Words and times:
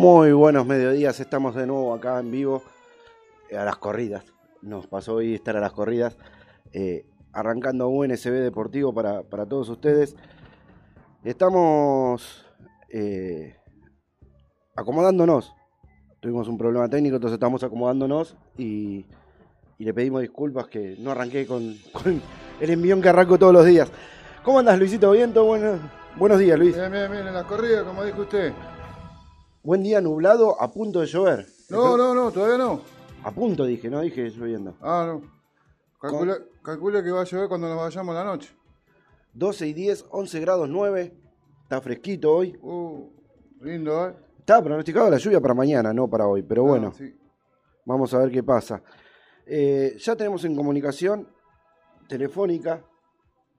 Muy 0.00 0.32
buenos 0.32 0.64
mediodías, 0.64 1.20
estamos 1.20 1.54
de 1.54 1.66
nuevo 1.66 1.92
acá 1.92 2.18
en 2.20 2.30
vivo 2.30 2.62
eh, 3.50 3.58
a 3.58 3.66
las 3.66 3.76
corridas. 3.76 4.24
Nos 4.62 4.86
pasó 4.86 5.16
hoy 5.16 5.34
estar 5.34 5.58
a 5.58 5.60
las 5.60 5.72
corridas, 5.72 6.16
eh, 6.72 7.04
arrancando 7.34 7.88
un 7.88 8.10
SB 8.16 8.40
Deportivo 8.40 8.94
para, 8.94 9.24
para 9.24 9.44
todos 9.44 9.68
ustedes. 9.68 10.16
Estamos 11.22 12.46
eh, 12.88 13.56
acomodándonos. 14.74 15.54
Tuvimos 16.20 16.48
un 16.48 16.56
problema 16.56 16.88
técnico, 16.88 17.16
entonces 17.16 17.34
estamos 17.34 17.62
acomodándonos 17.62 18.38
y, 18.56 19.04
le 19.76 19.92
pedimos 19.92 20.22
disculpas 20.22 20.66
que 20.68 20.96
no 20.98 21.10
arranqué 21.10 21.46
con, 21.46 21.74
el 22.58 22.70
envión 22.70 23.02
que 23.02 23.10
arranco 23.10 23.38
todos 23.38 23.52
los 23.52 23.66
días. 23.66 23.92
¿Cómo 24.44 24.60
andas, 24.60 24.78
Luisito? 24.78 25.10
¿Bien? 25.10 25.34
¿Todo 25.34 25.44
bueno? 25.44 25.78
Buenos 26.16 26.38
días, 26.38 26.58
Luis. 26.58 26.74
Bien, 26.74 26.90
bien, 26.90 27.12
bien, 27.12 27.26
en 27.26 27.34
la 27.34 27.44
corrida, 27.44 27.84
como 27.84 28.02
dijo 28.02 28.22
usted. 28.22 28.54
Buen 29.62 29.82
día 29.82 30.00
nublado, 30.00 30.60
a 30.60 30.72
punto 30.72 31.00
de 31.00 31.06
llover. 31.06 31.46
No, 31.68 31.96
no, 31.96 32.14
no, 32.14 32.30
todavía 32.32 32.56
no. 32.58 32.80
A 33.22 33.30
punto 33.30 33.64
dije, 33.64 33.90
no 33.90 34.00
dije 34.00 34.30
lloviendo. 34.30 34.74
Ah, 34.80 35.04
no. 35.06 35.22
Calcula, 36.00 36.38
calcula 36.62 37.02
que 37.02 37.10
va 37.10 37.20
a 37.20 37.24
llover 37.24 37.48
cuando 37.48 37.68
nos 37.68 37.76
vayamos 37.76 38.14
la 38.14 38.24
noche. 38.24 38.50
12 39.34 39.66
y 39.68 39.72
10, 39.74 40.06
11 40.10 40.40
grados 40.40 40.68
9. 40.68 41.14
Está 41.62 41.80
fresquito 41.82 42.34
hoy. 42.34 42.58
Uh, 42.62 43.10
lindo, 43.60 44.08
¿eh? 44.08 44.16
Está 44.38 44.62
pronosticado 44.62 45.10
la 45.10 45.18
lluvia 45.18 45.40
para 45.40 45.52
mañana, 45.54 45.92
no 45.92 46.08
para 46.08 46.26
hoy, 46.26 46.42
pero 46.42 46.64
bueno, 46.64 46.88
Ah, 46.92 46.96
sí. 46.96 47.14
vamos 47.84 48.12
a 48.14 48.18
ver 48.18 48.30
qué 48.30 48.42
pasa. 48.42 48.82
Eh, 49.46 49.96
ya 49.98 50.16
tenemos 50.16 50.42
en 50.44 50.56
comunicación 50.56 51.28
telefónica. 52.08 52.82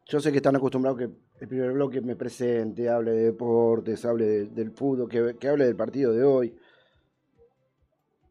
Yo 0.07 0.19
sé 0.19 0.31
que 0.31 0.37
están 0.37 0.55
acostumbrados 0.55 0.97
que 0.99 1.09
el 1.41 1.47
primer 1.47 1.71
bloque 1.73 1.99
me 2.01 2.15
presente, 2.15 2.87
hable 2.87 3.11
de 3.11 3.23
deportes, 3.25 4.05
hable 4.05 4.25
de- 4.25 4.45
del 4.45 4.71
fútbol, 4.71 5.09
que, 5.09 5.35
que 5.39 5.47
hable 5.49 5.65
del 5.65 5.75
partido 5.75 6.13
de 6.13 6.23
hoy. 6.23 6.55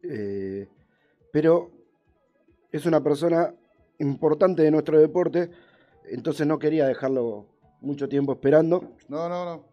Eh, 0.03 0.67
pero 1.31 1.69
es 2.71 2.85
una 2.85 3.03
persona 3.03 3.53
importante 3.99 4.63
de 4.63 4.71
nuestro 4.71 4.99
deporte, 4.99 5.49
entonces 6.05 6.47
no 6.47 6.57
quería 6.57 6.87
dejarlo 6.87 7.47
mucho 7.81 8.07
tiempo 8.09 8.31
esperando. 8.33 8.95
No, 9.09 9.27
no, 9.29 9.45
no. 9.45 9.65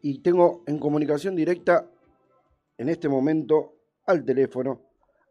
Y 0.00 0.20
tengo 0.20 0.62
en 0.66 0.78
comunicación 0.78 1.34
directa 1.34 1.90
en 2.78 2.88
este 2.88 3.08
momento 3.08 3.74
al 4.06 4.24
teléfono 4.24 4.80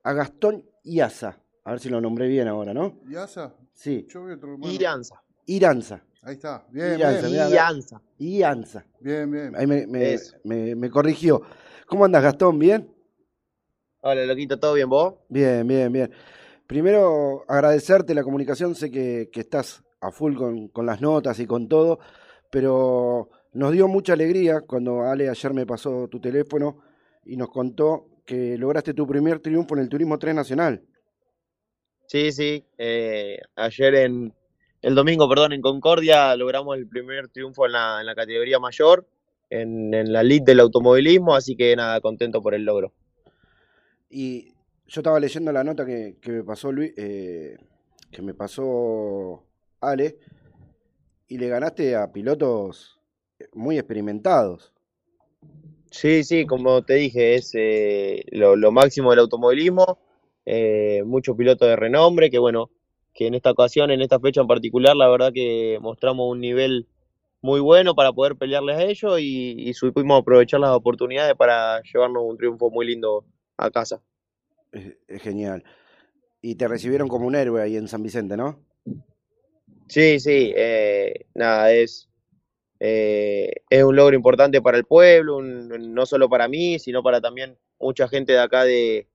a 0.04 0.12
Gastón 0.14 0.64
Iaza. 0.84 1.40
A 1.64 1.72
ver 1.72 1.80
si 1.80 1.90
lo 1.90 2.00
nombré 2.02 2.28
bien 2.28 2.48
ahora, 2.48 2.74
¿no? 2.74 3.00
¿Yasa? 3.10 3.56
Sí, 3.74 4.06
Yo 4.10 4.26
vi 4.26 4.34
otro 4.34 4.54
hermano. 4.54 4.72
Iranza. 4.74 5.24
Iranza. 5.46 6.04
Ahí 6.28 6.34
está. 6.34 6.66
Bien, 6.72 7.00
Iranza, 7.00 7.22
bien. 7.22 7.32
mirá, 7.32 7.50
Iranza. 7.50 8.02
Ianza. 8.18 8.86
Bien, 9.00 9.32
bien. 9.32 9.56
Ahí 9.56 9.66
me, 9.66 9.88
me- 10.44 10.76
me 10.76 10.90
corrigió. 10.90 11.42
¿Cómo 11.86 12.04
andas, 12.04 12.22
Gastón? 12.22 12.60
¿Bien? 12.60 12.94
Hola, 14.02 14.26
loquito, 14.26 14.60
¿todo 14.60 14.74
bien 14.74 14.90
vos? 14.90 15.16
Bien, 15.30 15.66
bien, 15.66 15.90
bien. 15.90 16.12
Primero, 16.68 17.46
agradecerte 17.48 18.14
la 18.14 18.24
comunicación. 18.24 18.76
Sé 18.76 18.92
que, 18.92 19.30
que 19.32 19.40
estás 19.40 19.82
a 20.02 20.12
full 20.12 20.36
con, 20.36 20.68
con 20.68 20.86
las 20.86 21.00
notas 21.00 21.40
y 21.40 21.46
con 21.48 21.70
todo, 21.70 22.00
pero 22.52 23.30
nos 23.54 23.72
dio 23.72 23.88
mucha 23.88 24.12
alegría 24.12 24.60
cuando 24.68 25.04
Ale 25.04 25.30
ayer 25.30 25.54
me 25.54 25.66
pasó 25.66 26.10
tu 26.10 26.20
teléfono 26.20 26.80
y 27.24 27.38
nos 27.38 27.50
contó 27.52 28.10
que 28.26 28.58
lograste 28.58 28.94
tu 28.94 29.08
primer 29.08 29.40
triunfo 29.40 29.76
en 29.76 29.82
el 29.84 29.88
Turismo 29.88 30.20
3 30.20 30.36
Nacional. 30.36 30.84
Sí, 32.06 32.34
sí. 32.34 32.66
eh, 32.78 33.40
ayer 33.56 33.96
en 33.96 34.34
el 34.88 34.96
domingo, 34.96 35.28
perdón, 35.28 35.52
en 35.52 35.62
Concordia 35.62 36.34
logramos 36.38 36.78
el 36.78 36.88
primer 36.88 37.28
triunfo 37.28 37.66
en 37.66 37.74
la, 37.74 38.00
en 38.00 38.06
la 38.06 38.16
categoría 38.16 38.58
mayor, 38.58 39.06
en, 39.50 39.94
en 39.94 40.14
la 40.14 40.24
lead 40.24 40.44
del 40.44 40.62
automovilismo, 40.62 41.36
así 41.36 41.58
que 41.58 41.76
nada, 41.76 42.00
contento 42.00 42.42
por 42.42 42.56
el 42.56 42.64
logro. 42.64 42.94
Y 44.10 44.54
yo 44.88 45.02
estaba 45.02 45.20
leyendo 45.20 45.52
la 45.52 45.66
nota 45.66 45.86
que, 45.86 46.16
que 46.22 46.32
me 46.32 46.44
pasó 46.46 46.72
Luis, 46.72 46.94
eh, 46.96 47.58
que 48.10 48.22
me 48.22 48.34
pasó 48.34 49.44
Ale, 49.82 50.20
y 51.28 51.38
le 51.38 51.50
ganaste 51.50 51.98
a 51.98 52.14
pilotos 52.14 52.98
muy 53.54 53.78
experimentados. 53.78 54.72
Sí, 55.92 56.24
sí, 56.24 56.46
como 56.46 56.82
te 56.84 56.94
dije, 56.94 57.36
es 57.36 57.52
eh, 57.56 58.24
lo, 58.32 58.56
lo 58.56 58.72
máximo 58.72 59.10
del 59.10 59.20
automovilismo, 59.20 60.00
eh, 60.46 61.04
muchos 61.06 61.36
pilotos 61.36 61.68
de 61.68 61.76
renombre, 61.76 62.30
que 62.30 62.40
bueno, 62.40 62.72
que 63.18 63.28
en 63.28 63.36
esta 63.36 63.52
ocasión, 63.52 63.92
en 63.92 64.02
esta 64.02 64.20
fecha 64.22 64.42
en 64.42 64.48
particular, 64.48 64.96
la 64.96 65.10
verdad 65.10 65.34
que 65.34 65.80
mostramos 65.82 66.32
un 66.32 66.40
nivel 66.42 66.88
muy 67.42 67.60
bueno 67.62 67.96
para 67.96 68.14
poder 68.14 68.36
pelearles 68.38 68.78
a 68.78 68.84
ellos 68.84 69.20
y, 69.20 69.56
y 69.70 69.74
supimos 69.74 70.22
aprovechar 70.22 70.60
las 70.62 70.72
oportunidades 70.72 71.36
para 71.36 71.82
llevarnos 71.84 72.24
un 72.26 72.38
triunfo 72.38 72.70
muy 72.72 72.88
lindo 72.88 73.26
a 73.58 73.72
casa. 73.72 74.02
Es, 74.72 75.22
genial. 75.22 75.64
Y 76.42 76.56
te 76.56 76.68
recibieron 76.68 77.08
como 77.08 77.28
un 77.28 77.36
héroe 77.36 77.62
ahí 77.62 77.78
en 77.78 77.88
San 77.88 78.04
Vicente, 78.04 78.38
¿no? 78.38 78.60
Sí, 79.88 80.20
sí, 80.20 80.54
eh, 80.56 81.26
nada, 81.34 81.72
es, 81.74 82.10
eh, 82.80 83.52
es 83.70 83.84
un 83.84 83.96
logro 83.96 84.16
importante 84.16 84.62
para 84.62 84.78
el 84.78 84.86
pueblo, 84.86 85.38
un- 85.38 85.94
no 85.94 86.06
solo 86.06 86.30
para 86.30 86.48
mí, 86.48 86.80
sino 86.80 87.04
para 87.04 87.22
también 87.22 87.58
mucha 87.80 88.08
gente 88.08 88.34
de 88.34 88.40
acá 88.40 88.64
de, 88.66 89.08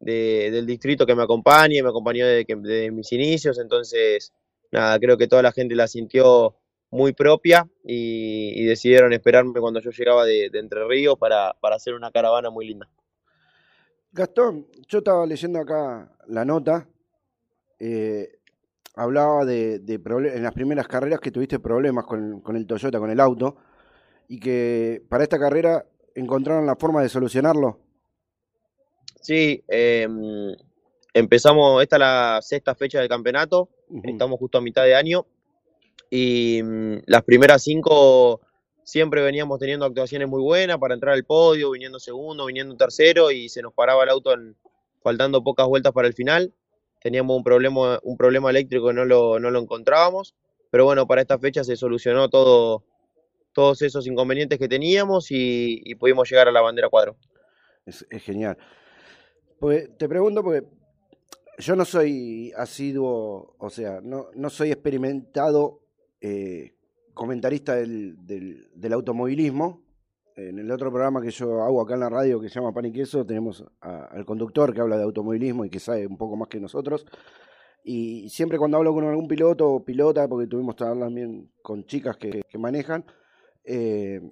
de- 0.00 0.50
del 0.50 0.66
distrito 0.66 1.06
que 1.06 1.14
me 1.14 1.22
acompaña, 1.22 1.76
y 1.78 1.82
me 1.82 1.90
acompañó 1.90 2.26
desde, 2.26 2.44
que- 2.44 2.56
desde 2.56 2.90
mis 2.90 3.12
inicios, 3.12 3.58
entonces, 3.58 4.32
nada, 4.72 4.98
creo 4.98 5.16
que 5.16 5.28
toda 5.28 5.42
la 5.42 5.52
gente 5.52 5.74
la 5.74 5.86
sintió 5.86 6.56
muy 6.90 7.12
propia 7.12 7.68
y, 7.84 8.64
decidieron 8.64 9.12
esperarme 9.12 9.60
cuando 9.60 9.80
yo 9.80 9.90
llegaba 9.90 10.24
de, 10.24 10.50
Entre 10.52 10.84
Ríos 10.86 11.16
para, 11.18 11.54
para 11.60 11.76
hacer 11.76 11.94
una 11.94 12.10
caravana 12.10 12.50
muy 12.50 12.66
linda. 12.66 12.88
Gastón, 14.12 14.66
yo 14.88 14.98
estaba 14.98 15.24
leyendo 15.24 15.60
acá 15.60 16.10
la 16.26 16.44
nota, 16.44 16.88
eh, 17.78 18.38
hablaba 18.94 19.44
de, 19.44 19.78
de 19.78 19.94
en 20.34 20.42
las 20.42 20.52
primeras 20.52 20.88
carreras 20.88 21.20
que 21.20 21.30
tuviste 21.30 21.60
problemas 21.60 22.04
con, 22.04 22.40
con 22.40 22.56
el 22.56 22.66
Toyota, 22.66 22.98
con 22.98 23.10
el 23.10 23.20
auto, 23.20 23.56
y 24.28 24.40
que 24.40 25.02
para 25.08 25.22
esta 25.22 25.38
carrera 25.38 25.86
encontraron 26.14 26.66
la 26.66 26.76
forma 26.76 27.02
de 27.02 27.08
solucionarlo. 27.08 27.78
Sí, 29.20 29.62
em, 29.68 30.54
empezamos, 31.14 31.82
esta 31.82 31.96
es 31.96 32.00
la 32.00 32.38
sexta 32.42 32.74
fecha 32.74 33.00
del 33.00 33.08
campeonato. 33.08 33.68
Estamos 34.02 34.38
justo 34.38 34.58
a 34.58 34.62
mitad 34.62 34.84
de 34.84 34.94
año 34.94 35.26
y 36.10 36.62
mm, 36.62 36.98
las 37.06 37.22
primeras 37.24 37.62
cinco 37.62 38.40
siempre 38.84 39.22
veníamos 39.22 39.58
teniendo 39.58 39.86
actuaciones 39.86 40.28
muy 40.28 40.42
buenas 40.42 40.78
para 40.78 40.94
entrar 40.94 41.14
al 41.14 41.24
podio, 41.24 41.70
viniendo 41.72 42.00
segundo, 42.00 42.46
viniendo 42.46 42.76
tercero 42.76 43.30
y 43.30 43.48
se 43.48 43.62
nos 43.62 43.72
paraba 43.74 44.04
el 44.04 44.10
auto 44.10 44.32
en- 44.34 44.56
faltando 45.02 45.42
pocas 45.44 45.66
vueltas 45.68 45.92
para 45.92 46.08
el 46.08 46.14
final. 46.14 46.52
Teníamos 47.00 47.36
un 47.36 47.44
problema, 47.44 47.98
un 48.02 48.16
problema 48.16 48.50
eléctrico 48.50 48.88
que 48.88 48.94
no 48.94 49.04
lo, 49.04 49.40
no 49.40 49.50
lo 49.50 49.60
encontrábamos, 49.60 50.34
pero 50.70 50.84
bueno, 50.84 51.06
para 51.06 51.22
esta 51.22 51.38
fecha 51.38 51.64
se 51.64 51.76
solucionó 51.76 52.28
todo, 52.28 52.84
todos 53.52 53.82
esos 53.82 54.06
inconvenientes 54.06 54.58
que 54.58 54.68
teníamos 54.68 55.30
y, 55.30 55.80
y 55.84 55.94
pudimos 55.96 56.30
llegar 56.30 56.48
a 56.48 56.52
la 56.52 56.60
bandera 56.62 56.88
cuadro. 56.88 57.16
Es, 57.86 58.06
es 58.10 58.22
genial. 58.22 58.58
Pues, 59.60 59.94
te 59.98 60.08
pregunto 60.08 60.42
porque 60.42 60.66
yo 61.58 61.76
no 61.76 61.84
soy 61.84 62.50
asiduo, 62.56 63.54
o 63.58 63.68
sea, 63.70 64.00
no, 64.02 64.28
no 64.34 64.48
soy 64.48 64.70
experimentado 64.70 65.82
eh, 66.22 66.72
comentarista 67.12 67.74
del, 67.76 68.16
del- 68.26 68.92
automovilismo. 68.94 69.82
En 70.36 70.58
el 70.58 70.70
otro 70.70 70.90
programa 70.90 71.20
que 71.20 71.30
yo 71.30 71.62
hago 71.62 71.82
acá 71.82 71.92
en 71.94 72.00
la 72.00 72.08
radio 72.08 72.40
que 72.40 72.48
se 72.48 72.54
llama 72.54 72.72
Pan 72.72 72.86
y 72.86 72.92
Queso, 72.92 73.26
tenemos 73.26 73.62
al 73.80 74.24
conductor 74.24 74.72
que 74.72 74.80
habla 74.80 74.96
de 74.96 75.02
automovilismo 75.02 75.66
y 75.66 75.70
que 75.70 75.78
sabe 75.80 76.06
un 76.06 76.16
poco 76.16 76.36
más 76.36 76.48
que 76.48 76.58
nosotros. 76.58 77.04
Y 77.84 78.30
siempre 78.30 78.56
cuando 78.56 78.78
hablo 78.78 78.94
con 78.94 79.04
algún 79.04 79.28
piloto 79.28 79.68
o 79.70 79.84
pilota, 79.84 80.26
porque 80.28 80.46
tuvimos 80.46 80.80
hablar 80.80 81.08
también 81.08 81.50
con 81.60 81.84
chicas 81.84 82.16
que, 82.16 82.42
que 82.48 82.58
manejan, 82.58 83.04
eh, 83.64 84.22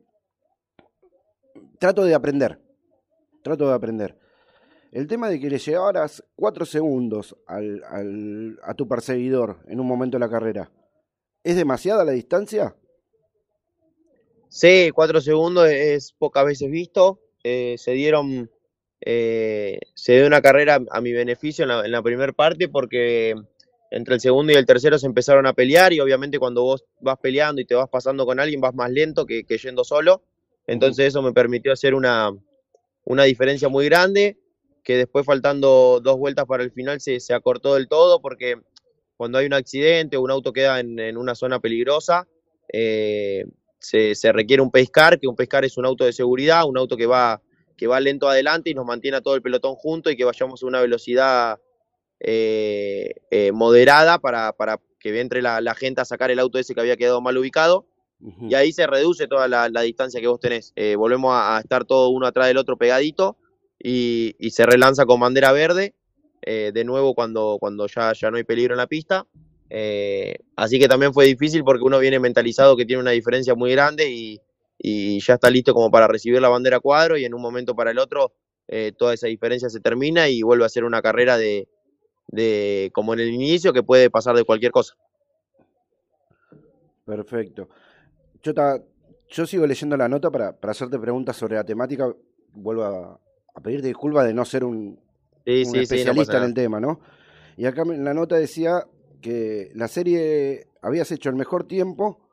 trato 1.78 2.04
de 2.04 2.14
aprender. 2.14 2.58
Trato 3.42 3.68
de 3.68 3.74
aprender. 3.74 4.16
El 4.92 5.06
tema 5.06 5.30
de 5.30 5.40
que 5.40 5.48
le 5.48 5.58
llevaras 5.58 6.22
cuatro 6.36 6.66
segundos 6.66 7.34
al, 7.46 7.82
al- 7.84 8.58
a 8.62 8.74
tu 8.74 8.86
perseguidor 8.86 9.60
en 9.66 9.80
un 9.80 9.86
momento 9.86 10.16
de 10.16 10.20
la 10.20 10.30
carrera, 10.30 10.70
¿es 11.44 11.56
demasiada 11.56 12.04
la 12.04 12.12
distancia? 12.12 12.76
Sí, 14.48 14.90
cuatro 14.94 15.20
segundos 15.20 15.68
es 15.68 16.12
pocas 16.12 16.44
veces 16.44 16.70
visto. 16.70 17.20
Eh, 17.44 17.76
se 17.78 17.92
dieron, 17.92 18.50
eh, 19.00 19.78
se 19.94 20.16
dio 20.16 20.26
una 20.26 20.40
carrera 20.42 20.78
a 20.90 21.00
mi 21.00 21.12
beneficio 21.12 21.64
en 21.64 21.68
la, 21.68 21.84
en 21.84 21.92
la 21.92 22.02
primera 22.02 22.32
parte 22.32 22.68
porque 22.68 23.34
entre 23.90 24.14
el 24.14 24.20
segundo 24.20 24.52
y 24.52 24.56
el 24.56 24.66
tercero 24.66 24.98
se 24.98 25.06
empezaron 25.06 25.46
a 25.46 25.52
pelear 25.54 25.92
y 25.92 26.00
obviamente 26.00 26.38
cuando 26.38 26.62
vos 26.62 26.84
vas 27.00 27.18
peleando 27.18 27.60
y 27.60 27.64
te 27.66 27.74
vas 27.74 27.88
pasando 27.88 28.26
con 28.26 28.40
alguien 28.40 28.60
vas 28.60 28.74
más 28.74 28.90
lento 28.90 29.26
que, 29.26 29.44
que 29.44 29.58
yendo 29.58 29.84
solo. 29.84 30.22
Entonces 30.66 31.06
eso 31.08 31.22
me 31.22 31.32
permitió 31.32 31.72
hacer 31.72 31.94
una, 31.94 32.30
una 33.04 33.24
diferencia 33.24 33.68
muy 33.68 33.86
grande 33.86 34.38
que 34.88 34.96
después 34.96 35.26
faltando 35.26 36.00
dos 36.02 36.16
vueltas 36.16 36.46
para 36.46 36.62
el 36.62 36.70
final 36.70 36.98
se, 36.98 37.20
se 37.20 37.34
acortó 37.34 37.74
del 37.74 37.88
todo 37.88 38.22
porque 38.22 38.56
cuando 39.18 39.36
hay 39.36 39.44
un 39.44 39.52
accidente 39.52 40.16
o 40.16 40.22
un 40.22 40.30
auto 40.30 40.50
queda 40.50 40.80
en, 40.80 40.98
en 40.98 41.18
una 41.18 41.34
zona 41.34 41.60
peligrosa, 41.60 42.26
eh, 42.72 43.44
se, 43.78 44.14
se 44.14 44.32
requiere 44.32 44.62
un 44.62 44.70
pescar, 44.70 45.20
que 45.20 45.28
un 45.28 45.36
pescar 45.36 45.66
es 45.66 45.76
un 45.76 45.84
auto 45.84 46.06
de 46.06 46.14
seguridad, 46.14 46.64
un 46.66 46.78
auto 46.78 46.96
que 46.96 47.04
va 47.04 47.42
que 47.76 47.86
va 47.86 48.00
lento 48.00 48.30
adelante 48.30 48.70
y 48.70 48.74
nos 48.74 48.86
mantiene 48.86 49.18
a 49.18 49.20
todo 49.20 49.34
el 49.34 49.42
pelotón 49.42 49.74
junto 49.74 50.10
y 50.10 50.16
que 50.16 50.24
vayamos 50.24 50.62
a 50.62 50.66
una 50.66 50.80
velocidad 50.80 51.60
eh, 52.18 53.14
eh, 53.30 53.52
moderada 53.52 54.18
para, 54.18 54.54
para, 54.54 54.80
que 54.98 55.20
entre 55.20 55.42
la, 55.42 55.60
la, 55.60 55.74
gente 55.74 56.00
a 56.00 56.06
sacar 56.06 56.30
el 56.30 56.38
auto 56.38 56.58
ese 56.58 56.74
que 56.74 56.80
había 56.80 56.96
quedado 56.96 57.20
mal 57.20 57.36
ubicado. 57.36 57.86
Uh 58.20 58.30
-huh. 58.30 58.50
Y 58.50 58.54
ahí 58.54 58.72
se 58.72 58.86
reduce 58.86 59.28
toda 59.28 59.48
la, 59.48 59.68
la 59.68 59.82
distancia 59.82 60.18
que 60.20 60.26
vos 60.26 60.40
tenés. 60.40 60.72
Eh, 60.76 60.96
volvemos 60.96 61.34
a, 61.34 61.58
a, 61.58 61.60
estar 61.60 61.84
todo 61.84 62.08
uno 62.08 62.26
atrás 62.26 62.48
del 62.48 62.56
otro 62.56 62.78
pegadito 62.78 63.36
y, 63.78 64.34
se 64.50 64.66
relanza 64.66 65.06
con 65.06 65.20
bandera 65.20 65.52
verde. 65.52 65.94
Eh, 66.42 66.70
de 66.72 66.84
nuevo 66.84 67.14
cuando, 67.14 67.56
cuando 67.58 67.86
ya, 67.88 68.12
ya 68.12 68.30
no 68.30 68.36
hay 68.36 68.44
peligro 68.44 68.74
en 68.74 68.78
la 68.78 68.86
pista. 68.86 69.26
Eh, 69.70 70.36
así 70.56 70.78
que 70.78 70.88
también 70.88 71.12
fue 71.12 71.26
difícil 71.26 71.62
porque 71.62 71.84
uno 71.84 71.98
viene 71.98 72.18
mentalizado 72.18 72.76
que 72.76 72.86
tiene 72.86 73.02
una 73.02 73.10
diferencia 73.10 73.54
muy 73.54 73.72
grande 73.72 74.10
y, 74.10 74.40
y 74.78 75.20
ya 75.20 75.34
está 75.34 75.50
listo 75.50 75.74
como 75.74 75.90
para 75.90 76.06
recibir 76.06 76.40
la 76.40 76.48
bandera 76.48 76.80
cuadro 76.80 77.18
y 77.18 77.24
en 77.24 77.34
un 77.34 77.42
momento 77.42 77.74
para 77.74 77.90
el 77.90 77.98
otro 77.98 78.32
eh, 78.68 78.92
toda 78.96 79.14
esa 79.14 79.26
diferencia 79.26 79.68
se 79.68 79.80
termina 79.80 80.28
y 80.28 80.42
vuelve 80.42 80.64
a 80.64 80.68
ser 80.68 80.84
una 80.84 81.02
carrera 81.02 81.36
de, 81.36 81.68
de 82.28 82.90
como 82.94 83.14
en 83.14 83.20
el 83.20 83.28
inicio 83.28 83.72
que 83.72 83.82
puede 83.82 84.10
pasar 84.10 84.36
de 84.36 84.44
cualquier 84.44 84.72
cosa. 84.72 84.94
Perfecto. 87.04 87.68
Yo, 88.42 88.54
ta, 88.54 88.82
yo 89.28 89.46
sigo 89.46 89.66
leyendo 89.66 89.96
la 89.96 90.08
nota 90.08 90.30
para, 90.30 90.52
para, 90.52 90.70
hacerte 90.72 90.98
preguntas 90.98 91.36
sobre 91.36 91.56
la 91.56 91.64
temática. 91.64 92.14
Vuelvo 92.52 92.84
a, 92.84 93.18
a 93.58 93.60
pedirte 93.60 93.88
disculpas 93.88 94.24
de 94.24 94.32
no 94.32 94.44
ser 94.44 94.64
un, 94.64 95.00
sí, 95.44 95.64
un 95.66 95.72
sí, 95.72 95.78
especialista 95.80 96.32
sí, 96.32 96.38
no 96.38 96.44
en 96.44 96.48
el 96.48 96.54
tema, 96.54 96.80
¿no? 96.80 97.00
Y 97.56 97.66
acá 97.66 97.82
en 97.82 98.04
la 98.04 98.14
nota 98.14 98.36
decía 98.36 98.84
que 99.20 99.72
la 99.74 99.88
serie 99.88 100.68
habías 100.80 101.10
hecho 101.10 101.28
el 101.28 101.34
mejor 101.34 101.66
tiempo 101.66 102.28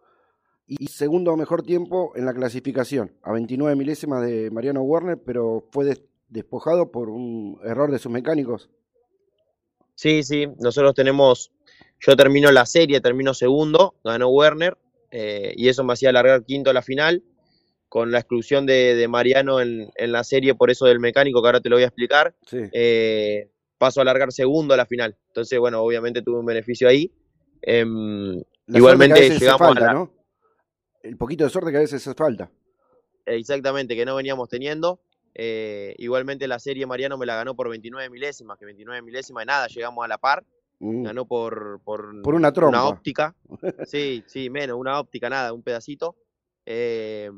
y 0.68 0.88
segundo 0.88 1.36
mejor 1.36 1.64
tiempo 1.64 2.14
en 2.16 2.26
la 2.26 2.34
clasificación, 2.34 3.12
a 3.24 3.34
29 3.34 3.76
milésimas 3.76 4.24
de 4.24 4.52
Mariano 4.52 4.84
Werner, 4.84 5.18
pero 5.18 5.68
fue 5.72 5.86
des 5.86 6.04
despojado 6.28 6.92
por 6.92 7.10
un 7.10 7.60
error 7.64 7.92
de 7.92 8.00
sus 8.00 8.12
mecánicos. 8.12 8.70
Sí, 9.96 10.24
sí, 10.24 10.48
nosotros 10.60 10.94
tenemos, 10.94 11.52
yo 12.00 12.16
termino 12.16 12.52
la 12.52 12.66
serie, 12.66 13.02
termino 13.02 13.34
segundo, 13.34 13.96
ganó 14.04 14.30
Werner, 14.30 14.78
eh, 15.12 15.54
y 15.56 15.70
eso 15.70 15.84
me 15.84 15.94
hacía 15.94 16.10
alargar 16.10 16.44
quinto 16.44 16.70
a 16.70 16.74
la 16.74 16.82
final, 16.82 17.24
con 17.96 18.12
la 18.12 18.20
exclusión 18.20 18.66
de, 18.66 18.94
de 18.94 19.08
Mariano 19.08 19.62
en, 19.62 19.90
en, 19.96 20.12
la 20.12 20.26
serie 20.26 20.54
por 20.54 20.70
eso 20.70 20.86
del 20.86 21.00
mecánico, 21.00 21.42
que 21.42 21.48
ahora 21.48 21.62
te 21.62 21.70
lo 21.70 21.78
voy 21.78 21.84
a 21.84 21.88
explicar, 21.88 22.36
sí. 22.46 22.58
eh, 22.74 23.50
paso 23.78 24.02
a 24.02 24.04
alargar 24.04 24.34
segundo 24.34 24.74
a 24.74 24.78
la 24.78 24.86
final. 24.86 25.16
Entonces, 25.28 25.58
bueno, 25.60 25.80
obviamente 25.80 26.22
tuve 26.22 26.40
un 26.40 26.46
beneficio 26.46 26.90
ahí. 26.90 27.10
Eh, 27.62 27.86
igualmente 28.68 29.30
llegamos 29.40 29.60
falta, 29.60 29.82
a 29.82 29.88
la... 29.88 29.94
¿no? 29.94 30.12
El 31.04 31.16
poquito 31.16 31.46
de 31.46 31.50
suerte 31.50 31.72
que 31.72 31.78
a 31.78 31.80
veces 31.80 32.06
hace 32.06 32.14
falta. 32.14 32.52
Exactamente, 33.26 33.96
que 33.96 34.04
no 34.04 34.18
veníamos 34.18 34.50
teniendo. 34.50 35.00
Eh, 35.34 35.96
igualmente 35.98 36.50
la 36.50 36.60
serie 36.60 36.86
Mariano 36.86 37.18
me 37.18 37.26
la 37.26 37.38
ganó 37.38 37.56
por 37.56 37.70
29 37.70 38.10
milésimas, 38.10 38.58
que 38.60 38.66
29 38.66 39.04
milésimas 39.04 39.44
de 39.44 39.46
nada, 39.46 39.68
llegamos 39.68 40.04
a 40.04 40.10
la 40.10 40.18
par. 40.18 40.44
Mm. 40.80 41.04
Ganó 41.04 41.26
por, 41.26 41.80
por, 41.86 42.22
por 42.22 42.36
una 42.36 42.52
trompa. 42.52 42.78
Una 42.78 42.90
óptica. 42.90 43.34
Sí, 43.86 44.22
sí, 44.28 44.50
menos, 44.50 44.78
una 44.78 45.00
óptica, 45.00 45.30
nada, 45.30 45.54
un 45.54 45.64
pedacito. 45.64 46.18
Eh, 46.66 47.32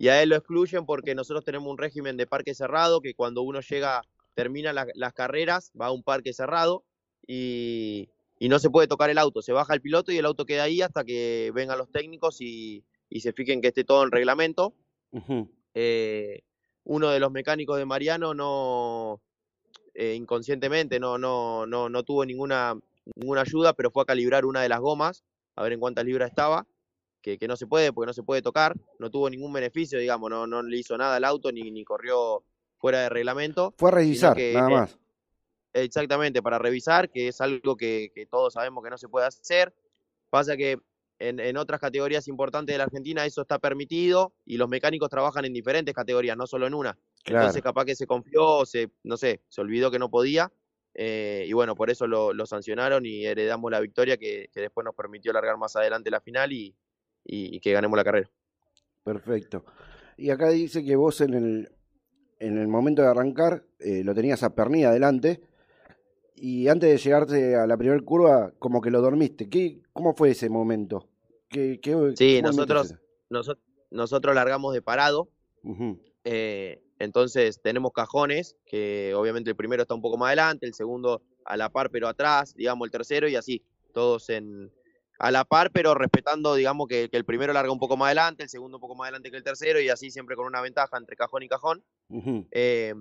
y 0.00 0.08
a 0.08 0.22
él 0.22 0.30
lo 0.30 0.36
excluyen 0.36 0.86
porque 0.86 1.14
nosotros 1.14 1.44
tenemos 1.44 1.70
un 1.70 1.76
régimen 1.76 2.16
de 2.16 2.26
parque 2.26 2.54
cerrado, 2.54 3.02
que 3.02 3.12
cuando 3.12 3.42
uno 3.42 3.60
llega, 3.60 4.00
termina 4.34 4.72
la, 4.72 4.86
las 4.94 5.12
carreras, 5.12 5.70
va 5.78 5.88
a 5.88 5.92
un 5.92 6.02
parque 6.02 6.32
cerrado 6.32 6.84
y, 7.26 8.08
y, 8.38 8.48
no 8.48 8.58
se 8.58 8.70
puede 8.70 8.88
tocar 8.88 9.10
el 9.10 9.18
auto. 9.18 9.42
Se 9.42 9.52
baja 9.52 9.74
el 9.74 9.82
piloto 9.82 10.10
y 10.10 10.16
el 10.16 10.24
auto 10.24 10.46
queda 10.46 10.62
ahí 10.62 10.80
hasta 10.80 11.04
que 11.04 11.52
vengan 11.54 11.76
los 11.76 11.92
técnicos 11.92 12.40
y, 12.40 12.82
y 13.10 13.20
se 13.20 13.34
fijen 13.34 13.60
que 13.60 13.68
esté 13.68 13.84
todo 13.84 14.02
en 14.02 14.10
reglamento. 14.10 14.72
Uh 15.10 15.20
-huh. 15.20 15.50
eh, 15.74 16.44
uno 16.84 17.10
de 17.10 17.20
los 17.20 17.30
mecánicos 17.30 17.76
de 17.76 17.84
Mariano 17.84 18.32
no 18.32 19.20
eh, 19.92 20.14
inconscientemente 20.14 20.98
no, 20.98 21.18
no, 21.18 21.66
no, 21.66 21.90
no 21.90 22.02
tuvo 22.04 22.24
ninguna, 22.24 22.74
ninguna 23.16 23.42
ayuda, 23.42 23.74
pero 23.74 23.90
fue 23.90 24.04
a 24.04 24.06
calibrar 24.06 24.46
una 24.46 24.62
de 24.62 24.70
las 24.70 24.80
gomas, 24.80 25.24
a 25.56 25.62
ver 25.62 25.74
en 25.74 25.80
cuántas 25.80 26.06
libras 26.06 26.30
estaba, 26.30 26.66
que, 27.20 27.38
que 27.38 27.48
no 27.48 27.56
se 27.56 27.66
puede, 27.66 27.92
porque 27.92 28.06
no 28.06 28.12
se 28.12 28.22
puede 28.22 28.42
tocar, 28.42 28.76
no 28.98 29.10
tuvo 29.10 29.28
ningún 29.28 29.52
beneficio, 29.52 29.98
digamos, 29.98 30.30
no, 30.30 30.46
no 30.46 30.62
le 30.62 30.78
hizo 30.78 30.96
nada 30.96 31.16
al 31.16 31.24
auto 31.24 31.52
ni, 31.52 31.70
ni 31.70 31.84
corrió 31.84 32.42
fuera 32.78 33.02
de 33.02 33.08
reglamento. 33.08 33.74
Fue 33.76 33.90
a 33.90 33.92
revisar, 33.92 34.36
que, 34.36 34.54
nada 34.54 34.68
más. 34.68 34.98
Eh, 35.72 35.82
exactamente, 35.82 36.42
para 36.42 36.58
revisar, 36.58 37.10
que 37.10 37.28
es 37.28 37.40
algo 37.40 37.76
que, 37.76 38.10
que, 38.14 38.26
todos 38.26 38.54
sabemos 38.54 38.82
que 38.82 38.90
no 38.90 38.98
se 38.98 39.08
puede 39.08 39.26
hacer. 39.26 39.74
Pasa 40.30 40.56
que 40.56 40.78
en, 41.18 41.38
en, 41.40 41.56
otras 41.56 41.80
categorías 41.80 42.26
importantes 42.28 42.72
de 42.72 42.78
la 42.78 42.84
Argentina 42.84 43.26
eso 43.26 43.42
está 43.42 43.58
permitido 43.58 44.32
y 44.46 44.56
los 44.56 44.68
mecánicos 44.68 45.10
trabajan 45.10 45.44
en 45.44 45.52
diferentes 45.52 45.94
categorías, 45.94 46.36
no 46.36 46.46
solo 46.46 46.66
en 46.66 46.74
una. 46.74 46.98
Claro. 47.22 47.42
Entonces 47.42 47.62
capaz 47.62 47.84
que 47.84 47.94
se 47.94 48.06
confió, 48.06 48.64
se, 48.64 48.90
no 49.04 49.16
sé, 49.16 49.42
se 49.48 49.60
olvidó 49.60 49.90
que 49.90 49.98
no 49.98 50.08
podía. 50.08 50.50
Eh, 50.94 51.44
y 51.46 51.52
bueno, 51.52 51.76
por 51.76 51.90
eso 51.90 52.06
lo, 52.06 52.32
lo, 52.32 52.46
sancionaron 52.46 53.06
y 53.06 53.24
heredamos 53.24 53.70
la 53.70 53.78
victoria 53.78 54.16
que, 54.16 54.50
que, 54.52 54.60
después 54.60 54.84
nos 54.84 54.94
permitió 54.96 55.32
largar 55.32 55.56
más 55.56 55.76
adelante 55.76 56.10
la 56.10 56.20
final 56.20 56.52
y, 56.52 56.74
y, 57.24 57.56
y, 57.56 57.60
que 57.60 57.72
ganemos 57.72 57.96
la 57.96 58.04
carrera. 58.04 58.30
Perfecto. 59.04 59.64
Y 60.16 60.30
acá 60.30 60.50
dice 60.50 60.84
que 60.84 60.96
vos 60.96 61.20
en 61.20 61.34
el, 61.34 61.72
en 62.38 62.58
el 62.58 62.68
momento 62.68 63.02
de 63.02 63.08
arrancar 63.08 63.64
eh, 63.78 64.02
lo 64.04 64.14
tenías 64.14 64.42
a 64.42 64.54
Pernilla 64.54 64.90
adelante 64.90 65.40
y 66.34 66.68
antes 66.68 66.90
de 66.90 66.98
llegarte 66.98 67.56
a 67.56 67.66
la 67.66 67.76
primera 67.76 68.00
curva 68.02 68.52
como 68.58 68.80
que 68.80 68.90
lo 68.90 69.00
dormiste. 69.00 69.48
¿Qué, 69.48 69.82
¿Cómo 69.92 70.14
fue 70.14 70.30
ese 70.30 70.48
momento? 70.48 71.08
¿Qué, 71.48 71.80
qué, 71.80 72.12
sí, 72.16 72.40
nosotros, 72.42 72.94
nosotros, 73.28 73.64
nosotros 73.90 74.34
largamos 74.34 74.72
de 74.72 74.82
parado. 74.82 75.28
Uh 75.62 75.74
-huh. 75.74 75.98
eh, 76.24 76.82
entonces 76.98 77.60
tenemos 77.62 77.92
cajones, 77.92 78.56
que 78.66 79.14
obviamente 79.14 79.50
el 79.50 79.56
primero 79.56 79.82
está 79.82 79.94
un 79.94 80.02
poco 80.02 80.18
más 80.18 80.28
adelante, 80.28 80.66
el 80.66 80.74
segundo 80.74 81.22
a 81.44 81.56
la 81.56 81.70
par 81.70 81.90
pero 81.90 82.08
atrás, 82.08 82.54
digamos 82.54 82.86
el 82.86 82.90
tercero 82.90 83.28
y 83.28 83.36
así, 83.36 83.62
todos 83.92 84.28
en 84.28 84.70
a 85.22 85.30
la 85.30 85.44
par 85.44 85.70
pero 85.70 85.94
respetando, 85.94 86.54
digamos 86.54 86.88
que, 86.88 87.08
que 87.10 87.16
el 87.18 87.24
primero 87.26 87.52
larga 87.52 87.70
un 87.70 87.78
poco 87.78 87.96
más 87.96 88.06
adelante, 88.06 88.42
el 88.42 88.48
segundo 88.48 88.78
un 88.78 88.80
poco 88.80 88.94
más 88.94 89.04
adelante 89.04 89.30
que 89.30 89.36
el 89.36 89.44
tercero 89.44 89.78
y 89.80 89.90
así 89.90 90.10
siempre 90.10 90.34
con 90.34 90.46
una 90.46 90.62
ventaja 90.62 90.96
entre 90.96 91.14
cajón 91.14 91.42
y 91.42 91.48
cajón. 91.48 91.84
Uh 92.08 92.22
-huh. 92.22 92.48
eh, 92.50 92.94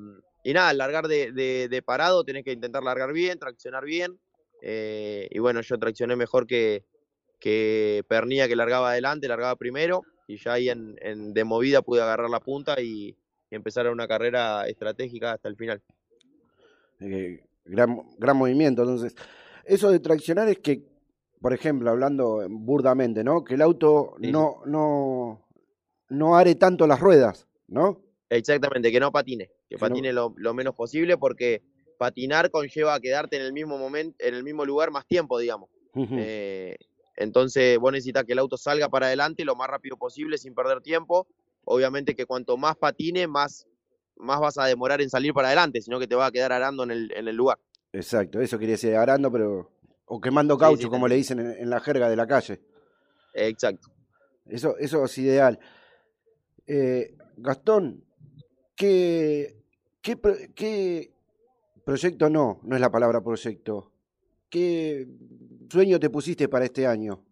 y 0.43 0.53
nada, 0.53 0.73
largar 0.73 1.07
de, 1.07 1.31
de, 1.31 1.67
de, 1.69 1.81
parado 1.81 2.23
tenés 2.23 2.43
que 2.43 2.51
intentar 2.51 2.83
largar 2.83 3.13
bien, 3.13 3.39
traccionar 3.39 3.85
bien. 3.85 4.19
Eh, 4.61 5.29
y 5.31 5.39
bueno, 5.39 5.61
yo 5.61 5.79
traccioné 5.79 6.17
mejor 6.17 6.45
que, 6.45 6.83
que 7.39 8.03
Pernilla 8.09 8.47
que 8.49 8.55
largaba 8.57 8.91
adelante, 8.91 9.27
largaba 9.29 9.55
primero 9.55 10.03
y 10.27 10.37
ya 10.37 10.53
ahí 10.53 10.69
en, 10.69 10.97
en 11.01 11.33
de 11.33 11.43
movida 11.45 11.81
pude 11.81 12.01
agarrar 12.01 12.29
la 12.29 12.41
punta 12.41 12.81
y, 12.81 13.17
y 13.49 13.55
empezar 13.55 13.89
una 13.89 14.07
carrera 14.07 14.67
estratégica 14.67 15.31
hasta 15.31 15.47
el 15.47 15.55
final. 15.55 15.81
Eh, 16.99 17.45
gran, 17.63 18.01
gran 18.17 18.35
movimiento, 18.35 18.81
entonces. 18.81 19.15
Eso 19.63 19.91
de 19.91 19.99
traccionar 19.99 20.49
es 20.49 20.59
que, 20.59 20.81
por 21.41 21.53
ejemplo, 21.53 21.89
hablando 21.89 22.45
burdamente, 22.49 23.23
¿no? 23.23 23.43
Que 23.43 23.55
el 23.55 23.61
auto 23.61 24.15
sí. 24.21 24.31
no, 24.31 24.61
no, 24.65 25.47
no 26.09 26.35
are 26.35 26.55
tanto 26.55 26.87
las 26.87 26.99
ruedas, 26.99 27.47
¿no? 27.67 28.01
Exactamente, 28.29 28.91
que 28.91 28.99
no 28.99 29.11
patine, 29.11 29.47
que, 29.69 29.75
que 29.75 29.77
patine 29.77 30.13
no... 30.13 30.29
lo, 30.29 30.35
lo, 30.37 30.53
menos 30.53 30.75
posible 30.75 31.17
porque 31.17 31.63
patinar 31.97 32.51
conlleva 32.51 32.99
quedarte 32.99 33.37
en 33.37 33.43
el 33.43 33.53
mismo 33.53 33.77
momento, 33.77 34.15
en 34.19 34.35
el 34.35 34.43
mismo 34.43 34.65
lugar 34.65 34.91
más 34.91 35.05
tiempo, 35.07 35.39
digamos. 35.39 35.69
Uh 35.95 36.05
-huh. 36.05 36.17
eh, 36.19 36.77
entonces 37.15 37.79
vos 37.79 37.91
necesitas 37.91 38.23
que 38.25 38.33
el 38.33 38.39
auto 38.39 38.57
salga 38.57 38.87
para 38.89 39.07
adelante 39.07 39.43
lo 39.43 39.55
más 39.55 39.67
rápido 39.67 39.97
posible 39.97 40.37
sin 40.37 40.53
perder 40.53 40.81
tiempo 40.81 41.27
obviamente 41.69 42.15
que 42.15 42.25
cuanto 42.25 42.57
más 42.57 42.75
patine, 42.75 43.27
más, 43.27 43.67
más 44.17 44.39
vas 44.39 44.57
a 44.57 44.65
demorar 44.65 45.01
en 45.01 45.09
salir 45.09 45.33
para 45.33 45.49
adelante, 45.49 45.81
sino 45.81 45.99
que 45.99 46.07
te 46.07 46.15
va 46.15 46.25
a 46.25 46.31
quedar 46.31 46.51
arando 46.51 46.83
en 46.83 46.91
el, 46.91 47.11
en 47.15 47.27
el 47.27 47.35
lugar. 47.35 47.59
Exacto, 47.93 48.41
eso 48.41 48.57
quería 48.57 48.73
decir, 48.73 48.95
arando, 48.95 49.31
pero. 49.31 49.71
O 50.11 50.19
quemando 50.19 50.57
caucho, 50.57 50.77
sí, 50.77 50.83
sí, 50.83 50.89
como 50.89 51.07
le 51.07 51.15
dicen 51.15 51.39
en, 51.39 51.51
en, 51.51 51.69
la 51.69 51.79
jerga 51.79 52.09
de 52.09 52.15
la 52.15 52.25
calle. 52.25 52.59
Exacto. 53.33 53.89
Eso, 54.47 54.75
eso 54.79 55.05
es 55.05 55.17
ideal. 55.19 55.59
Eh, 56.65 57.15
Gastón, 57.37 58.03
¿qué, 58.75 59.55
qué, 60.01 60.19
¿qué 60.55 61.13
proyecto 61.85 62.29
no? 62.29 62.59
No 62.63 62.75
es 62.75 62.81
la 62.81 62.89
palabra 62.89 63.21
proyecto. 63.21 63.91
¿Qué 64.49 65.07
sueño 65.69 65.99
te 65.99 66.09
pusiste 66.09 66.49
para 66.49 66.65
este 66.65 66.87
año? 66.87 67.23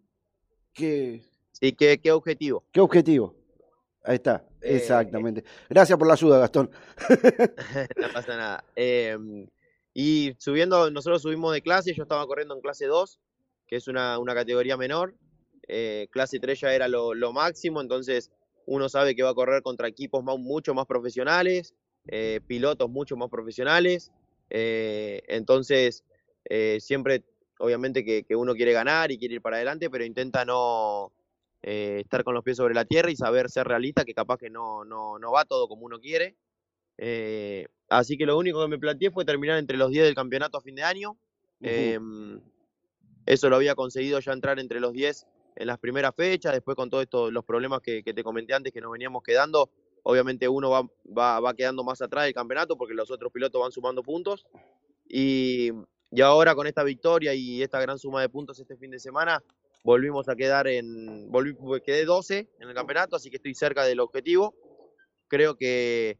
¿Qué, 0.72 1.24
sí, 1.50 1.72
¿qué, 1.72 1.98
qué 1.98 2.12
objetivo? 2.12 2.64
¿Qué 2.70 2.80
objetivo? 2.80 3.34
Ahí 4.04 4.14
está, 4.14 4.46
eh, 4.60 4.76
exactamente. 4.76 5.42
Gracias 5.68 5.98
por 5.98 6.06
la 6.06 6.14
ayuda, 6.14 6.38
Gastón. 6.38 6.70
no 7.96 8.12
pasa 8.12 8.36
nada. 8.36 8.64
Eh, 8.76 9.18
y 10.00 10.36
subiendo, 10.38 10.92
nosotros 10.92 11.22
subimos 11.22 11.52
de 11.52 11.60
clase, 11.60 11.92
yo 11.92 12.04
estaba 12.04 12.24
corriendo 12.24 12.54
en 12.54 12.60
clase 12.60 12.86
2, 12.86 13.18
que 13.66 13.74
es 13.74 13.88
una, 13.88 14.20
una 14.20 14.32
categoría 14.32 14.76
menor. 14.76 15.16
Eh, 15.66 16.06
clase 16.12 16.38
3 16.38 16.60
ya 16.60 16.72
era 16.72 16.86
lo, 16.86 17.14
lo, 17.14 17.32
máximo, 17.32 17.80
entonces 17.80 18.30
uno 18.64 18.88
sabe 18.88 19.16
que 19.16 19.24
va 19.24 19.30
a 19.30 19.34
correr 19.34 19.60
contra 19.60 19.88
equipos 19.88 20.22
mucho 20.22 20.72
más 20.72 20.86
profesionales, 20.86 21.74
eh, 22.06 22.38
pilotos 22.46 22.88
mucho 22.88 23.16
más 23.16 23.28
profesionales. 23.28 24.12
Eh, 24.50 25.20
entonces, 25.26 26.04
siempre, 26.78 27.24
obviamente 27.58 28.04
que, 28.04 28.22
que 28.22 28.36
uno 28.36 28.54
quiere 28.54 28.72
ganar 28.72 29.10
y 29.10 29.18
quiere 29.18 29.34
ir 29.34 29.42
para 29.42 29.56
adelante, 29.56 29.90
pero 29.90 30.04
intenta 30.04 30.44
no, 30.44 31.12
eh, 31.62 32.02
estar 32.04 32.22
con 32.22 32.34
los 32.34 32.44
pies 32.44 32.56
sobre 32.56 32.74
la 32.74 32.84
tierra 32.84 33.10
y 33.10 33.16
saber 33.16 33.50
ser 33.50 33.66
realista, 33.66 34.04
que 34.04 34.14
capaz 34.14 34.38
que 34.38 34.48
no, 34.48 34.84
no, 34.84 35.18
no 35.18 35.32
va 35.32 35.44
todo 35.44 35.66
como 35.66 35.86
uno 35.86 35.98
quiere. 35.98 36.36
Eh, 36.98 37.66
así 37.88 38.18
que 38.18 38.26
lo 38.26 38.36
único 38.36 38.60
que 38.60 38.68
me 38.68 38.78
planteé 38.78 39.10
fue 39.10 39.24
terminar 39.24 39.58
entre 39.58 39.76
los 39.76 39.90
10 39.90 40.04
del 40.04 40.14
campeonato 40.14 40.58
a 40.58 40.60
fin 40.60 40.74
de 40.74 40.82
año. 40.82 41.16
Em, 41.60 42.40
eso 43.26 43.48
lo 43.48 43.56
había 43.56 43.74
conseguido 43.74 44.20
ya 44.20 44.32
entrar 44.32 44.58
entre 44.58 44.80
los 44.80 44.92
10 44.92 45.26
en 45.56 45.66
las 45.66 45.78
primeras 45.78 46.14
fechas, 46.14 46.52
después 46.52 46.76
con 46.76 46.88
todos 46.88 47.04
estos 47.04 47.32
los 47.32 47.44
problemas 47.44 47.80
que, 47.80 48.02
te 48.02 48.22
comenté 48.22 48.54
antes 48.54 48.72
que 48.72 48.80
nos 48.80 48.92
veníamos 48.92 49.22
quedando, 49.22 49.70
obviamente 50.04 50.48
uno 50.48 50.70
va, 50.70 50.82
va, 51.06 51.40
va, 51.40 51.54
quedando 51.54 51.82
más 51.82 52.00
atrás 52.00 52.24
del 52.24 52.34
campeonato 52.34 52.76
porque 52.76 52.94
los 52.94 53.10
otros 53.10 53.32
pilotos 53.32 53.60
van 53.60 53.72
sumando 53.72 54.02
puntos. 54.02 54.46
Y, 55.08 55.72
y 56.10 56.20
ahora 56.20 56.54
con 56.54 56.66
esta 56.66 56.84
victoria 56.84 57.34
y 57.34 57.62
esta 57.62 57.80
gran 57.80 57.98
suma 57.98 58.20
de 58.20 58.28
puntos 58.28 58.58
este 58.60 58.76
fin 58.76 58.90
de 58.90 58.98
semana, 58.98 59.42
volvimos 59.84 60.28
a 60.28 60.36
quedar 60.36 60.66
en. 60.68 61.30
Volví, 61.30 61.56
quedé 61.84 62.04
12 62.04 62.48
en 62.60 62.68
el 62.68 62.74
campeonato, 62.74 63.16
así 63.16 63.30
que 63.30 63.36
estoy 63.36 63.54
cerca 63.54 63.84
del 63.84 64.00
objetivo. 64.00 64.54
Creo 65.28 65.56
que, 65.56 66.18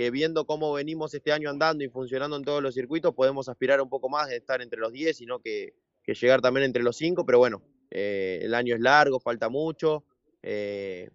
que 0.00 0.10
viendo 0.10 0.46
cómo 0.46 0.72
venimos 0.72 1.12
este 1.12 1.30
año 1.30 1.50
andando 1.50 1.84
y 1.84 1.88
funcionando 1.90 2.34
en 2.34 2.42
todos 2.42 2.62
los 2.62 2.72
circuitos, 2.72 3.14
podemos 3.14 3.50
aspirar 3.50 3.82
un 3.82 3.90
poco 3.90 4.08
más 4.08 4.30
de 4.30 4.36
estar 4.36 4.62
entre 4.62 4.80
los 4.80 4.92
10, 4.92 5.14
sino 5.14 5.40
que, 5.40 5.74
que 6.02 6.14
llegar 6.14 6.40
también 6.40 6.64
entre 6.64 6.82
los 6.82 6.96
5, 6.96 7.26
pero 7.26 7.36
bueno, 7.36 7.60
eh, 7.90 8.38
el 8.40 8.54
año 8.54 8.74
es 8.74 8.80
largo, 8.80 9.20
falta 9.20 9.50
mucho. 9.50 10.04
Eh, 10.42 11.10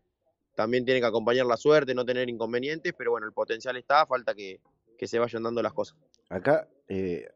también 0.53 0.85
tiene 0.85 0.99
que 0.99 1.07
acompañar 1.07 1.47
la 1.47 1.57
suerte, 1.57 1.95
no 1.95 2.05
tener 2.05 2.29
inconvenientes, 2.29 2.93
pero 2.95 3.09
bueno, 3.09 3.25
el 3.25 3.33
potencial 3.33 3.75
está, 3.75 4.05
falta 4.05 4.35
que, 4.35 4.59
se 5.01 5.17
vayan 5.17 5.41
dando 5.41 5.63
las 5.63 5.73
cosas. 5.73 5.97
Acá, 6.29 6.69
eh, 6.87 7.27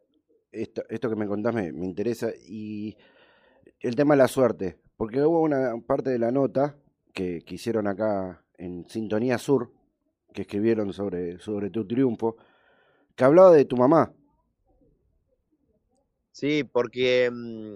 esto, 0.52 1.10
que 1.10 1.16
me 1.16 1.26
contás 1.26 1.56
me, 1.56 1.72
me 1.72 1.88
interesa 1.88 2.30
y 2.48 2.96
el 3.80 3.96
tema 3.96 4.14
de 4.14 4.20
la 4.20 4.28
suerte, 4.28 4.78
porque 4.98 5.24
hubo 5.24 5.42
una 5.42 5.74
parte 5.88 6.12
de 6.12 6.20
la 6.20 6.30
nota 6.30 6.78
que, 7.12 7.42
que 7.42 7.56
hicieron 7.56 7.88
acá 7.88 8.46
en 8.60 8.88
Sintonía 8.88 9.40
Sur, 9.40 9.72
que 10.40 10.44
escribieron 10.44 10.94
sobre, 10.94 11.38
sobre 11.40 11.70
tu 11.70 11.86
triunfo, 11.86 12.38
que 13.14 13.26
hablaba 13.26 13.52
de 13.52 13.66
tu 13.66 13.76
mamá. 13.76 14.14
Sí, 16.32 16.64
porque 16.64 17.30
mmm, 17.30 17.76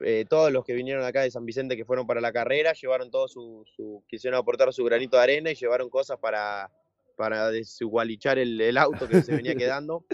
eh, 0.00 0.24
todos 0.28 0.52
los 0.52 0.64
que 0.64 0.74
vinieron 0.74 1.04
acá 1.04 1.22
de 1.22 1.30
San 1.32 1.44
Vicente 1.44 1.76
que 1.76 1.84
fueron 1.84 2.06
para 2.06 2.20
la 2.20 2.32
carrera 2.32 2.72
llevaron 2.72 3.10
todo 3.10 3.26
su, 3.26 3.64
su 3.74 4.04
quisieron 4.06 4.38
aportar 4.38 4.72
su 4.72 4.84
granito 4.84 5.16
de 5.16 5.24
arena 5.24 5.50
y 5.50 5.56
llevaron 5.56 5.90
cosas 5.90 6.18
para, 6.20 6.70
para 7.16 7.50
desigualichar 7.50 8.38
el, 8.38 8.60
el 8.60 8.78
auto 8.78 9.08
que 9.08 9.22
se 9.22 9.34
venía 9.34 9.54
quedando. 9.56 10.04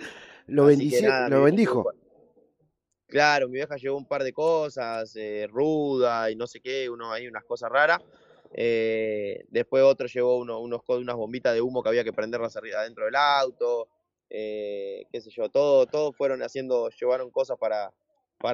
lo, 0.47 0.64
bendició, 0.64 1.06
nada, 1.06 1.28
lo 1.28 1.42
bendijo. 1.42 1.85
Claro, 3.09 3.47
mi 3.49 3.56
vieja 3.56 3.76
llevó 3.76 3.99
un 3.99 4.06
par 4.06 4.25
de 4.25 4.32
cosas, 4.32 5.14
eh, 5.16 5.47
ruda 5.50 6.30
y 6.30 6.35
no 6.35 6.47
sé 6.47 6.61
qué, 6.61 6.88
uno 6.88 7.12
hay 7.12 7.28
unas 7.28 7.44
cosas 7.44 7.71
raras. 7.71 8.00
Eh, 8.54 9.44
después 9.49 9.82
otro 9.82 10.06
llevó 10.06 10.38
uno, 10.38 10.61
unos, 10.61 10.82
unas 10.88 11.16
bombitas 11.16 11.54
de 11.54 11.61
humo 11.61 11.82
que 11.82 11.88
había 11.88 12.04
que 12.04 12.12
prenderlas 12.12 12.56
adentro 12.56 13.04
del 13.04 13.16
auto. 13.16 13.88
Eh, 14.35 15.04
qué 15.12 15.21
sé 15.21 15.28
yo, 15.30 15.50
todo, 15.50 15.85
todo 15.87 16.11
fueron 16.14 16.42
haciendo, 16.42 16.88
llevaron 16.88 17.30
cosas 17.30 17.59
para, 17.59 17.92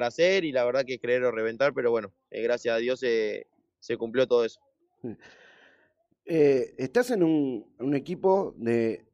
hacer 0.05 0.43
y 0.43 0.51
la 0.51 0.65
verdad 0.65 0.83
que 0.85 0.99
creer 0.99 1.23
o 1.23 1.31
reventar, 1.31 1.73
pero 1.73 1.89
bueno, 1.89 2.11
eh, 2.31 2.43
gracias 2.43 2.75
a 2.75 2.79
Dios 2.79 2.99
se, 2.99 3.47
cumplió 3.97 4.27
todo 4.27 4.43
eso. 4.43 4.59
Eh, 6.25 6.75
estás 6.77 7.11
en 7.11 7.23
un, 7.23 7.95
equipo 7.95 8.53
de, 8.57 9.05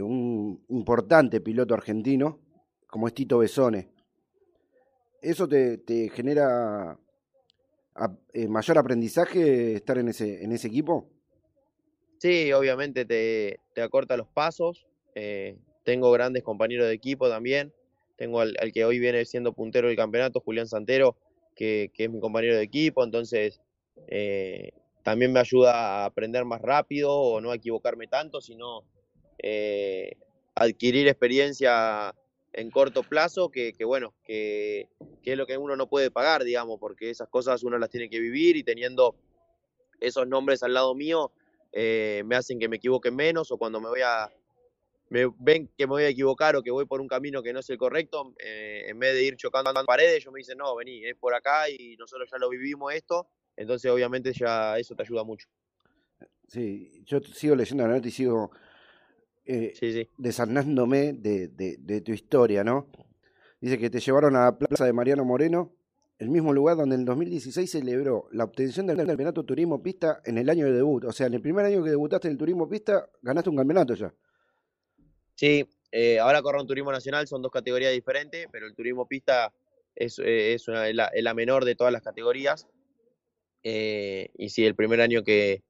un 0.00 0.64
importante 0.68 1.40
piloto 1.40 1.74
argentino 1.74 2.38
como 2.86 3.08
es 3.08 3.14
Tito 3.14 3.38
Besone. 3.38 3.90
¿Eso 5.20 5.48
te, 5.48 6.10
genera 6.14 6.96
eh, 8.32 8.48
mayor 8.48 8.78
aprendizaje 8.78 9.74
estar 9.74 9.98
en 9.98 10.08
ese, 10.08 10.42
en 10.42 10.52
ese 10.52 10.68
equipo? 10.68 11.08
Sí, 12.18 12.52
obviamente 12.52 13.04
te, 13.04 13.60
te 13.74 13.82
acorta 13.82 14.16
los 14.16 14.28
pasos. 14.28 14.86
Eh, 15.14 15.56
tengo 15.84 16.10
grandes 16.10 16.42
compañeros 16.42 16.86
de 16.86 16.94
equipo 16.94 17.28
también. 17.28 17.72
Tengo 18.16 18.40
al, 18.40 18.56
que 18.72 18.84
hoy 18.84 18.98
viene 18.98 19.24
siendo 19.24 19.52
puntero 19.52 19.88
del 19.88 19.96
campeonato, 19.96 20.40
Julián 20.40 20.66
Santero, 20.66 21.16
que, 21.54 21.90
que 21.94 22.04
es 22.04 22.10
mi 22.10 22.20
compañero 22.20 22.56
de 22.56 22.62
equipo. 22.62 23.04
Entonces, 23.04 23.60
eh, 24.08 24.70
también 25.02 25.32
me 25.32 25.40
ayuda 25.40 25.72
a 25.74 26.04
aprender 26.06 26.44
más 26.44 26.62
rápido 26.62 27.12
o 27.12 27.40
no 27.40 27.50
a 27.50 27.56
equivocarme 27.56 28.06
tanto, 28.08 28.40
sino 28.40 28.84
adquirir 30.54 31.06
experiencia 31.06 32.14
en 32.54 32.70
corto 32.70 33.02
plazo 33.02 33.50
que, 33.50 33.72
que 33.72 33.84
bueno, 33.84 34.14
que, 34.24 34.88
que, 35.22 35.32
es 35.32 35.38
lo 35.38 35.46
que 35.46 35.58
uno 35.58 35.76
no 35.76 35.88
puede 35.88 36.10
pagar, 36.10 36.44
digamos, 36.44 36.78
porque 36.78 37.10
esas 37.10 37.28
cosas 37.28 37.64
uno 37.64 37.78
las 37.78 37.90
tiene 37.90 38.08
que 38.08 38.20
vivir 38.20 38.56
y 38.56 38.62
teniendo 38.62 39.16
esos 40.00 40.26
nombres 40.28 40.62
al 40.62 40.72
lado 40.72 40.94
mío 40.94 41.32
eh, 41.72 42.22
me 42.24 42.36
hacen 42.36 42.60
que 42.60 42.68
me 42.68 42.76
equivoque 42.76 43.10
menos 43.10 43.50
o 43.50 43.58
cuando 43.58 43.80
me 43.80 43.88
voy 43.88 44.02
a 44.02 44.30
me 45.10 45.26
ven 45.38 45.68
que 45.76 45.86
me 45.86 45.92
voy 45.92 46.04
a 46.04 46.08
equivocar 46.08 46.56
o 46.56 46.62
que 46.62 46.70
voy 46.70 46.86
por 46.86 47.00
un 47.00 47.08
camino 47.08 47.42
que 47.42 47.52
no 47.52 47.60
es 47.60 47.68
el 47.70 47.76
correcto, 47.76 48.34
eh, 48.38 48.84
en 48.86 48.98
vez 48.98 49.14
de 49.14 49.24
ir 49.24 49.36
chocando 49.36 49.70
en 49.70 49.86
paredes, 49.86 50.16
ellos 50.16 50.32
me 50.32 50.38
dicen, 50.38 50.56
no, 50.56 50.74
vení, 50.76 51.04
es 51.04 51.14
por 51.16 51.34
acá 51.34 51.68
y 51.68 51.96
nosotros 51.96 52.28
ya 52.30 52.38
lo 52.38 52.48
vivimos 52.48 52.94
esto, 52.94 53.28
entonces 53.56 53.90
obviamente 53.90 54.32
ya 54.32 54.78
eso 54.78 54.94
te 54.94 55.02
ayuda 55.02 55.24
mucho. 55.24 55.48
Sí, 56.48 57.02
yo 57.04 57.20
sigo 57.20 57.54
leyendo 57.54 57.86
la 57.86 57.94
nota 57.94 58.08
y 58.08 58.10
sigo 58.10 58.50
eh, 59.46 59.74
sí, 59.78 59.92
sí. 59.92 60.08
desarnándome 60.16 61.12
de, 61.12 61.48
de, 61.48 61.76
de, 61.78 62.00
tu 62.00 62.12
historia, 62.12 62.64
¿no? 62.64 62.86
Dice 63.60 63.78
que 63.78 63.90
te 63.90 64.00
llevaron 64.00 64.36
a 64.36 64.44
la 64.44 64.58
plaza 64.58 64.86
de 64.86 64.92
Mariano 64.92 65.24
Moreno, 65.24 65.74
el 66.18 66.30
mismo 66.30 66.52
lugar 66.52 66.76
donde 66.76 66.94
en 66.94 67.02
el 67.02 67.06
2016 67.06 67.70
celebró 67.70 68.28
la 68.32 68.44
obtención 68.44 68.86
del 68.86 68.96
campeonato 68.96 69.44
turismo 69.44 69.82
pista 69.82 70.22
en 70.24 70.38
el 70.38 70.48
año 70.48 70.66
de 70.66 70.72
debut. 70.72 71.04
O 71.04 71.12
sea, 71.12 71.26
en 71.26 71.34
el 71.34 71.42
primer 71.42 71.66
año 71.66 71.82
que 71.82 71.90
debutaste 71.90 72.28
en 72.28 72.32
el 72.32 72.38
turismo 72.38 72.68
pista, 72.68 73.08
ganaste 73.20 73.50
un 73.50 73.56
campeonato 73.56 73.94
ya. 73.94 74.14
Sí, 75.34 75.68
eh, 75.90 76.18
ahora 76.18 76.40
corro 76.40 76.64
turismo 76.64 76.92
nacional, 76.92 77.26
son 77.26 77.42
dos 77.42 77.52
categorías 77.52 77.92
diferentes, 77.92 78.46
pero 78.50 78.66
el 78.66 78.74
turismo 78.74 79.06
pista 79.06 79.52
es, 79.94 80.18
eh, 80.20 80.54
es, 80.54 80.68
una, 80.68 80.88
es, 80.88 80.94
la, 80.94 81.06
es 81.08 81.22
la, 81.22 81.34
menor 81.34 81.64
de 81.64 81.74
todas 81.74 81.92
las 81.92 82.02
categorías. 82.02 82.66
Eh, 83.62 84.30
y 84.38 84.48
sí, 84.50 84.64
el 84.64 84.74
primer 84.74 85.00
año 85.00 85.22
que, 85.22 85.62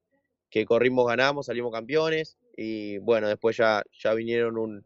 que 0.49 0.65
corrimos 0.65 1.07
ganamos, 1.07 1.47
salimos 1.47 1.73
campeones 1.73 2.37
y 2.55 2.97
bueno, 2.99 3.27
después 3.27 3.57
ya, 3.57 3.83
ya 3.99 4.13
vinieron 4.13 4.57
un, 4.57 4.85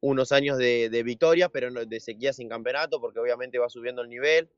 unos 0.00 0.32
años 0.32 0.58
de, 0.58 0.90
de, 0.90 1.02
victoria, 1.02 1.48
pero 1.48 1.72
de 1.72 2.00
sequía 2.00 2.32
sin 2.32 2.48
campeonato, 2.48 3.00
porque 3.00 3.18
obviamente 3.18 3.58
va 3.58 3.68
subiendo 3.68 4.02
el 4.02 4.08
nivel, 4.08 4.48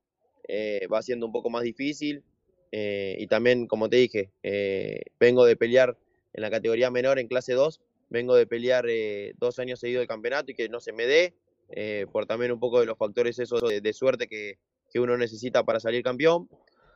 eh, 0.48 0.86
va 0.92 1.02
siendo 1.02 1.26
un 1.26 1.32
poco 1.32 1.50
más 1.50 1.62
difícil. 1.62 2.22
Eh, 2.70 3.16
y 3.18 3.26
también, 3.28 3.66
como 3.66 3.88
te 3.88 3.96
dije, 3.96 4.30
eh, 4.42 5.00
vengo 5.18 5.44
de 5.44 5.56
pelear 5.56 5.96
en 6.34 6.42
la 6.42 6.50
categoría 6.50 6.90
menor 6.90 7.18
en 7.18 7.28
clase 7.28 7.54
2, 7.54 7.80
vengo 8.10 8.34
de 8.34 8.46
pelear 8.46 8.86
dos 9.38 9.58
años 9.58 9.80
seguidos 9.80 10.00
del 10.00 10.08
campeonato 10.08 10.50
y 10.50 10.54
que 10.54 10.68
no 10.68 10.80
se 10.80 10.92
me 10.92 11.06
dé, 11.06 11.34
por 12.12 12.26
también 12.26 12.52
un 12.52 12.60
poco 12.60 12.80
de 12.80 12.86
los 12.86 12.98
factores 12.98 13.38
esos 13.38 13.62
de, 13.62 13.80
de 13.80 13.92
suerte 13.92 14.28
que, 14.28 14.58
que 14.90 15.00
uno 15.00 15.16
necesita 15.16 15.64
para 15.64 15.80
salir 15.80 16.02
campeón. 16.02 16.48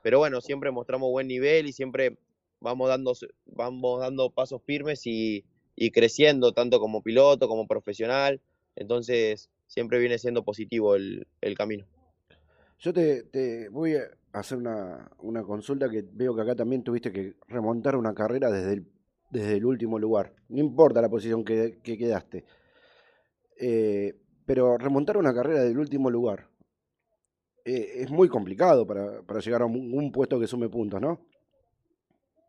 Pero 0.02 0.18
bueno, 0.18 0.40
siempre 0.40 0.70
mostramos 0.70 1.10
buen 1.10 1.28
nivel 1.28 1.66
y 1.66 1.72
siempre 1.72 2.16
vamos 2.62 2.88
dando, 2.88 3.12
vamos 3.46 4.00
dando 4.00 4.30
pasos 4.30 4.62
firmes 4.62 5.06
y, 5.06 5.44
y, 5.76 5.90
creciendo, 5.90 6.52
tanto 6.52 6.80
como 6.80 7.02
piloto 7.02 7.48
como 7.48 7.66
profesional. 7.66 8.40
Entonces, 8.76 9.50
siempre 9.66 9.98
viene 9.98 10.18
siendo 10.18 10.44
positivo 10.44 10.94
el, 10.94 11.26
el 11.40 11.56
camino. 11.56 11.86
Yo 12.78 12.92
te, 12.92 13.24
te, 13.24 13.68
voy 13.68 13.94
a 13.94 14.02
hacer 14.32 14.58
una, 14.58 15.10
una, 15.18 15.42
consulta 15.42 15.88
que 15.88 16.04
veo 16.12 16.34
que 16.34 16.42
acá 16.42 16.56
también 16.56 16.82
tuviste 16.82 17.12
que 17.12 17.34
remontar 17.48 17.96
una 17.96 18.14
carrera 18.14 18.50
desde 18.50 18.72
el, 18.74 18.86
desde 19.30 19.56
el 19.56 19.64
último 19.64 19.98
lugar. 19.98 20.34
No 20.48 20.60
importa 20.60 21.02
la 21.02 21.08
posición 21.08 21.44
que, 21.44 21.78
que 21.82 21.98
quedaste. 21.98 22.44
Eh, 23.60 24.14
pero 24.46 24.76
remontar 24.78 25.16
una 25.16 25.34
carrera 25.34 25.62
del 25.62 25.78
último 25.78 26.10
lugar 26.10 26.48
eh, 27.64 28.02
es 28.02 28.10
muy 28.10 28.28
complicado 28.28 28.86
para, 28.86 29.22
para 29.22 29.40
llegar 29.40 29.62
a 29.62 29.66
un, 29.66 29.94
un 29.94 30.10
puesto 30.10 30.40
que 30.40 30.48
sume 30.48 30.68
puntos, 30.68 31.00
¿no? 31.00 31.20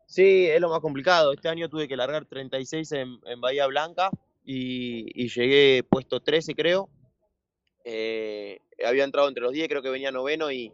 Sí, 0.06 0.46
es 0.46 0.60
lo 0.60 0.68
más 0.68 0.80
complicado. 0.80 1.32
Este 1.32 1.48
año 1.48 1.68
tuve 1.68 1.88
que 1.88 1.96
largar 1.96 2.26
36 2.26 2.92
en, 2.92 3.18
en 3.24 3.40
Bahía 3.40 3.66
Blanca 3.66 4.10
y, 4.44 5.28
llegué 5.28 5.82
puesto 5.82 6.20
13, 6.20 6.54
creo. 6.54 6.88
Eh, 7.84 8.58
había 8.84 9.04
entrado 9.04 9.28
entre 9.28 9.42
los 9.42 9.52
10, 9.52 9.68
creo 9.68 9.82
que 9.82 9.90
venía 9.90 10.10
noveno 10.10 10.50
y, 10.50 10.72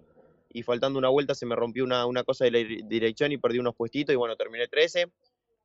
faltando 0.64 0.98
una 0.98 1.08
vuelta 1.08 1.34
se 1.34 1.46
me 1.46 1.54
rompió 1.54 1.84
una, 1.84 2.24
cosa 2.24 2.44
de 2.44 2.50
la 2.50 2.58
dirección 2.86 3.32
y 3.32 3.38
perdí 3.38 3.58
unos 3.58 3.76
puestitos 3.76 4.12
y 4.12 4.16
bueno, 4.16 4.36
terminé 4.36 4.66
13. 4.68 5.06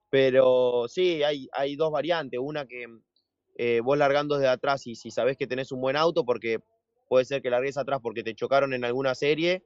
Pero 0.10 0.86
sí, 0.88 1.24
hay, 1.24 1.50
hay 1.52 1.76
dos 1.76 1.92
variantes. 1.92 2.40
Una 2.42 2.66
que 2.66 2.86
eh, 3.58 3.82
vos 3.84 3.98
largando 3.98 4.36
desde 4.38 4.50
atrás 4.50 4.86
y 4.86 4.96
si 4.96 5.10
sabés 5.10 5.38
que 5.38 5.48
tenés 5.48 5.72
un 5.72 5.82
buen 5.82 5.96
auto, 5.96 6.24
porque 6.24 6.60
puede 7.10 7.26
ser 7.26 7.42
que 7.42 7.50
largues 7.50 7.78
atrás 7.78 8.00
porque 8.02 8.24
te 8.24 8.36
chocaron 8.36 8.74
en 8.74 8.86
alguna 8.86 9.16
serie 9.16 9.64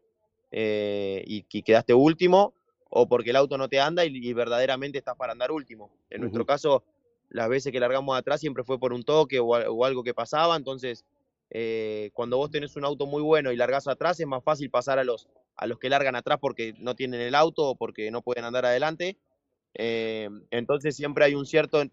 eh, 0.51 1.23
y, 1.27 1.45
y 1.51 1.61
quedaste 1.63 1.93
último 1.93 2.53
o 2.89 3.07
porque 3.07 3.29
el 3.29 3.35
auto 3.35 3.57
no 3.57 3.69
te 3.69 3.79
anda 3.79 4.05
y, 4.05 4.09
y 4.15 4.33
verdaderamente 4.33 4.97
estás 4.97 5.15
para 5.15 5.31
andar 5.31 5.51
último. 5.51 5.91
En 6.09 6.17
uh 6.17 6.17
-huh. 6.17 6.21
nuestro 6.21 6.45
caso, 6.45 6.83
las 7.29 7.47
veces 7.49 7.71
que 7.71 7.79
largamos 7.79 8.17
atrás 8.17 8.39
siempre 8.41 8.63
fue 8.63 8.79
por 8.79 8.93
un 8.93 9.03
toque 9.03 9.39
o, 9.39 9.47
o 9.47 9.85
algo 9.85 10.03
que 10.03 10.13
pasaba, 10.13 10.55
entonces 10.55 11.05
eh, 11.51 12.11
cuando 12.13 12.37
vos 12.37 12.51
tenés 12.51 12.75
un 12.75 12.85
auto 12.85 13.05
muy 13.05 13.21
bueno 13.21 13.51
y 13.51 13.55
largás 13.55 13.87
atrás 13.87 14.19
es 14.19 14.27
más 14.27 14.43
fácil 14.43 14.69
pasar 14.69 14.99
a 14.99 15.03
los, 15.03 15.27
a 15.55 15.65
los 15.65 15.79
que 15.79 15.89
largan 15.89 16.15
atrás 16.15 16.37
porque 16.39 16.73
no 16.77 16.95
tienen 16.95 17.21
el 17.21 17.35
auto 17.35 17.69
o 17.69 17.75
porque 17.75 18.11
no 18.11 18.21
pueden 18.21 18.45
andar 18.45 18.65
adelante. 18.65 19.17
Eh, 19.73 20.29
entonces 20.51 20.95
siempre 20.95 21.25
hay 21.25 21.35
un 21.35 21.45
cierto 21.45 21.83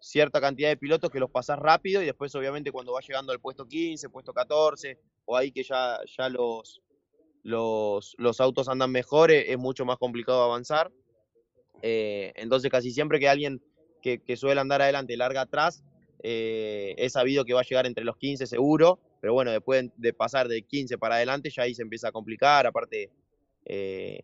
cierta 0.00 0.40
cantidad 0.40 0.68
de 0.68 0.76
pilotos 0.76 1.10
que 1.10 1.18
los 1.18 1.30
pasás 1.30 1.58
rápido 1.58 2.00
y 2.00 2.06
después 2.06 2.32
obviamente 2.36 2.70
cuando 2.70 2.92
vas 2.92 3.06
llegando 3.06 3.32
al 3.32 3.40
puesto 3.40 3.66
15, 3.66 4.08
puesto 4.10 4.32
14 4.32 4.96
o 5.24 5.36
ahí 5.36 5.50
que 5.50 5.64
ya, 5.64 5.98
ya 6.16 6.28
los, 6.28 6.80
los, 7.48 8.14
los 8.18 8.40
autos 8.40 8.68
andan 8.68 8.90
mejor, 8.90 9.30
es, 9.30 9.48
es 9.48 9.58
mucho 9.58 9.86
más 9.86 9.96
complicado 9.96 10.42
avanzar. 10.42 10.92
Eh, 11.80 12.32
entonces 12.36 12.70
casi 12.70 12.90
siempre 12.90 13.18
que 13.18 13.28
alguien 13.28 13.62
que, 14.02 14.36
suele 14.36 14.60
andar 14.60 14.82
adelante 14.82 15.16
larga 15.16 15.42
atrás, 15.42 15.82
eh, 16.22 16.94
es 16.98 17.12
sabido 17.12 17.44
que 17.44 17.54
va 17.54 17.60
a 17.60 17.64
llegar 17.64 17.86
entre 17.86 18.04
los 18.04 18.16
15 18.16 18.46
seguro, 18.46 18.98
pero 19.20 19.32
bueno, 19.32 19.50
después 19.50 19.90
de 19.96 20.12
pasar 20.12 20.48
de 20.48 20.62
15 20.62 20.98
para 20.98 21.16
adelante 21.16 21.50
ya 21.50 21.62
ahí 21.62 21.74
se 21.74 21.82
empieza 21.82 22.08
a 22.08 22.12
complicar, 22.12 22.66
aparte 22.66 23.10
eh, 23.64 24.20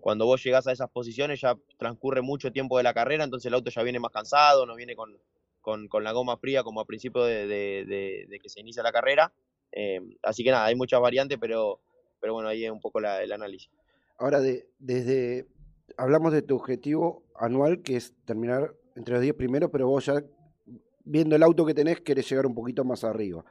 cuando 0.00 0.26
vos 0.26 0.42
llegás 0.42 0.66
a 0.66 0.72
esas 0.72 0.90
posiciones 0.90 1.40
ya 1.40 1.56
transcurre 1.78 2.22
mucho 2.22 2.52
tiempo 2.52 2.76
de 2.76 2.84
la 2.84 2.94
carrera, 2.94 3.24
entonces 3.24 3.46
el 3.46 3.54
auto 3.54 3.70
ya 3.70 3.82
viene 3.82 3.98
más 3.98 4.12
cansado, 4.12 4.66
no 4.66 4.74
viene 4.76 4.94
con, 4.94 5.16
con, 5.60 5.88
con 5.88 6.04
la 6.04 6.12
goma 6.12 6.36
fría 6.36 6.62
como 6.62 6.80
a 6.80 6.86
principio 6.86 7.24
de, 7.24 7.46
de 7.46 8.40
que 8.42 8.48
se 8.48 8.60
inicia 8.60 8.82
la 8.82 8.92
carrera. 8.92 9.32
Eh, 9.72 10.00
así 10.22 10.44
que 10.44 10.50
nada, 10.50 10.66
hay 10.66 10.74
muchas 10.74 11.00
variantes, 11.00 11.38
pero, 11.40 11.80
pero 12.20 12.34
bueno, 12.34 12.48
ahí 12.48 12.64
es 12.64 12.70
un 12.70 12.80
poco 12.80 13.00
la, 13.00 13.22
el 13.22 13.32
análisis. 13.32 13.70
Ahora, 14.18 14.40
de, 14.40 14.68
desde 14.78 15.48
hablamos 15.96 16.32
de 16.32 16.42
tu 16.42 16.56
objetivo 16.56 17.22
anual, 17.34 17.82
que 17.82 17.96
es 17.96 18.14
terminar 18.24 18.74
entre 18.96 19.14
los 19.14 19.22
10 19.22 19.34
primeros, 19.34 19.70
pero 19.70 19.88
vos 19.88 20.06
ya 20.06 20.22
viendo 21.04 21.36
el 21.36 21.42
auto 21.42 21.64
que 21.64 21.74
tenés, 21.74 22.00
querés 22.00 22.28
llegar 22.28 22.46
un 22.46 22.54
poquito 22.54 22.84
más 22.84 23.04
arriba. 23.04 23.44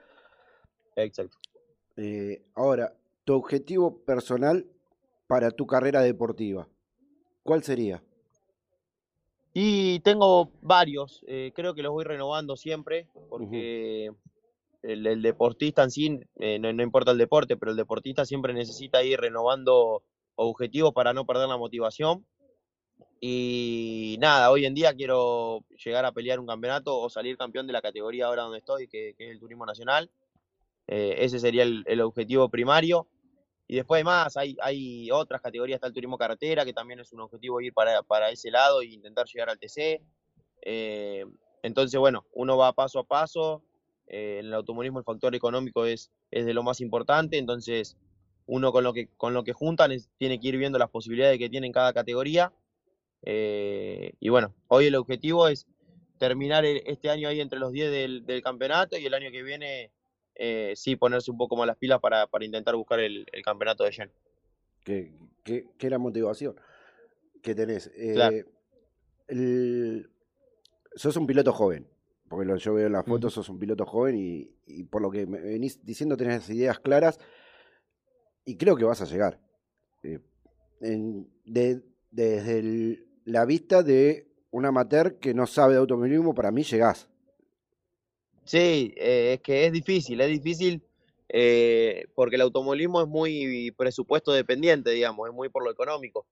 Exacto. 0.96 1.38
Eh, 1.96 2.44
ahora, 2.54 2.94
tu 3.24 3.34
objetivo 3.34 4.00
personal 4.04 4.66
para 5.28 5.52
tu 5.52 5.66
carrera 5.66 6.02
deportiva, 6.02 6.68
¿cuál 7.44 7.64
sería? 7.64 8.04
Y 9.54 10.00
tengo 10.02 10.52
varios, 10.62 11.24
eh, 11.28 11.52
creo 11.56 11.74
que 11.74 11.82
los 11.82 11.92
voy 11.92 12.04
renovando 12.04 12.56
siempre, 12.56 13.08
porque 13.30 14.12
uh 14.12 14.14
-huh. 14.14 14.18
El, 14.88 15.22
deportista 15.22 15.84
en 15.84 15.92
sí, 15.92 16.20
eh, 16.40 16.60
no, 16.60 16.72
no, 16.72 16.84
importa 16.84 17.12
el 17.12 17.18
deporte, 17.18 17.58
pero 17.58 17.72
el 17.72 17.78
deportista 17.78 18.26
siempre 18.26 18.54
necesita 18.54 19.04
ir 19.04 19.20
renovando 19.20 20.04
objetivos 20.36 20.94
para 20.94 21.14
no 21.14 21.26
perder 21.26 21.50
la 21.50 21.58
motivación. 21.58 22.26
Y 23.20 24.18
nada, 24.20 24.52
hoy 24.52 24.66
en 24.66 24.76
día 24.76 24.94
quiero 24.94 25.66
llegar 25.84 26.06
a 26.06 26.12
pelear 26.12 26.40
un 26.40 26.48
campeonato 26.48 26.98
o 27.00 27.10
salir 27.10 27.36
campeón 27.38 27.66
de 27.66 27.74
la 27.74 27.82
categoría 27.82 28.28
ahora 28.28 28.44
donde 28.44 28.60
estoy, 28.60 28.88
que, 28.88 29.10
es 29.10 29.16
el 29.20 29.40
Turismo 29.40 29.66
Nacional. 29.66 30.10
Eh, 30.88 31.16
ese 31.20 31.40
sería 31.40 31.64
el, 31.64 31.84
el, 31.88 32.02
objetivo 32.02 32.48
primario. 32.50 33.08
Y 33.68 33.76
después 33.76 34.04
más, 34.06 34.38
hay, 34.38 34.56
hay 34.62 35.12
otras 35.12 35.42
categorías, 35.42 35.78
está 35.78 35.88
el 35.88 35.94
turismo 35.94 36.18
carretera, 36.18 36.64
que 36.64 36.72
también 36.72 37.02
es 37.02 37.12
un 37.12 37.20
objetivo 37.20 37.60
ir 37.60 37.74
para, 37.74 38.02
para 38.04 38.30
ese 38.30 38.50
lado 38.50 38.82
e 38.82 38.86
intentar 38.86 39.26
llegar 39.26 39.50
al 39.50 39.60
TC. 39.60 40.02
Eh, 40.62 41.26
entonces, 41.64 42.00
bueno, 42.00 42.26
uno 42.34 42.56
va 42.56 42.72
paso 42.72 43.00
a 43.00 43.04
paso. 43.04 43.64
Eh, 44.08 44.38
en 44.40 44.48
el 44.48 44.54
automovilismo 44.54 45.00
el 45.00 45.06
factor 45.06 45.36
económico 45.36 45.86
es, 45.86 46.12
es 46.32 46.46
de 46.46 46.54
lo 46.54 46.64
más 46.64 46.82
importante, 46.82 47.38
entonces 47.38 47.98
uno 48.46 48.72
con 48.72 48.84
lo 48.84 48.94
que, 48.94 49.10
con 49.18 49.34
lo 49.34 49.44
que 49.44 49.54
juntan 49.54 49.92
es, 49.92 50.10
tiene 50.18 50.40
que 50.40 50.48
ir 50.48 50.58
viendo 50.58 50.80
las 50.80 50.90
posibilidades 50.90 51.38
que 51.38 51.50
tiene 51.50 51.68
en 51.68 51.74
cada 51.74 51.94
categoría. 51.94 52.54
Eh, 53.24 54.14
y 54.20 54.30
bueno, 54.30 54.54
hoy 54.68 54.86
el 54.86 54.96
objetivo 54.96 55.48
es 55.48 55.68
terminar 56.18 56.66
este 56.66 57.10
año 57.10 57.28
ahí 57.28 57.42
entre 57.42 57.60
los 57.60 57.72
10 57.72 57.92
del, 57.92 58.26
del 58.26 58.42
campeonato 58.42 58.98
y 58.98 59.06
el 59.06 59.14
año 59.14 59.32
que 59.32 59.44
viene 59.44 59.92
eh, 60.36 60.74
sí 60.76 60.96
ponerse 60.96 61.32
un 61.32 61.38
poco 61.38 61.56
más 61.56 61.68
las 61.68 61.78
pilas 61.78 62.00
para, 62.00 62.28
para 62.28 62.46
intentar 62.46 62.76
buscar 62.76 63.00
el, 63.00 63.26
el, 63.32 63.44
campeonato 63.44 63.84
de 63.84 63.92
Gen. 63.92 64.12
¿Qué, 64.84 65.12
qué, 65.44 65.66
qué 65.78 65.88
era 65.88 65.98
motivación 65.98 66.56
que 67.42 67.56
tenés? 67.56 67.92
Eh, 67.96 68.14
claro. 68.14 68.38
el, 69.28 70.10
sos 70.96 71.18
un 71.18 71.28
piloto 71.28 71.54
joven, 71.54 71.88
porque 72.28 72.46
lo, 72.46 72.58
yo 72.58 72.74
veo 72.74 72.88
en 72.88 72.94
las 72.94 73.06
fotos, 73.06 73.34
sos 73.34 73.50
un 73.50 73.60
piloto 73.60 73.86
joven 73.86 74.18
y, 74.18 74.50
y, 74.66 74.84
por 74.84 75.02
lo 75.02 75.10
que 75.10 75.26
me 75.26 75.40
venís 75.40 75.84
diciendo 75.86 76.18
tenés 76.18 76.50
ideas 76.50 76.80
claras 76.80 77.20
y 78.46 78.58
creo 78.58 78.76
que 78.76 78.86
vas 78.86 79.02
a 79.02 79.06
llegar. 79.06 79.40
Eh, 80.04 80.20
en, 80.82 81.30
de, 81.46 81.82
desde 82.12 82.60
el, 82.60 83.08
la 83.26 83.46
vista 83.46 83.84
de 83.84 84.28
un 84.52 84.66
amateur 84.66 85.20
que 85.20 85.34
no 85.34 85.48
sabe 85.48 85.74
de 85.74 85.80
automovilismo, 85.80 86.34
para 86.34 86.52
mí 86.52 86.64
llegás. 86.64 87.10
Sí, 88.46 88.94
eh, 88.96 89.34
es 89.34 89.42
que 89.42 89.66
es 89.66 89.74
difícil, 89.74 90.22
es 90.22 90.30
difícil 90.30 90.82
eh, 91.30 92.06
porque 92.16 92.36
el 92.36 92.42
automovilismo 92.42 93.02
es 93.02 93.08
muy 93.08 93.72
presupuesto 93.72 94.32
dependiente, 94.32 94.92
digamos, 94.92 95.28
es 95.28 95.34
muy 95.34 95.50
por 95.50 95.64
lo 95.64 95.72
económico. 95.72 96.26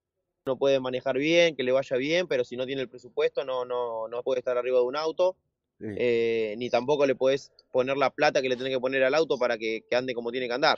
Uno 0.45 0.57
puede 0.57 0.79
manejar 0.79 1.17
bien, 1.17 1.55
que 1.55 1.63
le 1.63 1.71
vaya 1.71 1.97
bien, 1.97 2.27
pero 2.27 2.45
si 2.45 2.55
no 2.55 2.65
tiene 2.65 2.83
el 2.83 2.89
presupuesto 2.89 3.43
no, 3.43 3.65
no, 3.65 4.07
no 4.07 4.23
puede 4.23 4.39
estar 4.39 4.57
arriba 4.57 4.79
de 4.79 4.85
un 4.85 4.95
auto, 4.95 5.35
eh, 5.79 6.55
ni 6.57 6.69
tampoco 6.69 7.05
le 7.05 7.15
puedes 7.15 7.51
poner 7.71 7.97
la 7.97 8.09
plata 8.09 8.41
que 8.41 8.49
le 8.49 8.55
tenés 8.55 8.73
que 8.73 8.79
poner 8.79 9.03
al 9.03 9.15
auto 9.15 9.37
para 9.37 9.57
que, 9.57 9.83
ande 9.91 10.13
como 10.13 10.31
tiene 10.31 10.47
que 10.47 10.53
andar. 10.53 10.77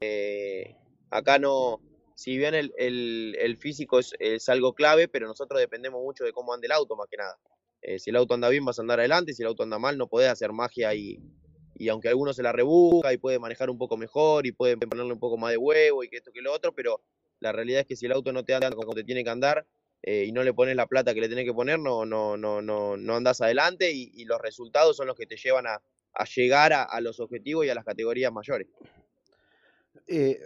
Eh, 0.00 0.76
acá 1.10 1.38
no, 1.38 1.80
si 2.14 2.36
bien 2.36 2.54
el, 2.54 2.72
el, 2.76 3.36
el 3.38 3.56
físico 3.56 3.98
es, 3.98 4.14
es 4.18 4.48
algo 4.48 4.74
clave, 4.74 5.08
pero 5.08 5.26
nosotros 5.26 5.60
dependemos 5.60 6.02
mucho 6.02 6.24
de 6.24 6.32
cómo 6.32 6.52
ande 6.52 6.66
el 6.66 6.72
auto 6.72 6.96
más 6.96 7.08
que 7.10 7.16
nada. 7.16 7.38
Eh, 7.82 7.98
si 7.98 8.10
el 8.10 8.16
auto 8.16 8.34
anda 8.34 8.48
bien, 8.48 8.64
vas 8.64 8.78
a 8.78 8.82
andar 8.82 9.00
adelante. 9.00 9.32
Si 9.32 9.42
el 9.42 9.48
auto 9.48 9.62
anda 9.62 9.78
mal, 9.78 9.96
no 9.96 10.06
podés 10.06 10.28
hacer 10.28 10.52
magia 10.52 10.94
y, 10.94 11.20
y 11.74 11.88
aunque 11.88 12.08
alguno 12.08 12.32
se 12.32 12.42
la 12.42 12.52
rebusca 12.52 13.12
y 13.12 13.18
puede 13.18 13.38
manejar 13.38 13.70
un 13.70 13.78
poco 13.78 13.96
mejor 13.96 14.46
y 14.46 14.52
puede 14.52 14.76
ponerle 14.76 15.12
un 15.12 15.18
poco 15.18 15.38
más 15.38 15.50
de 15.50 15.56
huevo 15.56 16.04
y 16.04 16.08
que 16.08 16.18
esto 16.18 16.30
que 16.32 16.42
lo 16.42 16.52
otro, 16.52 16.74
pero 16.74 17.02
la 17.40 17.52
realidad 17.52 17.80
es 17.80 17.86
que 17.86 17.96
si 17.96 18.06
el 18.06 18.12
auto 18.12 18.32
no 18.32 18.44
te 18.44 18.54
anda 18.54 18.70
como 18.70 18.92
te 18.92 19.02
tiene 19.02 19.24
que 19.24 19.30
andar 19.30 19.66
eh, 20.02 20.24
y 20.26 20.32
no 20.32 20.42
le 20.42 20.54
pones 20.54 20.76
la 20.76 20.86
plata 20.86 21.14
que 21.14 21.20
le 21.20 21.28
tenés 21.28 21.44
que 21.44 21.54
poner, 21.54 21.78
no, 21.78 22.04
no, 22.06 22.36
no, 22.36 22.62
no, 22.62 22.96
no 22.96 23.14
andas 23.16 23.40
adelante 23.40 23.92
y, 23.92 24.10
y 24.14 24.24
los 24.24 24.40
resultados 24.40 24.96
son 24.96 25.06
los 25.06 25.16
que 25.16 25.26
te 25.26 25.36
llevan 25.36 25.66
a, 25.66 25.82
a 26.14 26.24
llegar 26.24 26.72
a, 26.72 26.82
a, 26.84 27.00
los 27.00 27.20
objetivos 27.20 27.66
y 27.66 27.68
a 27.68 27.74
las 27.74 27.84
categorías 27.84 28.32
mayores. 28.32 28.68
Eh, 30.06 30.40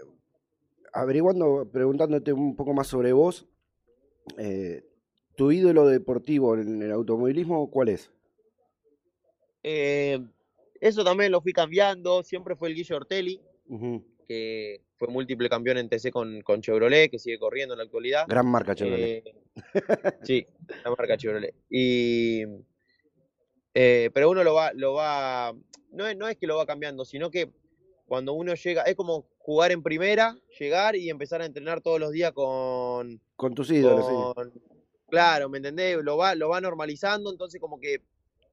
averiguando, 0.92 1.68
preguntándote 1.72 2.32
un 2.32 2.56
poco 2.56 2.74
más 2.74 2.88
sobre 2.88 3.12
vos, 3.12 3.46
eh, 4.38 4.82
¿Tu 5.36 5.50
ídolo 5.50 5.86
deportivo 5.86 6.54
en 6.54 6.80
el 6.82 6.92
automovilismo 6.92 7.68
cuál 7.70 7.88
es? 7.88 8.10
Eh, 9.64 10.20
eso 10.80 11.02
también 11.04 11.32
lo 11.32 11.40
fui 11.40 11.52
cambiando, 11.52 12.22
siempre 12.22 12.54
fue 12.54 12.68
el 12.68 12.74
Guillo 12.74 12.96
Ortelli, 12.96 13.40
uh 13.68 13.78
-huh. 13.78 14.04
que 14.28 14.82
fue 14.96 15.08
múltiple 15.08 15.48
campeón 15.48 15.78
en 15.78 15.88
TC 15.88 16.10
con, 16.12 16.42
con, 16.42 16.60
Chevrolet, 16.60 17.10
que 17.10 17.18
sigue 17.18 17.38
corriendo 17.38 17.74
en 17.74 17.78
la 17.78 17.84
actualidad. 17.84 18.26
Gran 18.28 18.46
marca 18.46 18.74
Chevrolet. 18.74 19.24
Sí, 20.22 20.46
la 20.84 20.90
marca 20.90 21.16
Chevrolet. 21.16 21.54
Y, 21.70 22.42
eh, 23.74 24.10
pero 24.12 24.30
uno 24.30 24.44
lo 24.44 24.54
va, 24.54 24.72
lo 24.72 24.94
va 24.94 25.54
no, 25.94 26.06
es, 26.06 26.16
no 26.16 26.28
es 26.28 26.36
que 26.36 26.46
lo 26.46 26.56
va 26.56 26.66
cambiando, 26.66 27.04
sino 27.04 27.30
que 27.30 27.52
cuando 28.06 28.32
uno 28.34 28.54
llega, 28.54 28.82
es 28.82 28.94
como 28.96 29.26
jugar 29.38 29.72
en 29.72 29.82
primera, 29.82 30.36
llegar 30.58 30.96
y 30.96 31.08
empezar 31.08 31.40
a 31.40 31.46
entrenar 31.46 31.80
todos 31.80 31.98
los 31.98 32.12
días 32.12 32.32
con... 32.32 33.20
Con 33.36 33.54
tus 33.54 33.70
ídolos, 33.70 34.34
con, 34.34 34.52
sí 34.52 34.60
Claro, 35.08 35.48
¿me 35.48 35.58
entendés? 35.58 35.96
Lo 36.02 36.16
va, 36.16 36.34
lo 36.34 36.48
va 36.48 36.60
normalizando, 36.60 37.30
entonces 37.30 37.60
como 37.60 37.78
que 37.78 38.02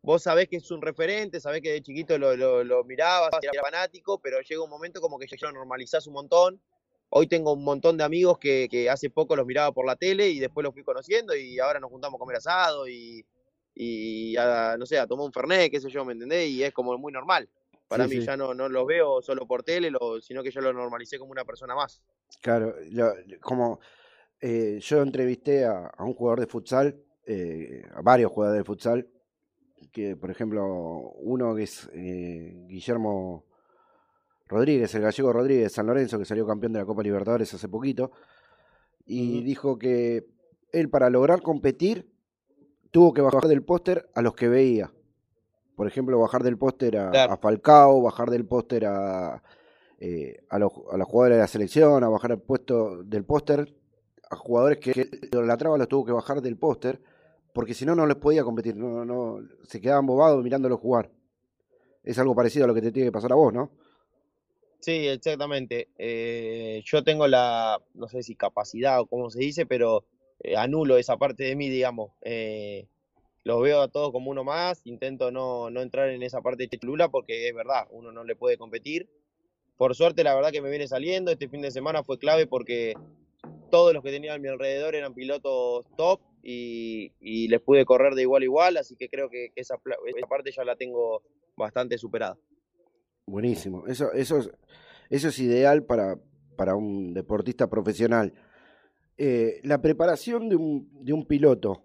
vos 0.02 0.22
sabés 0.24 0.48
que 0.48 0.58
es 0.58 0.70
un 0.72 0.82
referente, 0.82 1.40
sabés 1.40 1.62
que 1.62 1.72
de 1.72 1.82
chiquito 1.82 2.18
lo, 2.18 2.36
lo, 2.36 2.64
lo 2.64 2.84
mirabas, 2.84 3.32
era 3.42 3.62
fanático, 3.62 4.20
pero 4.22 4.40
llega 4.42 4.64
un 4.64 4.70
momento 4.70 5.02
como 5.02 5.18
que 5.18 5.28
ya 5.28 5.48
lo 5.48 5.54
normalizás 5.54 6.08
un 6.08 6.14
montón. 6.14 6.62
Hoy 7.13 7.28
tengo 7.28 7.52
un 7.52 7.63
montón 7.65 7.97
de 7.97 8.06
amigos 8.06 8.39
que, 8.39 8.69
que, 8.71 8.89
hace 8.89 9.10
poco 9.10 9.36
los 9.36 9.45
miraba 9.45 9.74
por 9.74 9.86
la 9.86 9.97
tele 9.97 10.30
y 10.30 10.39
después 10.39 10.63
los 10.63 10.74
fui 10.74 10.82
conociendo 10.82 11.36
y 11.36 11.60
ahora 11.60 11.82
nos 11.82 11.91
juntamos 11.91 12.17
a 12.17 12.19
comer 12.19 12.38
asado 12.38 12.88
y, 12.88 13.26
y 13.76 14.38
a, 14.38 14.78
no 14.80 14.86
sé, 14.86 14.97
a 14.97 15.08
tomar 15.08 15.26
un 15.26 15.34
fernet, 15.34 15.69
qué 15.69 15.82
sé 15.82 15.89
yo, 15.89 16.06
¿me 16.06 16.13
entendés? 16.13 16.50
Y 16.50 16.63
es 16.63 16.71
como 16.71 16.97
muy 16.97 17.12
normal. 17.12 17.50
Para 17.89 18.08
sí, 18.08 18.15
mí 18.15 18.21
sí. 18.21 18.28
ya 18.28 18.38
no, 18.38 18.54
no 18.54 18.69
los 18.69 18.88
veo 18.88 19.21
solo 19.21 19.45
por 19.45 19.62
tele, 19.62 19.91
lo, 19.91 20.21
sino 20.21 20.41
que 20.41 20.52
yo 20.52 20.62
lo 20.62 20.71
normalicé 20.71 21.19
como 21.19 21.34
una 21.34 21.43
persona 21.43 21.76
más. 21.76 22.02
Claro, 22.41 22.76
lo, 22.91 23.13
como 23.41 23.82
eh, 24.39 24.80
yo 24.82 25.02
entrevisté 25.02 25.65
a, 25.65 25.88
a, 25.88 26.04
un 26.06 26.13
jugador 26.13 26.39
de 26.39 26.47
futsal, 26.47 26.97
eh, 27.26 27.84
a 27.93 28.02
varios 28.02 28.32
jugadores 28.32 28.62
de 28.62 28.65
futsal, 28.65 29.08
que 29.91 30.15
por 30.15 30.32
ejemplo, 30.32 30.65
uno 31.17 31.54
que 31.56 31.63
es 31.63 31.89
eh, 31.93 32.54
Guillermo 32.67 33.45
Rodríguez, 34.52 34.94
el 34.94 35.02
gallego 35.02 35.34
Rodríguez 35.34 35.64
de 35.64 35.70
San 35.70 35.88
Lorenzo, 35.88 36.20
que 36.20 36.26
salió 36.26 36.46
campeón 36.46 36.74
de 36.74 36.80
la 36.80 36.86
Copa 36.86 37.02
Libertadores 37.02 37.54
hace 37.54 37.68
poquito, 37.68 38.12
y 39.06 39.40
uh 39.40 39.42
-huh. 39.42 39.46
dijo 39.46 39.80
que 39.80 40.28
él 40.72 40.90
para 40.90 41.10
lograr 41.10 41.42
competir 41.42 42.12
tuvo 42.92 43.14
que 43.14 43.22
bajar 43.22 43.46
del 43.48 43.64
póster 43.64 44.10
a 44.14 44.22
los 44.22 44.36
que 44.36 44.48
veía. 44.48 44.92
Por 45.76 45.88
ejemplo, 45.88 46.20
bajar 46.20 46.44
del 46.44 46.58
póster 46.58 46.98
a, 46.98 47.10
claro. 47.10 47.34
a, 47.34 47.38
Falcao, 47.38 48.02
bajar 48.02 48.30
del 48.30 48.46
póster 48.46 48.86
a, 48.86 49.42
eh, 50.00 50.44
a, 50.50 50.60
los, 50.60 50.72
a 50.92 50.98
los 50.98 51.08
jugadores 51.08 51.38
de 51.38 51.42
la 51.42 51.48
selección, 51.48 52.04
a 52.04 52.10
bajar 52.10 52.32
el 52.32 52.40
puesto 52.40 53.04
del 53.04 53.24
póster 53.24 53.74
a 54.32 54.36
jugadores 54.38 54.80
que 54.80 55.10
la 55.34 55.58
traba 55.58 55.78
los 55.78 55.90
tuvo 55.90 56.06
que 56.06 56.14
bajar 56.14 56.42
del 56.42 56.58
póster, 56.58 57.02
porque 57.54 57.74
si 57.74 57.86
no, 57.86 57.96
no 57.96 58.08
les 58.08 58.16
podía 58.16 58.46
competir, 58.46 58.78
no, 58.78 59.04
no, 59.04 59.40
se 59.64 59.82
quedaban 59.82 60.06
bobados 60.06 60.42
mirándolo 60.42 60.78
jugar. 60.78 61.12
Es 62.02 62.18
algo 62.18 62.34
parecido 62.34 62.64
a 62.64 62.68
lo 62.68 62.74
que 62.74 62.82
te 62.82 62.92
tiene 62.94 63.10
que 63.10 63.12
pasar 63.12 63.34
a 63.34 63.36
vos, 63.36 63.54
¿no? 63.54 63.72
Sí, 64.82 65.08
exactamente. 65.08 65.89
Eh, 65.98 66.82
yo 66.86 67.04
tengo 67.04 67.28
la, 67.28 67.80
no 67.94 68.08
sé 68.08 68.24
si 68.24 68.36
capacidad 68.36 69.00
o 69.00 69.06
cómo 69.06 69.30
se 69.30 69.39
dice, 69.39 69.65
pero 69.67 70.06
eh, 70.39 70.58
anulo 70.58 70.98
esa 70.98 71.17
parte 71.17 71.44
de 71.44 71.56
mí, 71.56 71.70
digamos. 71.70 72.12
Eh, 72.24 72.88
los 73.44 73.62
veo 73.62 73.82
a 73.82 73.88
todos 73.89 74.12
como 74.12 74.32
uno 74.32 74.44
más, 74.44 74.82
intento 74.86 75.32
no, 75.32 75.70
no 75.70 75.82
entrar 75.82 76.10
en 76.10 76.24
esa 76.24 76.41
parte 76.41 76.67
de 76.67 76.80
Lula 76.82 77.10
porque 77.10 77.48
es 77.48 77.56
verdad, 77.56 77.88
uno 77.91 78.12
no 78.12 78.24
le 78.24 78.36
puede 78.36 78.58
competir. 78.58 79.08
Por 79.78 79.96
suerte, 79.96 80.24
la 80.24 80.36
verdad 80.36 80.52
que 80.52 80.62
me 80.62 80.70
viene 80.70 80.88
saliendo, 80.88 81.32
este 81.32 81.48
fin 81.48 81.62
de 81.62 81.72
semana 81.72 82.04
fue 82.04 82.17
clave 82.20 82.48
porque 82.48 82.96
todos 83.70 83.94
los 83.94 84.04
que 84.04 84.12
tenía 84.12 84.34
a 84.34 84.39
mi 84.39 84.48
alrededor 84.48 84.96
eran 84.96 85.13
pilotos 85.13 85.86
top 85.96 86.22
y, 86.44 87.12
y 87.20 87.48
les 87.48 87.62
pude 87.62 87.86
correr 87.86 88.15
de 88.15 88.24
igual 88.24 88.41
a 88.41 88.46
igual, 88.46 88.78
así 88.78 88.96
que 88.96 89.10
creo 89.10 89.30
que 89.30 89.52
esa, 89.56 89.76
esa 90.08 90.28
parte 90.28 90.52
ya 90.52 90.63
la 90.63 90.76
tengo 90.76 91.24
bastante 91.56 91.98
superada. 91.98 92.38
Buenísimo, 93.32 93.88
eso, 93.88 94.12
eso, 94.12 94.39
es, 94.39 94.52
eso 95.10 95.30
es 95.30 95.39
ideal 95.39 95.86
para, 95.86 96.17
para 96.58 96.76
un 96.76 97.13
deportista 97.13 97.70
profesional. 97.70 98.34
Eh, 99.17 99.62
la 99.63 99.82
preparación 99.82 100.50
de 100.50 100.58
un, 100.58 100.89
de 100.91 101.13
un 101.13 101.26
piloto, 101.26 101.82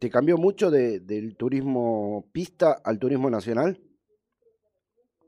¿te 0.00 0.10
cambió 0.10 0.36
mucho 0.38 0.72
de, 0.72 0.98
del 0.98 1.36
turismo 1.36 2.28
pista 2.32 2.72
al 2.82 2.98
turismo 2.98 3.30
nacional? 3.30 3.80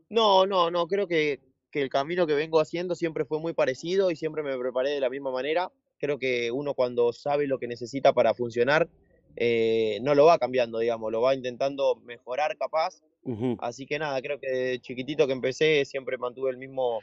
No, 0.09 0.45
no, 0.45 0.73
no, 0.73 0.89
creo 0.89 1.07
que, 1.07 1.39
que, 1.71 1.83
el 1.83 1.89
camino 1.89 2.27
que 2.27 2.35
vengo 2.35 2.59
haciendo 2.59 2.97
siempre 2.97 3.25
fue 3.25 3.39
muy 3.39 3.53
parecido 3.53 4.11
y 4.11 4.17
siempre 4.17 4.43
me 4.43 4.59
preparé 4.59 4.91
de 4.91 5.01
la 5.01 5.09
misma 5.09 5.31
manera. 5.31 5.71
Creo 6.01 6.19
que 6.19 6.51
uno 6.51 6.75
cuando 6.75 7.13
sabe 7.13 7.47
lo 7.47 7.61
que 7.61 7.69
necesita 7.69 8.13
para 8.13 8.35
funcionar, 8.35 8.89
eh, 9.37 9.99
no 10.03 10.15
lo 10.15 10.27
va 10.27 10.39
cambiando, 10.39 10.79
digamos, 10.79 11.11
lo 11.13 11.21
va 11.21 11.35
intentando 11.35 11.97
mejorar 12.05 12.57
capaz. 12.57 13.03
Uh 13.23 13.35
-huh. 13.35 13.57
Así 13.61 13.87
que 13.87 13.99
nada, 13.99 14.21
creo 14.23 14.39
que 14.41 14.51
de 14.51 14.81
chiquitito 14.81 15.27
que 15.27 15.33
empecé 15.33 15.85
siempre 15.85 16.19
mantuve 16.19 16.51
el 16.51 16.57
mismo, 16.57 17.01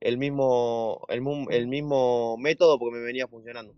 el 0.00 0.18
mismo, 0.18 1.04
el, 1.08 1.22
el 1.50 1.66
mismo 1.66 2.36
método 2.38 2.78
porque 2.78 2.98
me 2.98 3.04
venía 3.04 3.28
funcionando. 3.28 3.74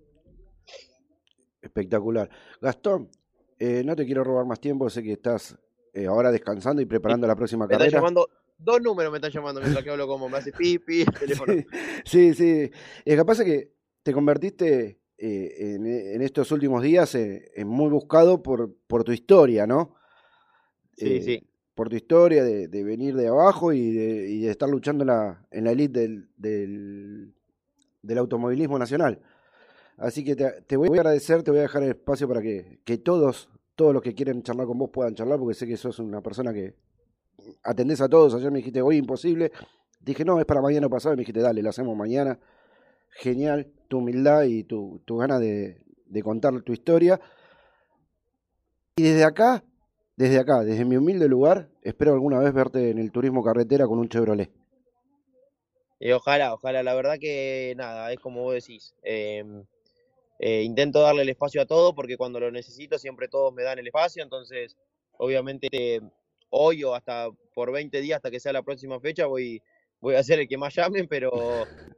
Espectacular. 1.61 2.31
Gastón, 2.61 3.11
eh, 3.59 3.83
no 3.85 3.97
te 3.97 4.05
quiero 4.05 4.25
robar 4.25 4.47
más 4.47 4.61
tiempo, 4.61 4.89
sé 4.91 5.03
que 5.03 5.13
estás 5.13 5.59
eh, 5.95 6.07
ahora 6.07 6.31
descansando 6.31 6.83
y 6.83 6.87
preparando 6.87 7.27
sí, 7.27 7.29
la 7.29 7.37
próxima 7.37 7.67
me 7.67 7.71
carrera. 7.71 7.87
Está 7.87 7.99
llamando, 7.99 8.29
dos 8.59 8.81
números 8.83 9.11
me 9.11 9.19
están 9.19 9.33
llamando 9.33 9.61
mientras 9.61 9.83
que 9.83 9.91
hablo 9.91 10.07
como 10.07 10.29
me 10.29 10.39
hace 10.39 10.53
pipi, 10.53 11.03
el 11.03 11.07
teléfono. 11.21 11.55
Sí, 12.05 12.35
sí. 12.35 12.71
sí. 13.05 13.17
Pasa 13.27 13.45
que 13.45 13.73
te 14.03 14.13
convertiste 14.13 15.01
eh, 15.19 15.75
en, 15.75 15.87
en, 15.87 16.23
estos 16.23 16.53
últimos 16.53 16.83
días 16.83 17.15
eh, 17.15 17.51
en 17.55 17.69
muy 17.69 17.89
buscado 17.89 18.43
por, 18.43 18.75
por 18.87 19.03
tu 19.03 19.13
historia, 19.13 19.67
¿no? 19.67 19.95
Sí, 20.97 21.23
sí. 21.23 21.49
Por 21.75 21.89
tu 21.89 21.97
historia 21.97 22.45
de, 22.45 22.69
de 22.69 22.85
venir 22.85 23.17
de 23.17 23.29
abajo 23.29 23.73
y 23.73 23.93
de, 23.93 24.31
y 24.31 24.41
de, 24.43 24.51
estar 24.51 24.69
luchando 24.69 25.05
en 25.05 25.09
la, 25.09 25.47
en 25.51 25.65
la 25.65 25.73
elite 25.73 26.01
del, 26.01 26.29
del, 26.37 27.35
del 28.03 28.19
automovilismo 28.19 28.79
nacional. 28.79 29.21
Así 29.97 30.23
que 30.23 30.37
te, 30.37 30.63
te, 30.63 30.77
voy 30.77 30.89
a 30.91 31.01
agradecer, 31.01 31.43
te 31.43 31.51
voy 31.51 31.61
a 31.61 31.63
dejar 31.63 31.83
el 31.83 31.91
espacio 31.91 32.29
para 32.29 32.43
que, 32.43 32.81
que, 32.85 32.99
todos, 32.99 33.49
todos 33.75 33.95
los 33.95 34.03
que 34.03 34.15
quieren 34.15 34.43
charlar 34.43 34.67
con 34.67 34.79
vos 34.79 34.91
puedan 34.91 35.15
charlar, 35.15 35.39
porque 35.39 35.55
sé 35.55 35.67
que 35.67 35.77
sos 35.77 35.99
una 35.99 36.23
persona 36.23 36.53
que 36.53 36.75
atendés 37.63 38.01
a 38.01 38.09
todos. 38.09 38.35
Ayer 38.35 38.51
me 38.51 38.59
dijiste, 38.59 38.83
hoy 38.83 38.99
imposible. 38.99 39.53
Dije, 40.01 40.25
no, 40.25 40.39
es 40.39 40.45
para 40.45 40.61
mañana 40.61 40.89
pasado. 40.89 41.15
Y 41.15 41.17
me 41.17 41.23
dijiste, 41.23 41.41
dale, 41.41 41.63
lo 41.63 41.71
hacemos 41.71 41.97
mañana. 41.97 42.39
Genial, 43.11 43.73
tu 43.89 43.99
humildad 43.99 44.45
y 44.45 44.65
tu, 44.65 45.03
tu 45.05 45.17
ganas 45.17 45.41
de, 45.41 45.81
de 46.07 46.23
contar 46.23 46.61
tu 46.63 46.73
historia. 46.73 47.21
Y 48.97 49.03
desde 49.03 49.25
acá, 49.25 49.65
desde 50.17 50.39
acá, 50.39 50.65
desde 50.65 50.85
mi 50.85 50.97
humilde 50.97 51.29
lugar, 51.29 51.69
espero 51.83 52.13
alguna 52.13 52.39
vez 52.39 52.53
verte 52.53 52.91
en 52.91 52.99
el 52.99 53.13
turismo 53.13 53.45
carretera 53.45 53.87
con 53.87 53.99
un 53.99 54.09
Chevrolet. 54.09 54.51
Y 55.99 56.13
ojalá, 56.13 56.53
ojalá, 56.53 56.83
la 56.83 56.95
verdad 56.95 57.17
que 57.19 57.75
nada, 57.77 58.13
es 58.13 58.19
como 58.19 58.43
vos 58.43 58.55
decís. 58.55 58.95
Eh, 59.03 59.45
eh, 60.39 60.63
intento 60.63 61.01
darle 61.01 61.23
el 61.23 61.29
espacio 61.31 61.63
a 61.63 61.67
todo 61.67 61.95
porque 61.95 62.19
cuando 62.19 62.39
lo 62.41 62.51
necesito 62.51 62.99
siempre 62.99 63.29
todos 63.29 63.55
me 63.55 63.63
dan 63.63 63.79
el 63.79 63.87
espacio, 63.87 64.23
entonces 64.23 64.77
obviamente 65.19 65.69
eh, 65.73 66.01
hoy 66.51 66.85
o 66.85 66.95
hasta 66.95 67.29
por 67.55 67.73
20 67.73 68.01
días 68.03 68.17
hasta 68.17 68.31
que 68.31 68.41
sea 68.41 68.53
la 68.53 68.63
próxima 68.63 69.01
fecha 69.01 69.27
voy, 69.27 69.63
voy 70.07 70.15
a 70.15 70.23
ser 70.23 70.39
el 70.39 70.47
que 70.47 70.57
más 70.57 70.73
llamen, 70.73 71.09
pero, 71.09 71.33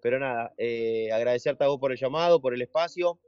pero 0.01 0.19
nada, 0.19 0.55
eh, 0.57 1.13
agradecerte 1.13 1.65
a 1.65 1.69
vos 1.69 1.79
por 1.79 1.93
el 1.93 1.99
llamado, 1.99 2.41
por 2.41 2.55
el 2.55 2.63
espacio, 2.63 3.19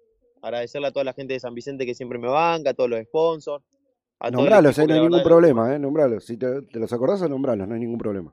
agradecerle 0.40 0.88
a 0.88 0.90
toda 0.90 1.04
la 1.04 1.12
gente 1.12 1.34
de 1.34 1.40
San 1.40 1.54
Vicente 1.54 1.84
que 1.84 1.94
siempre 1.94 2.18
me 2.18 2.28
banca, 2.28 2.70
a 2.70 2.74
todos 2.74 2.88
los 2.88 3.02
sponsors. 3.02 3.62
A 4.20 4.30
nombralos, 4.30 4.78
eh, 4.78 4.86
no 4.86 4.94
hay 4.94 5.00
ningún 5.00 5.22
problema, 5.22 5.74
eh, 5.74 5.78
nombralos. 5.78 6.24
Si 6.24 6.38
te, 6.38 6.62
te 6.62 6.78
los 6.78 6.90
acordás, 6.94 7.20
nombralos, 7.28 7.68
no 7.68 7.74
hay 7.74 7.80
ningún 7.80 7.98
problema. 7.98 8.32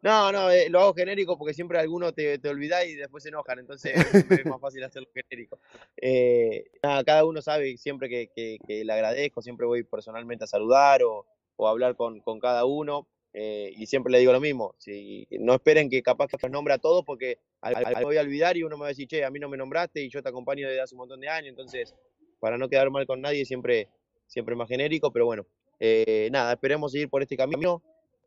No, 0.00 0.32
no, 0.32 0.50
eh, 0.50 0.70
lo 0.70 0.80
hago 0.80 0.94
genérico 0.94 1.36
porque 1.36 1.52
siempre 1.52 1.78
alguno 1.78 2.12
te, 2.12 2.38
te 2.38 2.48
olvidás 2.48 2.86
y 2.86 2.94
después 2.94 3.22
se 3.22 3.28
enojan, 3.28 3.58
entonces 3.58 3.92
es 4.30 4.46
más 4.46 4.62
fácil 4.62 4.82
hacerlo 4.84 5.10
genérico. 5.12 5.58
Eh, 5.98 6.70
nada, 6.82 7.04
cada 7.04 7.26
uno 7.26 7.42
sabe 7.42 7.76
siempre 7.76 8.08
que, 8.08 8.30
que, 8.34 8.56
que, 8.66 8.82
le 8.82 8.92
agradezco, 8.94 9.42
siempre 9.42 9.66
voy 9.66 9.82
personalmente 9.82 10.44
a 10.44 10.46
saludar 10.46 11.02
o, 11.02 11.26
o 11.56 11.68
a 11.68 11.70
hablar 11.70 11.96
con, 11.96 12.20
con 12.20 12.40
cada 12.40 12.64
uno 12.64 13.06
eh, 13.34 13.72
y 13.76 13.86
siempre 13.86 14.12
le 14.12 14.18
digo 14.18 14.32
lo 14.32 14.40
mismo, 14.40 14.74
si, 14.78 15.26
no 15.30 15.54
esperen 15.54 15.88
que 15.88 16.02
capaz 16.02 16.26
que 16.28 16.36
los 16.40 16.50
nombre 16.50 16.74
a 16.74 16.78
todos 16.78 17.04
porque 17.04 17.38
al, 17.60 17.76
al, 17.76 18.04
voy 18.04 18.18
a 18.18 18.20
olvidar 18.20 18.56
y 18.56 18.62
uno 18.62 18.76
me 18.76 18.82
va 18.82 18.86
a 18.86 18.90
decir, 18.90 19.08
che, 19.08 19.24
a 19.24 19.30
mí 19.30 19.38
no 19.38 19.48
me 19.48 19.56
nombraste 19.56 20.02
y 20.02 20.10
yo 20.10 20.22
te 20.22 20.28
acompaño 20.28 20.68
desde 20.68 20.82
hace 20.82 20.94
un 20.94 21.00
montón 21.00 21.20
de 21.20 21.28
años, 21.28 21.48
entonces 21.48 21.94
para 22.40 22.58
no 22.58 22.68
quedar 22.68 22.90
mal 22.90 23.06
con 23.06 23.20
nadie 23.20 23.44
siempre, 23.44 23.88
siempre 24.26 24.54
más 24.54 24.68
genérico, 24.68 25.12
pero 25.12 25.24
bueno, 25.24 25.46
eh, 25.80 26.28
nada, 26.30 26.52
esperemos 26.52 26.92
seguir 26.92 27.08
por 27.08 27.22
este 27.22 27.36
camino 27.36 27.82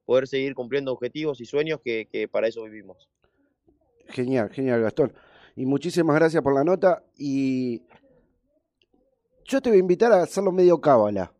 poder 0.06 0.28
seguir 0.28 0.54
cumpliendo 0.54 0.91
objetivos 0.91 1.41
y 1.41 1.46
sueños 1.46 1.80
que, 1.84 2.08
que, 2.12 2.28
para 2.28 2.48
eso 2.48 2.63
vivimos. 2.63 3.10
Genial, 4.08 4.50
genial, 4.52 4.82
Gastón. 4.82 5.13
Y 5.56 5.65
muchísimas 5.65 6.15
gracias 6.15 6.44
por 6.44 6.54
la 6.54 6.63
nota. 6.63 7.04
Y 7.18 7.82
yo 9.46 9.62
te 9.62 9.70
voy 9.70 9.78
a 9.78 9.80
invitar 9.80 10.12
a 10.12 10.22
hacerlo 10.22 10.52
medio 10.52 10.80
cábala. 10.80 11.35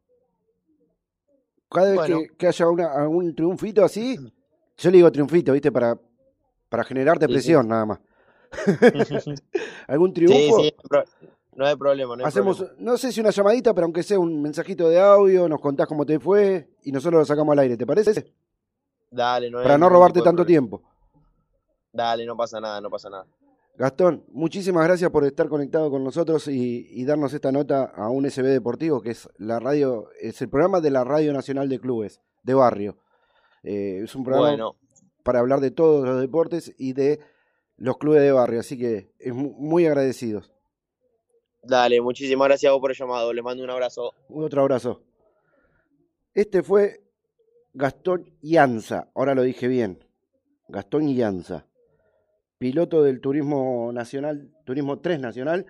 Cada 1.70 1.88
vez 1.88 1.96
bueno. 1.96 2.20
que, 2.20 2.38
que, 2.38 2.48
haya 2.48 2.70
una, 2.70 2.94
algún 2.94 3.36
triunfito 3.36 3.84
así, 3.84 4.18
yo 4.78 4.92
le 4.92 4.98
digo 4.98 5.12
triunfito, 5.12 5.54
¿viste? 5.54 5.72
Para, 5.72 5.98
para 6.70 6.84
generarte 6.84 7.28
presión, 7.28 7.64
sí, 7.64 7.66
sí. 7.66 7.70
nada 7.70 7.86
más. 7.86 8.00
¿Algún 9.88 10.14
triunfo? 10.14 10.62
Sí, 10.62 10.74
no 11.56 11.66
hay 11.66 11.76
problema. 11.76 12.16
No 12.16 12.24
hay 12.24 12.28
Hacemos, 12.28 12.58
problema. 12.58 12.78
no 12.80 12.98
sé 12.98 13.12
si 13.12 13.22
una 13.22 13.30
llamadita, 13.30 13.74
pero 13.74 13.86
aunque 13.86 14.04
sea 14.04 14.20
un 14.20 14.42
mensajito 14.42 14.90
de 14.90 15.00
audio, 15.00 15.48
nos 15.48 15.62
contás 15.62 15.88
cómo 15.88 16.06
te 16.06 16.20
fue 16.20 16.70
y 16.84 16.92
nosotros 16.92 17.20
lo 17.20 17.26
sacamos 17.26 17.54
al 17.54 17.60
aire, 17.60 17.78
¿te 17.78 17.86
parece? 17.86 18.34
Dale, 19.10 19.50
no 19.50 19.64
Para 19.64 19.78
no 19.78 19.90
robarte 19.90 20.22
tanto 20.22 20.46
tiempo. 20.46 20.82
Dale, 21.94 22.26
no 22.26 22.36
pasa 22.36 22.60
nada, 22.60 22.82
no 22.82 22.90
pasa 22.90 23.10
nada. 23.10 23.26
Gastón, 23.78 24.24
muchísimas 24.30 24.86
gracias 24.86 25.12
por 25.12 25.26
estar 25.26 25.50
conectado 25.50 25.92
con 25.92 26.04
nosotros 26.04 26.48
y, 26.48 26.88
y, 26.92 27.04
darnos 27.04 27.34
esta 27.34 27.52
nota 27.52 27.84
a 27.84 28.10
un 28.10 28.30
SB 28.30 28.46
Deportivo, 28.46 29.02
que 29.02 29.12
es 29.12 29.28
la 29.38 29.60
radio, 29.60 30.08
es 30.22 30.42
el 30.42 30.50
programa 30.50 30.80
de 30.80 30.92
la 30.92 31.04
Radio 31.04 31.34
Nacional 31.34 31.68
de 31.68 31.80
Clubes, 31.80 32.22
de 32.44 32.54
barrio. 32.54 32.98
Eh, 33.64 34.02
es 34.04 34.16
un 34.16 34.24
programa 34.24 34.50
bueno. 34.50 34.76
para 35.24 35.40
hablar 35.40 35.60
de 35.60 35.72
todos 35.72 36.06
los 36.06 36.22
deportes 36.22 36.74
y 36.78 36.94
de 36.94 37.20
los 37.78 37.98
clubes 37.98 38.22
de 38.22 38.32
barrio, 38.32 38.62
así 38.62 38.78
que 38.78 39.12
es 39.20 39.34
muy 39.34 39.86
agradecidos. 39.86 40.54
Dale, 41.64 42.00
muchísimas 42.00 42.48
gracias 42.48 42.70
a 42.70 42.74
vos 42.74 42.80
por 42.82 42.92
el 42.92 42.98
llamado, 42.98 43.34
les 43.34 43.44
mando 43.44 43.64
un 43.64 43.70
abrazo. 43.72 44.14
Un 44.30 44.44
otro 44.44 44.62
abrazo. 44.62 45.02
Este 46.34 46.64
fue 46.64 47.02
Gastón 47.74 48.38
Ianza, 48.42 49.10
ahora 49.16 49.36
lo 49.36 49.42
dije 49.42 49.68
bien, 49.68 50.06
Gastón 50.70 51.10
Ianza, 51.10 51.66
piloto 52.66 53.04
del 53.04 53.22
Turismo 53.22 53.92
Nacional, 53.94 54.50
Turismo 54.64 54.98
3 54.98 55.20
Nacional, 55.20 55.68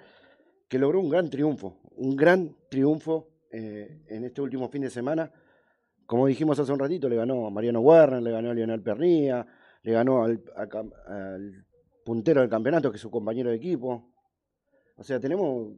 que 0.69 0.79
logró 0.79 1.01
un 1.01 1.09
gran 1.09 1.29
triunfo, 1.29 1.77
un 1.97 2.15
gran 2.15 2.55
triunfo 2.69 3.27
eh, 3.51 4.01
en 4.07 4.23
este 4.23 4.41
último 4.41 4.69
fin 4.69 4.83
de 4.83 4.89
semana. 4.89 5.29
Como 6.05 6.25
dijimos 6.25 6.57
hace 6.57 6.71
un 6.71 6.79
ratito, 6.79 7.09
le 7.09 7.17
ganó 7.17 7.47
a 7.47 7.49
Mariano 7.49 7.81
Werner, 7.81 8.21
le 8.21 8.31
ganó 8.31 8.49
a 8.49 8.53
Lionel 8.53 8.81
Pernía, 8.81 9.45
le 9.83 9.91
ganó 9.91 10.23
al 10.23 10.41
puntero 12.05 12.39
del 12.39 12.49
campeonato, 12.49 12.89
que 12.89 12.95
es 12.95 13.01
su 13.01 13.11
compañero 13.11 13.49
de 13.49 13.57
equipo. 13.57 14.13
O 14.95 15.03
sea, 15.03 15.19
tenemos, 15.19 15.73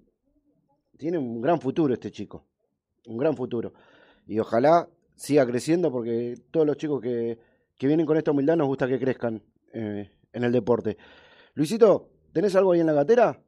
tiene 0.99 1.17
un 1.17 1.41
gran 1.41 1.59
futuro 1.59 1.95
este 1.95 2.11
chico, 2.11 2.45
un 3.07 3.17
gran 3.17 3.35
futuro. 3.35 3.73
Y 4.27 4.37
ojalá 4.37 4.87
siga 5.15 5.47
creciendo 5.47 5.91
porque 5.91 6.35
todos 6.51 6.67
los 6.67 6.77
chicos 6.77 7.01
que, 7.01 7.39
que 7.75 7.87
vienen 7.87 8.05
con 8.05 8.17
esta 8.17 8.29
humildad 8.29 8.55
nos 8.55 8.67
gusta 8.67 8.87
que 8.87 8.99
crezcan 8.99 9.41
eh, 9.73 10.11
en 10.37 10.43
el 10.43 10.51
deporte. 10.51 10.97
Luisito, 11.55 12.09
¿tenés 12.31 12.55
algo 12.55 12.71
ahí 12.71 12.79
en 12.79 12.85
la 12.85 12.93
gatera? 12.93 13.41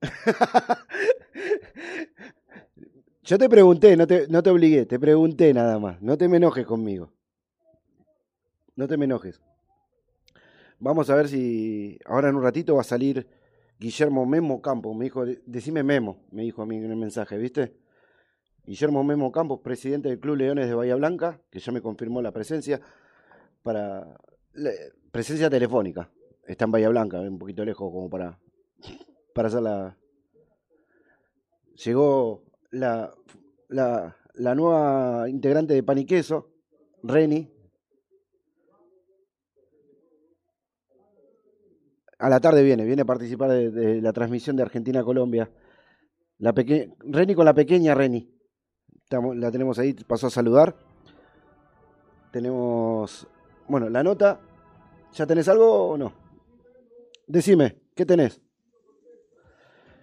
Yo 3.22 3.38
te 3.38 3.48
pregunté, 3.48 3.96
no 3.96 4.06
te, 4.06 4.26
no 4.28 4.42
te 4.42 4.50
obligué, 4.50 4.86
te 4.86 4.98
pregunté 4.98 5.54
nada 5.54 5.78
más. 5.78 6.02
No 6.02 6.18
te 6.18 6.26
me 6.28 6.38
enojes 6.38 6.66
conmigo. 6.66 7.12
No 8.74 8.88
te 8.88 8.96
me 8.96 9.04
enojes. 9.04 9.40
Vamos 10.78 11.10
a 11.10 11.14
ver 11.14 11.28
si 11.28 11.98
ahora 12.06 12.30
en 12.30 12.36
un 12.36 12.42
ratito 12.42 12.74
va 12.74 12.80
a 12.80 12.84
salir 12.84 13.28
Guillermo 13.78 14.24
Memo 14.24 14.62
Campos. 14.62 14.96
Me 14.96 15.04
dijo, 15.04 15.24
decime 15.44 15.82
Memo, 15.82 16.24
me 16.30 16.42
dijo 16.42 16.62
a 16.62 16.66
mí 16.66 16.78
en 16.78 16.90
el 16.90 16.96
mensaje, 16.96 17.36
¿viste? 17.36 17.76
Guillermo 18.64 19.04
Memo 19.04 19.30
Campos, 19.30 19.60
presidente 19.60 20.08
del 20.08 20.18
Club 20.18 20.36
Leones 20.36 20.68
de 20.68 20.74
Bahía 20.74 20.94
Blanca, 20.94 21.40
que 21.50 21.60
ya 21.60 21.70
me 21.72 21.82
confirmó 21.82 22.22
la 22.22 22.32
presencia, 22.32 22.80
para 23.62 24.18
presencia 25.10 25.50
telefónica. 25.50 26.10
Está 26.46 26.64
en 26.64 26.72
Bahía 26.72 26.88
Blanca, 26.88 27.20
un 27.20 27.38
poquito 27.38 27.64
lejos 27.64 27.90
como 27.92 28.08
para, 28.10 28.38
para 29.34 29.48
hacer 29.48 29.62
la... 29.62 29.96
Llegó 31.84 32.44
la, 32.70 33.14
la, 33.68 34.16
la 34.34 34.54
nueva 34.54 35.28
integrante 35.28 35.74
de 35.74 35.82
Pan 35.82 35.98
y 35.98 36.06
Queso, 36.06 36.50
Reni. 37.02 37.50
A 42.18 42.28
la 42.28 42.40
tarde 42.40 42.62
viene, 42.62 42.84
viene 42.84 43.02
a 43.02 43.06
participar 43.06 43.50
de, 43.50 44.02
la 44.02 44.12
transmisión 44.12 44.56
de 44.56 44.62
Argentina-Colombia. 44.62 45.50
La 46.38 46.52
Reni 46.52 47.34
con 47.34 47.44
la 47.44 47.54
pequeña 47.54 47.94
Reni. 47.94 48.30
La 49.34 49.50
tenemos 49.50 49.78
ahí, 49.78 49.94
pasó 49.94 50.26
a 50.26 50.30
saludar. 50.30 50.76
Tenemos, 52.30 53.26
bueno, 53.70 53.88
la 53.88 54.02
nota. 54.02 54.40
¿Ya 55.14 55.26
tenés 55.26 55.48
algo 55.48 55.90
o 55.90 55.96
no? 55.96 56.12
Decime, 57.26 57.76
¿qué 57.94 58.04
tenés? 58.04 58.40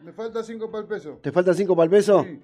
Me 0.01 0.13
falta 0.13 0.41
5 0.41 0.71
para 0.71 0.81
el 0.83 0.87
peso. 0.87 1.19
¿Te 1.21 1.31
faltan 1.31 1.53
cinco 1.53 1.75
para 1.75 1.83
el 1.85 1.89
peso? 1.89 2.23
Sí. 2.23 2.39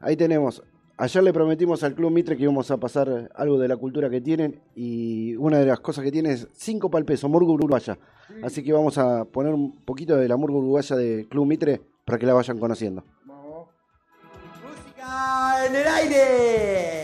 Ahí 0.00 0.16
tenemos. 0.16 0.62
Ayer 0.98 1.22
le 1.22 1.32
prometimos 1.32 1.82
al 1.82 1.94
Club 1.94 2.10
Mitre 2.10 2.36
que 2.36 2.42
íbamos 2.42 2.70
a 2.70 2.76
pasar 2.76 3.30
algo 3.34 3.58
de 3.58 3.68
la 3.68 3.78
cultura 3.78 4.10
que 4.10 4.20
tienen 4.20 4.60
y 4.74 5.34
una 5.36 5.58
de 5.58 5.64
las 5.64 5.80
cosas 5.80 6.04
que 6.04 6.12
tiene 6.12 6.32
es 6.32 6.46
5 6.52 6.90
para 6.90 7.00
el 7.00 7.06
peso, 7.06 7.26
murga 7.26 7.50
uruguaya. 7.52 7.98
Así 8.42 8.62
que 8.62 8.74
vamos 8.74 8.98
a 8.98 9.24
poner 9.24 9.54
un 9.54 9.82
poquito 9.82 10.16
de 10.16 10.28
la 10.28 10.36
murga 10.36 10.58
uruguaya 10.58 10.96
de 10.96 11.26
Club 11.30 11.46
Mitre 11.46 11.80
para 12.04 12.18
que 12.18 12.26
la 12.26 12.34
vayan 12.34 12.58
conociendo. 12.58 13.02
Vamos. 13.24 13.68
Música 14.62 15.66
en 15.66 15.76
el 15.76 15.86
aire. 15.86 16.99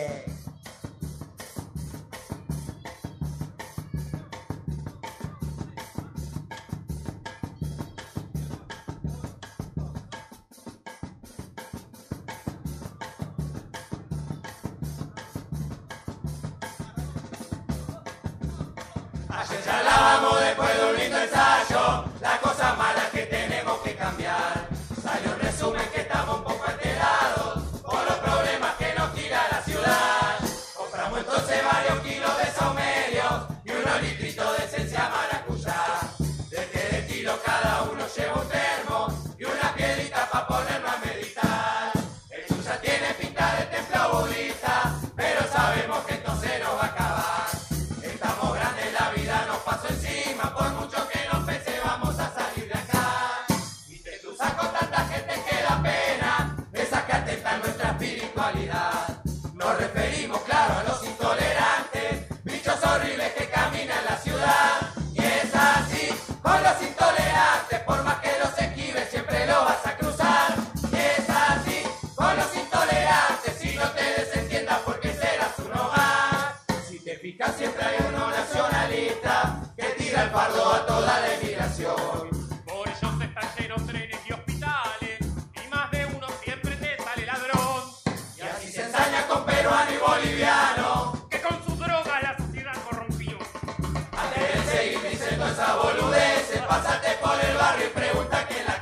Por 97.15 97.39
el 97.45 97.57
barrio 97.57 97.87
y 97.87 97.91
pregunta 97.91 98.47
quién 98.49 98.65
la 98.67 98.76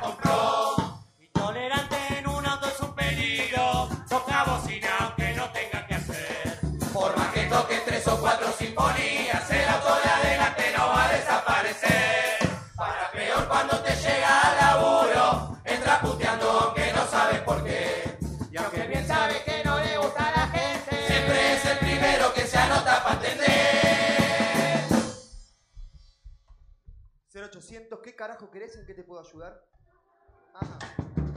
ayudar? 29.29 29.61
Ajá. 30.53 30.77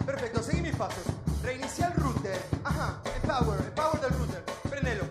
Perfecto, 0.05 0.43
seguí 0.43 0.61
mis 0.63 0.77
pasos. 0.77 1.03
Reinicia 1.43 1.87
el 1.89 1.95
router. 1.95 2.41
Ajá, 2.65 3.01
el 3.05 3.21
power, 3.23 3.61
el 3.61 3.73
power 3.73 4.01
del 4.01 4.11
router. 4.19 4.45
Prendelo. 4.69 5.05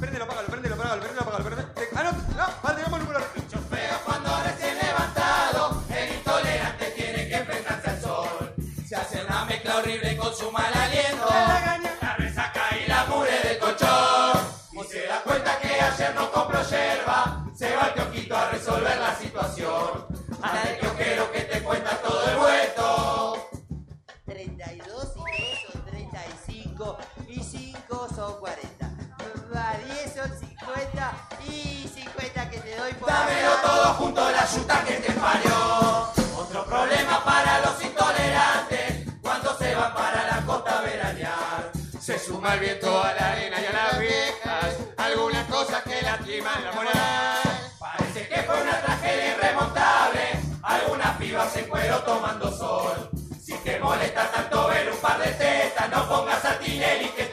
Prendelo, 0.00 0.24
apágalo, 0.24 0.48
prendelo, 0.48 0.74
apágalo, 0.74 1.00
prendelo, 1.02 1.22
apágalo, 1.22 1.44
prendelo. 1.44 1.68
Ah, 1.96 2.02
no, 2.02 2.12
no, 2.12 2.46
vale, 2.62 2.76
digamos 2.76 3.00
el 3.00 3.06
número. 3.06 3.24
Pero 3.70 3.96
cuando 4.04 4.42
recién 4.44 4.78
levantado, 4.78 5.82
el 5.90 6.14
intolerante 6.14 6.90
tiene 6.96 7.28
que 7.28 7.36
enfrentarse 7.36 7.90
al 7.90 8.00
sol. 8.00 8.54
Se 8.86 8.96
hace 8.96 9.24
una 9.24 9.44
mezcla 9.44 9.76
horrible 9.76 10.16
con 10.16 10.34
su 10.34 10.50
mal 10.52 10.72
aliento, 10.72 11.26
la 12.00 12.16
resaca 12.16 12.62
y 12.78 12.88
la 12.88 13.04
mure 13.06 13.38
del 13.42 13.58
colchón. 13.58 14.38
Y 14.72 14.84
se 14.84 15.06
da 15.06 15.22
cuenta 15.22 15.58
que 15.58 15.80
ayer 15.80 16.14
no 16.14 16.30
compró 16.30 16.62
yerba, 16.62 16.97
50 30.98 31.14
y 31.48 31.88
50 31.94 32.50
que 32.50 32.58
te 32.58 32.76
doy 32.76 32.92
por 32.94 33.08
Dámelo 33.08 33.52
todo 33.62 33.84
junto 33.94 34.30
la 34.30 34.46
yuta 34.46 34.84
que 34.84 34.94
te 34.94 35.12
parió. 35.12 36.10
Otro 36.36 36.64
problema 36.64 37.24
para 37.24 37.60
los 37.60 37.84
intolerantes 37.84 39.06
cuando 39.22 39.56
se 39.56 39.74
van 39.74 39.94
para 39.94 40.26
la 40.26 40.44
costa 40.44 40.78
a 40.78 40.82
veranear. 40.82 41.70
Se 42.00 42.18
suma 42.18 42.54
el 42.54 42.60
viento 42.60 43.02
a 43.02 43.12
la 43.14 43.32
arena 43.32 43.60
y 43.60 43.66
a 43.66 43.72
las 43.72 43.98
viejas, 44.00 44.76
algunas 44.96 45.46
cosas 45.46 45.82
que 45.82 46.02
lastiman 46.02 46.64
la 46.64 46.72
moral. 46.72 47.72
Parece 47.78 48.28
que 48.28 48.42
fue 48.42 48.60
una 48.60 48.80
tragedia 48.80 49.36
irremontable, 49.36 50.40
algunas 50.62 51.16
pibas 51.18 51.56
en 51.56 51.68
cuero 51.68 51.98
tomando 52.02 52.50
sol. 52.50 53.10
Si 53.40 53.54
te 53.58 53.78
molesta 53.78 54.30
tanto 54.32 54.68
ver 54.68 54.90
un 54.90 54.98
par 54.98 55.18
de 55.18 55.30
tetas, 55.32 55.90
no 55.90 56.08
pongas 56.08 56.44
a 56.44 56.58
Tinelli 56.58 57.08
que 57.10 57.27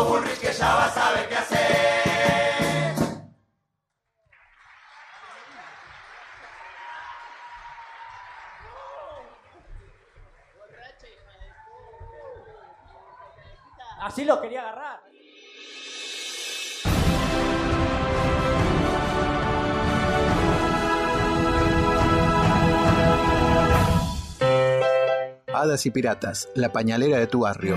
Bullrich 0.00 0.38
que 0.40 0.52
ya 0.52 0.74
va 0.74 0.86
a 0.86 0.90
saber 0.90 1.28
qué 1.28 1.34
hacer. 1.34 2.02
Así 14.00 14.24
lo 14.24 14.40
quería 14.40 14.62
agarrar. 14.62 15.00
Hadas 25.54 25.86
y 25.86 25.90
Piratas, 25.90 26.48
la 26.54 26.72
pañalera 26.72 27.18
de 27.18 27.26
tu 27.28 27.40
barrio. 27.40 27.76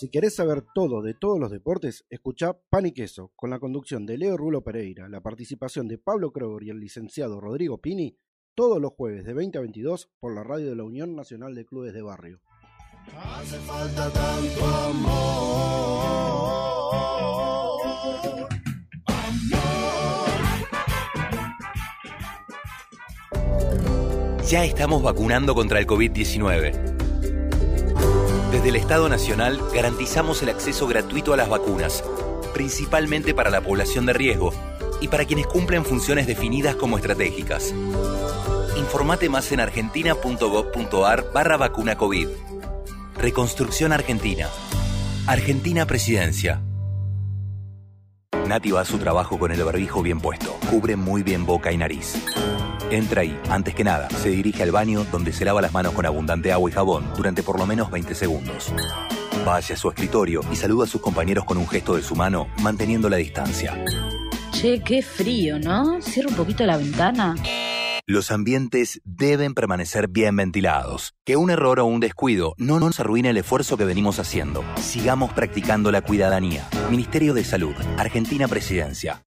Si 0.00 0.08
querés 0.08 0.34
saber 0.36 0.64
todo 0.74 1.02
de 1.02 1.12
todos 1.12 1.38
los 1.38 1.50
deportes, 1.50 2.06
escuchá 2.08 2.58
Pan 2.70 2.86
y 2.86 2.92
Queso, 2.92 3.32
con 3.36 3.50
la 3.50 3.58
conducción 3.58 4.06
de 4.06 4.16
Leo 4.16 4.38
Rulo 4.38 4.64
Pereira, 4.64 5.10
la 5.10 5.20
participación 5.20 5.88
de 5.88 5.98
Pablo 5.98 6.32
Kroger 6.32 6.66
y 6.66 6.70
el 6.70 6.80
licenciado 6.80 7.38
Rodrigo 7.38 7.82
Pini, 7.82 8.16
todos 8.54 8.80
los 8.80 8.92
jueves 8.94 9.26
de 9.26 9.34
20 9.34 9.58
a 9.58 9.60
22 9.60 10.10
por 10.18 10.34
la 10.34 10.42
radio 10.42 10.70
de 10.70 10.76
la 10.76 10.84
Unión 10.84 11.14
Nacional 11.14 11.54
de 11.54 11.66
Clubes 11.66 11.92
de 11.92 12.00
Barrio. 12.00 12.40
Hace 13.14 13.58
falta 13.58 14.10
tanto 14.10 14.64
amor. 14.64 15.20
Ya 24.48 24.64
estamos 24.64 25.02
vacunando 25.02 25.54
contra 25.54 25.78
el 25.78 25.86
COVID-19. 25.86 26.99
Desde 28.50 28.70
el 28.70 28.76
Estado 28.76 29.08
Nacional 29.08 29.60
garantizamos 29.72 30.42
el 30.42 30.48
acceso 30.48 30.88
gratuito 30.88 31.32
a 31.32 31.36
las 31.36 31.48
vacunas, 31.48 32.02
principalmente 32.52 33.32
para 33.32 33.48
la 33.48 33.60
población 33.60 34.06
de 34.06 34.12
riesgo 34.12 34.52
y 35.00 35.06
para 35.06 35.24
quienes 35.24 35.46
cumplen 35.46 35.84
funciones 35.84 36.26
definidas 36.26 36.74
como 36.74 36.98
estratégicas. 36.98 37.72
Informate 38.76 39.28
más 39.28 39.52
en 39.52 39.60
argentina.gov.ar 39.60 41.32
barra 41.32 41.56
vacuna 41.58 41.96
COVID. 41.96 42.28
Reconstrucción 43.18 43.92
Argentina. 43.92 44.48
Argentina 45.28 45.86
Presidencia. 45.86 46.60
Nati 48.48 48.72
va 48.72 48.80
a 48.80 48.84
su 48.84 48.98
trabajo 48.98 49.38
con 49.38 49.52
el 49.52 49.62
barbijo 49.62 50.02
bien 50.02 50.18
puesto. 50.18 50.58
Cubre 50.68 50.96
muy 50.96 51.22
bien 51.22 51.46
boca 51.46 51.70
y 51.70 51.76
nariz. 51.76 52.16
Entra 52.90 53.22
ahí, 53.22 53.38
antes 53.48 53.74
que 53.74 53.84
nada, 53.84 54.10
se 54.10 54.30
dirige 54.30 54.64
al 54.64 54.72
baño 54.72 55.06
donde 55.12 55.32
se 55.32 55.44
lava 55.44 55.62
las 55.62 55.72
manos 55.72 55.92
con 55.92 56.06
abundante 56.06 56.50
agua 56.50 56.68
y 56.68 56.72
jabón 56.72 57.04
durante 57.16 57.44
por 57.44 57.56
lo 57.56 57.64
menos 57.64 57.88
20 57.88 58.16
segundos. 58.16 58.72
Va 59.46 59.58
hacia 59.58 59.76
su 59.76 59.88
escritorio 59.88 60.40
y 60.52 60.56
saluda 60.56 60.84
a 60.84 60.88
sus 60.88 61.00
compañeros 61.00 61.44
con 61.44 61.56
un 61.56 61.68
gesto 61.68 61.94
de 61.94 62.02
su 62.02 62.16
mano, 62.16 62.48
manteniendo 62.62 63.08
la 63.08 63.16
distancia. 63.16 63.78
Che, 64.52 64.82
qué 64.82 65.02
frío, 65.02 65.60
¿no? 65.60 66.02
Cierra 66.02 66.30
un 66.30 66.34
poquito 66.34 66.66
la 66.66 66.76
ventana. 66.76 67.36
Los 68.06 68.32
ambientes 68.32 69.00
deben 69.04 69.54
permanecer 69.54 70.08
bien 70.08 70.34
ventilados. 70.34 71.14
Que 71.24 71.36
un 71.36 71.48
error 71.50 71.78
o 71.78 71.84
un 71.84 72.00
descuido 72.00 72.54
no 72.58 72.80
nos 72.80 72.98
arruine 72.98 73.30
el 73.30 73.36
esfuerzo 73.36 73.76
que 73.76 73.84
venimos 73.84 74.18
haciendo. 74.18 74.64
Sigamos 74.80 75.32
practicando 75.32 75.92
la 75.92 76.02
cuidadanía. 76.02 76.68
Ministerio 76.90 77.34
de 77.34 77.44
Salud, 77.44 77.74
Argentina 77.98 78.48
Presidencia. 78.48 79.22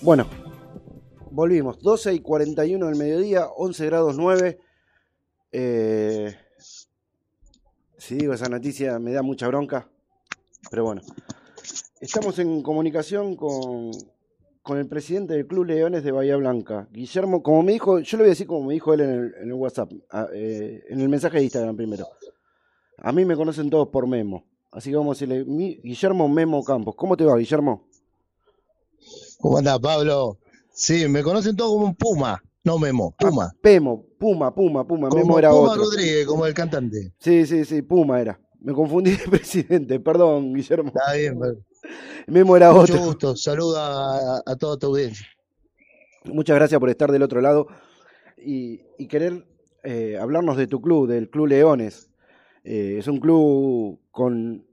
Bueno, 0.00 0.26
volvimos. 1.30 1.78
12 1.80 2.14
y 2.14 2.20
41 2.20 2.86
del 2.86 2.96
mediodía, 2.96 3.46
11 3.46 3.86
grados 3.86 4.16
9. 4.16 4.58
Eh, 5.52 6.34
si 7.96 8.14
digo 8.16 8.32
esa 8.34 8.48
noticia 8.48 8.98
me 8.98 9.12
da 9.12 9.22
mucha 9.22 9.48
bronca, 9.48 9.88
pero 10.70 10.84
bueno. 10.84 11.02
Estamos 12.00 12.38
en 12.38 12.62
comunicación 12.62 13.34
con, 13.34 13.90
con 14.62 14.78
el 14.78 14.86
presidente 14.86 15.34
del 15.34 15.48
Club 15.48 15.64
Leones 15.64 16.04
de 16.04 16.12
Bahía 16.12 16.36
Blanca, 16.36 16.88
Guillermo, 16.92 17.42
como 17.42 17.62
me 17.64 17.72
dijo, 17.72 17.98
yo 17.98 18.16
le 18.18 18.22
voy 18.22 18.28
a 18.28 18.30
decir 18.30 18.46
como 18.46 18.68
me 18.68 18.74
dijo 18.74 18.94
él 18.94 19.00
en 19.00 19.10
el, 19.10 19.34
en 19.42 19.48
el 19.48 19.52
WhatsApp, 19.54 19.90
a- 20.10 20.28
eh, 20.32 20.84
en 20.88 21.00
el 21.00 21.08
mensaje 21.08 21.38
de 21.38 21.44
Instagram 21.44 21.74
primero. 21.76 22.06
A 22.98 23.10
mí 23.10 23.24
me 23.24 23.34
conocen 23.34 23.68
todos 23.68 23.88
por 23.88 24.06
Memo, 24.06 24.44
así 24.70 24.90
que 24.90 24.96
vamos 24.96 25.20
a 25.20 25.26
decirle, 25.26 25.44
Guillermo 25.82 26.28
Memo 26.28 26.62
Campos. 26.62 26.94
¿Cómo 26.96 27.16
te 27.16 27.24
va, 27.24 27.36
Guillermo? 27.36 27.87
¿Cómo 29.38 29.58
anda, 29.58 29.78
Pablo? 29.78 30.38
Sí, 30.72 31.08
me 31.08 31.22
conocen 31.22 31.56
todos 31.56 31.72
como 31.72 31.86
un 31.86 31.94
Puma, 31.94 32.42
no 32.64 32.78
Memo, 32.78 33.14
Puma. 33.18 33.52
Pemo, 33.62 34.04
Puma, 34.18 34.54
Puma, 34.54 34.86
Puma, 34.86 35.08
Como 35.08 35.22
Memo 35.22 35.38
era 35.38 35.50
Puma 35.50 35.70
otro. 35.72 35.82
Rodríguez, 35.84 36.26
como 36.26 36.46
el 36.46 36.54
cantante. 36.54 37.12
Sí, 37.18 37.46
sí, 37.46 37.64
sí, 37.64 37.82
Puma 37.82 38.20
era. 38.20 38.40
Me 38.60 38.72
confundí 38.72 39.12
de 39.12 39.28
presidente, 39.30 40.00
perdón, 40.00 40.52
Guillermo. 40.54 40.88
Está 40.94 41.12
bien, 41.14 41.38
pero- 41.38 41.58
Memo 42.26 42.56
era 42.56 42.72
mucho 42.72 42.94
otro. 42.94 43.04
gusto. 43.06 43.36
Saluda 43.36 44.36
a, 44.38 44.42
a 44.44 44.56
toda 44.56 44.76
tu 44.78 44.88
audiencia. 44.88 45.26
Muchas 46.24 46.56
gracias 46.56 46.78
por 46.78 46.90
estar 46.90 47.10
del 47.10 47.22
otro 47.22 47.40
lado 47.40 47.68
y, 48.36 48.80
y 48.98 49.06
querer 49.06 49.46
eh, 49.84 50.18
hablarnos 50.20 50.56
de 50.56 50.66
tu 50.66 50.80
club, 50.82 51.06
del 51.08 51.30
Club 51.30 51.46
Leones. 51.46 52.10
Eh, 52.64 52.96
es 52.98 53.06
un 53.06 53.18
club 53.18 54.00
con 54.10 54.66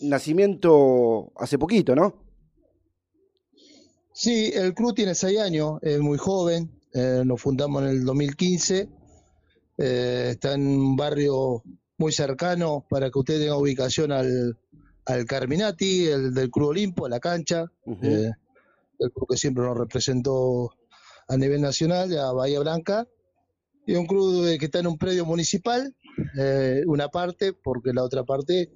nacimiento 0.00 1.32
hace 1.36 1.58
poquito, 1.58 1.94
¿no? 1.96 2.23
Sí, 4.16 4.52
el 4.54 4.74
club 4.74 4.94
tiene 4.94 5.14
seis 5.14 5.40
años, 5.40 5.78
es 5.82 5.98
muy 5.98 6.18
joven. 6.18 6.70
eh, 6.92 7.22
nos 7.24 7.40
fundamos 7.42 7.82
en 7.82 7.88
el 7.88 8.04
2015. 8.04 8.88
eh, 9.78 10.28
está 10.30 10.54
en 10.54 10.64
un 10.68 10.94
barrio 10.96 11.64
muy 11.98 12.12
cercano 12.12 12.86
para 12.88 13.10
que 13.10 13.18
usted 13.18 13.40
tenga 13.40 13.56
ubicación 13.56 14.12
al, 14.12 14.56
al 15.06 15.24
Carminati, 15.26 16.06
el 16.06 16.32
del 16.32 16.50
Club 16.50 16.68
Olimpo, 16.68 17.06
a 17.06 17.08
la 17.08 17.18
cancha. 17.18 17.64
Eh, 18.02 18.30
el 19.00 19.10
club 19.10 19.26
que 19.28 19.36
siempre 19.36 19.64
nos 19.64 19.76
representó 19.76 20.70
a 21.26 21.36
nivel 21.36 21.60
nacional, 21.60 22.16
a 22.16 22.32
Bahía 22.32 22.60
Blanca. 22.60 23.08
Y 23.86 23.96
un 23.96 24.06
club 24.06 24.46
que 24.58 24.66
está 24.66 24.78
en 24.78 24.86
un 24.86 24.96
predio 24.96 25.26
municipal, 25.26 25.92
una 26.86 27.08
parte, 27.08 27.52
porque 27.52 27.92
la 27.92 28.04
otra 28.04 28.22
parte 28.24 28.70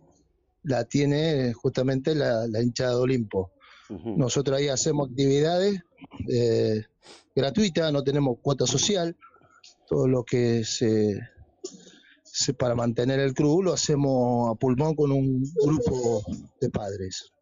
la 0.65 0.85
tiene 0.85 1.53
justamente 1.55 2.15
la, 2.17 2.47
la 2.49 2.61
hinchada 2.61 2.91
de 2.91 2.97
Olimpo. 2.97 3.53
Nosotros 3.89 4.59
ahí 4.59 4.69
hacemos 4.69 5.09
actividades 5.09 5.81
eh, 6.29 6.83
gratuitas, 7.35 7.93
no 7.93 8.03
tenemos 8.03 8.39
cuota 8.43 8.67
social, 8.67 9.17
todo 9.89 10.07
lo 10.07 10.25
que 10.25 10.65
se, 10.65 11.19
se- 12.23 12.55
para 12.55 12.75
mantener 12.75 13.19
el 13.21 13.33
club 13.33 13.63
lo 13.65 13.73
hacemos 13.73 14.51
a 14.51 14.55
pulmón 14.59 14.95
con 14.95 15.11
un 15.13 15.43
grupo 15.65 16.23
de 16.61 16.69
padres. 16.71 17.33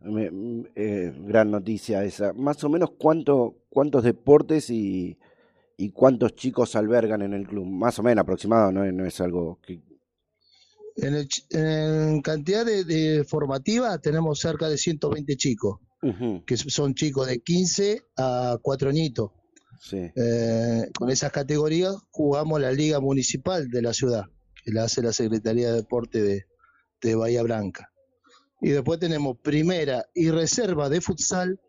Me- 0.00 0.30
eh, 0.74 1.12
gran 1.26 1.50
noticia 1.50 2.04
esa. 2.04 2.34
Más 2.34 2.62
o 2.62 2.68
menos 2.68 2.90
cuánto, 2.98 3.54
cuántos 3.70 4.04
deportes 4.04 4.68
y, 4.68 5.18
y 5.78 5.90
cuántos 5.90 6.34
chicos 6.34 6.76
albergan 6.76 7.22
en 7.22 7.32
el 7.32 7.46
club. 7.46 7.64
Más 7.64 7.98
o 7.98 8.02
menos 8.02 8.22
aproximado, 8.22 8.70
no, 8.70 8.84
no 8.92 9.06
es 9.06 9.18
algo 9.22 9.58
que... 9.62 9.80
En, 10.96 11.14
el 11.14 11.28
en 11.50 12.22
cantidad 12.22 12.64
de, 12.64 12.84
de 12.84 13.24
formativa 13.24 13.98
tenemos 13.98 14.38
cerca 14.38 14.68
de 14.68 14.78
120 14.78 15.36
chicos, 15.36 15.80
que 16.46 16.56
son 16.56 16.94
chicos 16.94 17.26
de 17.26 17.40
15 17.40 18.02
a 18.16 18.58
4 18.62 18.90
añitos. 18.90 19.30
sí. 19.80 19.98
Eh, 20.14 20.90
con 20.96 21.10
esas 21.10 21.32
categorías 21.32 21.96
jugamos 22.10 22.60
la 22.60 22.72
Liga 22.72 23.00
Municipal 23.00 23.68
de 23.68 23.82
la 23.82 23.92
ciudad, 23.92 24.24
que 24.64 24.72
la 24.72 24.84
hace 24.84 25.02
la 25.02 25.12
Secretaría 25.12 25.70
de 25.70 25.76
Deporte 25.76 26.22
de, 26.22 26.46
de 27.00 27.14
Bahía 27.14 27.42
Blanca. 27.42 27.90
Y 28.60 28.70
después 28.70 28.98
tenemos 28.98 29.36
primera 29.42 30.06
y 30.14 30.30
reserva 30.30 30.88
de 30.88 31.00
futsal 31.00 31.60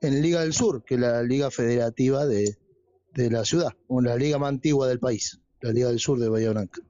en 0.00 0.22
Liga 0.22 0.42
del 0.42 0.52
Sur, 0.52 0.84
que 0.84 0.94
es 0.94 1.00
la 1.00 1.22
liga 1.22 1.50
federativa 1.50 2.26
de, 2.26 2.58
de 3.14 3.30
la 3.30 3.44
ciudad, 3.44 3.72
o 3.88 4.00
la 4.00 4.16
liga 4.16 4.38
más 4.38 4.50
antigua 4.50 4.86
del 4.86 5.00
país, 5.00 5.40
la 5.60 5.72
Liga 5.72 5.88
del 5.88 5.98
Sur 5.98 6.20
de 6.20 6.28
Bahía 6.28 6.50
Blanca. 6.50 6.80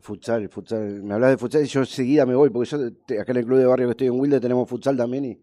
Futsal, 0.00 0.48
futsal. 0.48 1.02
Me 1.02 1.14
hablas 1.14 1.30
de 1.30 1.36
futsal 1.36 1.62
y 1.64 1.66
yo 1.66 1.84
seguida 1.84 2.24
me 2.24 2.34
voy, 2.34 2.50
porque 2.50 2.70
yo 2.70 2.78
acá 3.20 3.32
en 3.32 3.38
el 3.38 3.44
club 3.44 3.58
de 3.58 3.66
barrio 3.66 3.88
que 3.88 3.92
estoy 3.92 4.06
en 4.06 4.18
Wilde 4.18 4.40
tenemos 4.40 4.68
futsal 4.68 4.96
también 4.96 5.24
y, 5.24 5.40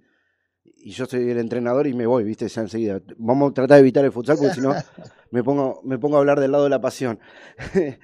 y 0.63 0.91
yo 0.91 1.05
soy 1.05 1.29
el 1.29 1.37
entrenador 1.37 1.87
y 1.87 1.93
me 1.93 2.05
voy, 2.05 2.23
viste, 2.23 2.47
ya 2.47 2.61
enseguida. 2.61 3.01
Vamos 3.17 3.51
a 3.51 3.53
tratar 3.53 3.75
de 3.75 3.81
evitar 3.81 4.05
el 4.05 4.11
futsal 4.11 4.37
porque 4.37 4.55
si 4.55 4.61
no 4.61 4.73
me 5.31 5.43
pongo, 5.43 5.81
me 5.83 5.99
pongo 5.99 6.15
a 6.15 6.19
hablar 6.19 6.39
del 6.39 6.51
lado 6.51 6.63
de 6.63 6.69
la 6.69 6.81
pasión. 6.81 7.19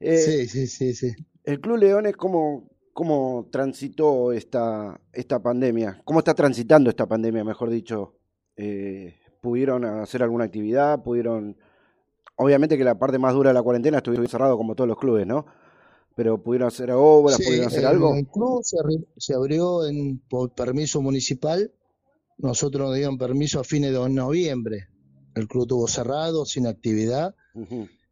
Eh, 0.00 0.18
sí, 0.18 0.48
sí, 0.48 0.66
sí, 0.66 0.92
sí. 0.92 1.14
El 1.44 1.60
Club 1.60 1.78
Leones, 1.78 2.14
¿cómo, 2.16 2.68
cómo 2.92 3.48
transitó 3.50 4.32
esta, 4.32 5.00
esta 5.12 5.40
pandemia? 5.40 6.02
¿Cómo 6.04 6.18
está 6.18 6.34
transitando 6.34 6.90
esta 6.90 7.06
pandemia, 7.06 7.42
mejor 7.42 7.70
dicho? 7.70 8.18
Eh, 8.56 9.14
¿Pudieron 9.40 9.84
hacer 9.84 10.22
alguna 10.22 10.44
actividad? 10.44 11.02
¿Pudieron 11.02 11.56
obviamente 12.36 12.76
que 12.78 12.84
la 12.84 12.98
parte 12.98 13.18
más 13.18 13.34
dura 13.34 13.50
de 13.50 13.54
la 13.54 13.62
cuarentena 13.62 13.98
estuvieron 13.98 14.26
cerrados 14.28 14.56
como 14.56 14.74
todos 14.74 14.88
los 14.88 14.98
clubes, 14.98 15.26
¿no? 15.26 15.46
Pero 16.16 16.42
pudieron 16.42 16.68
hacer 16.68 16.90
obras, 16.92 17.36
Sí, 17.36 17.44
pudieron 17.44 17.66
hacer 17.66 17.80
el, 17.80 17.86
algo. 17.86 18.14
el 18.14 18.26
club 18.26 18.62
se, 18.62 18.76
se 19.16 19.34
abrió 19.34 19.86
en, 19.86 20.18
por 20.18 20.54
permiso 20.54 21.02
municipal. 21.02 21.72
Nosotros 22.38 22.88
nos 22.88 22.96
dieron 22.96 23.18
permiso 23.18 23.60
a 23.60 23.64
fines 23.64 23.92
de 23.92 24.08
noviembre. 24.10 24.88
El 25.34 25.48
club 25.48 25.64
estuvo 25.64 25.88
cerrado, 25.88 26.44
sin 26.46 26.66
actividad. 26.66 27.34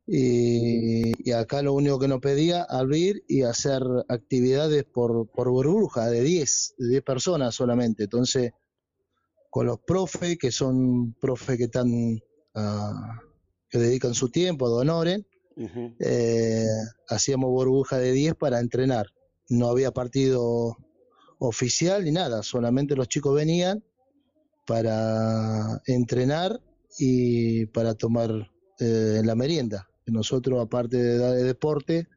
Y, 0.07 1.13
y 1.29 1.33
acá 1.33 1.63
lo 1.63 1.75
único 1.75 1.99
que 2.01 2.09
nos 2.09 2.21
pedía, 2.21 2.65
abrir 2.65 3.25
y 3.29 3.43
hacer 3.43 3.83
actividades 4.09 4.85
por, 4.85 5.29
por 5.31 5.49
burbuja 5.51 6.09
de 6.11 6.23
10, 6.23 6.75
de 6.79 6.89
10 6.89 7.03
personas 7.03 7.55
solamente. 7.55 8.05
Entonces, 8.05 8.53
con 9.49 9.67
los 9.67 9.79
profes, 9.81 10.39
que 10.39 10.51
son 10.51 11.15
profes 11.21 11.57
que 11.59 11.65
están, 11.65 12.19
ah, 12.55 13.21
que 13.73 13.79
dedican 13.79 14.13
su 14.13 14.29
tiempo, 14.29 14.69
donoren, 14.69 15.27
eh, 15.99 16.67
hacíamos 17.09 17.51
burbuja 17.51 17.99
de 17.99 18.13
10 18.13 18.35
para 18.35 18.61
entrenar. 18.61 19.07
No 19.49 19.69
había 19.69 19.93
partido 19.93 20.77
oficial 21.39 22.05
ni 22.05 22.13
nada, 22.13 22.43
solamente 22.43 22.95
los 22.95 23.09
chicos 23.09 23.35
venían 23.35 23.83
para 24.67 25.81
entrenar 25.87 26.61
y 26.99 27.65
para 27.67 27.95
tomar 27.95 28.51
eh, 28.79 29.23
la 29.25 29.35
merienda. 29.35 29.89
Nosotros, 30.05 30.61
aparte 30.61 30.99
de 30.99 31.17
dar 31.17 31.33
de 31.33 31.45
deporte, 31.45 32.09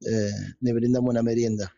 eh, 0.00 0.30
le 0.60 0.72
brindamos 0.72 1.10
una 1.10 1.22
merienda. 1.22 1.72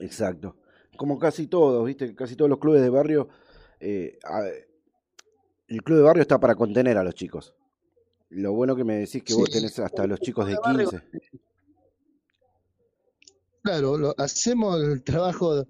Exacto. 0.00 0.56
Como 0.98 1.18
casi 1.18 1.46
todos, 1.46 1.86
¿viste? 1.86 2.14
Casi 2.14 2.36
todos 2.36 2.50
los 2.50 2.58
clubes 2.58 2.82
de 2.82 2.90
barrio. 2.90 3.30
eh, 3.80 4.18
el 5.68 5.82
club 5.82 5.98
de 5.98 6.02
barrio 6.04 6.22
está 6.22 6.38
para 6.40 6.54
contener 6.54 6.96
a 6.98 7.04
los 7.04 7.14
chicos. 7.14 7.54
Lo 8.30 8.52
bueno 8.52 8.74
que 8.76 8.84
me 8.84 8.96
decís 8.98 9.22
que 9.22 9.34
vos 9.34 9.48
tenés 9.50 9.78
hasta 9.78 10.06
los 10.06 10.20
chicos 10.20 10.46
de 10.46 10.52
de 10.54 10.58
barrio- 10.60 10.90
15. 10.90 11.06
Claro, 13.62 13.98
lo- 13.98 14.14
hacemos 14.18 14.80
el 14.82 15.02
trabajo, 15.02 15.66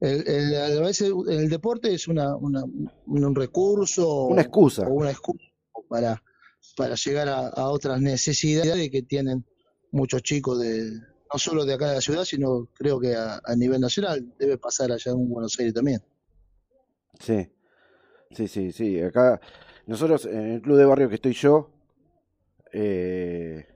el, 0.00 0.26
el- 0.28 0.54
a 0.78 0.80
veces 0.82 1.12
el 1.28 1.48
deporte 1.48 1.92
es 1.94 2.08
una, 2.08 2.34
una- 2.36 2.64
un 3.06 3.34
recurso 3.34 4.24
Una 4.26 4.42
excusa. 4.42 4.86
o 4.86 4.92
una 4.92 5.10
excusa 5.10 5.44
para, 5.88 6.22
para 6.76 6.94
llegar 6.94 7.28
a, 7.28 7.48
a 7.48 7.68
otras 7.68 8.00
necesidades 8.00 8.90
que 8.90 9.02
tienen 9.02 9.44
muchos 9.90 10.22
chicos 10.22 10.60
de 10.60 10.90
no 11.32 11.38
solo 11.38 11.64
de 11.64 11.74
acá 11.74 11.88
de 11.88 11.94
la 11.96 12.00
ciudad, 12.00 12.24
sino 12.24 12.68
creo 12.74 13.00
que 13.00 13.14
a, 13.14 13.40
a 13.44 13.56
nivel 13.56 13.80
nacional 13.80 14.34
debe 14.38 14.58
pasar 14.58 14.92
allá 14.92 15.12
en 15.12 15.28
Buenos 15.28 15.58
Aires 15.58 15.72
también. 15.74 16.02
Sí, 17.18 17.48
sí, 18.34 18.48
sí, 18.48 18.72
sí. 18.72 19.00
Acá, 19.00 19.40
nosotros 19.86 20.26
en 20.26 20.52
el 20.52 20.62
club 20.62 20.76
de 20.76 20.84
barrio 20.84 21.08
que 21.08 21.16
estoy 21.16 21.32
yo, 21.32 21.70
eh, 22.72 23.66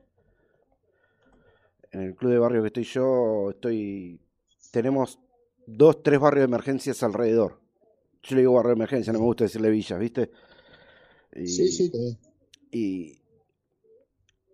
en 1.92 2.00
el 2.02 2.14
club 2.14 2.32
de 2.32 2.38
barrio 2.38 2.62
que 2.62 2.68
estoy 2.68 2.84
yo, 2.84 3.50
estoy, 3.50 4.20
tenemos 4.70 5.18
dos, 5.66 6.02
tres 6.02 6.18
barrios 6.20 6.42
de 6.42 6.54
emergencias 6.54 7.02
alrededor. 7.02 7.60
Yo 8.22 8.34
le 8.36 8.42
digo 8.42 8.54
barrio 8.54 8.70
de 8.70 8.76
emergencia, 8.76 9.12
no 9.12 9.20
me 9.20 9.24
gusta 9.24 9.44
decirle 9.44 9.70
villas, 9.70 9.98
¿viste? 9.98 10.30
Y, 11.34 11.46
Sí, 11.46 11.68
sí, 11.68 11.90
también. 11.90 12.18
y 12.70 13.18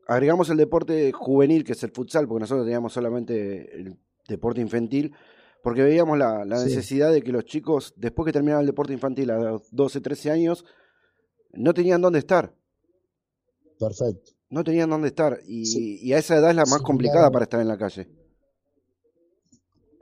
agregamos 0.07 0.50
el 0.50 0.57
deporte 0.59 1.12
juvenil, 1.12 1.64
que 1.64 1.72
es 1.72 1.82
el 1.82 1.90
futsal, 1.90 2.26
porque 2.28 2.40
nosotros 2.40 2.66
teníamos 2.66 2.92
solamente 2.92 3.74
el 3.74 3.96
deporte 4.28 4.61
infantil, 4.61 5.12
porque 5.62 5.82
veíamos 5.82 6.18
la, 6.18 6.44
la 6.44 6.58
Sí. 6.58 6.66
necesidad 6.66 7.12
de 7.12 7.22
que 7.22 7.32
los 7.32 7.44
chicos, 7.44 7.94
después 7.96 8.26
que 8.26 8.32
terminaban 8.32 8.62
el 8.62 8.66
deporte 8.66 8.92
infantil 8.92 9.30
a 9.30 9.38
los 9.38 9.62
12, 9.70 10.00
13 10.00 10.30
años, 10.30 10.64
no 11.52 11.72
tenían 11.74 12.00
dónde 12.00 12.18
estar. 12.18 12.54
Perfecto. 13.78 14.32
No 14.50 14.62
tenían 14.64 14.90
dónde 14.90 15.08
estar. 15.08 15.40
Y, 15.46 15.66
Sí. 15.66 15.98
y 16.02 16.12
a 16.12 16.18
esa 16.18 16.36
edad 16.36 16.50
es 16.50 16.56
la 16.56 16.64
más 16.66 16.82
complicada 16.82 17.30
para 17.30 17.44
estar 17.44 17.60
en 17.60 17.68
la 17.68 17.78
calle. 17.78 18.08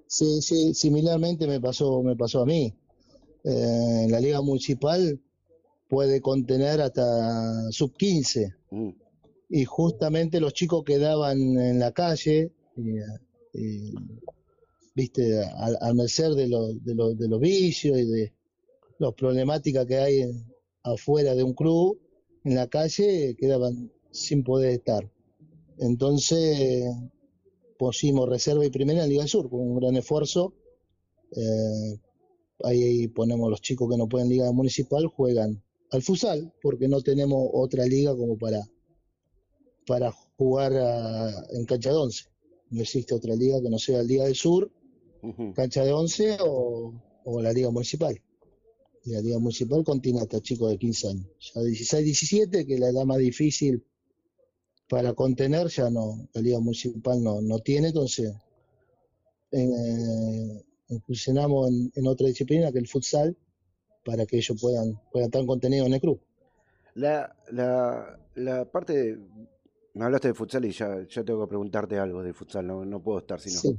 Sí, 0.06 0.42
sí, 0.42 0.74
similarmente 0.74 1.46
me 1.46 1.60
pasó, 1.60 2.02
me 2.02 2.16
pasó 2.16 2.42
a 2.42 2.46
mí. 2.46 2.74
Eh, 3.44 4.06
la 4.08 4.20
liga 4.20 4.40
municipal 4.42 5.20
puede 5.88 6.20
contener 6.20 6.80
hasta 6.80 7.70
sub 7.70 7.96
15 7.96 8.54
Mm, 8.70 8.90
y 9.48 9.64
justamente 9.64 10.40
los 10.40 10.52
chicos 10.52 10.84
quedaban 10.84 11.38
en 11.58 11.78
la 11.80 11.90
calle, 11.92 12.52
y, 12.76 12.98
y, 13.58 13.94
viste, 14.94 15.42
al, 15.44 15.76
al 15.80 15.94
merced 15.94 16.34
de 16.36 16.48
los, 16.48 16.84
de, 16.84 16.94
los, 16.94 17.18
de 17.18 17.28
los 17.28 17.40
vicios 17.40 17.98
y 17.98 18.04
de 18.06 18.32
las 18.98 19.14
problemáticas 19.14 19.86
que 19.86 19.96
hay 19.98 20.20
en- 20.22 20.44
afuera 20.82 21.34
de 21.34 21.42
un 21.42 21.54
club, 21.54 22.00
en 22.44 22.54
la 22.54 22.66
calle 22.68 23.36
quedaban 23.38 23.92
sin 24.10 24.42
poder 24.44 24.70
estar. 24.70 25.10
Entonces 25.78 26.84
pusimos 27.78 28.28
reserva 28.28 28.64
y 28.64 28.70
primera 28.70 29.04
en 29.04 29.10
Liga 29.10 29.26
Sur 29.26 29.48
con 29.50 29.60
un 29.60 29.76
gran 29.80 29.96
esfuerzo. 29.96 30.54
Eh, 31.36 31.98
ahí 32.64 33.08
ponemos 33.08 33.50
los 33.50 33.60
chicos 33.62 33.90
que 33.90 33.96
no 33.96 34.08
pueden 34.08 34.28
liga 34.28 34.50
municipal, 34.52 35.06
juegan 35.06 35.62
al 35.90 36.02
futsal, 36.02 36.52
porque 36.62 36.88
no 36.88 37.00
tenemos 37.02 37.48
otra 37.52 37.86
liga 37.86 38.16
como 38.16 38.36
para, 38.38 38.60
para 39.86 40.12
jugar 40.38 40.72
a- 40.76 41.44
en 41.52 41.64
cancha 41.64 41.90
de 41.90 41.96
once. 41.96 42.24
No 42.70 42.82
existe 42.82 43.14
otra 43.14 43.34
liga 43.34 43.60
que 43.60 43.68
no 43.70 43.78
sea 43.78 44.02
Liga 44.02 44.24
del 44.24 44.36
Sur, 44.36 44.70
cancha 45.54 45.84
de 45.84 45.92
once 45.92 46.36
o, 46.40 46.92
o 47.24 47.42
la 47.42 47.52
liga 47.52 47.70
municipal. 47.70 48.20
Y 49.04 49.12
la 49.12 49.20
liga 49.20 49.38
municipal 49.38 49.82
contiene 49.84 50.20
hasta 50.20 50.40
chicos 50.40 50.70
de 50.70 50.78
15 50.78 51.08
años. 51.08 51.26
Ya 51.54 51.62
16, 51.62 52.04
17, 52.04 52.66
que 52.66 52.74
es 52.74 52.80
la 52.80 52.88
edad 52.88 53.04
más 53.04 53.18
difícil 53.18 53.84
para 54.88 55.14
contener, 55.14 55.68
ya 55.68 55.88
no, 55.88 56.28
la 56.32 56.40
liga 56.42 56.58
municipal 56.58 57.22
no, 57.22 57.40
no 57.40 57.60
tiene, 57.60 57.88
entonces 57.88 58.34
eh, 59.52 60.64
incursionamos 60.88 61.68
en, 61.68 61.92
en 61.94 62.06
otra 62.08 62.26
disciplina 62.26 62.72
que 62.72 62.78
el 62.80 62.88
futsal 62.88 63.36
para 64.04 64.26
que 64.26 64.38
ellos 64.38 64.58
puedan, 64.60 65.00
puedan 65.12 65.26
estar 65.28 65.46
contenidos 65.46 65.86
en 65.86 65.94
el 65.94 66.00
club. 66.00 66.20
La, 66.94 67.34
la, 67.52 68.18
la 68.34 68.64
parte 68.70 68.92
de... 68.92 69.18
Me 69.94 70.04
hablaste 70.04 70.28
de 70.28 70.34
futsal 70.34 70.64
y 70.64 70.72
ya, 70.72 71.06
ya 71.08 71.24
tengo 71.24 71.42
que 71.42 71.48
preguntarte 71.48 71.98
algo 71.98 72.22
de 72.22 72.32
futsal, 72.32 72.66
no, 72.66 72.84
no 72.84 73.00
puedo 73.00 73.18
estar 73.20 73.40
si 73.40 73.50
no. 73.54 73.60
Sí. 73.60 73.78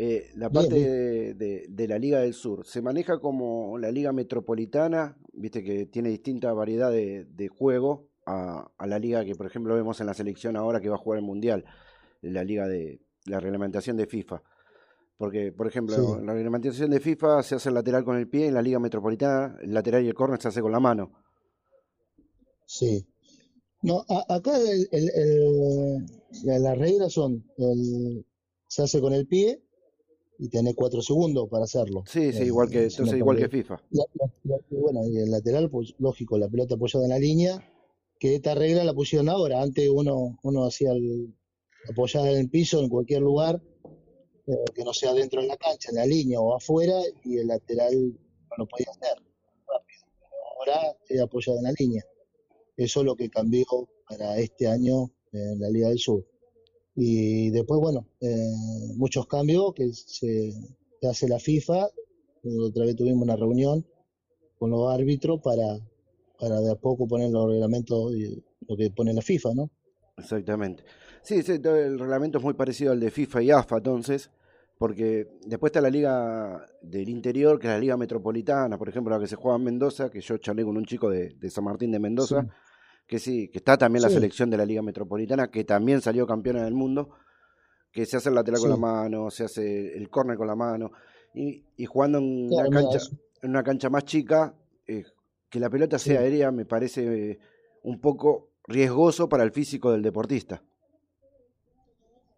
Eh, 0.00 0.30
la 0.36 0.48
parte 0.48 0.74
de, 0.76 1.34
de- 1.34 1.66
de 1.68 1.88
la 1.88 1.98
Liga 1.98 2.20
del 2.20 2.32
Sur, 2.32 2.64
¿se 2.64 2.80
maneja 2.80 3.18
como 3.18 3.76
la 3.78 3.90
Liga 3.90 4.12
Metropolitana? 4.12 5.16
Viste 5.32 5.64
que 5.64 5.86
tiene 5.86 6.08
distinta 6.10 6.52
variedad 6.52 6.92
de, 6.92 7.24
de 7.24 7.48
juego 7.48 8.06
a, 8.24 8.70
a 8.78 8.86
la 8.86 9.00
liga 9.00 9.24
que, 9.24 9.34
por 9.34 9.46
ejemplo, 9.46 9.74
vemos 9.74 10.00
en 10.00 10.06
la 10.06 10.14
selección 10.14 10.56
ahora 10.56 10.80
que 10.80 10.88
va 10.88 10.94
a 10.94 10.98
jugar 10.98 11.18
el 11.18 11.24
Mundial, 11.24 11.64
la 12.22 12.44
Liga 12.44 12.68
de 12.68 13.00
la 13.26 13.40
reglamentación 13.40 13.96
de 13.96 14.06
FIFA. 14.06 14.40
Porque, 15.16 15.50
por 15.50 15.66
ejemplo, 15.66 15.96
Sí. 15.96 16.12
en 16.20 16.26
la 16.26 16.34
reglamentación 16.34 16.90
de 16.90 17.00
FIFA 17.00 17.42
se 17.42 17.56
hace 17.56 17.68
el 17.70 17.74
lateral 17.74 18.04
con 18.04 18.16
el 18.16 18.28
pie, 18.28 18.46
en 18.46 18.54
la 18.54 18.62
Liga 18.62 18.78
Metropolitana 18.78 19.56
el 19.62 19.74
lateral 19.74 20.04
y 20.04 20.08
el 20.08 20.14
córner 20.14 20.40
se 20.40 20.46
hace 20.46 20.60
con 20.62 20.70
la 20.70 20.78
mano. 20.78 21.10
Sí. 22.66 23.04
No, 23.82 24.04
a- 24.08 24.32
acá 24.34 24.56
el- 24.58 24.88
el- 24.92 25.10
el- 25.14 26.06
la- 26.44 26.58
las 26.60 26.78
reglas 26.78 27.12
son, 27.12 27.44
el- 27.56 28.24
se 28.68 28.82
hace 28.82 29.00
con 29.00 29.12
el 29.12 29.26
pie 29.26 29.60
y 30.38 30.48
tenés 30.48 30.74
cuatro 30.74 31.02
segundos 31.02 31.48
para 31.48 31.64
hacerlo. 31.64 32.04
Sí, 32.06 32.32
sí, 32.32 32.42
Eh, 32.42 32.46
igual 32.46 32.70
que, 32.70 32.84
entonces 32.84 33.18
igual 33.18 33.36
que. 33.36 33.48
FIFA. 33.48 33.82
Y 33.90 34.76
bueno, 34.76 35.04
y 35.06 35.18
el 35.18 35.30
lateral, 35.30 35.68
pues 35.68 35.94
lógico, 35.98 36.38
la 36.38 36.48
pelota 36.48 36.76
apoyada 36.76 37.04
en 37.04 37.10
la 37.10 37.18
línea, 37.18 37.72
que 38.18 38.36
esta 38.36 38.54
regla 38.54 38.84
la 38.84 38.94
pusieron 38.94 39.28
ahora. 39.28 39.60
Antes 39.60 39.88
uno, 39.88 40.38
uno 40.42 40.64
hacía 40.64 40.92
el, 40.92 41.34
apoyada 41.90 42.30
en 42.30 42.38
el 42.38 42.50
piso, 42.50 42.80
en 42.80 42.88
cualquier 42.88 43.22
lugar, 43.22 43.60
eh, 44.46 44.64
que 44.74 44.84
no 44.84 44.94
sea 44.94 45.12
dentro 45.12 45.40
de 45.42 45.48
la 45.48 45.56
cancha, 45.56 45.90
en 45.90 45.96
la 45.96 46.06
línea 46.06 46.40
o 46.40 46.54
afuera, 46.54 46.94
y 47.24 47.38
el 47.38 47.48
lateral 47.48 47.94
no 47.94 48.56
lo 48.56 48.66
podía 48.66 48.86
hacer 48.90 49.18
rápido. 49.66 50.06
Pero 50.20 50.72
ahora 50.76 50.96
es 51.08 51.20
apoyada 51.20 51.58
en 51.58 51.64
la 51.64 51.72
línea. 51.72 52.04
Eso 52.76 53.00
es 53.00 53.06
lo 53.06 53.16
que 53.16 53.28
cambió 53.28 53.66
para 54.08 54.38
este 54.38 54.68
año 54.68 55.10
en 55.32 55.60
la 55.60 55.68
Liga 55.68 55.88
del 55.88 55.98
Sur. 55.98 56.24
Y 57.00 57.50
después, 57.50 57.80
bueno, 57.80 58.08
eh, 58.20 58.34
muchos 58.96 59.28
cambios 59.28 59.72
que 59.72 59.92
se, 59.92 60.52
que 61.00 61.06
hace 61.06 61.28
la 61.28 61.38
FIFA. 61.38 61.86
Otra 62.66 62.84
vez 62.84 62.96
tuvimos 62.96 63.22
una 63.22 63.36
reunión 63.36 63.86
con 64.58 64.70
los 64.70 64.92
árbitros 64.92 65.40
para, 65.40 65.78
para 66.40 66.60
de 66.60 66.72
a 66.72 66.74
poco 66.74 67.06
poner 67.06 67.30
los 67.30 67.48
reglamentos 67.48 68.12
y 68.14 68.42
lo 68.66 68.76
que 68.76 68.90
pone 68.90 69.14
la 69.14 69.22
FIFA, 69.22 69.50
¿no? 69.54 69.70
Exactamente. 70.16 70.82
Sí, 71.22 71.44
sí, 71.44 71.52
el 71.52 72.00
reglamento 72.00 72.38
es 72.38 72.44
muy 72.44 72.54
parecido 72.54 72.90
al 72.90 72.98
de 72.98 73.12
FIFA 73.12 73.42
y 73.42 73.50
AFA, 73.52 73.76
entonces, 73.76 74.32
porque 74.76 75.28
después 75.46 75.70
está 75.70 75.80
la 75.80 75.90
liga 75.90 76.66
del 76.82 77.08
interior, 77.08 77.60
que 77.60 77.68
es 77.68 77.74
la 77.74 77.78
liga 77.78 77.96
metropolitana, 77.96 78.76
por 78.76 78.88
ejemplo, 78.88 79.14
la 79.14 79.20
que 79.20 79.28
se 79.28 79.36
juega 79.36 79.56
en 79.56 79.62
Mendoza, 79.62 80.10
que 80.10 80.20
yo 80.20 80.36
charlé 80.38 80.64
con 80.64 80.76
un 80.76 80.84
chico 80.84 81.08
de, 81.08 81.28
de 81.38 81.50
San 81.50 81.62
Martín 81.62 81.92
de 81.92 82.00
Mendoza, 82.00 82.42
Sí. 82.42 82.48
Que 83.08 83.18
sí, 83.20 83.48
que 83.50 83.58
está 83.58 83.78
también 83.78 84.02
la 84.04 84.10
Sí. 84.10 84.10
selección 84.10 84.50
de 84.50 84.58
la 84.58 84.66
liga 84.66 84.82
metropolitana, 84.82 85.50
que 85.50 85.64
también 85.64 86.02
salió 86.02 86.26
campeona 86.28 86.64
del 86.64 86.74
mundo, 86.74 87.10
que 87.92 88.06
se 88.06 88.16
hace 88.18 88.28
el 88.30 88.34
lateral 88.36 88.60
con 88.60 88.70
la 88.70 88.76
mano, 88.76 89.30
se 89.30 89.44
hace 89.44 89.96
el 89.96 90.10
córner 90.10 90.36
con 90.38 90.46
la 90.48 90.56
mano, 90.56 90.92
y, 91.34 91.64
y 91.76 91.86
jugando 91.86 92.18
en 92.18 92.52
una 92.52 92.68
Claro, 92.68 92.70
cancha, 92.70 93.00
en 93.42 93.50
una 93.50 93.64
cancha 93.64 93.90
más 93.90 94.04
chica, 94.04 94.54
eh, 94.86 95.04
que 95.50 95.60
la 95.60 95.70
pelota 95.70 95.98
sea 95.98 96.20
Sí. 96.20 96.22
aérea 96.22 96.50
me 96.52 96.66
parece 96.66 97.32
eh, 97.32 97.38
un 97.84 98.00
poco 98.00 98.50
riesgoso 98.66 99.28
para 99.28 99.44
el 99.44 99.52
físico 99.52 99.92
del 99.92 100.02
deportista. 100.02 100.62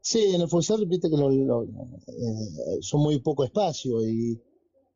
Sí, 0.02 0.20
en 0.34 0.40
el 0.42 0.48
futsal, 0.48 0.84
viste 0.86 1.08
que 1.10 1.16
lo- 1.16 1.30
lo- 1.30 1.64
eh, 1.64 2.78
son 2.80 3.00
muy 3.02 3.18
poco 3.20 3.44
espacio 3.44 4.02
y, 4.06 4.40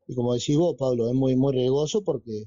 y 0.07 0.15
como 0.15 0.33
decís 0.33 0.57
vos, 0.57 0.75
Pablo, 0.77 1.07
es 1.09 1.15
muy, 1.15 1.35
muy 1.35 1.53
riesgoso 1.53 2.03
porque 2.03 2.45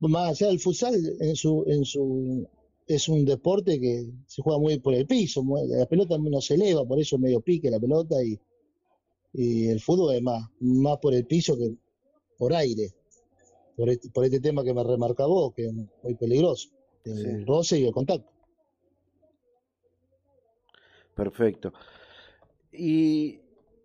más 0.00 0.30
allá 0.30 0.48
del 0.48 0.60
futsal, 0.60 0.94
en 1.20 1.36
su, 1.36 1.64
en 1.66 1.84
su, 1.84 2.46
es 2.86 3.08
un 3.08 3.24
deporte 3.24 3.80
que 3.80 4.06
se 4.26 4.42
juega 4.42 4.58
muy 4.58 4.78
por 4.78 4.94
el 4.94 5.06
piso, 5.06 5.42
muy- 5.42 5.66
la 5.68 5.86
pelota 5.86 6.18
no 6.18 6.40
se 6.40 6.54
eleva, 6.54 6.84
por 6.84 7.00
eso 7.00 7.16
es 7.16 7.22
medio 7.22 7.40
pique 7.40 7.70
la 7.70 7.80
pelota 7.80 8.22
y, 8.22 8.38
y 9.32 9.68
el 9.68 9.80
fútbol 9.80 10.14
es 10.14 10.22
más, 10.22 10.48
más 10.60 10.98
por 10.98 11.14
el 11.14 11.26
piso 11.26 11.56
que 11.56 11.74
por 12.36 12.52
aire, 12.52 12.92
por 13.76 13.88
este, 13.88 14.10
por 14.10 14.24
este 14.24 14.40
tema 14.40 14.62
que 14.62 14.74
me 14.74 14.84
remarca 14.84 15.26
vos, 15.26 15.54
que 15.54 15.66
es 15.66 15.72
muy 15.72 16.14
peligroso, 16.14 16.68
el 17.04 17.46
roce 17.46 17.78
y 17.78 17.86
el 17.86 17.92
contacto. 17.92 18.30
Perfecto. 21.14 21.72
¿Y, 22.72 23.38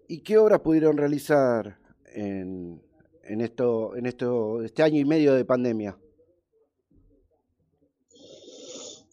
y 0.08 0.20
qué 0.22 0.38
obras 0.38 0.62
pudieron 0.62 0.98
realizar 0.98 1.78
en, 2.14 2.82
en 3.30 3.42
esto, 3.42 3.96
en 3.96 4.06
esto, 4.06 4.64
este 4.64 4.84
año 4.84 5.00
y 5.00 5.06
medio 5.06 5.34
de 5.34 5.46
pandemia? 5.46 5.98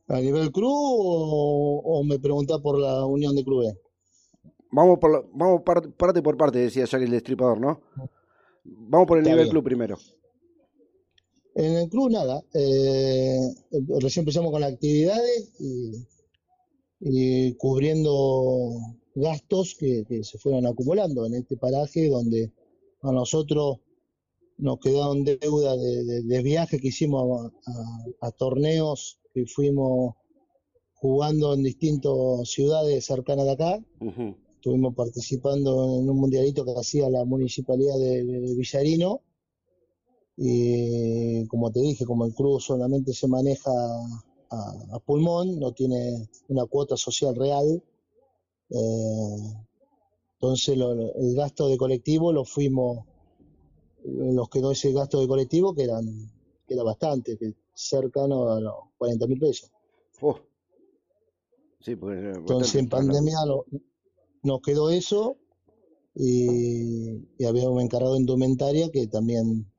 ¿A 0.08 0.20
nivel 0.20 0.52
club 0.52 0.70
o, 0.72 1.80
o 1.84 2.04
me 2.04 2.18
preguntás 2.18 2.60
por 2.60 2.78
la 2.78 3.04
unión 3.04 3.34
de 3.34 3.44
clubes? 3.44 3.74
Vamos 4.70 4.98
por 4.98 5.10
la- 5.12 5.24
vamos 5.32 5.62
par- 5.62 5.90
parte 5.92 6.22
por 6.22 6.36
parte, 6.36 6.58
decía 6.58 6.84
Jack 6.84 7.02
el 7.02 7.10
Destripador, 7.10 7.60
¿no? 7.60 7.80
Vamos 8.64 9.06
por 9.06 9.18
el 9.18 9.22
Está 9.24 9.30
nivel 9.30 9.44
bien. 9.46 9.50
club 9.52 9.64
primero. 9.64 9.96
En 11.54 11.72
el 11.76 11.88
club 11.88 12.10
nada, 12.10 12.42
eh, 12.54 13.38
recién 14.00 14.22
empezamos 14.22 14.52
con 14.52 14.60
las 14.60 14.72
actividades 14.74 15.52
y, 15.58 16.06
y 17.00 17.54
cubriendo 17.54 18.70
gastos 19.14 19.74
que, 19.78 20.04
que 20.06 20.22
se 20.22 20.38
fueron 20.38 20.66
acumulando 20.66 21.24
en 21.26 21.34
este 21.34 21.56
paraje 21.56 22.08
donde 22.08 22.52
a 23.02 23.10
nosotros 23.10 23.78
nos 24.59 24.78
quedaron 24.80 25.24
deuda 25.24 25.76
de, 25.76 26.04
de, 26.04 26.22
de 26.22 26.42
viajes 26.42 26.80
que 26.80 26.88
hicimos 26.88 27.22
a, 27.66 27.70
a- 27.70 28.28
a 28.28 28.30
torneos 28.32 29.18
que 29.34 29.44
fuimos 29.46 30.14
jugando 30.94 31.52
en 31.54 31.62
distintas 31.62 32.12
ciudades 32.44 33.04
cercanas 33.04 33.44
de 33.46 33.52
acá. 33.52 33.84
Estuvimos 34.57 34.94
participando 34.94 35.98
en 36.00 36.09
un 36.11 36.16
mundialito 36.18 36.64
que 36.64 36.72
hacía 36.72 37.09
la 37.11 37.24
municipalidad 37.24 37.98
de, 37.98 38.24
de 38.24 38.54
Villarino. 38.57 39.20
Y 40.36 41.46
como 41.46 41.70
te 41.70 41.80
dije, 41.80 42.04
como 42.04 42.26
el 42.26 42.34
club 42.34 42.61
solamente 42.61 43.12
se 43.12 43.26
maneja 43.28 43.70
a, 44.50 44.72
a 44.92 44.98
pulmón, 45.00 45.59
no 45.59 45.72
tiene 45.72 46.28
una 46.48 46.66
cuota 46.66 46.96
social 46.96 47.34
real, 47.34 47.82
eh, 48.70 49.54
entonces 50.34 50.76
lo- 50.76 50.92
el 50.92 51.34
gasto 51.34 51.68
de 51.68 51.76
colectivo 51.78 52.32
lo 52.32 52.44
fuimos, 52.44 53.07
nos 54.07 54.48
quedó 54.48 54.70
ese 54.72 54.92
gasto 54.92 55.20
de 55.20 55.28
colectivo 55.28 55.74
que 55.74 55.84
eran 55.84 56.04
que 56.66 56.74
era 56.74 56.82
bastante, 56.82 57.36
que 57.36 57.54
cercano 57.74 58.50
a 58.50 58.61
los 58.61 58.74
40 58.98 59.26
mil 59.26 59.38
pesos. 59.38 59.70
Oh. 60.20 60.38
Sí, 61.80 61.92
era 61.92 62.32
Entonces 62.36 62.74
en 62.74 62.88
pandemia 62.88 63.36
no- 63.46 63.64
nos 64.42 64.61
quedó 64.61 64.90
eso 64.90 65.36
y, 66.14 67.28
y 67.38 67.44
habíamos 67.44 67.82
encargado 67.82 68.14
de 68.14 68.20
indumentaria 68.20 68.90
que 68.90 69.07
también, 69.07 69.70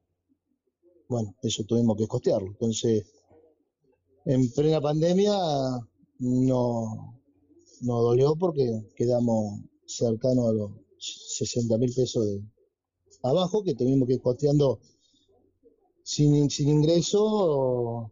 bueno, 1.09 1.35
eso 1.41 1.63
tuvimos 1.63 1.97
que 1.97 2.07
costearlo. 2.07 2.47
Entonces, 2.47 3.05
en 4.25 4.49
plena 4.51 4.79
pandemia 4.79 5.33
no, 6.19 7.19
no 7.81 8.01
dolió 8.01 8.35
porque 8.35 8.85
quedamos 8.95 9.59
cercanos 9.85 10.49
a 10.49 10.53
los 10.53 10.71
60 10.99 11.77
mil 11.77 11.93
pesos 11.93 12.25
de 12.25 12.41
abajo 13.23 13.63
que 13.63 13.73
tuvimos 13.75 14.07
que 14.07 14.15
ir 14.15 14.21
costeando 14.21 14.79
sin, 16.03 16.49
sin 16.49 16.69
ingreso 16.69 18.11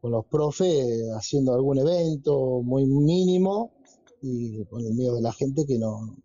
con 0.00 0.10
los 0.10 0.24
profes 0.26 1.04
haciendo 1.16 1.54
algún 1.54 1.78
evento 1.78 2.60
muy 2.62 2.86
mínimo 2.86 3.72
y 4.22 4.64
con 4.66 4.84
el 4.84 4.94
miedo 4.94 5.14
de 5.16 5.22
la 5.22 5.32
gente 5.32 5.64
que 5.66 5.78
no, 5.78 6.16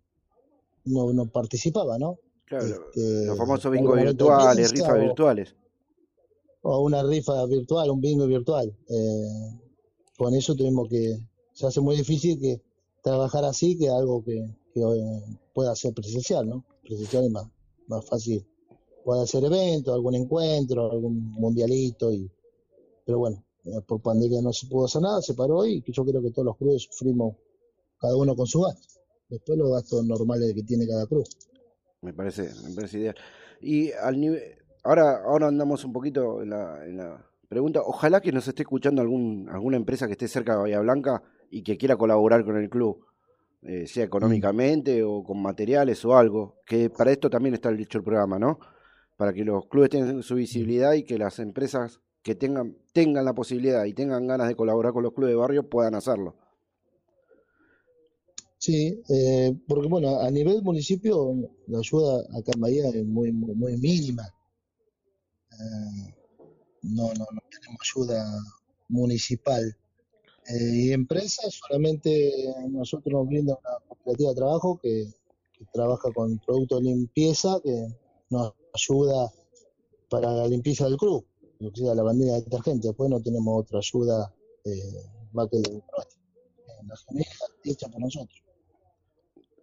no, 0.84 1.12
no 1.12 1.26
participaba, 1.26 1.98
¿no? 1.98 2.18
Claro, 2.44 2.66
Este, 2.66 3.26
los 3.26 3.38
famosos 3.38 3.66
algo 3.66 3.92
bingos 3.94 3.96
virtuales, 4.02 4.70
rifas 4.72 4.90
o- 4.90 5.00
virtuales. 5.00 5.54
o 6.62 6.80
una 6.80 7.02
rifa 7.02 7.44
virtual, 7.46 7.90
un 7.90 8.00
bingo 8.00 8.26
virtual. 8.26 8.76
Eh, 8.88 9.60
con 10.18 10.34
eso 10.34 10.54
tuvimos 10.54 10.88
que, 10.88 11.18
se 11.52 11.66
hace 11.66 11.80
muy 11.80 11.96
difícil 11.96 12.38
que 12.40 12.60
trabajar 13.02 13.44
así 13.44 13.76
que 13.78 13.88
algo 13.88 14.22
que, 14.24 14.44
que, 14.74 14.80
eh, 14.80 15.38
pueda 15.54 15.74
ser 15.76 15.92
presencial, 15.94 16.48
¿no? 16.48 16.64
Presencial 16.82 17.24
es 17.24 17.30
más, 17.30 17.46
más 17.92 18.08
fácil. 18.08 18.46
Puede 19.04 19.22
hacer 19.22 19.44
eventos, 19.44 19.94
algún 19.94 20.14
encuentro, 20.14 20.90
algún 20.90 21.32
mundialito, 21.32 22.12
y, 22.12 22.30
pero 23.04 23.18
bueno, 23.18 23.44
eh, 23.64 23.80
por 23.86 24.00
pandemia 24.00 24.42
no 24.42 24.52
se 24.52 24.66
pudo 24.66 24.86
hacer 24.86 25.02
nada, 25.02 25.20
se 25.22 25.34
paró 25.34 25.64
y 25.66 25.82
yo 25.86 26.04
creo 26.04 26.22
que 26.22 26.30
todos 26.30 26.46
los 26.46 26.56
clubes 26.56 26.88
sufrimos 26.90 27.36
cada 27.98 28.16
uno 28.16 28.34
con 28.34 28.46
su 28.46 28.60
gasto. 28.60 29.00
Después 29.28 29.58
los 29.58 29.70
gastos 29.70 30.04
normales 30.04 30.52
que 30.54 30.62
tiene 30.62 30.86
cada 30.86 31.06
club. 31.06 31.24
Me 32.02 32.12
parece, 32.12 32.50
me 32.68 32.74
parece 32.74 32.98
ideal. 32.98 33.16
Y 33.60 33.92
al 33.92 34.20
nivel, 34.20 34.42
ahora, 34.82 35.22
ahora 35.24 35.48
andamos 35.48 35.84
un 35.84 35.92
poquito 35.92 36.42
en 36.42 36.50
la, 36.50 36.84
en 36.84 36.96
la 36.96 37.32
pregunta. 37.48 37.80
Ojalá 37.84 38.20
que 38.20 38.32
nos 38.32 38.48
esté 38.48 38.62
escuchando 38.62 39.00
algún, 39.00 39.48
alguna 39.48 39.76
empresa 39.76 40.06
que 40.06 40.12
esté 40.12 40.26
cerca 40.26 40.52
de 40.52 40.62
Bahía 40.62 40.80
Blanca 40.80 41.22
y 41.50 41.62
que 41.62 41.78
quiera 41.78 41.96
colaborar 41.96 42.44
con 42.44 42.56
el 42.56 42.68
club, 42.68 43.04
eh, 43.62 43.86
sea 43.86 44.04
económicamente 44.04 45.02
o 45.04 45.22
con 45.22 45.40
materiales 45.40 46.04
o 46.04 46.16
algo. 46.16 46.60
Que 46.66 46.90
para 46.90 47.12
esto 47.12 47.30
también 47.30 47.54
está 47.54 47.70
dicho 47.70 47.98
el 47.98 48.04
programa, 48.04 48.38
¿no? 48.38 48.58
Para 49.16 49.32
que 49.32 49.44
los 49.44 49.66
clubes 49.66 49.90
tengan 49.90 50.22
su 50.22 50.34
visibilidad 50.34 50.94
y 50.94 51.04
que 51.04 51.18
las 51.18 51.38
empresas 51.38 52.00
que 52.22 52.34
tengan, 52.34 52.76
tengan 52.92 53.24
la 53.24 53.34
posibilidad 53.34 53.84
y 53.84 53.94
tengan 53.94 54.26
ganas 54.26 54.48
de 54.48 54.56
colaborar 54.56 54.92
con 54.92 55.02
los 55.02 55.12
clubes 55.12 55.32
de 55.32 55.36
barrio 55.36 55.68
puedan 55.68 55.94
hacerlo. 55.94 56.36
Sí, 58.58 59.02
eh, 59.08 59.52
porque 59.66 59.88
bueno, 59.88 60.20
a 60.20 60.30
nivel 60.30 60.62
municipio 60.62 61.34
la 61.66 61.78
ayuda 61.78 62.20
acá 62.38 62.52
en 62.54 62.60
Bahía 62.60 62.88
es 62.94 63.04
muy, 63.04 63.32
muy, 63.32 63.54
muy 63.56 63.76
mínima. 63.76 64.22
Eh, 65.50 66.14
no, 66.82 67.08
no, 67.14 67.26
no 67.32 67.40
tenemos 67.50 67.80
ayuda 67.82 68.24
municipal. 68.88 69.76
Eh, 70.48 70.74
y 70.74 70.92
empresas, 70.92 71.54
solamente 71.54 72.32
nosotros 72.70 73.12
nos 73.12 73.26
brinda 73.28 73.58
una 73.60 73.78
cooperativa 73.88 74.30
de 74.30 74.36
trabajo 74.36 74.80
que, 74.82 75.06
trabaja 75.72 76.10
con 76.12 76.40
productos 76.40 76.82
de 76.82 76.90
limpieza 76.90 77.60
que 77.62 77.86
nos 78.30 78.52
ayuda 78.74 79.30
para 80.10 80.32
la 80.32 80.48
limpieza 80.48 80.86
del 80.86 80.96
club, 80.96 81.24
lo 81.60 81.94
la 81.94 82.02
bandera 82.02 82.34
de 82.34 82.42
detergente. 82.42 82.88
Después 82.88 83.08
no 83.08 83.22
tenemos 83.22 83.60
otra 83.60 83.78
ayuda 83.78 84.34
eh, 84.64 84.72
más 85.32 85.48
que 85.48 85.58
la 85.58 86.04
la 86.88 86.96
genera 86.96 87.30
hecha 87.64 87.88
por 87.88 88.00
nosotros. 88.00 88.42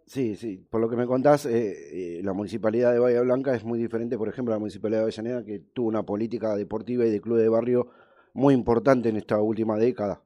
Sí, 0.05 0.35
sí, 0.35 0.65
por 0.71 0.81
lo 0.81 0.89
que 0.89 0.95
me 0.95 1.05
contás, 1.05 1.45
eh, 1.45 2.17
eh, 2.17 2.23
la 2.23 2.33
municipalidad 2.33 2.91
de 2.93 2.97
Bahía 2.97 3.21
Blanca 3.21 3.53
es 3.53 3.63
muy 3.63 3.77
diferente, 3.77 4.17
por 4.17 4.27
ejemplo, 4.27 4.53
a 4.53 4.55
la 4.55 4.59
municipalidad 4.59 5.01
de 5.01 5.03
Avellaneda, 5.03 5.45
que 5.45 5.59
tuvo 5.59 5.87
una 5.87 6.03
política 6.03 6.55
deportiva 6.55 7.05
y 7.05 7.11
de 7.11 7.21
club 7.21 7.37
de 7.37 7.47
barrio 7.47 7.89
muy 8.33 8.55
importante 8.55 9.09
en 9.09 9.17
esta 9.17 9.39
última 9.39 9.77
década. 9.77 10.23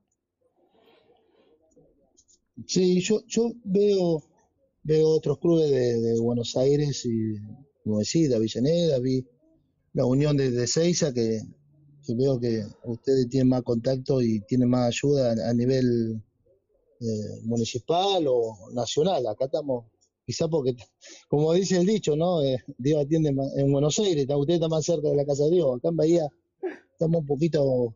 Sí, 2.67 3.01
yo, 3.01 3.21
yo 3.27 3.51
veo, 3.63 4.23
veo 4.83 5.07
otros 5.09 5.39
clubes 5.39 5.71
de, 5.71 6.19
Buenos 6.19 6.55
Aires 6.55 7.05
y, 7.05 7.35
como 7.83 7.99
decís, 7.99 8.29
de 8.29 8.35
Avellaneda, 8.35 8.99
vi 8.99 9.25
la 9.93 10.05
unión 10.05 10.37
de, 10.37 10.51
de 10.51 10.67
Seiza, 10.67 11.13
que, 11.13 11.41
que 12.05 12.15
veo 12.15 12.39
que 12.39 12.63
ustedes 12.85 13.29
tienen 13.29 13.49
más 13.49 13.63
contacto 13.63 14.21
y 14.21 14.41
tienen 14.41 14.69
más 14.69 14.87
ayuda 14.89 15.33
a, 15.49 15.53
nivel 15.53 16.21
eh, 17.01 17.41
municipal 17.43 18.25
o 18.27 18.69
nacional. 18.73 19.25
Acá 19.27 19.45
estamos, 19.45 19.85
quizá 20.25 20.47
porque, 20.47 20.75
como 21.29 21.53
dice 21.53 21.77
el 21.77 21.85
dicho, 21.87 22.15
¿no? 22.15 22.43
Eh, 22.43 22.57
Dios 22.77 23.03
atiende 23.03 23.29
en 23.57 23.71
Buenos 23.71 23.99
Aires, 23.99 24.23
está- 24.23 24.37
usted 24.37 24.55
está 24.55 24.67
más 24.69 24.85
cerca 24.85 25.09
de 25.09 25.15
la 25.15 25.25
casa 25.25 25.45
de 25.45 25.51
Dios. 25.51 25.77
Acá 25.77 25.89
en 25.89 25.97
Bahía 25.97 26.27
estamos 26.93 27.21
un 27.21 27.27
poquito, 27.27 27.95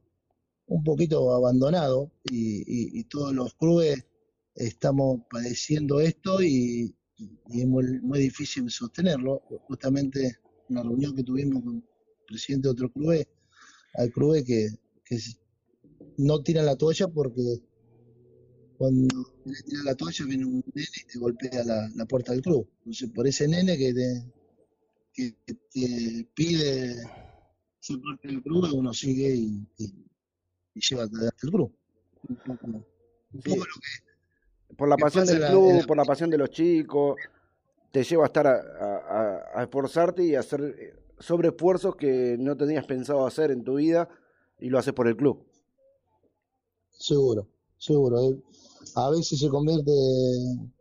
un 0.67 0.83
poquito 0.83 1.31
abandonados 1.33 2.09
y, 2.31 2.59
y- 2.61 2.99
y 2.99 3.03
todos 3.05 3.33
los 3.33 3.53
clubes 3.55 4.03
estamos 4.57 5.21
padeciendo 5.29 5.99
esto 6.01 6.41
y, 6.41 6.95
y 7.17 7.61
es 7.61 7.67
muy, 7.67 7.85
muy 8.01 8.19
difícil 8.19 8.69
sostenerlo. 8.69 9.41
Justamente 9.67 10.37
una 10.69 10.83
reunión 10.83 11.15
que 11.15 11.23
tuvimos 11.23 11.63
con 11.63 11.75
el 11.77 11.83
presidente 12.27 12.67
de 12.67 12.71
otro 12.73 12.91
club, 12.91 13.25
hay 13.95 14.09
clubes 14.11 14.43
que, 14.45 14.69
que 15.05 15.17
no 16.17 16.41
tiran 16.43 16.65
la 16.65 16.75
toalla 16.75 17.07
porque 17.07 17.61
cuando 18.77 19.07
le 19.45 19.61
tiran 19.63 19.85
la 19.85 19.95
toalla 19.95 20.25
viene 20.25 20.45
un 20.45 20.63
nene 20.73 20.87
y 21.03 21.05
te 21.07 21.19
golpea 21.19 21.63
la, 21.63 21.89
la 21.95 22.05
puerta 22.05 22.31
del 22.33 22.41
club. 22.41 22.69
Entonces, 22.79 23.09
por 23.11 23.27
ese 23.27 23.47
nene 23.47 23.77
que 23.77 23.93
te, 23.93 24.33
que, 25.13 25.35
que 25.45 25.53
te 25.71 26.29
pide 26.35 26.95
ser 27.79 27.99
parte 28.01 28.27
del 28.27 28.43
club, 28.43 28.71
uno 28.73 28.93
sigue 28.93 29.35
y, 29.35 29.67
y- 29.77 30.05
y 30.75 30.81
lleva 30.81 31.03
adelante 31.03 31.37
el 31.43 31.49
club. 31.51 31.75
Sí. 33.43 33.59
Por 34.75 34.89
la 34.89 34.97
pasión 34.97 35.25
del 35.25 35.39
la- 35.41 35.49
club, 35.49 35.79
la- 35.81 35.87
por 35.87 35.97
la 35.97 36.05
pasión 36.05 36.29
de 36.29 36.37
los 36.37 36.49
chicos, 36.49 37.15
te 37.91 38.03
lleva 38.03 38.23
a 38.23 38.27
estar 38.27 38.45
a, 38.47 38.51
a- 38.55 38.97
a- 39.55 39.59
a 39.59 39.63
esforzarte 39.63 40.23
y 40.23 40.35
a 40.35 40.41
hacer 40.41 40.61
eh, 40.61 40.93
sobreesfuerzos 41.19 41.95
que 41.95 42.35
no 42.39 42.55
tenías 42.57 42.85
pensado 42.85 43.25
hacer 43.25 43.51
en 43.51 43.63
tu 43.63 43.75
vida 43.75 44.09
y 44.59 44.69
lo 44.69 44.77
haces 44.77 44.93
por 44.93 45.07
el 45.07 45.15
club. 45.15 45.45
Seguro, 46.91 47.47
seguro. 47.77 48.21
eh. 48.31 48.41
A 48.95 49.09
veces 49.09 49.39
se 49.39 49.49
convierte 49.49 49.91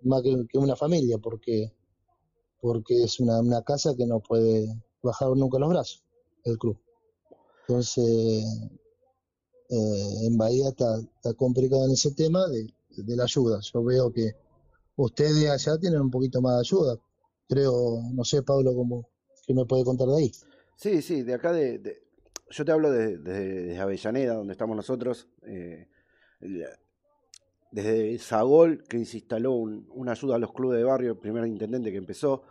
más 0.03 0.22
que, 0.22 0.47
que 0.49 0.59
una 0.59 0.76
familia, 0.76 1.18
porque, 1.18 1.72
porque 2.61 3.05
es 3.05 3.20
una, 3.20 3.41
una 3.41 3.62
casa 3.62 3.95
que 3.97 4.07
no 4.07 4.20
puede 4.20 4.66
bajar 5.03 5.28
nunca 5.37 5.59
los 5.59 5.68
brazos, 5.70 6.05
el 6.45 6.57
club. 6.59 6.78
Entonces, 7.68 8.45
eh, 9.68 10.26
en 10.26 10.37
Bahía 10.39 10.68
está, 10.68 10.99
está 10.99 11.34
complicado 11.34 11.84
en 11.87 11.93
ese 11.93 12.12
tema 12.12 12.47
de, 12.49 12.66
de 13.05 13.17
la 13.17 13.25
ayuda. 13.25 13.61
Yo 13.61 13.85
veo 13.85 14.13
que 14.13 14.33
ustedes 14.97 15.49
allá 15.51 15.79
tienen 15.79 16.01
un 16.01 16.11
poquito 16.11 16.41
más 16.41 16.55
de 16.55 16.61
ayuda. 16.61 16.99
Creo, 17.49 18.01
no 18.13 18.25
sé, 18.25 18.43
Pablo, 18.43 18.75
cómo, 18.75 19.09
¿qué 19.47 19.55
me 19.55 19.65
puede 19.67 19.85
contar 19.85 20.09
de 20.09 20.17
ahí? 20.17 20.33
Sí, 20.77 21.03
sí, 21.03 21.23
de 21.23 21.35
acá 21.35 21.53
de, 21.53 21.79
de- 21.79 22.03
yo 22.51 22.65
te 22.65 22.73
hablo 22.73 22.91
de, 22.91 23.19
de- 23.19 23.63
de 23.67 23.79
Avellaneda, 23.79 24.35
donde 24.35 24.53
estamos 24.53 24.77
nosotros, 24.77 25.29
eh, 25.47 25.89
desde 27.71 28.19
Sagol, 28.19 28.85
que 28.89 29.05
se 29.05 29.19
instaló 29.19 29.53
un- 29.53 29.87
una 29.91 30.13
ayuda 30.13 30.37
a 30.37 30.39
los 30.39 30.53
clubes 30.53 30.79
de 30.79 30.85
barrio, 30.85 31.13
el 31.13 31.19
primer 31.19 31.47
intendente 31.47 31.91
que 31.91 31.99
empezó, 31.99 32.43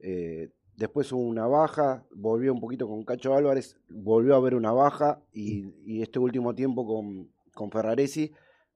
eh, 0.00 0.50
después 0.76 1.10
hubo 1.12 1.22
una 1.22 1.46
baja, 1.46 2.04
volvió 2.14 2.52
un 2.52 2.60
poquito 2.60 2.86
con 2.88 3.04
Cacho 3.04 3.34
Álvarez, 3.34 3.76
volvió 3.88 4.34
a 4.34 4.38
haber 4.38 4.54
una 4.54 4.72
baja, 4.72 5.22
y, 5.32 5.72
y 5.86 6.02
este 6.02 6.18
último 6.18 6.54
tiempo 6.54 6.86
con, 6.86 7.30
con 7.54 7.70
Ferraresi, 7.70 8.32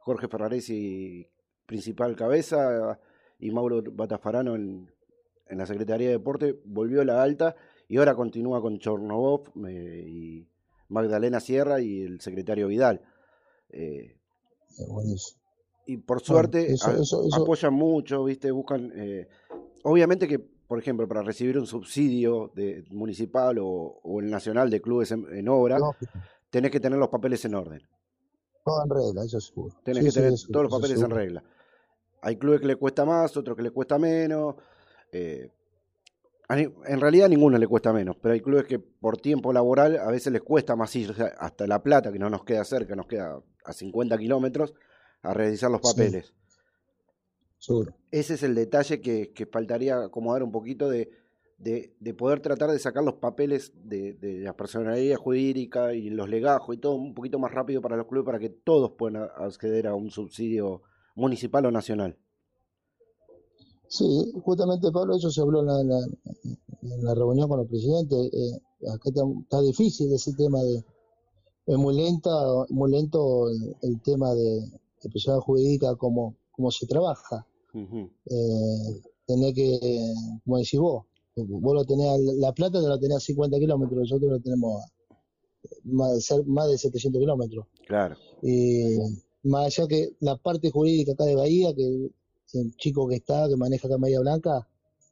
Jorge 0.09 0.27
Ferraresi 0.29 1.27
principal 1.67 2.17
cabeza, 2.17 2.99
y 3.39 3.51
Mauro 3.51 3.83
Batafarano 3.93 4.55
en, 4.57 4.91
en 5.49 5.59
la 5.59 5.67
Secretaría 5.67 6.07
de 6.09 6.15
Deporte, 6.15 6.59
volvió 6.65 7.03
a 7.03 7.05
la 7.05 7.23
alta 7.23 7.55
y 7.89 7.99
ahora 7.99 8.15
continúa 8.15 8.63
con 8.63 8.79
Chornobov 8.79 9.51
eh, 9.69 10.05
y 10.09 10.49
Magdalena 10.89 11.41
Sierra 11.41 11.79
y 11.81 12.01
el 12.01 12.21
secretario 12.23 12.69
Vidal. 12.69 13.03
Eh, 13.69 14.17
y 15.87 15.97
por 15.99 16.17
Bueno, 16.19 16.25
suerte 16.25 16.73
eso- 16.73 16.89
a- 16.91 16.95
eso- 16.95 17.23
eso- 17.27 17.43
apoyan 17.43 17.75
mucho, 17.75 18.25
¿viste? 18.25 18.51
Buscan. 18.51 18.91
eh, 18.95 19.29
obviamente 19.85 20.27
que, 20.27 20.39
por 20.39 20.79
ejemplo, 20.79 21.07
para 21.07 21.23
recibir 21.23 21.59
un 21.59 21.67
subsidio 21.67 22.51
de, 22.55 22.83
municipal 22.91 23.59
o, 23.59 24.01
o 24.03 24.21
el 24.21 24.31
nacional 24.31 24.71
de 24.71 24.81
clubes 24.81 25.13
en, 25.13 25.27
en 25.33 25.49
obra, 25.49 25.79
tenés 26.51 26.71
que 26.71 26.81
tener 26.81 26.99
los 26.99 27.09
papeles 27.11 27.45
en 27.45 27.55
orden. 27.55 27.83
Todo 28.69 28.85
en 28.85 28.91
regla, 28.91 29.25
eso 29.25 29.41
seguro. 29.41 29.75
Tenés 29.83 30.05
Sí, 30.05 30.11
que 30.11 30.13
tener 30.15 30.33
todos 30.53 30.65
los 30.65 30.73
papeles 30.73 31.03
en 31.03 31.11
regla. 31.11 31.43
Hay 32.23 32.37
clubes 32.37 32.61
que 32.61 32.67
le 32.67 32.77
cuesta 32.77 33.05
más, 33.05 33.37
otros 33.37 33.57
que 33.57 33.63
le 33.63 33.71
cuesta 33.71 33.99
menos. 33.99 34.55
eh, 35.13 35.51
en 36.51 37.01
realidad 37.01 37.27
a 37.27 37.29
ninguno 37.29 37.59
le 37.59 37.67
cuesta 37.67 37.93
menos, 37.93 38.17
pero 38.23 38.33
hay 38.33 38.41
clubes 38.41 38.65
que 38.65 38.79
por 38.79 39.19
tiempo 39.19 39.53
laboral 39.53 39.99
a 39.99 40.11
veces 40.11 40.33
les 40.33 40.41
cuesta 40.41 40.77
más 40.77 40.97
ir 40.97 41.15
hasta 41.39 41.67
La 41.67 41.83
Plata, 41.83 42.11
que 42.11 42.19
no 42.19 42.31
nos 42.31 42.43
queda 42.45 42.65
cerca, 42.65 42.97
nos 42.97 43.07
queda 43.07 43.39
a 43.65 43.73
50 43.75 44.17
kilómetros, 44.17 44.73
a 45.23 45.35
realizar 45.35 45.71
los 45.71 45.83
Sí. 45.83 45.89
papeles. 45.93 46.33
Seguro. 47.59 47.93
Ese 48.11 48.35
es 48.35 48.43
el 48.45 48.55
detalle 48.55 49.01
que, 49.03 49.33
que 49.35 49.45
faltaría 49.45 49.99
acomodar 50.05 50.43
un 50.43 50.51
poquito 50.53 50.89
de, 50.89 51.11
de, 51.59 51.95
de 51.99 52.15
poder 52.15 52.41
tratar 52.41 52.71
de 52.71 52.79
sacar 52.79 53.03
los 53.05 53.15
papeles 53.15 53.73
de, 53.85 54.15
de 54.15 54.39
la 54.41 54.57
personalidad 54.57 55.17
jurídica 55.17 55.93
y 55.93 56.09
los 56.11 56.29
legajos 56.29 56.75
y 56.75 56.79
todo 56.79 56.95
un 56.95 57.15
poquito 57.15 57.39
más 57.39 57.53
rápido 57.53 57.83
para 57.83 57.97
los 57.97 58.07
clubes 58.07 58.27
para 58.27 58.39
que 58.39 58.49
todos 58.49 58.93
puedan 58.93 59.29
acceder 59.37 59.87
a 59.89 59.95
un 59.95 60.11
subsidio 60.11 60.83
municipal 61.17 61.67
o 61.67 61.71
nacional. 61.71 62.17
Sí, 63.89 64.33
justamente 64.45 64.93
Pablo, 64.93 65.17
eso 65.17 65.31
se 65.31 65.41
habló 65.41 65.61
en 65.61 65.67
la, 65.67 65.81
en 65.81 65.89
la- 65.89 66.07
en 66.83 67.05
la 67.05 67.15
reunión 67.15 67.49
con 67.49 67.61
el 67.61 67.67
presidente. 67.67 68.15
eh, 68.17 68.61
acá 68.95 69.09
está, 69.09 69.23
está 69.43 69.61
difícil 69.63 70.13
ese 70.13 70.33
tema 70.35 70.63
de, 70.63 70.85
es 71.67 71.77
muy 71.77 71.97
lenta, 71.97 72.31
muy 72.69 72.91
lento 72.91 73.49
el, 73.51 73.77
el 73.83 74.01
tema 74.03 74.33
de, 74.35 74.61
de 75.03 75.11
personalidad 75.11 75.45
jurídica, 75.45 75.97
cómo, 75.97 76.37
cómo 76.53 76.71
se 76.71 76.87
trabaja. 76.87 77.47
Ujú. 77.75 78.11
Eh, 78.27 79.03
tenés 79.27 79.55
que, 79.55 79.79
como 80.45 80.59
decís 80.59 80.79
vos, 80.79 81.05
vos 81.47 81.75
lo 81.75 81.85
tenés, 81.85 82.07
a 82.09 82.17
La 82.41 82.53
Plata 82.53 82.81
te 82.81 82.89
lo 82.89 82.99
tenés 82.99 83.17
a 83.19 83.21
50 83.21 83.59
kilómetros, 83.59 83.99
nosotros 83.99 84.31
lo 84.31 84.41
tenemos 84.41 84.83
a 84.83 84.87
más 85.85 86.11
cer- 86.29 86.45
más 86.47 86.69
de 86.69 86.79
700 86.79 87.21
kilómetros. 87.21 87.67
Claro. 87.87 88.17
Y 88.43 88.97
más 89.45 89.67
allá 89.67 89.89
que 89.89 90.11
la 90.21 90.37
parte 90.37 90.71
jurídica 90.71 91.13
acá 91.13 91.25
de 91.25 91.35
Bahía, 91.37 91.75
que 91.75 92.11
el 92.55 92.77
chico 92.77 93.07
que 93.09 93.17
está, 93.17 93.49
que 93.49 93.57
maneja 93.57 93.87
acá 93.87 93.97
en 93.97 94.01
Bahía 94.01 94.21
Blanca, 94.21 94.67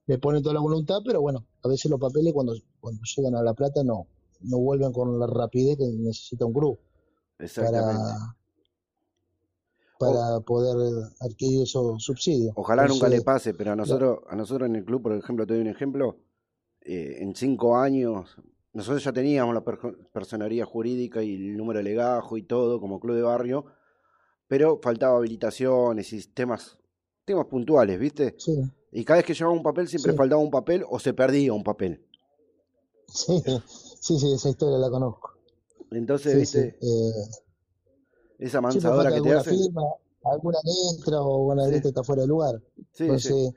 le 0.06 0.18
pone 0.18 0.40
toda 0.40 0.54
la 0.54 0.60
voluntad, 0.60 0.98
pero 1.04 1.20
bueno, 1.20 1.44
a 1.62 1.68
veces 1.68 1.90
los 1.90 1.98
papeles 2.00 2.32
cuando, 2.32 2.54
cuando 2.80 3.00
llegan 3.16 3.34
a 3.34 3.42
La 3.42 3.54
Plata 3.54 3.82
no, 3.82 4.06
no 4.42 4.58
vuelven 4.58 4.92
con 4.92 5.18
la 5.18 5.26
rapidez 5.26 5.76
que 5.78 5.86
necesita 5.86 6.44
un 6.46 6.52
grupo 6.52 6.78
Exactamente. 7.38 7.98
para, 7.98 8.35
para 9.98 10.40
poder 10.40 10.76
adquirir 11.20 11.62
esos 11.62 12.02
subsidios. 12.02 12.54
Ojalá 12.56 12.86
nunca 12.86 13.08
le 13.08 13.20
pase, 13.22 13.54
pero 13.54 13.72
a 13.72 13.76
nosotros, 13.76 14.20
a 14.28 14.36
nosotros 14.36 14.68
en 14.68 14.76
el 14.76 14.84
club, 14.84 15.02
por 15.02 15.12
ejemplo, 15.12 15.46
te 15.46 15.54
doy 15.54 15.62
un 15.62 15.68
ejemplo, 15.68 16.16
eh, 16.82 17.18
en 17.20 17.34
cinco 17.34 17.76
años, 17.76 18.36
nosotros 18.72 19.02
ya 19.02 19.12
teníamos 19.12 19.54
la 19.54 19.64
perjo- 19.64 19.96
personería 20.12 20.64
jurídica 20.66 21.22
y 21.22 21.34
el 21.34 21.56
número 21.56 21.78
de 21.78 21.84
legajo 21.84 22.36
y 22.36 22.42
todo 22.42 22.80
como 22.80 23.00
club 23.00 23.16
de 23.16 23.22
barrio, 23.22 23.64
pero 24.48 24.78
faltaba 24.82 25.16
habilitaciones 25.18 26.12
y 26.12 26.22
temas, 26.28 26.78
temas 27.24 27.46
puntuales, 27.46 27.98
¿viste? 27.98 28.34
Sí, 28.38 28.52
Y 28.92 29.04
cada 29.04 29.18
vez 29.18 29.26
que 29.26 29.34
llevaba 29.34 29.56
un 29.56 29.62
papel 29.62 29.88
siempre 29.88 30.12
Sí. 30.12 30.18
faltaba 30.18 30.40
un 30.40 30.50
papel 30.50 30.84
o 30.88 30.98
se 30.98 31.12
perdía 31.12 31.52
un 31.52 31.64
papel. 31.64 32.02
sí, 33.08 33.42
sí, 34.00 34.18
sí, 34.18 34.32
esa 34.32 34.48
historia 34.50 34.78
la 34.78 34.90
conozco. 34.90 35.32
Entonces, 35.90 36.32
Sí, 36.32 36.38
¿viste? 36.40 36.76
sí, 36.80 36.86
eh, 36.86 37.45
Esa 38.38 38.60
manzadora 38.60 39.04
falta 39.04 39.08
que 39.08 39.22
te 39.22 39.28
alguna 39.28 39.40
hacen. 39.40 39.58
firma, 39.58 39.82
alguna 40.24 40.58
letra 40.64 41.20
o 41.22 41.52
una 41.52 41.64
Sí. 41.64 41.70
letra 41.72 41.88
está 41.88 42.02
fuera 42.04 42.22
de 42.22 42.28
lugar. 42.28 42.62
Sí, 42.76 42.84
sí. 42.92 43.04
Entonces, 43.04 43.54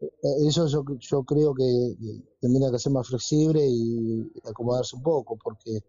eh, 0.00 0.46
eso 0.48 0.66
yo, 0.66 0.84
yo 0.98 1.22
creo 1.24 1.54
que 1.54 1.94
tendría 2.40 2.70
que 2.70 2.78
ser 2.78 2.92
más 2.92 3.08
flexible 3.08 3.66
y 3.66 4.30
acomodarse 4.44 4.96
un 4.96 5.02
poco, 5.02 5.36
porque 5.42 5.80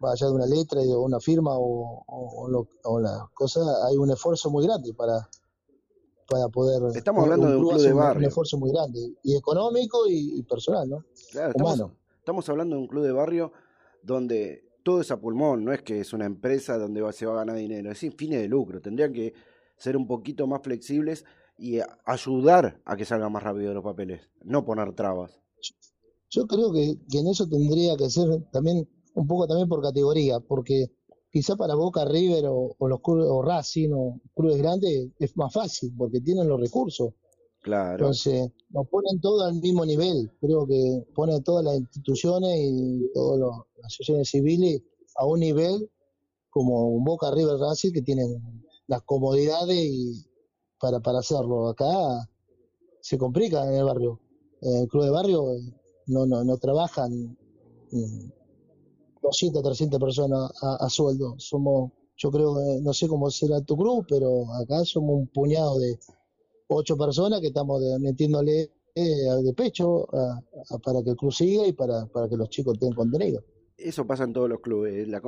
más 0.00 0.12
allá 0.20 0.28
de 0.28 0.34
una 0.34 0.46
letra 0.46 0.82
y 0.82 0.86
de 0.88 0.96
una 0.96 1.20
firma 1.20 1.56
o, 1.56 2.04
o, 2.06 2.42
o 2.44 2.48
lo- 2.48 2.68
o 2.84 3.00
la 3.00 3.28
cosa, 3.34 3.60
hay 3.86 3.96
un 3.96 4.10
esfuerzo 4.10 4.50
muy 4.50 4.64
grande 4.66 4.92
para, 4.94 5.28
para 6.28 6.48
poder. 6.48 6.96
Estamos 6.96 7.22
hablando 7.24 7.48
de 7.48 7.56
un 7.56 7.62
club 7.62 7.74
hace 7.74 7.84
de 7.88 7.92
un- 7.92 7.98
Un 8.00 8.04
barrio. 8.04 8.28
esfuerzo 8.28 8.58
muy 8.58 8.70
grande, 8.72 9.14
y 9.22 9.36
económico 9.36 10.06
y, 10.08 10.38
y 10.38 10.42
personal, 10.42 10.88
¿no? 10.88 11.04
Claro, 11.30 11.50
estamos, 11.50 11.74
Humano. 11.74 11.94
estamos 12.18 12.48
hablando 12.48 12.76
de 12.76 12.82
un 12.82 12.88
club 12.88 13.04
de 13.04 13.12
barrio 13.12 13.52
donde 14.02 14.64
todo 14.84 15.00
es 15.00 15.10
a 15.10 15.18
pulmón, 15.18 15.64
no 15.64 15.72
es 15.72 15.82
que 15.82 15.98
es 15.98 16.12
una 16.12 16.26
empresa 16.26 16.78
donde 16.78 17.00
se 17.12 17.26
va 17.26 17.32
a 17.32 17.36
ganar 17.36 17.56
dinero, 17.56 17.90
es 17.90 17.98
sin 17.98 18.12
fines 18.12 18.40
de 18.40 18.48
lucro. 18.48 18.80
Tendrían 18.80 19.12
que 19.12 19.34
ser 19.76 19.96
un 19.96 20.06
poquito 20.06 20.46
más 20.46 20.62
flexibles 20.62 21.24
y 21.58 21.78
ayudar 22.04 22.80
a 22.84 22.96
que 22.96 23.04
salgan 23.04 23.32
más 23.32 23.42
rápido 23.42 23.72
los 23.74 23.82
papeles, 23.82 24.28
no 24.42 24.64
poner 24.64 24.94
trabas. 24.94 25.40
Yo 26.30 26.46
creo 26.46 26.72
que, 26.72 26.98
en 27.18 27.28
eso 27.28 27.48
tendría 27.48 27.96
que 27.96 28.10
ser 28.10 28.28
también 28.52 28.88
un 29.14 29.26
poco 29.26 29.46
también 29.46 29.68
por 29.68 29.80
categoría, 29.80 30.40
porque 30.40 30.90
quizá 31.30 31.56
para 31.56 31.74
Boca, 31.74 32.04
River 32.04 32.46
o, 32.48 32.74
o 32.76 32.88
los 32.88 33.00
o 33.04 33.42
Racing 33.42 33.90
o 33.94 34.20
clubes 34.34 34.58
grandes 34.58 35.10
es 35.18 35.36
más 35.36 35.52
fácil 35.52 35.94
porque 35.96 36.20
tienen 36.20 36.48
los 36.48 36.60
recursos. 36.60 37.14
Entonces, 37.66 38.50
nos 38.70 38.86
ponen 38.88 39.20
todo 39.20 39.44
al 39.44 39.54
mismo 39.54 39.84
nivel. 39.86 40.30
Creo 40.40 40.66
que 40.66 41.06
ponen 41.14 41.42
todas 41.42 41.64
las 41.64 41.76
instituciones 41.76 42.50
y 42.60 43.10
todas 43.12 43.40
las 43.40 43.86
asociaciones 43.86 44.28
civiles 44.28 44.82
a 45.16 45.26
un 45.26 45.40
nivel 45.40 45.90
como 46.50 47.00
Boca, 47.00 47.30
River, 47.30 47.56
Racing 47.58 47.92
que 47.92 48.02
tienen 48.02 48.64
las 48.86 49.02
comodidades 49.02 49.76
y 49.76 50.24
para, 50.78 51.00
para 51.00 51.20
hacerlo. 51.20 51.68
Acá 51.68 51.86
se 53.00 53.16
complica 53.18 53.66
en 53.66 53.74
el 53.74 53.84
barrio. 53.84 54.20
En 54.60 54.82
el 54.82 54.88
club 54.88 55.04
de 55.04 55.10
barrio 55.10 55.44
no, 56.06 56.26
no, 56.26 56.44
no 56.44 56.56
trabajan 56.58 57.36
mm, 57.90 58.28
200, 59.22 59.62
300 59.62 60.00
personas 60.00 60.50
a, 60.62 60.84
a 60.84 60.90
sueldo. 60.90 61.34
Somos, 61.38 61.92
yo 62.16 62.30
creo, 62.30 62.60
eh, 62.60 62.80
no 62.82 62.92
sé 62.92 63.08
cómo 63.08 63.30
será 63.30 63.60
tu 63.62 63.76
club, 63.76 64.04
pero 64.08 64.52
acá 64.54 64.84
somos 64.84 65.16
un 65.16 65.26
puñado 65.28 65.78
de 65.78 65.98
ocho 66.68 66.96
personas 66.96 67.40
que 67.40 67.48
estamos 67.48 67.80
de- 67.82 67.98
metiéndole 67.98 68.70
eh, 68.96 69.42
de 69.42 69.52
pecho 69.54 70.06
a- 70.14 70.40
a- 70.70 70.78
para 70.78 71.02
que 71.02 71.10
el 71.10 71.16
club 71.16 71.32
siga 71.32 71.66
y 71.66 71.72
para, 71.72 72.06
para 72.06 72.28
que 72.28 72.36
los 72.36 72.48
chicos 72.48 72.78
tengan 72.78 72.94
contenido. 72.96 73.42
Eso 73.76 74.06
pasa 74.06 74.22
en 74.24 74.32
todos 74.32 74.48
los 74.48 74.60
clubes. 74.60 75.08
La 75.08 75.20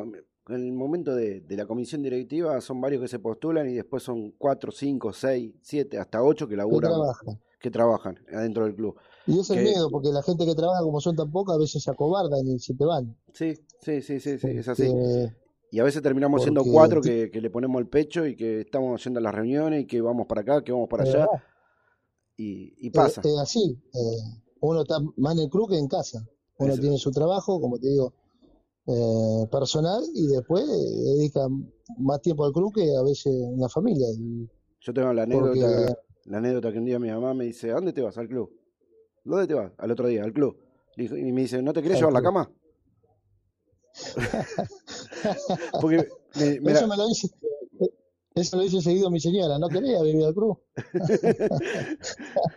en 0.49 0.55
el 0.55 0.73
momento 0.73 1.13
de, 1.17 1.41
de 1.41 1.57
la 1.57 1.67
comisión 1.67 2.01
directiva 2.03 2.61
son 2.61 2.81
varios 2.81 3.03
que 3.03 3.09
se 3.09 3.19
postulan 3.19 3.69
y 3.69 3.75
después 3.75 4.05
son 4.05 4.31
cuatro, 4.39 4.71
cinco, 4.71 5.13
seis, 5.13 5.53
siete, 5.63 5.99
hasta 5.99 6.23
ocho 6.23 6.47
que 6.47 6.53
Que 6.53 6.59
laburan, 6.59 6.93
trabajan. 6.93 7.41
que 7.61 7.71
trabajan 7.73 8.19
adentro 8.33 8.65
del 8.65 8.77
club. 8.77 8.95
Y 9.27 9.41
es 9.41 9.51
el 9.51 9.57
Que- 9.57 9.63
miedo, 9.65 9.91
porque 9.91 10.11
la 10.11 10.23
gente 10.23 10.47
que 10.47 10.55
trabaja, 10.55 10.83
como 10.83 11.01
son 11.01 11.17
tan 11.17 11.33
pocas, 11.33 11.57
a 11.57 11.59
veces 11.59 11.83
se 11.83 11.91
acobardan 11.91 12.47
y 12.47 12.61
se 12.61 12.75
te 12.75 12.85
van. 12.85 13.17
Sí, 13.33 13.55
sí, 13.81 14.01
sí, 14.01 14.21
sí, 14.21 14.39
sí, 14.39 14.47
es 14.51 14.69
así. 14.69 14.85
Porque 14.87 15.35
Y 15.77 15.79
a 15.79 15.85
veces 15.85 16.01
terminamos 16.01 16.43
siendo 16.43 16.65
cuatro 16.65 17.03
que, 17.03 17.31
que 17.31 17.39
le 17.39 17.51
ponemos 17.51 17.79
el 17.83 17.87
pecho 17.87 18.25
y 18.25 18.35
que 18.35 18.63
estamos 18.63 19.05
yendo 19.05 19.21
a 19.21 19.23
las 19.23 19.35
reuniones 19.35 19.83
y 19.83 19.87
que 19.87 20.01
vamos 20.01 20.27
para 20.27 20.41
acá, 20.41 20.65
que 20.65 20.73
vamos 20.73 20.89
para 20.89 21.03
allá. 21.03 21.27
Y, 22.35 22.73
y 22.79 22.87
Es, 22.87 22.93
pasa. 22.95 23.21
es 23.21 23.39
así. 23.39 23.79
eh, 23.93 24.41
uno 24.63 24.81
está 24.81 24.97
más 25.19 25.35
en 25.35 25.41
el 25.43 25.51
club 25.51 25.69
que 25.69 25.77
en 25.77 25.87
casa. 25.87 26.27
Uno 26.57 26.73
Eso. 26.73 26.81
tiene 26.81 26.97
su 26.97 27.11
trabajo, 27.11 27.61
como 27.61 27.79
te 27.79 27.91
digo, 27.91 28.15
eh, 28.87 29.47
personal 29.53 30.03
y 30.15 30.27
después 30.29 30.65
eh, 30.65 31.13
dedica 31.19 31.47
más 31.99 32.23
tiempo 32.23 32.47
al 32.47 32.53
club 32.55 32.75
que 32.75 32.97
a 32.97 33.03
veces 33.03 33.27
en 33.27 33.61
la 33.61 33.69
familia. 33.69 34.07
Y 34.19 34.49
Yo 34.81 34.95
tengo 34.95 35.13
la 35.13 35.27
porque 35.27 35.63
anécdota, 35.63 35.99
la 36.25 36.39
anécdota 36.39 36.73
que 36.73 36.79
un 36.79 36.87
día 36.87 36.99
mi 36.99 37.11
mamá 37.11 37.35
me 37.35 37.45
dice, 37.45 37.71
¿a 37.71 37.75
dónde 37.75 37.93
te 37.93 38.01
vas? 38.01 38.17
Al 38.17 38.29
club. 38.29 38.51
¿Dónde 39.25 39.47
te 39.47 39.53
vas? 39.53 39.73
Al 39.77 39.91
otro 39.91 40.09
día, 40.09 40.25
al 40.25 40.33
club. 40.33 40.57
Y 40.97 41.33
me 41.33 41.43
dice, 41.43 41.61
¿no 41.61 41.75
te 41.75 41.83
querés 41.83 41.97
al 41.97 42.01
llevar 42.01 42.15
la 42.15 42.23
cama? 42.23 42.51
Porque 45.81 46.09
me, 46.37 46.61
me 46.61 46.73
Eso 46.73 46.81
la- 46.83 46.87
me 46.89 46.97
lo 46.97 47.07
dice, 47.09 47.29
eh, 47.81 47.91
eso 48.35 48.57
lo 48.57 48.63
dice 48.65 48.81
seguido 48.83 49.11
mi 49.11 49.21
señora, 49.21 49.59
no 49.59 49.69
quería 49.69 50.03
vivir 50.03 50.25
al 50.25 50.35
club. 50.35 50.59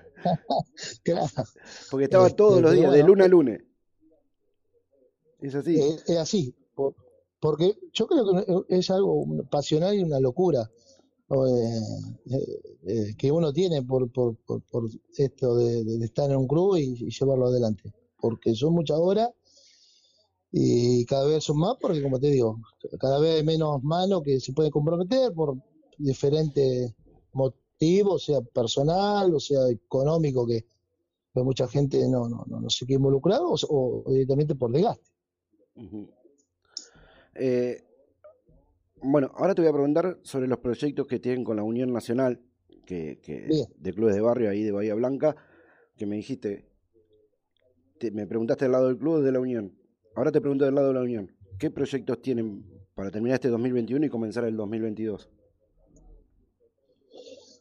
Claro. 1.03 1.27
porque 1.89 2.03
estaba 2.05 2.29
todos 2.29 2.55
Este, 2.57 2.61
los 2.63 2.71
pero 2.71 2.81
días, 2.81 2.93
de 2.93 3.03
lunes 3.03 3.25
a 3.25 3.29
lunes. 3.29 3.61
Es 5.39 5.55
así. 5.55 5.79
es, 5.79 6.03
es 6.09 6.17
así. 6.17 6.53
por- 6.75 6.95
Porque 7.39 7.77
yo 7.93 8.07
creo 8.07 8.25
que 8.67 8.77
es 8.77 8.89
algo 8.91 9.25
pasional 9.49 9.95
y 9.95 10.03
una 10.03 10.19
locura 10.19 10.69
eh, 11.29 11.79
eh, 12.31 12.61
eh, 12.87 13.15
que 13.17 13.31
uno 13.31 13.53
tiene 13.53 13.81
por, 13.83 14.11
por, 14.11 14.35
por, 14.45 14.61
por 14.63 14.89
esto 15.15 15.55
de, 15.55 15.83
de 15.85 16.05
estar 16.05 16.29
en 16.29 16.37
un 16.37 16.47
club 16.47 16.75
y, 16.75 17.05
y 17.05 17.09
llevarlo 17.09 17.47
adelante. 17.47 17.93
Porque 18.19 18.53
son 18.55 18.73
muchas 18.73 18.97
horas 18.99 19.29
y 20.51 21.05
cada 21.05 21.27
vez 21.27 21.43
son 21.43 21.57
más 21.59 21.75
porque, 21.79 22.01
como 22.01 22.19
te 22.19 22.27
digo, 22.31 22.59
cada 22.99 23.19
vez 23.19 23.35
hay 23.37 23.43
menos 23.43 23.83
manos 23.83 24.23
que 24.23 24.39
se 24.39 24.53
pueden 24.53 24.71
comprometer 24.71 25.31
por 25.33 25.55
diferentes 25.97 26.93
motivos, 27.33 28.23
sea 28.25 28.41
personal 28.41 29.33
o 29.33 29.39
sea 29.39 29.59
económico, 29.69 30.47
que, 30.47 30.65
que 31.33 31.43
mucha 31.43 31.67
gente 31.67 31.99
no, 32.09 32.27
no, 32.27 32.43
no, 32.47 32.61
no 32.61 32.69
se 32.69 32.85
quiere 32.85 32.97
involucrar 32.99 33.41
o, 33.41 33.55
o 33.69 34.11
directamente 34.11 34.55
por 34.55 34.71
desgaste. 34.71 35.09
Eh, 37.35 37.83
bueno, 39.01 39.31
ahora 39.35 39.55
te 39.55 39.61
voy 39.61 39.69
a 39.69 39.73
preguntar 39.73 40.19
sobre 40.23 40.47
los 40.47 40.59
proyectos 40.59 41.07
que 41.07 41.19
tienen 41.19 41.43
con 41.43 41.55
la 41.57 41.63
Unión 41.63 41.93
Nacional, 41.93 42.41
que, 42.85 43.19
que- 43.21 43.47
de 43.77 43.93
clubes 43.93 44.15
de 44.15 44.21
barrio 44.21 44.49
ahí 44.49 44.63
de 44.63 44.71
Bahía 44.71 44.95
Blanca, 44.95 45.35
que 45.95 46.05
me 46.05 46.15
dijiste, 46.17 46.65
te- 47.99 48.11
me 48.11 48.25
preguntaste 48.27 48.65
del 48.65 48.71
lado 48.73 48.87
del 48.87 48.97
club 48.97 49.21
de 49.21 49.31
la 49.31 49.39
Unión. 49.39 49.78
Ahora 50.19 50.33
te 50.33 50.41
pregunto 50.41 50.65
del 50.65 50.75
lado 50.75 50.89
de 50.89 50.93
la 50.95 50.99
Unión. 50.99 51.31
¿Qué 51.57 51.71
proyectos 51.71 52.21
tienen 52.21 52.65
para 52.93 53.09
terminar 53.09 53.35
este 53.35 53.47
2021 53.47 54.05
y 54.05 54.09
comenzar 54.09 54.43
el 54.43 54.57
2022? 54.57 55.29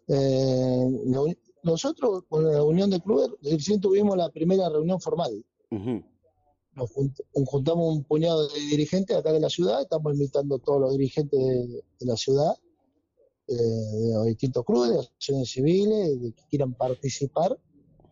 Eh, 0.08 0.86
la 1.06 1.20
nosotros 1.62 2.24
con 2.28 2.44
la 2.50 2.64
Unión 2.64 2.90
de 2.90 3.00
Clubes 3.00 3.30
recién 3.42 3.80
tuvimos 3.80 4.16
la 4.16 4.28
primera 4.30 4.68
reunión 4.68 5.00
formal. 5.00 5.30
Nos 5.70 6.90
junt- 6.90 7.22
juntamos 7.46 7.96
un 7.96 8.02
puñado 8.02 8.48
de 8.48 8.58
dirigentes 8.58 9.16
acá 9.16 9.30
de 9.32 9.38
la 9.38 9.50
ciudad, 9.50 9.80
estamos 9.82 10.12
invitando 10.14 10.56
a 10.56 10.58
todos 10.58 10.80
los 10.80 10.92
dirigentes 10.98 11.38
de, 11.38 11.64
de 12.00 12.06
la 12.06 12.16
ciudad, 12.16 12.54
eh, 13.46 13.54
de 13.54 14.14
los 14.14 14.26
distintos 14.26 14.64
clubes, 14.64 14.90
de 14.90 14.98
asociaciones 14.98 15.48
civiles, 15.52 16.20
de 16.22 16.32
que 16.32 16.42
quieran 16.50 16.74
participar 16.74 17.56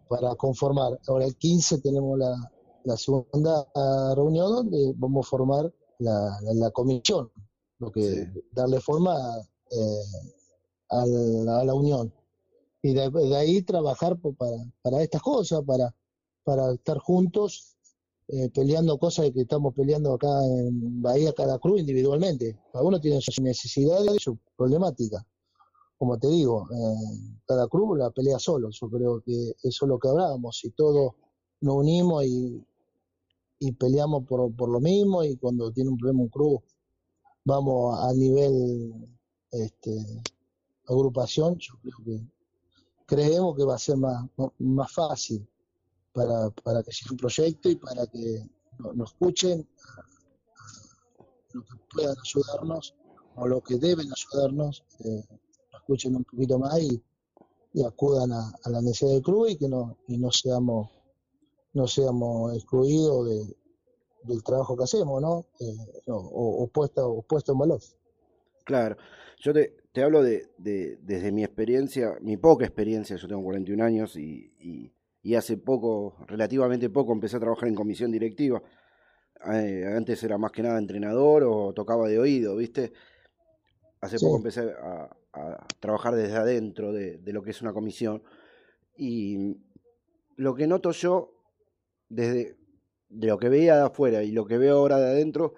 para 0.08 0.36
conformar. 0.36 1.00
Ahora 1.08 1.24
el 1.24 1.34
15 1.34 1.80
tenemos 1.80 2.16
la, 2.16 2.52
la 2.86 2.96
segunda 2.96 3.66
reunión 4.14 4.50
donde 4.52 4.94
vamos 4.96 5.26
a 5.26 5.30
formar 5.30 5.74
la, 5.98 6.38
la- 6.42 6.54
la 6.54 6.70
comisión, 6.70 7.30
lo 7.78 7.90
que 7.90 8.02
Sí. 8.02 8.42
darle 8.52 8.80
forma 8.80 9.14
eh, 9.70 10.02
a, 10.90 11.04
la, 11.06 11.60
a 11.60 11.64
la 11.64 11.74
unión. 11.74 12.12
Y 12.82 12.94
de, 12.94 13.10
de 13.10 13.36
ahí 13.36 13.62
trabajar 13.62 14.16
po- 14.20 14.34
para, 14.34 14.56
para 14.82 15.02
estas 15.02 15.20
cosas, 15.22 15.62
para, 15.66 15.94
para 16.44 16.72
estar 16.74 16.98
juntos 16.98 17.76
eh, 18.28 18.48
peleando 18.50 18.98
cosas 18.98 19.30
que 19.32 19.40
estamos 19.42 19.74
peleando 19.74 20.14
acá 20.14 20.28
en 20.46 21.02
Bahía, 21.02 21.32
cada 21.32 21.58
club 21.58 21.78
individualmente. 21.78 22.56
Cada 22.72 22.84
uno 22.84 23.00
tiene 23.00 23.20
sus 23.20 23.40
necesidades 23.40 24.14
y 24.14 24.18
su 24.18 24.38
problemática. 24.56 25.24
Como 25.98 26.18
te 26.18 26.28
digo, 26.28 26.68
eh, 26.72 27.40
cada 27.46 27.66
club 27.68 27.96
la 27.96 28.10
pelea 28.10 28.38
solo. 28.38 28.68
Yo 28.70 28.88
creo 28.90 29.20
que 29.24 29.32
eso 29.62 29.84
es 29.86 29.88
lo 29.88 29.98
que 29.98 30.08
hablábamos. 30.08 30.58
Si 30.58 30.70
todos 30.70 31.12
nos 31.62 31.76
unimos 31.76 32.24
y, 32.24 32.62
y 33.58 33.72
peleamos 33.72 34.24
por, 34.24 34.54
por 34.54 34.68
lo 34.68 34.80
mismo, 34.80 35.24
y 35.24 35.36
cuando 35.36 35.70
tiene 35.72 35.90
un 35.90 35.96
problema 35.98 36.22
un 36.22 36.28
club, 36.28 36.62
vamos 37.44 37.98
a 38.02 38.12
nivel 38.12 38.94
este, 39.50 40.22
agrupación, 40.86 41.56
yo 41.58 41.74
creo 41.82 41.96
que 42.04 42.20
creemos 43.06 43.56
que 43.56 43.64
va 43.64 43.76
a 43.76 43.78
ser 43.78 43.96
más, 43.96 44.26
más 44.58 44.92
fácil 44.92 45.46
para, 46.12 46.50
para 46.50 46.82
que 46.82 46.92
sea 46.92 47.08
un 47.12 47.16
proyecto 47.16 47.68
y 47.68 47.76
para 47.76 48.06
que 48.06 48.46
no- 48.78 48.92
nos 48.92 49.12
escuchen, 49.12 49.66
lo 51.52 51.62
que 51.62 51.76
puedan 51.92 52.16
ayudarnos 52.22 52.94
o 53.36 53.46
lo 53.46 53.60
que 53.62 53.76
deben 53.76 54.08
ayudarnos, 54.12 54.84
eh, 55.00 55.24
nos 55.30 55.80
escuchen 55.80 56.16
un 56.16 56.24
poquito 56.24 56.58
más 56.58 56.78
y, 56.80 57.02
y 57.74 57.84
acudan 57.84 58.32
a, 58.32 58.52
a 58.64 58.70
la 58.70 58.80
necesidad 58.80 59.12
del 59.12 59.22
club 59.22 59.46
y 59.48 59.56
que 59.56 59.68
no, 59.68 59.96
y 60.08 60.18
no 60.18 60.30
seamos 60.30 60.90
no 61.76 61.86
seamos 61.86 62.54
excluidos 62.56 63.28
de, 63.28 63.56
del 64.22 64.42
trabajo 64.42 64.76
que 64.76 64.84
hacemos, 64.84 65.20
¿no? 65.20 65.46
Eh, 65.60 66.02
no, 66.06 66.16
o, 66.16 66.62
o 66.64 66.66
puesto, 66.68 67.06
o 67.08 67.22
puesto 67.22 67.52
en 67.52 67.58
valor. 67.58 67.80
Claro, 68.64 68.96
yo 69.38 69.52
te, 69.52 69.76
te 69.92 70.02
hablo 70.02 70.22
de, 70.22 70.48
de- 70.58 70.96
desde 71.02 71.30
mi 71.32 71.44
experiencia, 71.44 72.16
mi 72.20 72.36
poca 72.36 72.64
experiencia, 72.64 73.16
yo 73.16 73.28
tengo 73.28 73.42
41 73.42 73.80
años 73.84 74.16
y, 74.16 74.52
y- 74.58 74.92
y 75.22 75.34
hace 75.34 75.56
poco, 75.56 76.16
relativamente 76.26 76.88
poco, 76.88 77.12
empecé 77.12 77.36
a 77.36 77.40
trabajar 77.40 77.68
en 77.68 77.74
comisión 77.74 78.10
directiva. 78.10 78.62
Eh, 79.52 79.84
antes 79.96 80.22
era 80.22 80.38
más 80.38 80.52
que 80.52 80.62
nada 80.62 80.78
entrenador 80.78 81.44
o 81.44 81.72
tocaba 81.74 82.08
de 82.08 82.18
oído, 82.18 82.56
¿viste? 82.56 82.92
Hace 84.00 84.18
Sí. 84.18 84.24
poco 84.24 84.36
empecé 84.38 84.60
a, 84.80 85.10
a 85.32 85.66
trabajar 85.80 86.14
desde 86.14 86.36
adentro 86.36 86.92
de, 86.92 87.18
de 87.18 87.32
lo 87.32 87.42
que 87.42 87.50
es 87.50 87.60
una 87.60 87.72
comisión 87.72 88.22
y 88.96 89.56
lo 90.36 90.54
que 90.54 90.66
noto 90.66 90.90
yo 90.92 91.32
desde 92.08 92.56
de 93.08 93.26
lo 93.28 93.38
que 93.38 93.48
veía 93.48 93.76
de 93.76 93.82
afuera 93.86 94.22
y 94.22 94.32
lo 94.32 94.46
que 94.46 94.58
veo 94.58 94.78
ahora 94.78 94.98
de 94.98 95.06
adentro, 95.06 95.54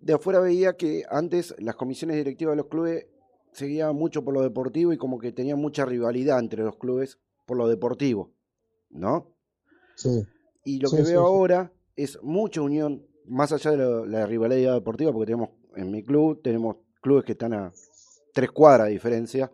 de 0.00 0.12
afuera 0.14 0.40
veía 0.40 0.76
que 0.76 1.04
antes 1.08 1.54
las 1.58 1.76
comisiones 1.76 2.16
directivas 2.16 2.52
de 2.52 2.56
los 2.58 2.66
clubes 2.66 3.06
se 3.52 3.66
guiaban 3.66 3.96
mucho 3.96 4.24
por 4.24 4.34
lo 4.34 4.42
deportivo 4.42 4.92
y 4.92 4.98
como 4.98 5.18
que 5.18 5.32
tenían 5.32 5.58
mucha 5.58 5.84
rivalidad 5.84 6.38
entre 6.38 6.62
los 6.62 6.76
clubes 6.76 7.18
por 7.46 7.56
lo 7.56 7.68
deportivo, 7.68 8.32
¿no? 8.90 9.32
Sí. 9.96 10.24
Y 10.64 10.80
lo 10.80 10.88
Sí, 10.88 10.96
que 10.96 11.02
veo 11.02 11.20
sí. 11.20 11.26
ahora 11.26 11.72
es 11.96 12.18
mucha 12.22 12.62
unión, 12.62 13.06
más 13.26 13.52
allá 13.52 13.70
de 13.72 13.76
lo- 13.76 14.06
la 14.06 14.26
rivalidad 14.26 14.74
deportiva, 14.74 15.12
porque 15.12 15.26
tenemos 15.26 15.50
en 15.76 15.90
mi 15.90 16.02
club, 16.02 16.40
tenemos 16.42 16.76
clubes 17.00 17.24
que 17.24 17.32
están 17.32 17.52
a 17.52 17.72
tres 18.32 18.50
cuadras 18.50 18.86
de 18.88 18.92
diferencia. 18.94 19.50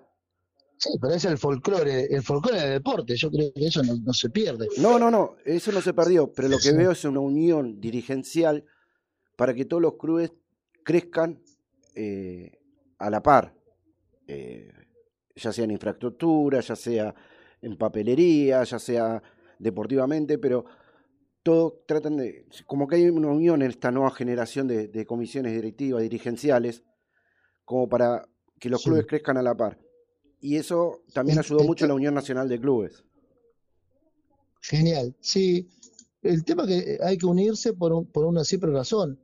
Sí, 0.82 0.88
pero 0.98 1.12
es 1.12 1.24
el 1.26 1.36
folclore, 1.36 2.06
el 2.06 2.22
folclore 2.22 2.58
del 2.58 2.70
deporte, 2.72 3.14
yo 3.14 3.30
creo 3.30 3.52
que 3.52 3.66
eso 3.66 3.82
no, 3.82 3.96
no 4.02 4.14
se 4.14 4.30
pierde. 4.30 4.66
No, 4.78 4.98
no, 4.98 5.10
no, 5.10 5.36
eso 5.44 5.70
no 5.72 5.82
se 5.82 5.92
perdió, 5.92 6.32
pero 6.32 6.48
lo 6.48 6.56
que 6.56 6.70
Sí. 6.70 6.76
veo 6.76 6.92
es 6.92 7.04
una 7.04 7.20
unión 7.20 7.80
dirigencial 7.82 8.64
para 9.36 9.52
que 9.52 9.66
todos 9.66 9.82
los 9.82 9.98
clubes 9.98 10.32
crezcan 10.82 11.42
eh, 11.94 12.58
a 12.98 13.10
la 13.10 13.22
par, 13.22 13.54
eh, 14.26 14.72
ya 15.36 15.52
sea 15.52 15.64
en 15.64 15.72
infraestructura, 15.72 16.60
ya 16.60 16.76
sea 16.76 17.14
en 17.60 17.76
papelería, 17.76 18.64
ya 18.64 18.78
sea 18.78 19.22
deportivamente, 19.58 20.38
pero 20.38 20.64
todos 21.42 21.84
tratan 21.86 22.16
de, 22.16 22.46
como 22.66 22.86
que 22.88 22.96
hay 22.96 23.10
una 23.10 23.28
unión 23.28 23.60
en 23.60 23.70
esta 23.70 23.90
nueva 23.90 24.12
generación 24.12 24.66
de, 24.66 24.88
de 24.88 25.04
comisiones 25.04 25.52
directivas, 25.52 26.00
dirigenciales, 26.02 26.84
como 27.66 27.86
para 27.86 28.26
que 28.58 28.70
los 28.70 28.80
Sí. 28.80 28.88
clubes 28.88 29.06
crezcan 29.06 29.36
a 29.36 29.42
la 29.42 29.54
par. 29.54 29.78
Y 30.40 30.56
eso 30.56 31.02
también 31.12 31.38
Es- 31.38 31.46
ayudó 31.46 31.60
es- 31.60 31.66
mucho 31.66 31.84
a 31.84 31.88
la 31.88 31.94
Unión 31.94 32.14
Nacional 32.14 32.48
de 32.48 32.60
Clubes. 32.60 33.02
Genial, 34.62 35.14
sí. 35.20 35.68
El 36.22 36.44
tema 36.44 36.66
que 36.66 36.98
hay 37.02 37.16
que 37.16 37.26
unirse 37.26 37.72
por, 37.72 37.92
un- 37.92 38.06
por 38.06 38.26
una 38.26 38.44
simple 38.44 38.70
razón. 38.72 39.18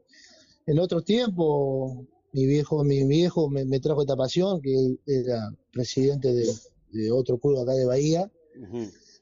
En 0.66 0.78
otros 0.78 1.04
tiempos, 1.04 2.06
mi 2.32 2.46
viejo, 2.46 2.82
mi 2.84 3.04
viejo 3.06 3.48
me, 3.50 3.64
me 3.64 3.78
trajo 3.80 4.00
esta 4.00 4.16
pasión, 4.16 4.60
que 4.60 4.96
era 5.06 5.50
presidente 5.72 6.32
de, 6.34 6.46
de 6.92 7.10
otro 7.12 7.38
club 7.38 7.58
acá 7.60 7.72
de 7.72 7.84
Bahía. 7.86 8.30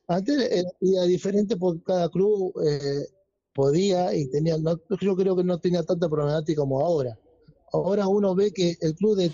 Antes 0.07 0.37
era, 0.81 1.03
diferente 1.05 1.57
porque 1.57 1.83
cada 1.83 2.09
club 2.09 2.53
eh, 2.65 3.07
podía 3.53 4.15
y 4.15 4.27
tenía, 4.29 4.57
no, 4.59 4.79
yo 5.01 5.17
creo 5.17 5.35
que 5.37 5.45
no 5.45 5.59
tenía 5.59 5.83
tanta 5.83 6.09
problemática 6.09 6.61
como 6.61 6.81
ahora. 6.81 7.19
Ahora 7.73 8.07
uno 8.07 8.35
ve 8.35 8.53
que 8.53 8.77
el 8.81 8.95
club 8.95 9.17
de 9.17 9.33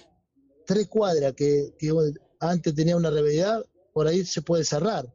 tres 0.67 0.89
cuadras 0.89 1.35
que, 1.35 1.75
que 1.79 1.93
antes 2.41 2.74
tenía 2.74 2.97
una 2.97 3.11
rivalidad, 3.11 3.64
por 3.93 4.07
ahí 4.07 4.24
se 4.24 4.43
puede 4.43 4.64
cerrar. 4.64 5.07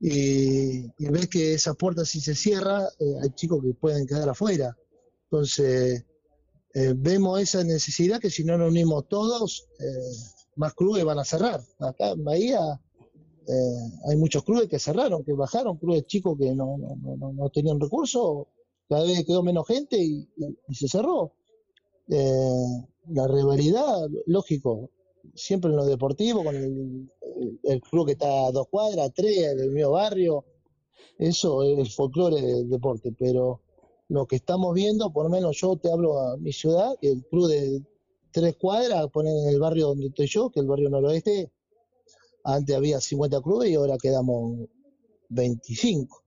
Y, 0.00 0.86
y 0.98 1.08
ves 1.10 1.28
que 1.28 1.54
esa 1.54 1.74
puerta 1.74 2.04
si 2.04 2.20
se 2.20 2.34
cierra, 2.34 2.84
eh, 2.98 3.14
hay 3.22 3.30
chicos 3.30 3.62
que 3.62 3.74
pueden 3.74 4.06
quedar 4.06 4.28
afuera. 4.28 4.76
Entonces, 5.24 6.04
eh, 6.74 6.94
vemos 6.96 7.40
esa 7.40 7.64
necesidad 7.64 8.20
que 8.20 8.30
si 8.30 8.44
no 8.44 8.58
nos 8.58 8.70
unimos 8.70 9.08
todos, 9.08 9.68
eh, 9.80 9.84
más 10.56 10.74
clubes 10.74 11.04
van 11.04 11.18
a 11.18 11.24
cerrar. 11.24 11.62
Acá 11.80 12.10
en 12.10 12.24
Bahía 12.24 12.60
hay 14.08 14.16
muchos 14.16 14.42
clubes 14.42 14.68
que 14.68 14.78
cerraron, 14.78 15.22
que 15.24 15.34
bajaron, 15.34 15.76
clubes 15.76 16.06
chicos 16.06 16.36
que 16.38 16.54
no, 16.54 16.78
tenían 17.52 17.78
recursos, 17.78 18.46
cada 18.88 19.04
vez 19.04 19.24
quedó 19.26 19.42
menos 19.42 19.66
gente 19.66 19.98
y, 19.98 20.26
y- 20.36 20.74
se 20.74 20.88
cerró. 20.88 21.32
La 22.08 23.26
rivalidad, 23.28 24.08
lógico, 24.26 24.90
siempre 25.34 25.70
en 25.70 25.76
lo 25.76 25.84
deportivo, 25.84 26.44
con 26.44 26.54
el, 26.56 27.80
club 27.82 28.06
que 28.06 28.12
está 28.12 28.46
a 28.46 28.52
dos 28.52 28.68
cuadras, 28.68 29.12
tres, 29.14 29.56
del 29.56 29.70
mismo 29.70 29.92
barrio, 29.92 30.44
eso 31.18 31.62
es 31.62 31.78
el 31.78 31.90
folclore 31.90 32.40
del 32.40 32.68
deporte, 32.68 33.12
pero 33.18 33.60
lo 34.08 34.26
que 34.26 34.36
estamos 34.36 34.74
viendo, 34.74 35.12
por 35.12 35.24
lo 35.24 35.30
menos 35.30 35.56
yo 35.60 35.76
te 35.76 35.90
hablo 35.90 36.18
a 36.20 36.36
mi 36.36 36.52
ciudad, 36.52 36.94
el 37.02 37.24
club 37.24 37.48
de 37.48 37.82
tres 38.30 38.56
cuadras, 38.56 39.08
ponen 39.10 39.36
en 39.36 39.48
el 39.48 39.60
barrio 39.60 39.88
donde 39.88 40.08
estoy 40.08 40.26
yo, 40.26 40.50
que 40.50 40.60
es 40.60 40.62
el 40.62 40.68
barrio 40.68 40.90
noroeste, 40.90 41.50
antes 42.44 42.76
había 42.76 43.00
50 43.00 43.40
clubes 43.40 43.70
y 43.70 43.74
ahora 43.74 43.96
quedamos 43.96 44.68
25. 45.30 46.22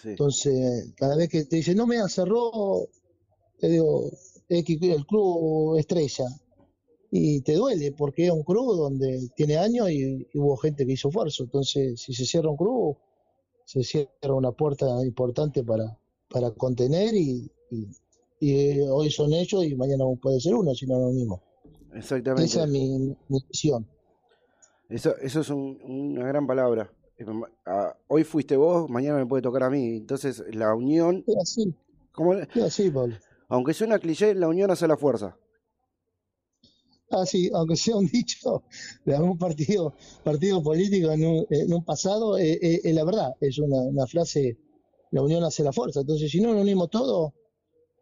Sí. 0.00 0.08
Entonces, 0.10 0.92
cada 0.96 1.16
vez 1.16 1.28
que 1.28 1.44
te 1.44 1.56
dicen, 1.56 1.76
no, 1.76 1.86
me 1.86 1.96
cerró, 2.08 2.88
te 3.58 3.68
digo, 3.68 4.10
X, 4.48 4.78
el 4.82 5.06
club 5.06 5.76
estrella. 5.78 6.26
Y 7.14 7.42
te 7.42 7.54
duele, 7.56 7.92
porque 7.92 8.24
es 8.24 8.32
un 8.32 8.42
club 8.42 8.74
donde 8.74 9.28
tiene 9.36 9.58
años 9.58 9.90
y, 9.90 10.26
y 10.32 10.38
hubo 10.38 10.56
gente 10.56 10.86
que 10.86 10.92
hizo 10.92 11.08
esfuerzo. 11.08 11.44
Entonces, 11.44 12.00
si 12.00 12.14
se 12.14 12.24
cierra 12.24 12.48
un 12.48 12.56
club, 12.56 12.96
se 13.66 13.84
cierra 13.84 14.34
una 14.34 14.50
puerta 14.52 14.86
importante 15.04 15.62
para, 15.62 15.98
para 16.30 16.50
contener 16.52 17.14
y, 17.14 17.50
y- 17.70 17.86
y, 18.40 18.54
eh, 18.80 18.90
hoy 18.90 19.10
son 19.10 19.32
ellos 19.34 19.62
y 19.64 19.74
mañana 19.76 20.04
puede 20.20 20.40
ser 20.40 20.54
uno, 20.54 20.74
si 20.74 20.86
no 20.86 20.98
lo 20.98 21.10
mismo. 21.12 21.40
Exactamente. 21.94 22.44
Esa 22.44 22.64
es 22.64 22.70
mi, 22.70 23.14
mi 23.28 23.38
visión. 23.46 23.86
Eso, 24.88 25.14
eso 25.18 25.40
es 25.42 25.50
un- 25.50 25.78
una 25.84 26.26
gran 26.26 26.46
palabra. 26.46 26.90
Ah, 27.66 27.94
Hoy 28.08 28.24
fuiste 28.24 28.56
vos, 28.56 28.88
mañana 28.90 29.18
me 29.18 29.26
puede 29.26 29.42
tocar 29.42 29.62
a 29.64 29.70
mí. 29.70 29.98
Entonces, 29.98 30.42
la 30.52 30.74
unión, 30.74 31.22
Es 31.26 31.36
así, 31.36 31.74
como- 32.10 32.34
es 32.34 32.48
así, 32.56 32.90
Pablo. 32.90 33.14
aunque 33.48 33.74
suena 33.74 33.98
cliché, 33.98 34.34
la 34.34 34.48
unión 34.48 34.70
hace 34.70 34.88
la 34.88 34.96
fuerza. 34.96 35.36
Así, 37.20 37.50
aunque 37.52 37.76
sea 37.76 37.96
un 37.96 38.06
dicho 38.12 38.62
de 39.04 39.14
algún 39.16 39.38
partido, 39.38 39.94
partido 40.24 40.62
político 40.62 41.10
en 41.12 41.24
un, 41.26 41.46
en 41.50 41.72
un 41.72 41.84
pasado, 41.84 42.38
eh, 42.38 42.58
eh, 42.60 42.80
es 42.84 42.94
la 42.94 43.04
verdad, 43.04 43.34
es 43.40 43.58
una, 43.58 43.80
una 43.82 44.06
frase, 44.06 44.58
la 45.10 45.22
unión 45.22 45.44
hace 45.44 45.62
la 45.62 45.72
fuerza. 45.72 46.00
Entonces, 46.00 46.30
si 46.30 46.40
no 46.40 46.52
nos 46.52 46.62
unimos 46.62 46.90
todos, 46.90 47.32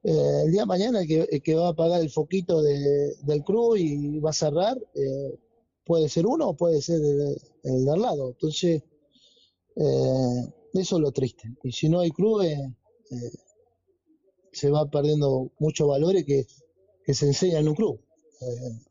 eh, 0.05 0.43
el 0.47 0.53
día 0.53 0.63
de 0.63 0.67
mañana 0.67 1.01
el 1.03 1.43
que, 1.43 1.55
va 1.55 1.69
a 1.69 1.71
apagar 1.71 2.01
el 2.01 2.11
foquito 2.11 2.63
de- 2.63 3.15
del 3.23 3.43
club 3.45 3.77
y 3.77 4.19
va 4.21 4.31
a 4.31 4.33
cerrar, 4.33 4.79
eh, 4.95 5.39
puede 5.85 6.09
ser 6.09 6.27
uno 6.27 6.51
o 6.51 6.57
puede 6.57 6.81
ser 6.83 7.01
el, 7.65 7.85
de 7.85 7.93
al 7.93 8.01
lado. 8.01 8.29
Entonces, 8.31 8.83
eh, 9.77 10.43
eso 10.75 10.97
es 10.97 11.03
lo 11.03 11.13
triste. 11.13 11.49
Y 11.65 11.73
si 11.73 11.89
no 11.89 12.01
hay 12.01 12.11
clubes, 12.11 12.59
eh, 12.59 13.31
se 14.53 14.71
va 14.71 14.89
perdiendo 14.91 15.51
muchos 15.59 15.89
valores 15.89 16.25
que, 16.25 16.47
se 17.13 17.27
enseñan 17.27 17.63
en 17.63 17.69
un 17.71 17.75
club. 17.75 18.01
Eh, 18.41 18.90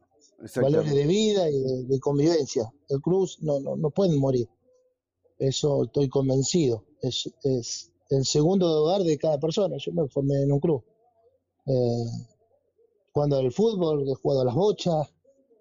valores 0.55 0.93
de 0.93 1.05
vida 1.07 1.49
y 1.49 1.59
de, 1.61 1.83
de 1.85 1.99
convivencia. 1.99 2.71
El 2.89 3.01
club 3.01 3.29
no, 3.41 3.59
no, 3.59 3.75
no 3.75 3.89
pueden 3.89 4.17
morir. 4.19 4.47
Eso 5.37 5.83
estoy 5.85 6.09
convencido. 6.09 6.83
Es, 7.01 7.29
es 7.43 7.91
el 8.09 8.25
segundo 8.25 8.65
hogar 8.83 9.03
de 9.03 9.17
cada 9.17 9.39
persona. 9.39 9.77
Yo 9.77 9.91
me 9.93 10.07
formé 10.09 10.41
en 10.43 10.51
un 10.51 10.59
club. 10.59 10.83
Eh, 11.65 12.05
jugando 13.13 13.37
al 13.37 13.51
fútbol, 13.51 14.07
he 14.09 14.15
jugado 14.15 14.41
a 14.41 14.45
las 14.45 14.55
bochas, 14.55 15.13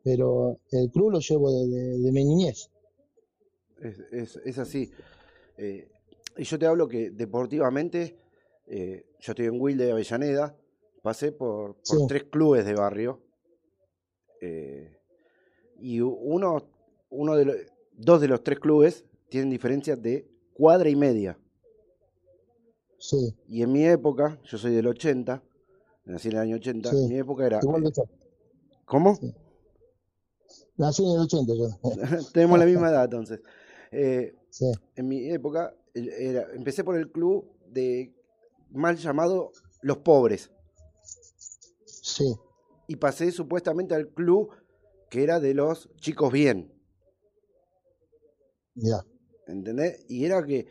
pero 0.03 0.59
el 0.73 0.91
club 0.91 1.11
lo 1.13 1.21
llevo 1.21 1.53
de, 1.53 1.67
de- 1.69 1.99
de 1.99 2.13
mi 2.13 2.25
niñez. 2.25 2.71
Es, 3.81 3.99
es- 4.13 4.41
es 4.45 4.59
así. 4.59 4.91
Eh, 5.57 5.89
y 6.37 6.45
yo 6.45 6.59
te 6.59 6.67
hablo 6.67 6.89
que 6.89 7.11
deportivamente, 7.11 8.17
eh, 8.67 9.07
yo 9.21 9.33
estoy 9.33 9.47
en 9.47 9.61
Wilde 9.61 9.87
de 9.87 9.93
Avellaneda, 9.93 10.57
pasé 11.03 11.33
por, 11.33 11.75
por 11.77 11.85
Sí. 11.99 12.05
tres 12.09 12.25
clubes 12.25 12.65
de 12.65 12.75
barrio. 12.75 13.21
Eh, 14.41 14.97
y 15.81 16.01
uno, 16.01 16.63
uno 17.11 17.37
de 17.37 17.45
los, 17.45 17.57
dos 17.97 18.21
de 18.21 18.29
los 18.29 18.43
tres 18.43 18.59
clubes 18.59 19.05
tienen 19.29 19.51
diferencias 19.51 20.01
de 20.03 20.29
cuadra 20.55 20.89
y 20.89 20.97
media. 20.97 21.39
Sí, 22.99 23.35
Y 23.49 23.63
en 23.63 23.71
mi 23.73 23.85
época, 23.87 24.41
yo 24.45 24.59
soy 24.59 24.75
del 24.75 24.89
80, 24.89 25.41
nací 26.07 26.29
en 26.29 26.35
el 26.35 26.41
año 26.41 26.57
80, 26.57 26.91
Sí. 26.91 26.97
en 26.97 27.09
mi 27.09 27.19
época 27.19 27.47
era... 27.47 27.61
igual 27.63 27.85
yo. 27.93 28.05
¿Cómo? 28.85 29.17
Nací 30.77 31.05
en 31.05 31.11
el 31.13 31.21
80 31.21 31.53
yo. 31.55 31.69
Tenemos 32.33 32.59
la 32.59 32.65
misma 32.67 32.91
edad 32.91 33.05
entonces. 33.05 33.41
Eh, 33.93 34.35
Sí, 34.51 34.65
en 34.97 35.07
mi 35.09 35.31
época 35.31 35.75
era, 35.95 36.47
empecé 36.55 36.83
por 36.83 36.97
el 36.97 37.11
club 37.13 37.45
de 37.69 38.15
mal 38.71 38.97
llamado 38.97 39.53
Los 39.83 39.99
Pobres 39.99 40.51
sí, 41.85 42.35
y 42.89 42.97
pasé 42.97 43.33
supuestamente 43.33 43.95
al 43.95 44.09
club 44.09 44.51
que 45.11 45.23
era 45.25 45.41
de 45.41 45.55
los 45.55 45.91
chicos 45.99 46.33
bien, 46.33 46.73
ya. 48.77 49.05
¿entendés? 49.47 50.05
Y 50.09 50.25
era 50.25 50.45
que 50.45 50.67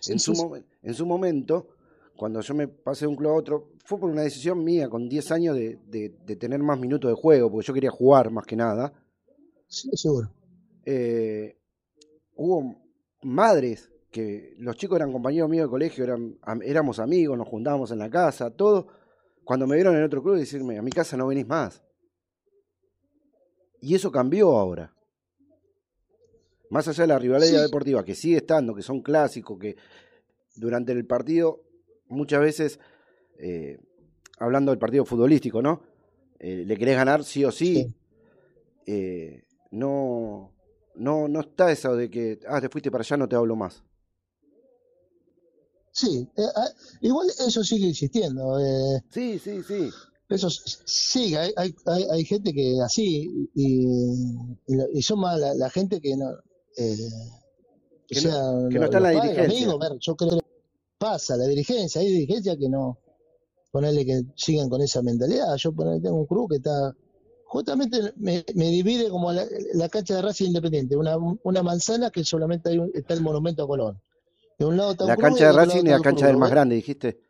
Sí, 0.00 0.14
en, 0.14 0.18
su 0.18 0.34
sí, 0.34 0.44
en 0.82 0.94
su 0.94 1.06
momento, 1.06 1.68
cuando 2.16 2.40
yo 2.40 2.54
me 2.54 2.68
pasé 2.68 3.04
de 3.06 3.08
un 3.10 3.16
club 3.16 3.32
a 3.32 3.36
otro, 3.36 3.70
fue 3.84 3.98
por 3.98 4.10
una 4.10 4.22
decisión 4.22 4.64
mía 4.64 4.88
con 4.88 5.08
10 5.08 5.30
años 5.32 5.56
de, 5.56 5.78
de- 5.86 6.14
de 6.24 6.36
tener 6.36 6.60
más 6.60 6.78
minutos 6.78 7.10
de 7.10 7.16
juego, 7.16 7.50
porque 7.50 7.66
yo 7.66 7.74
quería 7.74 7.90
jugar 7.90 8.30
más 8.30 8.46
que 8.46 8.56
nada. 8.56 8.92
Sí, 9.66 9.88
seguro. 9.96 10.30
eh, 10.84 11.56
hubo 12.36 12.76
madres 13.22 13.90
que 14.10 14.54
los 14.58 14.76
chicos 14.76 14.96
eran 14.98 15.12
compañeros 15.12 15.50
míos 15.50 15.66
de 15.66 15.70
colegio, 15.70 16.04
eran, 16.04 16.38
am- 16.42 16.62
éramos 16.62 16.98
amigos, 17.00 17.38
nos 17.38 17.48
juntábamos 17.48 17.90
en 17.92 17.98
la 18.00 18.10
casa, 18.10 18.50
todo. 18.50 18.88
Cuando 19.48 19.66
me 19.66 19.76
vieron 19.76 19.96
en 19.96 20.02
otro 20.02 20.22
club, 20.22 20.36
decirme, 20.36 20.76
a 20.76 20.82
mi 20.82 20.90
casa 20.90 21.16
no 21.16 21.26
venís 21.26 21.46
más. 21.46 21.82
Y 23.80 23.94
eso 23.94 24.12
cambió 24.12 24.50
ahora. 24.58 24.94
Más 26.68 26.86
allá 26.86 27.04
de 27.04 27.08
la 27.08 27.18
rivalidad 27.18 27.48
Sí. 27.48 27.62
deportiva, 27.62 28.04
que 28.04 28.14
sigue 28.14 28.36
estando, 28.36 28.74
que 28.74 28.82
son 28.82 29.00
clásicos, 29.00 29.58
que 29.58 29.76
durante 30.54 30.92
el 30.92 31.06
partido, 31.06 31.62
muchas 32.08 32.42
veces, 32.42 32.78
eh, 33.38 33.78
hablando 34.38 34.70
del 34.70 34.78
partido 34.78 35.06
futbolístico, 35.06 35.62
¿no? 35.62 35.80
Eh, 36.40 36.64
le 36.66 36.76
querés 36.76 36.96
ganar 36.96 37.24
sí 37.24 37.42
o 37.46 37.50
sí. 37.50 37.74
Sí. 37.74 37.94
Eh, 38.84 39.44
no, 39.70 40.52
no, 40.94 41.26
no 41.26 41.40
está 41.40 41.72
eso 41.72 41.96
de 41.96 42.10
que, 42.10 42.38
ah, 42.46 42.60
te 42.60 42.68
fuiste 42.68 42.90
para 42.90 43.00
allá, 43.00 43.16
no 43.16 43.26
te 43.26 43.36
hablo 43.36 43.56
más. 43.56 43.82
Sí, 45.92 46.28
eh, 46.36 46.42
ah, 46.56 46.68
igual 47.00 47.28
eso 47.28 47.64
sigue 47.64 47.88
existiendo. 47.90 48.58
eh, 48.60 49.02
Sí, 49.10 49.38
sí, 49.38 49.62
sí. 49.62 49.90
Eso 50.28 50.48
sí, 50.50 51.34
hay, 51.34 51.52
hay, 51.56 51.74
hay, 52.10 52.24
gente 52.24 52.52
que 52.52 52.76
así, 52.84 53.48
y, 53.54 53.86
y, 54.92 55.02
son 55.02 55.20
más 55.20 55.40
la, 55.40 55.54
la 55.54 55.70
gente 55.70 56.00
que 56.00 56.16
no. 56.16 56.30
Eh, 56.76 56.96
Que 58.06 58.18
o 58.18 58.22
no- 58.22 58.30
sea, 58.30 58.68
que 58.70 58.78
no 58.78 58.84
está 58.84 58.98
en 58.98 59.02
la 59.04 59.12
padres, 59.14 59.30
dirigencia. 59.36 59.72
amigos, 59.72 59.96
yo 60.00 60.16
creo 60.16 60.30
que 60.38 60.46
pasa 60.98 61.36
la 61.36 61.46
dirigencia, 61.46 62.00
hay 62.02 62.08
dirigencia 62.08 62.56
que 62.56 62.68
no. 62.68 62.98
Ponerle 63.70 64.04
que 64.06 64.22
sigan 64.36 64.68
con 64.70 64.80
esa 64.82 65.02
mentalidad. 65.02 65.54
Yo 65.56 65.72
ponerle, 65.72 66.00
tengo 66.00 66.16
un 66.16 66.26
club 66.26 66.48
que 66.50 66.56
está. 66.56 66.94
Justamente 67.46 68.12
me, 68.16 68.44
me 68.54 68.68
divide 68.68 69.08
como 69.08 69.32
la, 69.32 69.46
la 69.74 69.88
cancha 69.88 70.16
de 70.16 70.22
Racing 70.22 70.48
Independiente, 70.48 70.94
una, 70.96 71.16
una 71.42 71.62
manzana 71.62 72.10
que 72.10 72.22
solamente 72.24 72.68
hay 72.70 72.78
un- 72.78 72.90
está 72.94 73.14
el 73.14 73.22
monumento 73.22 73.62
a 73.62 73.66
Colón. 73.66 73.98
De 74.58 74.64
un 74.64 74.76
lado 74.76 75.06
La 75.06 75.16
cancha 75.16 75.46
de 75.46 75.52
Racing 75.52 75.84
y 75.84 75.90
la 75.90 76.00
cancha 76.00 76.26
del 76.26 76.36
más 76.36 76.50
grande, 76.50 76.76
dijiste. 76.76 77.20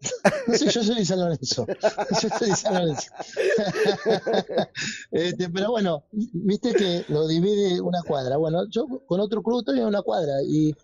No 0.46 0.54
sé, 0.54 0.68
yo 0.68 0.82
soy 0.82 0.96
de 0.96 1.04
San 1.06 1.18
Lorenzo. 1.18 1.66
Yo 2.22 2.28
soy 2.38 2.50
de 2.50 2.56
San 2.56 2.74
Lorenzo. 2.74 3.10
Este, 5.10 5.48
pero 5.48 5.70
bueno, 5.70 6.04
viste 6.12 6.74
que 6.74 7.04
lo 7.08 7.26
divide 7.26 7.80
una 7.80 8.02
cuadra. 8.02 8.36
Bueno, 8.36 8.68
yo 8.68 8.86
con 9.06 9.20
otro 9.20 9.42
club 9.42 9.60
estoy 9.60 9.78
en 9.78 9.86
una 9.86 10.02
cuadra 10.02 10.42
y 10.46 10.74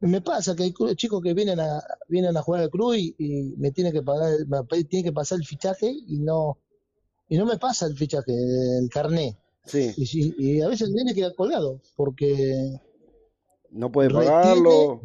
me 0.00 0.20
pasa 0.20 0.54
que 0.54 0.62
hay 0.62 0.74
chicos 0.94 1.20
que 1.22 1.34
vienen 1.34 1.58
a 1.58 1.82
vienen 2.08 2.36
a 2.36 2.42
jugar 2.42 2.62
al 2.62 2.70
club 2.70 2.94
y, 2.94 3.16
y 3.18 3.54
me 3.56 3.72
tienen 3.72 3.92
que 3.92 4.02
pagar, 4.02 4.30
me 4.46 4.84
tienen 4.84 5.04
que 5.04 5.12
pasar 5.12 5.38
el 5.38 5.44
fichaje 5.44 5.90
y 5.90 6.18
no 6.18 6.58
y 7.28 7.36
no 7.36 7.46
me 7.46 7.58
pasa 7.58 7.86
el 7.86 7.96
fichaje, 7.96 8.32
el 8.32 8.88
carné. 8.90 9.38
Sí, 9.64 9.92
Y, 10.38 10.62
a 10.62 10.68
veces 10.68 10.92
viene 10.94 11.14
queda 11.14 11.34
colgado 11.34 11.82
porque 11.94 12.80
no 13.70 13.90
puede 13.92 14.08
retiene 14.08 14.30
pagarlo. 14.30 15.02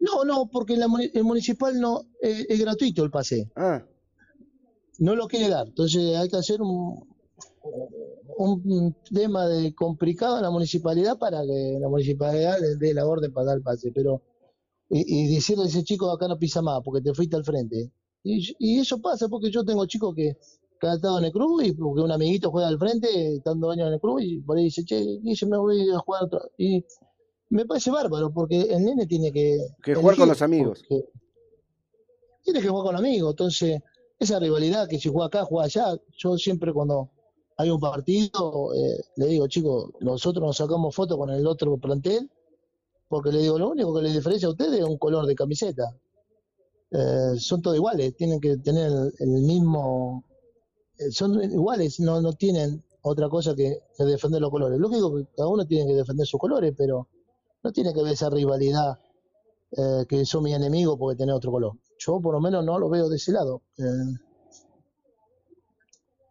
no, 0.00 0.24
no, 0.24 0.50
porque 0.50 0.76
la 0.76 0.86
el 1.12 1.24
municipal 1.24 1.78
no 1.80 2.02
eh, 2.20 2.46
es 2.48 2.60
gratuito 2.60 3.02
el 3.04 3.10
pase. 3.10 3.50
Ah, 3.56 3.84
no 4.98 5.14
lo 5.16 5.26
quiere 5.26 5.48
dar. 5.48 5.66
Entonces 5.68 6.16
hay 6.16 6.28
que 6.28 6.36
hacer 6.36 6.60
un, 6.62 7.06
un 8.36 8.96
tema 9.12 9.46
de 9.48 9.74
complicado 9.74 10.36
en 10.36 10.42
la 10.42 10.50
municipalidad 10.50 11.18
para 11.18 11.42
que 11.42 11.78
la 11.80 11.88
municipalidad 11.88 12.58
le 12.60 12.76
dé 12.76 12.94
la 12.94 13.06
orden 13.06 13.32
para 13.32 13.46
dar 13.46 13.56
el 13.56 13.62
pase. 13.62 13.90
Pero, 13.92 14.22
y, 14.88 15.24
y 15.30 15.34
decirle 15.34 15.64
a 15.64 15.66
ese 15.68 15.84
chico 15.84 16.10
acá 16.10 16.28
no 16.28 16.38
pisa 16.38 16.62
más 16.62 16.80
porque 16.84 17.02
te 17.02 17.14
fuiste 17.14 17.36
al 17.36 17.44
frente. 17.44 17.90
Y, 18.22 18.54
y 18.58 18.78
eso 18.80 19.00
pasa 19.00 19.28
porque 19.28 19.50
yo 19.50 19.64
tengo 19.64 19.84
chicos 19.86 20.14
que, 20.14 20.36
estado 20.92 21.18
en 21.18 21.24
el 21.24 21.32
club 21.32 21.62
y 21.62 21.72
porque 21.72 22.02
un 22.02 22.12
amiguito 22.12 22.50
juega 22.50 22.68
al 22.68 22.78
frente, 22.78 23.36
estando 23.36 23.70
años 23.70 23.88
en 23.88 23.94
el 23.94 24.00
club, 24.00 24.18
y 24.20 24.40
por 24.40 24.58
ahí 24.58 24.64
dice, 24.64 24.84
che, 24.84 25.18
Guille, 25.22 25.46
me 25.46 25.56
voy 25.56 25.90
a 25.90 25.98
jugar 25.98 26.24
otra. 26.24 26.40
Y 26.58 26.84
me 27.48 27.64
parece 27.64 27.90
bárbaro 27.90 28.30
porque 28.30 28.60
el 28.60 28.84
nene 28.84 29.06
tiene 29.06 29.32
que. 29.32 29.58
Que 29.82 29.94
jugar 29.94 30.16
con 30.16 30.28
los 30.28 30.42
amigos. 30.42 30.84
Tiene 32.42 32.60
que 32.60 32.68
jugar 32.68 32.84
con 32.84 32.96
amigos. 32.96 33.30
Entonces, 33.30 33.80
esa 34.18 34.38
rivalidad 34.38 34.86
que 34.86 34.98
si 34.98 35.08
juega 35.08 35.26
acá, 35.26 35.44
juega 35.44 35.64
allá, 35.64 35.98
yo 36.18 36.36
siempre 36.36 36.72
cuando 36.72 37.10
hay 37.56 37.70
un 37.70 37.80
partido, 37.80 38.74
eh, 38.74 39.04
le 39.16 39.26
digo, 39.26 39.46
chicos, 39.46 39.90
nosotros 40.00 40.44
nos 40.44 40.56
sacamos 40.56 40.94
fotos 40.94 41.16
con 41.16 41.30
el 41.30 41.46
otro 41.46 41.76
plantel, 41.78 42.30
porque 43.08 43.30
le 43.30 43.40
digo, 43.40 43.58
lo 43.58 43.70
único 43.70 43.94
que 43.94 44.02
les 44.02 44.14
diferencia 44.14 44.48
a 44.48 44.50
ustedes 44.50 44.80
es 44.80 44.84
un 44.84 44.98
color 44.98 45.26
de 45.26 45.34
camiseta. 45.34 45.96
Eh, 46.90 47.38
son 47.38 47.62
todos 47.62 47.76
iguales, 47.76 48.16
tienen 48.16 48.40
que 48.40 48.56
tener 48.58 48.90
el, 49.18 49.28
mismo, 49.28 50.24
son 51.10 51.42
iguales, 51.42 52.00
no, 52.00 52.20
no 52.20 52.32
tienen 52.32 52.82
otra 53.02 53.28
cosa 53.28 53.54
que, 53.54 53.78
que 53.96 54.04
defender 54.04 54.40
los 54.40 54.50
colores. 54.50 54.78
Lógico 54.78 55.14
que 55.16 55.26
cada 55.36 55.48
uno 55.48 55.66
tiene 55.66 55.86
que 55.86 55.94
defender 55.94 56.26
sus 56.26 56.40
colores, 56.40 56.72
pero 56.76 57.08
no 57.62 57.72
tiene 57.72 57.92
que 57.92 58.02
ver 58.02 58.12
esa 58.12 58.30
rivalidad 58.30 58.98
eh, 59.72 60.04
que 60.08 60.24
son 60.24 60.44
mi 60.44 60.54
enemigo 60.54 60.96
porque 60.98 61.16
tenés 61.18 61.34
otro 61.34 61.50
color. 61.50 61.72
Yo 61.98 62.20
por 62.20 62.34
lo 62.34 62.40
menos 62.40 62.64
no 62.64 62.78
lo 62.78 62.88
veo 62.88 63.08
de 63.08 63.16
ese 63.16 63.32
lado. 63.32 63.62
Eh, 63.78 63.82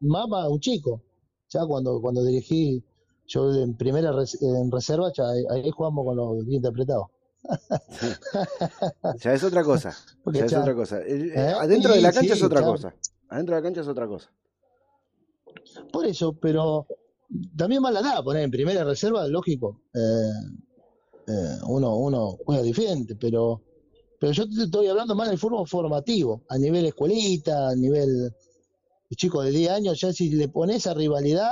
más 0.01 0.27
para 0.29 0.49
un 0.49 0.59
chico. 0.59 1.01
Ya 1.49 1.65
cuando, 1.65 2.01
cuando 2.01 2.23
dirigí, 2.23 2.83
yo 3.27 3.53
en 3.53 3.75
primera 3.77 4.11
res- 4.11 4.41
en 4.41 4.71
reserva, 4.71 5.11
ya 5.15 5.29
ahí, 5.29 5.43
ahí 5.49 5.71
jugamos 5.71 6.05
con 6.05 6.17
los 6.17 6.45
dientes 6.45 6.69
apretados. 6.71 7.07
Ya 9.21 9.33
es 9.33 9.43
otra 9.43 9.63
cosa. 9.63 9.95
Ya 10.33 10.45
es 10.45 10.53
otra 10.53 10.75
cosa. 10.75 10.99
Eh, 11.01 11.31
¿Eh? 11.35 11.53
Adentro 11.59 11.93
de 11.93 12.01
la 12.01 12.11
cancha 12.13 12.33
sí, 12.33 12.39
es 12.39 12.43
otra 12.43 12.63
cosa. 12.63 12.93
Adentro 13.29 13.55
de 13.55 13.61
la 13.61 13.65
cancha 13.65 13.81
es 13.81 13.87
otra 13.87 14.07
cosa. 14.07 14.31
Por 15.91 16.05
eso, 16.05 16.33
pero 16.33 16.87
también 17.55 17.81
más 17.81 17.93
la 17.93 18.01
da, 18.01 18.23
poner 18.23 18.43
en 18.43 18.51
primera 18.51 18.83
reserva, 18.83 19.27
lógico. 19.27 19.81
Eh, 19.93 20.31
eh, 21.27 21.57
uno, 21.67 21.97
uno 21.97 22.37
juega 22.45 22.61
diferente, 22.61 23.15
pero, 23.15 23.61
pero 24.19 24.31
yo 24.33 24.47
te 24.49 24.63
estoy 24.63 24.87
hablando 24.87 25.15
más 25.15 25.29
del 25.29 25.37
fútbol 25.37 25.67
formativo, 25.67 26.43
a 26.49 26.57
nivel 26.57 26.85
escuelita, 26.85 27.69
a 27.69 27.75
nivel 27.75 28.29
de 29.09 29.15
chicos 29.15 29.45
de 29.45 29.51
10 29.51 29.71
años, 29.71 29.99
ya 29.99 30.11
si 30.11 30.29
le 30.31 30.49
pones 30.49 30.77
esa 30.77 30.93
rivalidad, 30.93 31.51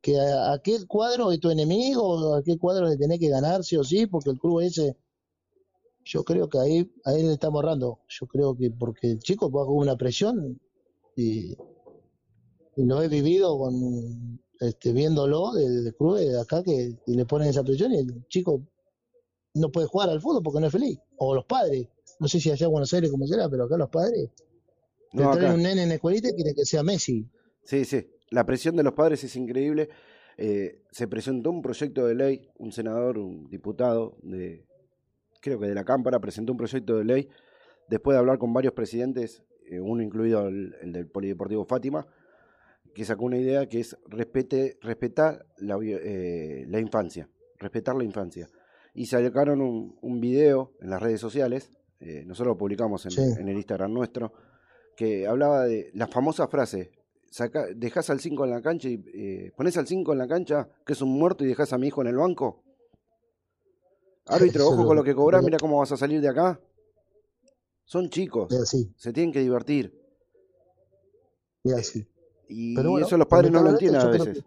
que 0.00 0.18
a- 0.20 0.52
aquel 0.52 0.86
cuadro 0.86 1.32
es 1.32 1.40
tu 1.40 1.50
enemigo, 1.50 2.34
aquel 2.34 2.58
cuadro 2.58 2.88
le 2.88 2.96
tenés 2.96 3.18
que 3.20 3.28
ganar 3.28 3.64
sí 3.64 3.76
o 3.76 3.84
sí, 3.84 4.06
porque 4.06 4.30
el 4.30 4.38
club 4.38 4.60
ese, 4.60 4.96
yo 6.04 6.22
creo 6.24 6.48
que 6.48 6.58
ahí, 6.58 6.92
ahí 7.04 7.22
le 7.22 7.32
estamos 7.32 7.62
errando. 7.62 8.00
Yo 8.08 8.26
creo 8.26 8.54
que 8.56 8.70
porque 8.70 9.12
el 9.12 9.18
chico 9.20 9.50
va 9.50 9.64
con 9.64 9.76
una 9.76 9.96
presión 9.96 10.60
y, 11.16 11.56
y 12.76 12.84
lo 12.84 13.02
he 13.02 13.08
vivido 13.08 13.56
con 13.58 14.40
este 14.60 14.92
viéndolo 14.92 15.52
de, 15.52 15.68
de 15.82 15.92
clubes 15.94 16.28
de 16.30 16.40
acá 16.40 16.62
que 16.62 16.96
y 17.06 17.14
le 17.14 17.24
ponen 17.26 17.48
esa 17.48 17.62
presión 17.64 17.92
y 17.92 17.98
el 17.98 18.26
chico 18.28 18.62
no 19.54 19.70
puede 19.70 19.86
jugar 19.86 20.10
al 20.10 20.20
fútbol 20.20 20.42
porque 20.42 20.60
no 20.60 20.66
es 20.66 20.72
feliz. 20.72 20.98
O 21.16 21.34
los 21.34 21.44
padres, 21.44 21.86
no 22.18 22.26
sé 22.28 22.40
si 22.40 22.50
allá 22.50 22.66
en 22.66 22.72
Buenos 22.72 22.92
Aires 22.92 23.10
como 23.10 23.26
será, 23.26 23.48
pero 23.48 23.64
acá 23.64 23.76
los 23.76 23.88
padres 23.88 24.30
te 25.12 25.22
No, 25.22 25.30
traen 25.30 25.46
acá. 25.46 25.54
un 25.54 25.62
nene 25.62 25.82
en 25.84 25.88
la 25.90 25.94
escuelita 25.96 26.28
y 26.28 26.32
quieren 26.34 26.54
que 26.54 26.64
sea 26.64 26.82
Messi. 26.82 27.28
Sí, 27.62 27.84
sí. 27.84 28.06
La 28.30 28.44
presión 28.44 28.74
de 28.76 28.82
los 28.82 28.94
padres 28.94 29.22
es 29.22 29.36
increíble. 29.36 29.88
Eh, 30.36 30.82
se 30.90 31.06
presentó 31.06 31.50
un 31.50 31.62
proyecto 31.62 32.06
de 32.06 32.14
ley, 32.16 32.48
un 32.58 32.72
senador, 32.72 33.18
un 33.18 33.48
diputado 33.48 34.16
de, 34.22 34.66
creo 35.40 35.60
que 35.60 35.68
de 35.68 35.74
la 35.74 35.84
Cámara, 35.84 36.18
presentó 36.18 36.50
un 36.52 36.58
proyecto 36.58 36.96
de 36.96 37.04
ley 37.04 37.28
después 37.88 38.14
de 38.16 38.18
hablar 38.18 38.38
con 38.38 38.52
varios 38.52 38.72
presidentes, 38.72 39.44
eh, 39.70 39.78
uno 39.78 40.02
incluido 40.02 40.48
el, 40.48 40.74
el 40.82 40.92
del 40.92 41.06
Polideportivo 41.06 41.64
Fátima, 41.64 42.06
que 42.94 43.04
sacó 43.04 43.24
una 43.24 43.38
idea 43.38 43.68
que 43.68 43.80
es 43.80 43.96
respete, 44.06 44.78
respetar 44.80 45.46
la, 45.58 45.76
eh, 45.82 46.64
la 46.68 46.80
infancia, 46.80 47.28
respetar 47.58 47.94
la 47.96 48.04
infancia. 48.04 48.48
Y 48.94 49.06
sacaron 49.06 49.60
un, 49.60 49.98
un 50.00 50.20
video 50.20 50.72
en 50.80 50.90
las 50.90 51.02
redes 51.02 51.20
sociales, 51.20 51.70
eh, 52.00 52.22
nosotros 52.24 52.54
lo 52.54 52.58
publicamos 52.58 53.04
en, 53.06 53.10
Sí. 53.10 53.20
en 53.38 53.48
el 53.48 53.56
Instagram 53.56 53.92
nuestro, 53.92 54.32
que 54.96 55.26
hablaba 55.26 55.64
de 55.64 55.90
la 55.94 56.06
famosa 56.06 56.46
frase, 56.46 56.92
saca, 57.30 57.66
dejás 57.74 58.10
al 58.10 58.20
5 58.20 58.44
en 58.44 58.50
la 58.50 58.62
cancha 58.62 58.88
y 58.88 59.02
eh, 59.12 59.52
pones 59.56 59.76
al 59.76 59.88
5 59.88 60.12
en 60.12 60.18
la 60.18 60.28
cancha, 60.28 60.68
que 60.86 60.92
es 60.92 61.02
un 61.02 61.10
muerto, 61.10 61.44
y 61.44 61.48
dejás 61.48 61.72
a 61.72 61.78
mi 61.78 61.88
hijo 61.88 62.00
en 62.02 62.06
el 62.08 62.16
banco. 62.16 62.62
Árbitro, 64.26 64.68
ojo 64.68 64.86
con 64.86 64.96
lo 64.96 65.02
que 65.02 65.14
cobrás, 65.14 65.42
lo- 65.42 65.46
mira 65.46 65.58
cómo 65.58 65.78
vas 65.78 65.90
a 65.90 65.96
salir 65.96 66.20
de 66.20 66.28
acá. 66.28 66.60
Son 67.86 68.08
chicos, 68.08 68.52
así, 68.54 68.94
se 68.96 69.12
tienen 69.12 69.32
que 69.32 69.40
divertir. 69.40 69.92
así. 71.76 72.06
Y 72.48 72.74
Pero 72.74 72.90
bueno, 72.90 73.06
eso 73.06 73.16
los 73.16 73.26
padres 73.26 73.50
no 73.50 73.62
lo 73.62 73.70
entienden 73.70 74.00
a 74.00 74.06
veces. 74.06 74.44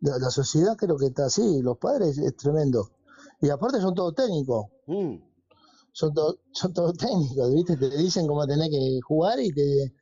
La, 0.00 0.18
la 0.18 0.30
sociedad 0.30 0.76
creo 0.76 0.96
que 0.96 1.06
está 1.06 1.26
así, 1.26 1.62
los 1.62 1.78
padres 1.78 2.18
es 2.18 2.36
tremendo. 2.36 2.90
Y 3.40 3.48
aparte 3.50 3.80
son 3.80 3.94
todos 3.94 4.14
técnicos. 4.14 4.66
Mm. 4.86 5.16
Son, 5.92 6.12
todos 6.12 6.40
son 6.52 6.72
todos 6.72 6.96
técnicos, 6.96 7.52
¿viste? 7.54 7.76
Te 7.76 7.96
dicen 7.96 8.26
cómo 8.26 8.46
tenés 8.46 8.68
que 8.68 9.00
jugar 9.06 9.38
y 9.40 9.50
te... 9.52 9.92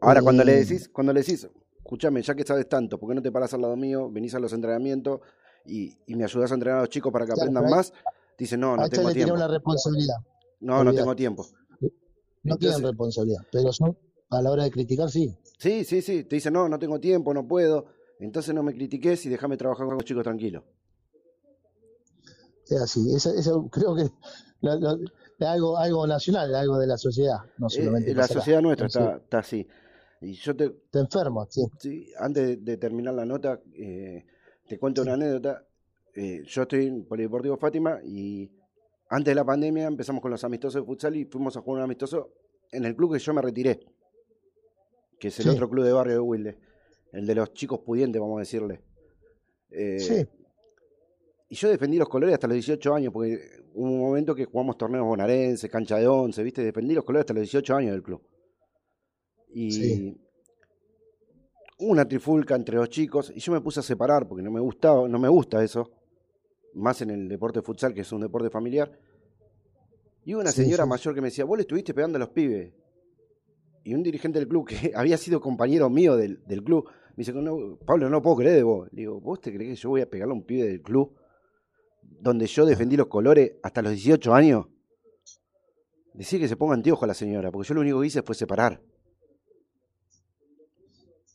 Ahora, 0.00 0.22
cuando 0.22 0.44
le 0.44 0.64
decís, 0.64 0.88
cuando 0.88 1.12
le 1.12 1.20
decís, 1.20 1.48
escúchame, 1.78 2.22
ya 2.22 2.34
que 2.34 2.44
sabes 2.44 2.68
tanto, 2.68 2.98
¿por 2.98 3.08
qué 3.08 3.14
no 3.14 3.22
te 3.22 3.32
paras 3.32 3.54
al 3.54 3.62
lado 3.62 3.74
mío, 3.76 4.10
venís 4.10 4.34
a 4.34 4.38
los 4.38 4.52
entrenamientos 4.52 5.20
y, 5.64 5.96
y 6.06 6.14
me 6.14 6.24
ayudás 6.24 6.52
a 6.52 6.54
entrenar 6.54 6.78
a 6.78 6.82
los 6.82 6.90
chicos 6.90 7.12
para 7.12 7.24
que 7.24 7.32
Claro, 7.32 7.50
aprendan 7.50 7.70
más? 7.70 7.92
Dice, 8.38 8.56
no, 8.56 8.76
no 8.76 8.88
tengo 8.88 9.10
tiempo. 9.10 9.34
una 9.34 9.48
responsabilidad. 9.48 10.16
No, 10.60 10.84
no 10.84 10.92
tengo 10.92 11.16
tiempo. 11.16 11.46
No 12.42 12.56
tienen 12.56 12.82
responsabilidad, 12.82 13.42
pero 13.50 13.72
son, 13.72 13.96
a 14.30 14.42
la 14.42 14.50
hora 14.50 14.64
de 14.64 14.70
criticar, 14.70 15.10
sí. 15.10 15.36
Sí, 15.58 15.84
sí, 15.84 16.00
sí. 16.02 16.24
Te 16.24 16.36
dice, 16.36 16.50
no, 16.50 16.68
no 16.68 16.78
tengo 16.78 16.98
tiempo, 17.00 17.34
no 17.34 17.46
puedo. 17.46 17.86
Entonces 18.20 18.54
no 18.54 18.62
me 18.62 18.72
critiques 18.74 19.24
y 19.26 19.28
déjame 19.28 19.56
trabajar 19.56 19.86
con 19.86 19.94
los 19.96 20.04
chicos 20.04 20.24
tranquilos. 20.24 20.64
Es 22.66 22.80
así. 22.80 23.14
Eso, 23.14 23.32
eso 23.34 23.68
creo 23.70 23.94
que 23.94 24.10
lo- 24.60 24.76
lo- 24.78 24.94
es 25.38 25.46
algo, 25.46 25.76
algo 25.78 26.06
nacional, 26.06 26.54
algo 26.54 26.78
de 26.78 26.86
la 26.86 26.96
sociedad, 26.98 27.38
no 27.58 27.68
Eh, 27.68 27.70
solamente 27.70 28.10
eh, 28.10 28.14
la 28.14 28.26
sociedad 28.26 28.60
nuestra 28.60 28.86
está, 28.88 29.16
está 29.16 29.38
así. 29.38 29.66
Y 30.20 30.32
yo 30.32 30.54
te, 30.56 30.70
Te 30.90 30.98
enferma, 30.98 31.46
sí. 31.48 31.62
sí, 31.78 32.12
antes 32.18 32.46
de, 32.48 32.56
de 32.56 32.76
terminar 32.76 33.14
la 33.14 33.24
nota, 33.24 33.60
eh, 33.74 34.26
te 34.66 34.78
cuento 34.78 35.02
una 35.02 35.14
anécdota. 35.14 35.64
Eh, 36.14 36.42
yo 36.44 36.62
estoy 36.62 36.86
en 36.86 37.04
Polideportivo 37.04 37.56
Fátima 37.56 38.00
y 38.04 38.50
antes 39.08 39.30
de 39.30 39.34
la 39.36 39.44
pandemia 39.44 39.86
empezamos 39.86 40.20
con 40.20 40.32
los 40.32 40.42
amistosos 40.42 40.82
de 40.82 40.86
futsal 40.86 41.14
y 41.16 41.24
fuimos 41.24 41.56
a 41.56 41.60
jugar 41.60 41.78
un 41.78 41.84
amistoso 41.84 42.32
en 42.72 42.84
el 42.84 42.96
club 42.96 43.12
que 43.14 43.20
yo 43.20 43.32
me 43.32 43.40
retiré, 43.42 43.78
que 45.18 45.28
es 45.28 45.38
el 45.40 45.44
Sí. 45.44 45.50
otro 45.50 45.68
club 45.68 45.84
de 45.84 45.92
barrio 45.92 46.14
de 46.14 46.20
Wilde, 46.20 46.58
el 47.12 47.26
de 47.26 47.34
los 47.34 47.52
chicos 47.52 47.80
pudientes, 47.80 48.20
vamos 48.20 48.36
a 48.36 48.40
decirle. 48.40 48.80
Eh, 49.70 49.98
Sí. 50.00 50.26
Y 51.50 51.54
yo 51.54 51.68
defendí 51.70 51.96
los 51.96 52.08
colores 52.10 52.34
hasta 52.34 52.46
los 52.46 52.54
18 52.56 52.92
años, 52.94 53.10
porque 53.12 53.40
hubo 53.72 53.86
un 53.90 54.00
momento 54.00 54.34
que 54.34 54.44
jugamos 54.44 54.76
torneos 54.76 55.06
bonaerenses, 55.06 55.70
cancha 55.70 55.96
de 55.96 56.06
11, 56.06 56.42
¿viste? 56.42 56.62
Defendí 56.62 56.94
los 56.94 57.04
colores 57.04 57.22
hasta 57.22 57.32
los 57.32 57.42
18 57.42 57.74
años 57.74 57.92
del 57.92 58.02
club. 58.02 58.20
Y 59.50 59.70
Sí. 59.72 60.20
hubo 61.78 61.90
una 61.92 62.06
trifulca 62.06 62.54
entre 62.54 62.76
los 62.76 62.90
chicos 62.90 63.32
y 63.34 63.40
yo 63.40 63.52
me 63.52 63.62
puse 63.62 63.80
a 63.80 63.82
separar 63.82 64.28
porque 64.28 64.42
no 64.42 64.50
me 64.50 64.60
gustaba, 64.60 65.08
no 65.08 65.18
me 65.18 65.28
gusta 65.28 65.64
eso, 65.64 65.90
más 66.74 67.00
en 67.00 67.10
el 67.10 67.28
deporte 67.28 67.62
futsal 67.62 67.94
que 67.94 68.02
es 68.02 68.12
un 68.12 68.20
deporte 68.20 68.50
familiar. 68.50 68.92
Y 70.26 70.34
hubo 70.34 70.42
una 70.42 70.50
Sí, 70.52 70.64
señora 70.64 70.84
mayor 70.84 71.14
que 71.14 71.22
me 71.22 71.28
decía, 71.28 71.46
vos 71.46 71.56
le 71.56 71.62
estuviste 71.62 71.94
pegando 71.94 72.16
a 72.16 72.20
los 72.20 72.28
pibes. 72.28 72.74
Y 73.88 73.94
un 73.94 74.02
dirigente 74.02 74.38
del 74.38 74.48
club 74.48 74.66
que 74.68 74.92
había 74.94 75.16
sido 75.16 75.40
compañero 75.40 75.88
mío 75.88 76.14
del, 76.16 76.44
del 76.46 76.62
club, 76.62 76.84
me 77.16 77.22
dice, 77.24 77.32
no, 77.32 77.78
Pablo, 77.86 78.10
no 78.10 78.20
puedo 78.20 78.36
creer 78.36 78.56
de 78.56 78.62
vos. 78.62 78.86
Le 78.92 79.00
digo, 79.02 79.18
¿vos 79.20 79.40
te 79.40 79.52
crees 79.52 79.70
que 79.70 79.82
yo 79.82 79.88
voy 79.88 80.02
a 80.02 80.10
pegarle 80.10 80.32
a 80.32 80.36
un 80.36 80.44
pibe 80.44 80.66
del 80.68 80.82
club 80.82 81.16
donde 82.02 82.46
yo 82.46 82.66
defendí 82.66 82.96
los 82.98 83.06
colores 83.06 83.52
hasta 83.62 83.80
los 83.80 83.92
18 83.92 84.34
años? 84.34 84.66
Decía 86.12 86.38
que 86.38 86.48
se 86.48 86.56
ponga 86.56 86.74
anteojo 86.74 87.04
a 87.04 87.08
la 87.08 87.14
señora, 87.14 87.50
porque 87.50 87.68
yo 87.68 87.74
lo 87.74 87.80
único 87.80 88.00
que 88.00 88.08
hice 88.08 88.22
fue 88.22 88.34
separar. 88.34 88.82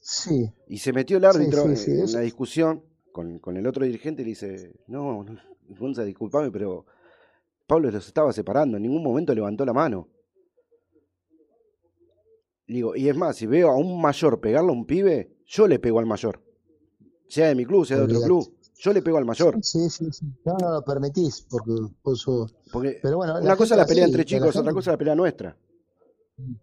Sí, 0.02 0.54
Y 0.68 0.78
se 0.78 0.94
metió 0.94 1.18
el 1.18 1.26
árbitro 1.26 1.64
sí, 1.64 1.70
en- 1.70 1.78
sí, 1.78 1.92
en 1.92 2.02
eso- 2.04 2.18
una 2.18 2.24
discusión 2.24 2.84
con, 3.12 3.40
con 3.40 3.58
el 3.58 3.66
otro 3.66 3.84
dirigente 3.86 4.22
y 4.22 4.26
le 4.26 4.30
dice, 4.32 4.74
no, 4.88 5.24
no, 5.24 5.40
Gonza, 5.70 6.04
disculpame, 6.04 6.52
pero 6.52 6.86
Pablo 7.66 7.90
los 7.90 8.06
estaba 8.06 8.32
separando, 8.34 8.78
en 8.78 8.84
ningún 8.84 9.02
momento 9.02 9.34
levantó 9.34 9.66
la 9.66 9.74
mano. 9.74 10.08
Digo, 12.68 12.96
y 12.96 13.10
es 13.10 13.16
más, 13.16 13.36
si 13.36 13.46
veo 13.46 13.70
a 13.70 13.76
un 13.76 14.02
mayor 14.02 14.40
pegarle 14.40 14.70
a 14.70 14.74
un 14.74 14.86
pibe, 14.86 15.38
yo 15.46 15.68
le 15.68 15.80
pego 15.80 16.00
al 16.00 16.06
mayor. 16.06 16.42
Sea 17.28 17.48
de 17.48 17.56
mi 17.56 17.66
club, 17.66 17.86
sea 17.86 17.98
de 17.98 18.04
otro 18.04 18.22
club. 18.22 18.58
Yo 18.76 18.94
le 18.94 19.02
pego 19.02 19.18
al 19.18 19.26
mayor. 19.26 19.58
sí, 19.62 19.90
sí, 19.90 20.12
sí. 20.12 20.26
No, 20.46 20.58
no 20.60 20.72
lo 20.72 20.84
permitís, 20.84 21.46
porque 21.50 21.74
Porque 22.72 23.00
Pero 23.02 23.18
bueno, 23.18 23.40
una 23.40 23.56
cosa 23.56 23.76
es 23.76 23.80
la 23.80 23.86
pelea 23.86 24.06
así, 24.06 24.12
entre 24.12 24.26
chicos, 24.26 24.56
otra 24.56 24.74
cosa 24.74 24.92
es 24.92 24.94
la 24.94 24.98
pelea 24.98 25.16
nuestra. 25.16 25.58
Mm. 26.38 26.54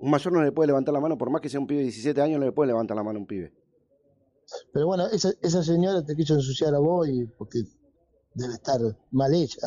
Un 0.00 0.10
mayor 0.10 0.32
no 0.32 0.42
le 0.42 0.52
puede 0.52 0.68
levantar 0.68 0.94
la 0.94 1.00
mano, 1.00 1.18
por 1.18 1.30
más 1.30 1.40
que 1.40 1.48
sea 1.48 1.60
un 1.60 1.66
pibe 1.66 1.80
de 1.80 1.84
17 1.84 2.20
años, 2.20 2.38
no 2.38 2.46
le 2.46 2.52
puede 2.52 2.68
levantar 2.68 2.96
la 2.96 3.02
mano 3.02 3.18
a 3.18 3.20
un 3.20 3.26
pibe. 3.26 3.52
Pero 4.72 4.86
bueno, 4.86 5.06
esa, 5.08 5.32
esa 5.42 5.62
señora 5.62 6.04
te 6.04 6.14
quiso 6.14 6.34
ensuciar 6.34 6.74
a 6.74 6.78
vos 6.78 7.08
y 7.08 7.26
porque 7.26 7.62
debe 8.34 8.54
estar 8.54 8.80
mal 9.10 9.34
hecha. 9.34 9.66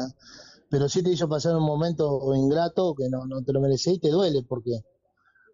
Pero 0.69 0.87
sí 0.87 1.03
te 1.03 1.11
hizo 1.11 1.27
pasar 1.27 1.55
un 1.55 1.63
momento 1.63 2.33
ingrato 2.33 2.95
que 2.95 3.09
no, 3.09 3.25
no 3.25 3.43
te 3.43 3.51
lo 3.51 3.59
merecés 3.59 3.95
y 3.95 3.99
te 3.99 4.09
duele 4.09 4.43
porque 4.47 4.81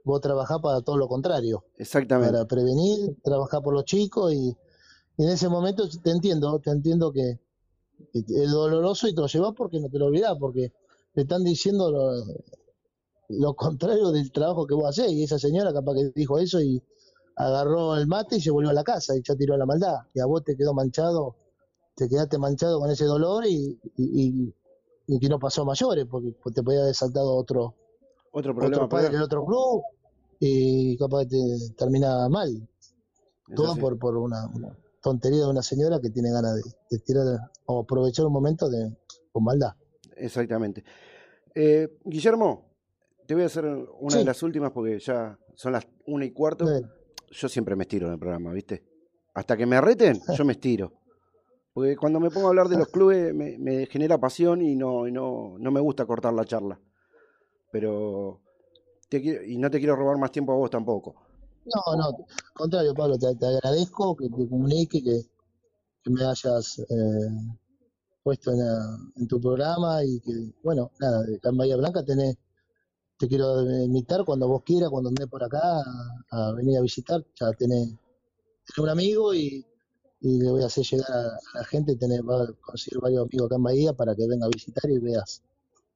vos 0.07 0.21
trabajás 0.21 0.59
para 0.61 0.81
todo 0.81 0.97
lo 0.97 1.07
contrario, 1.07 1.63
Exactamente. 1.77 2.33
para 2.33 2.45
prevenir, 2.47 3.15
trabajar 3.23 3.61
por 3.61 3.73
los 3.73 3.85
chicos 3.85 4.33
y, 4.33 4.55
y 5.17 5.23
en 5.23 5.29
ese 5.29 5.49
momento 5.49 5.87
te 6.03 6.09
entiendo, 6.11 6.59
te 6.59 6.71
entiendo 6.71 7.11
que, 7.11 7.39
que 8.13 8.19
es 8.43 8.51
doloroso 8.51 9.07
y 9.07 9.13
te 9.15 9.21
lo 9.21 9.27
llevas 9.27 9.53
porque 9.55 9.79
no 9.79 9.89
te 9.89 9.99
lo 9.99 10.05
olvidás, 10.07 10.35
porque 10.39 10.73
te 11.13 11.21
están 11.21 11.43
diciendo 11.43 11.91
lo, 11.91 12.11
lo 13.29 13.53
contrario 13.55 14.11
del 14.11 14.31
trabajo 14.31 14.65
que 14.65 14.73
vos 14.75 14.85
hacés. 14.89 15.11
Y 15.11 15.23
esa 15.23 15.37
señora 15.39 15.73
capaz 15.73 15.93
que 15.95 16.11
dijo 16.15 16.37
eso 16.39 16.61
y 16.61 16.81
agarró 17.35 17.95
el 17.97 18.07
mate 18.07 18.37
y 18.37 18.41
se 18.41 18.51
volvió 18.51 18.69
a 18.69 18.73
la 18.73 18.83
casa 18.83 19.15
y 19.15 19.21
ya 19.23 19.35
tiró 19.35 19.53
a 19.55 19.57
la 19.57 19.65
maldad. 19.65 19.95
Y 20.13 20.19
a 20.19 20.25
vos 20.25 20.43
te 20.43 20.55
quedó 20.55 20.73
manchado, 20.73 21.35
te 21.95 22.07
quedaste 22.07 22.37
manchado 22.37 22.79
con 22.79 22.89
ese 22.89 23.05
dolor 23.05 23.45
y, 23.45 23.79
y, 23.97 24.27
y- 24.45 24.53
y 25.09 25.19
que 25.19 25.29
no 25.29 25.39
pasó 25.39 25.61
a 25.61 25.65
mayores 25.65 26.05
porque 26.09 26.35
te 26.53 26.61
podía 26.61 26.81
haber 26.81 26.93
saltado 26.93 27.33
otro 27.33 27.73
Otro 28.33 28.53
problema 28.53 28.83
otro 28.85 28.89
padre 28.89 29.17
otro 29.21 29.45
club 29.45 29.81
y 30.39 30.97
capaz 30.97 31.25
te 31.27 31.37
termina 31.77 32.27
mal. 32.29 32.67
Todo 33.55 33.75
por, 33.77 33.97
por 33.97 34.17
una, 34.17 34.45
una 34.53 34.77
tontería 35.01 35.39
de 35.39 35.49
una 35.49 35.61
señora 35.63 35.99
que 36.01 36.09
tiene 36.09 36.31
ganas 36.31 36.55
de, 36.55 36.61
de 36.91 36.99
tirar 36.99 37.23
o 37.65 37.79
aprovechar 37.81 38.25
un 38.25 38.33
momento 38.33 38.69
de, 38.69 38.91
con 39.31 39.43
maldad. 39.43 39.73
Exactamente. 40.17 40.83
Eh, 41.55 41.97
Guillermo, 42.03 42.65
te 43.25 43.33
voy 43.33 43.43
a 43.43 43.47
hacer 43.47 43.65
una 43.65 44.11
Sí. 44.11 44.17
de 44.19 44.25
las 44.25 44.43
últimas 44.43 44.71
porque 44.71 44.99
ya 44.99 45.37
son 45.55 45.71
las 45.73 45.87
una 46.05 46.25
y 46.25 46.31
cuarto. 46.31 46.65
Yo 47.31 47.49
siempre 47.49 47.75
me 47.75 47.83
estiro 47.83 48.07
en 48.07 48.13
el 48.13 48.19
programa, 48.19 48.51
¿viste? 48.51 48.83
Hasta 49.33 49.55
que 49.55 49.65
me 49.65 49.79
reten, 49.79 50.19
yo 50.35 50.43
me 50.45 50.53
estiro. 50.53 50.91
Porque 51.73 51.95
cuando 51.95 52.19
me 52.19 52.29
pongo 52.31 52.47
a 52.47 52.49
hablar 52.49 52.67
de 52.69 52.77
los 52.77 52.87
clubes 52.87 53.33
me, 53.33 53.57
me 53.59 53.85
genera 53.85 54.17
pasión 54.17 54.61
y 54.61 54.75
no, 54.75 55.07
y 55.07 55.11
no, 55.11 55.55
no 55.59 55.71
me 55.71 55.79
gusta 55.79 56.05
cortar 56.05 56.33
la 56.33 56.43
charla. 56.45 56.79
Pero 57.71 58.41
te 59.09 59.21
quiero- 59.21 59.43
y 59.43 59.57
no 59.57 59.69
te 59.69 59.79
quiero 59.79 59.95
robar 59.95 60.17
más 60.17 60.31
tiempo 60.31 60.51
a 60.51 60.55
vos 60.55 60.69
tampoco. 60.69 61.15
No, 61.65 61.95
no, 61.95 62.25
contrario, 62.53 62.93
Pablo, 62.93 63.17
te, 63.17 63.27
agradezco 63.27 64.15
que 64.15 64.29
te 64.29 64.47
comunique, 64.47 65.03
que, 65.03 65.21
me 66.09 66.23
hayas 66.23 66.79
eh, 66.79 67.29
puesto 68.23 68.51
en, 68.51 68.59
la- 68.59 68.97
en 69.17 69.27
tu 69.27 69.41
programa 69.41 70.03
y 70.03 70.19
que, 70.21 70.53
bueno, 70.63 70.91
nada, 70.99 71.21
acá 71.21 71.49
en 71.49 71.57
Bahía 71.57 71.75
Blanca 71.75 72.03
tenés, 72.05 72.37
te 73.17 73.27
quiero 73.27 73.61
invitar 73.83 74.23
cuando 74.25 74.47
vos 74.47 74.63
quieras, 74.63 74.89
cuando 74.89 75.09
andes 75.09 75.27
por 75.27 75.43
acá 75.43 75.59
a, 76.31 76.53
venir 76.53 76.77
a 76.77 76.81
visitar, 76.81 77.25
ya 77.39 77.51
tenés, 77.53 77.87
tenés 78.65 78.77
un 78.77 78.89
amigo 78.89 79.33
y, 79.33 79.65
le 80.21 80.49
voy 80.51 80.63
a 80.63 80.67
hacer 80.67 80.83
llegar 80.85 81.11
a, 81.11 81.27
a 81.27 81.59
la 81.59 81.65
gente, 81.65 81.95
tenés, 81.97 82.21
va 82.21 82.43
a 82.43 82.47
conseguir 82.61 82.99
varios 83.01 83.25
amigos 83.27 83.47
acá 83.47 83.55
en 83.57 83.63
Bahía 83.63 83.93
para 83.93 84.15
que 84.15 84.27
venga 84.27 84.45
a 84.45 84.49
visitar 84.49 84.89
y 84.89 84.99
veas 84.99 85.43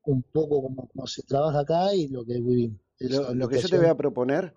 un 0.05 0.21
poco 0.23 0.61
cómo, 0.63 0.87
cómo 0.93 1.07
se 1.07 1.23
trabaja 1.23 1.59
acá 1.61 1.93
y 1.95 2.07
lo 2.09 2.25
que 2.25 2.33
vivimos. 2.33 2.79
Lo, 3.09 3.33
lo 3.33 3.47
que 3.49 3.55
yo 3.57 3.69
te 3.69 3.77
voy 3.77 3.87
a 3.87 3.95
proponer, 3.95 4.53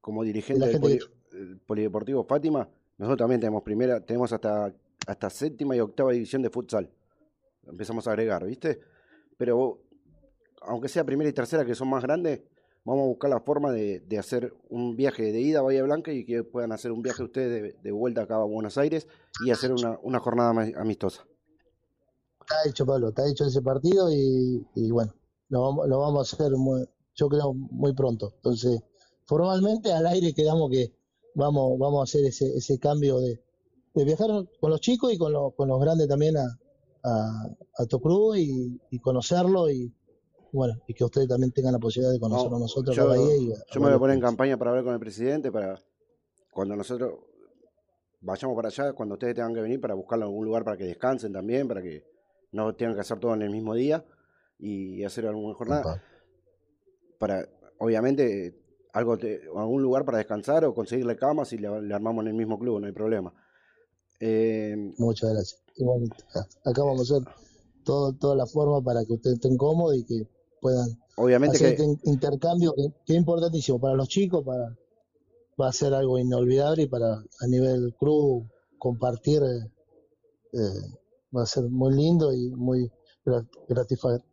como 0.00 0.22
dirigente 0.22 0.66
del 0.66 0.80
poli- 0.80 0.98
Polideportivo 1.66 2.24
Fátima, 2.24 2.68
nosotros 2.98 3.18
también 3.18 3.40
tenemos 3.40 3.62
primera, 3.62 4.00
tenemos 4.04 4.32
hasta, 4.32 4.72
hasta 5.06 5.30
séptima 5.30 5.76
y 5.76 5.80
octava 5.80 6.12
división 6.12 6.42
de 6.42 6.50
futsal. 6.50 6.90
Empezamos 7.66 8.06
a 8.06 8.10
agregar, 8.10 8.44
¿viste? 8.44 8.80
Pero 9.36 9.80
aunque 10.62 10.88
sea 10.88 11.04
primera 11.04 11.30
y 11.30 11.32
tercera, 11.32 11.64
que 11.64 11.74
son 11.74 11.88
más 11.88 12.02
grandes, 12.02 12.42
vamos 12.84 13.04
a 13.04 13.08
buscar 13.08 13.30
la 13.30 13.40
forma 13.40 13.70
de, 13.72 14.00
de 14.00 14.18
hacer 14.18 14.52
un 14.68 14.96
viaje 14.96 15.32
de 15.32 15.40
ida 15.40 15.60
a 15.60 15.62
Bahía 15.62 15.82
Blanca 15.82 16.12
y 16.12 16.24
que 16.24 16.42
puedan 16.44 16.72
hacer 16.72 16.92
un 16.92 17.00
viaje 17.02 17.22
ustedes 17.22 17.62
de, 17.62 17.78
de 17.80 17.92
vuelta 17.92 18.22
acá 18.22 18.36
a 18.36 18.44
Buenos 18.44 18.76
Aires 18.76 19.06
y 19.44 19.50
hacer 19.50 19.72
una, 19.72 19.98
una 20.02 20.18
jornada 20.18 20.50
amistosa. 20.76 21.24
Está 22.40 22.56
hecho, 22.68 22.84
Pablo, 22.84 23.08
está 23.10 23.26
hecho 23.28 23.46
ese 23.46 23.62
partido 23.62 24.10
y, 24.12 24.66
y 24.74 24.90
bueno, 24.90 25.14
lo 25.48 25.60
vamos 26.00 26.32
a 26.32 26.36
hacer, 26.36 26.52
muy- 26.56 26.86
yo 27.20 27.28
creo, 27.28 27.52
muy 27.54 27.92
pronto. 27.92 28.32
Entonces, 28.36 28.80
formalmente 29.26 29.92
al 29.92 30.06
aire 30.06 30.32
quedamos 30.32 30.70
que 30.70 30.92
vamos, 31.34 31.78
vamos 31.78 32.00
a 32.00 32.04
hacer 32.04 32.24
ese, 32.24 32.46
ese 32.56 32.78
cambio 32.78 33.20
de, 33.20 33.40
de 33.94 34.04
viajar 34.04 34.30
con 34.60 34.70
los 34.70 34.80
chicos 34.80 35.12
y 35.12 35.18
con, 35.18 35.32
los 35.32 35.54
con 35.54 35.68
los 35.68 35.80
grandes 35.80 36.08
también 36.08 36.36
a, 36.36 36.46
a, 37.04 37.46
a 37.78 37.86
tu 37.86 38.00
club 38.00 38.34
y, 38.36 38.80
y 38.90 38.98
conocerlo 38.98 39.70
y 39.70 39.92
bueno, 40.52 40.74
y 40.88 40.94
que 40.94 41.04
ustedes 41.04 41.28
también 41.28 41.52
tengan 41.52 41.72
la 41.74 41.78
posibilidad 41.78 42.12
de 42.12 42.18
conocernos 42.18 42.58
No, 42.58 42.64
nosotros 42.64 42.96
yo, 42.96 43.04
acá 43.04 43.14
en 43.14 43.22
Bahía 43.22 43.36
y 43.36 43.52
a- 43.52 43.54
a 43.54 43.74
yo 43.74 43.80
me 43.80 43.86
voy 43.86 43.96
a 43.96 43.98
poner 44.00 44.16
en 44.16 44.22
campaña 44.22 44.56
para 44.56 44.70
hablar 44.70 44.84
con 44.84 44.94
el 44.94 45.00
presidente, 45.00 45.52
para 45.52 45.78
cuando 46.52 46.74
nosotros 46.74 47.12
vayamos 48.20 48.56
para 48.56 48.68
allá, 48.68 48.92
cuando 48.92 49.14
ustedes 49.14 49.34
tengan 49.34 49.54
que 49.54 49.60
venir, 49.60 49.80
para 49.80 49.94
buscarlo 49.94 50.24
en 50.26 50.30
algún 50.30 50.44
lugar 50.46 50.64
para 50.64 50.76
que 50.76 50.84
descansen 50.84 51.32
también, 51.32 51.68
para 51.68 51.82
que 51.82 52.02
no 52.52 52.74
tengan 52.74 52.94
que 52.94 53.00
hacer 53.02 53.18
todo 53.20 53.34
en 53.34 53.42
el 53.42 53.50
mismo 53.50 53.74
día 53.74 54.04
y 54.58 55.04
hacer 55.04 55.26
alguna 55.26 55.54
jornada. 55.54 56.02
Para, 57.20 57.46
obviamente, 57.78 58.54
algo 58.94 59.18
te- 59.18 59.42
algún 59.54 59.82
lugar 59.82 60.06
para 60.06 60.16
descansar 60.18 60.64
o 60.64 60.74
conseguirle 60.74 61.16
camas 61.16 61.52
y 61.52 61.58
le, 61.58 61.82
le 61.82 61.94
armamos 61.94 62.22
en 62.22 62.28
el 62.28 62.34
mismo 62.34 62.58
club, 62.58 62.80
no 62.80 62.86
hay 62.86 62.92
problema. 62.94 63.30
Eh, 64.20 64.74
Muchas 64.96 65.30
gracias. 65.30 65.62
Acá, 66.64 66.82
vamos 66.82 67.10
a 67.12 67.16
hacer 67.16 67.28
todo, 67.84 68.14
toda 68.14 68.34
la 68.36 68.46
forma 68.46 68.82
para 68.82 69.04
que 69.04 69.12
ustedes 69.12 69.34
estén 69.34 69.58
cómodos 69.58 69.96
y 69.98 70.04
que 70.04 70.26
puedan 70.62 70.88
Obviamente 71.16 71.56
hacer 71.58 71.76
que- 71.76 71.82
este 71.82 71.84
in- 71.84 72.00
intercambio 72.14 72.72
que, 72.74 72.88
que 73.04 73.12
es 73.12 73.18
importantísimo 73.18 73.78
para 73.78 73.94
los 73.96 74.08
chicos, 74.08 74.42
para 74.42 74.74
va 75.60 75.68
a 75.68 75.72
ser 75.72 75.92
algo 75.92 76.18
inolvidable 76.18 76.84
y 76.84 76.86
para 76.88 77.12
a 77.16 77.46
nivel 77.46 77.94
club 77.98 78.46
compartir 78.78 79.42
eh, 79.42 79.70
eh, 80.54 80.96
va 81.36 81.42
a 81.42 81.46
ser 81.46 81.64
muy 81.64 81.94
lindo 81.94 82.32
y 82.32 82.48
muy 82.48 82.90
gra- 83.26 83.46
gratificante. 83.68 84.24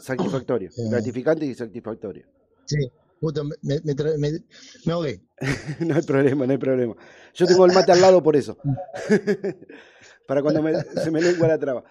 Satisfactorio, 0.00 0.70
Eh. 0.70 0.88
gratificante 0.90 1.46
y 1.46 1.54
satisfactorio. 1.54 2.26
Sí, 2.64 2.90
justo 3.20 3.44
me, 3.62 3.80
me, 3.82 4.92
ahogué. 4.92 5.20
no 5.80 5.94
hay 5.94 6.02
problema, 6.02 6.46
no 6.46 6.52
hay 6.52 6.58
problema. 6.58 6.96
Yo 7.34 7.46
tengo 7.46 7.64
el 7.66 7.72
mate 7.72 7.92
al 7.92 8.00
lado 8.00 8.22
por 8.22 8.36
eso. 8.36 8.56
Para 10.26 10.42
cuando 10.42 10.62
me- 10.62 10.74
se 10.80 11.10
me 11.10 11.20
lengua 11.20 11.48
la 11.48 11.58
traba. 11.58 11.84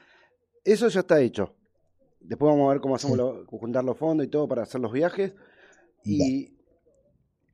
Eso 0.63 0.87
ya 0.87 1.01
está 1.01 1.19
hecho. 1.21 1.55
Después 2.19 2.51
vamos 2.51 2.69
a 2.69 2.73
ver 2.73 2.81
cómo 2.81 2.95
hacemos 2.95 3.17
lo- 3.17 3.45
juntar 3.47 3.83
los 3.83 3.97
fondos 3.97 4.25
y 4.25 4.29
todo 4.29 4.47
para 4.47 4.63
hacer 4.63 4.81
los 4.81 4.91
viajes. 4.91 5.33
Y 6.03 6.57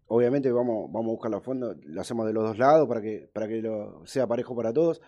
obviamente 0.07 0.51
vamos, 0.51 0.91
vamos 0.91 1.09
a 1.09 1.13
buscar 1.13 1.31
los 1.31 1.43
fondos, 1.43 1.77
lo 1.83 2.01
hacemos 2.01 2.25
de 2.27 2.33
los 2.33 2.43
dos 2.43 2.57
lados 2.57 2.87
para 2.87 3.01
que, 3.01 3.29
para 3.33 3.47
que 3.47 3.61
lo, 3.61 4.05
sea 4.05 4.27
parejo 4.27 4.55
para 4.55 4.71
todos. 4.73 5.01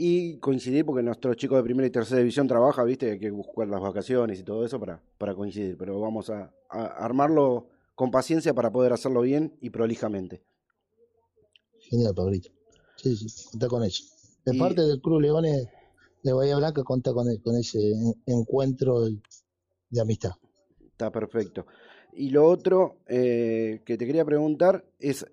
Y 0.00 0.38
coincidir, 0.38 0.84
porque 0.86 1.02
nuestros 1.02 1.36
chicos 1.36 1.56
de 1.58 1.64
primera 1.64 1.86
y 1.86 1.90
tercera 1.90 2.20
división 2.20 2.46
trabajan, 2.46 2.86
¿viste? 2.86 3.10
Hay 3.10 3.18
que 3.18 3.32
buscar 3.32 3.66
las 3.66 3.80
vacaciones 3.80 4.38
y 4.38 4.44
todo 4.44 4.64
eso 4.64 4.78
para, 4.78 5.02
para 5.18 5.34
coincidir. 5.34 5.76
Pero 5.76 5.98
vamos 6.00 6.30
a, 6.30 6.52
a 6.70 6.84
armarlo 7.04 7.66
con 7.96 8.12
paciencia 8.12 8.54
para 8.54 8.70
poder 8.70 8.92
hacerlo 8.92 9.22
bien 9.22 9.56
y 9.60 9.70
prolijamente. 9.70 10.40
Genial, 11.80 12.14
Pablito. 12.14 12.50
Sí, 12.96 13.16
sí, 13.16 13.26
contá 13.50 13.66
con 13.66 13.82
eso. 13.82 14.04
De 14.44 14.54
Y- 14.54 14.58
parte 14.58 14.82
del 14.82 15.00
Club 15.00 15.20
Leones 15.20 15.66
de 16.22 16.32
Bahía 16.32 16.56
Blanca, 16.56 16.84
contá 16.84 17.12
con, 17.12 17.28
el- 17.28 17.42
con 17.42 17.56
ese 17.56 17.78
en- 17.90 18.14
encuentro 18.26 19.00
de 19.90 20.00
amistad. 20.00 20.30
Está 20.92 21.10
perfecto. 21.10 21.66
Y 22.12 22.30
lo 22.30 22.46
otro 22.46 22.98
eh, 23.08 23.82
que 23.84 23.96
te 23.98 24.06
quería 24.06 24.24
preguntar 24.24 24.84
es 25.00 25.26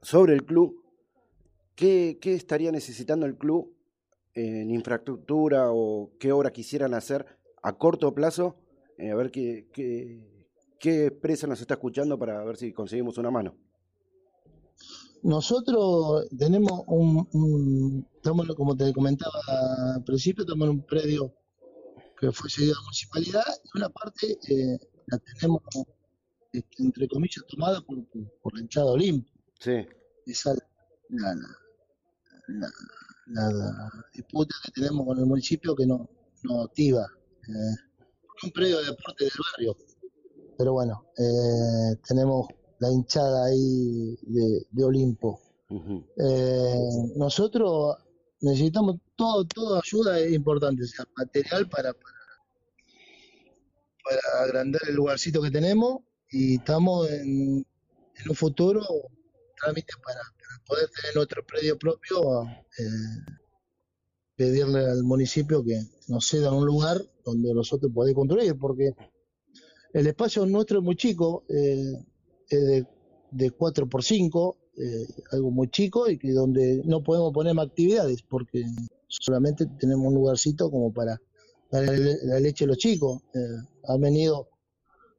sobre 0.00 0.32
el 0.34 0.44
club. 0.46 0.82
¿Qué, 1.76 2.18
qué 2.20 2.34
estaría 2.34 2.72
necesitando 2.72 3.26
el 3.26 3.36
club 3.36 3.72
en 4.34 4.70
infraestructura 4.70 5.70
o 5.70 6.10
qué 6.18 6.32
obra 6.32 6.50
quisieran 6.52 6.94
hacer 6.94 7.26
a 7.62 7.76
corto 7.76 8.14
plazo? 8.14 8.56
Eh, 8.98 9.10
a 9.10 9.14
ver 9.14 9.30
qué, 9.30 9.68
qué, 9.72 10.46
qué 10.80 11.06
empresa 11.06 11.46
nos 11.46 11.60
está 11.60 11.74
escuchando 11.74 12.18
para 12.18 12.42
ver 12.44 12.56
si 12.56 12.72
conseguimos 12.72 13.18
una 13.18 13.30
mano. 13.30 13.56
Nosotros 15.22 16.28
tenemos 16.36 16.82
un, 16.86 17.28
un- 17.32 18.08
estamos, 18.16 18.46
como 18.54 18.76
te 18.76 18.92
comentaba 18.92 19.38
al 19.96 20.04
principio, 20.04 20.44
estamos 20.44 20.68
en 20.68 20.74
un 20.76 20.86
predio 20.86 21.34
que 22.18 22.32
fue 22.32 22.48
cedido 22.48 22.72
a 22.74 22.76
la 22.78 22.82
municipalidad 22.84 23.44
y 23.64 23.78
una 23.78 23.88
parte 23.90 24.38
eh, 24.48 24.78
la 25.08 25.18
tenemos, 25.18 25.60
este, 26.52 26.82
entre 26.82 27.08
comillas, 27.08 27.44
tomada 27.48 27.80
por, 27.82 28.06
por, 28.08 28.22
por 28.40 28.54
la 28.54 28.60
hinchada 28.60 28.86
Olimpo. 28.92 29.30
Sí. 29.60 29.84
Esa 30.26 30.52
es 30.52 30.58
la, 31.10 31.34
la, 31.34 31.48
la- 32.48 32.70
la 33.28 33.90
disputa 34.12 34.54
que 34.64 34.72
tenemos 34.72 35.04
con 35.06 35.18
el 35.18 35.26
municipio 35.26 35.74
que 35.74 35.86
no, 35.86 36.08
no 36.44 36.62
activa. 36.62 37.06
Eh, 37.48 37.76
un 38.44 38.50
predio 38.52 38.78
de 38.78 38.84
deporte 38.86 39.24
del 39.24 39.32
barrio. 39.52 39.76
Pero 40.58 40.72
bueno, 40.72 41.06
eh, 41.18 41.96
tenemos 42.06 42.46
la 42.78 42.90
hinchada 42.90 43.46
ahí 43.46 44.16
de, 44.22 44.66
de 44.70 44.84
Olimpo. 44.84 45.40
Eh, 45.70 47.12
nosotros 47.16 47.96
necesitamos 48.40 48.96
todo, 49.16 49.44
toda 49.46 49.80
ayuda 49.84 50.18
es 50.20 50.32
importante, 50.32 50.84
o 50.84 50.86
sea, 50.86 51.04
material 51.16 51.68
para, 51.68 51.92
para, 51.92 52.14
para 54.04 54.44
agrandar 54.44 54.82
el 54.88 54.94
lugarcito 54.94 55.42
que 55.42 55.50
tenemos 55.50 55.98
y 56.30 56.56
estamos 56.56 57.10
en, 57.10 57.66
en 58.14 58.28
un 58.28 58.34
futuro 58.36 58.82
trámite 59.60 59.92
para, 60.04 60.20
para 60.20 60.35
poder 60.66 60.88
tener 60.90 61.16
nuestro 61.16 61.44
predio 61.44 61.78
propio, 61.78 62.44
eh, 62.44 63.32
pedirle 64.34 64.84
al 64.84 65.02
municipio 65.04 65.64
que 65.64 65.80
nos 66.08 66.26
ceda 66.26 66.52
un 66.52 66.66
lugar 66.66 67.00
donde 67.24 67.54
nosotros 67.54 67.90
podemos 67.94 68.18
construir, 68.18 68.56
porque 68.58 68.94
el 69.92 70.06
espacio 70.06 70.44
nuestro 70.46 70.78
es 70.78 70.84
muy 70.84 70.96
chico, 70.96 71.44
eh, 71.48 71.94
es 72.48 72.66
de, 72.66 72.86
de 73.30 73.50
4 73.50 73.88
por 73.88 74.02
5 74.02 74.56
eh, 74.78 75.06
algo 75.32 75.50
muy 75.50 75.70
chico 75.70 76.06
y 76.10 76.18
que 76.18 76.32
donde 76.32 76.82
no 76.84 77.02
podemos 77.02 77.32
poner 77.32 77.54
más 77.54 77.68
actividades 77.68 78.22
porque 78.22 78.62
solamente 79.08 79.64
tenemos 79.78 80.08
un 80.08 80.14
lugarcito 80.14 80.70
como 80.70 80.92
para 80.92 81.18
darle 81.70 82.18
la 82.24 82.38
leche 82.40 82.64
a 82.64 82.68
los 82.68 82.76
chicos. 82.76 83.22
Eh, 83.32 83.56
han 83.88 84.00
venido 84.02 84.50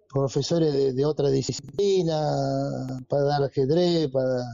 profesores 0.09 0.71
de, 0.71 0.93
de 0.93 1.05
otra 1.05 1.31
disciplina 1.31 2.21
para 3.09 3.23
dar 3.23 3.43
ajedrez, 3.45 4.09
para 4.09 4.27
dar 4.27 4.45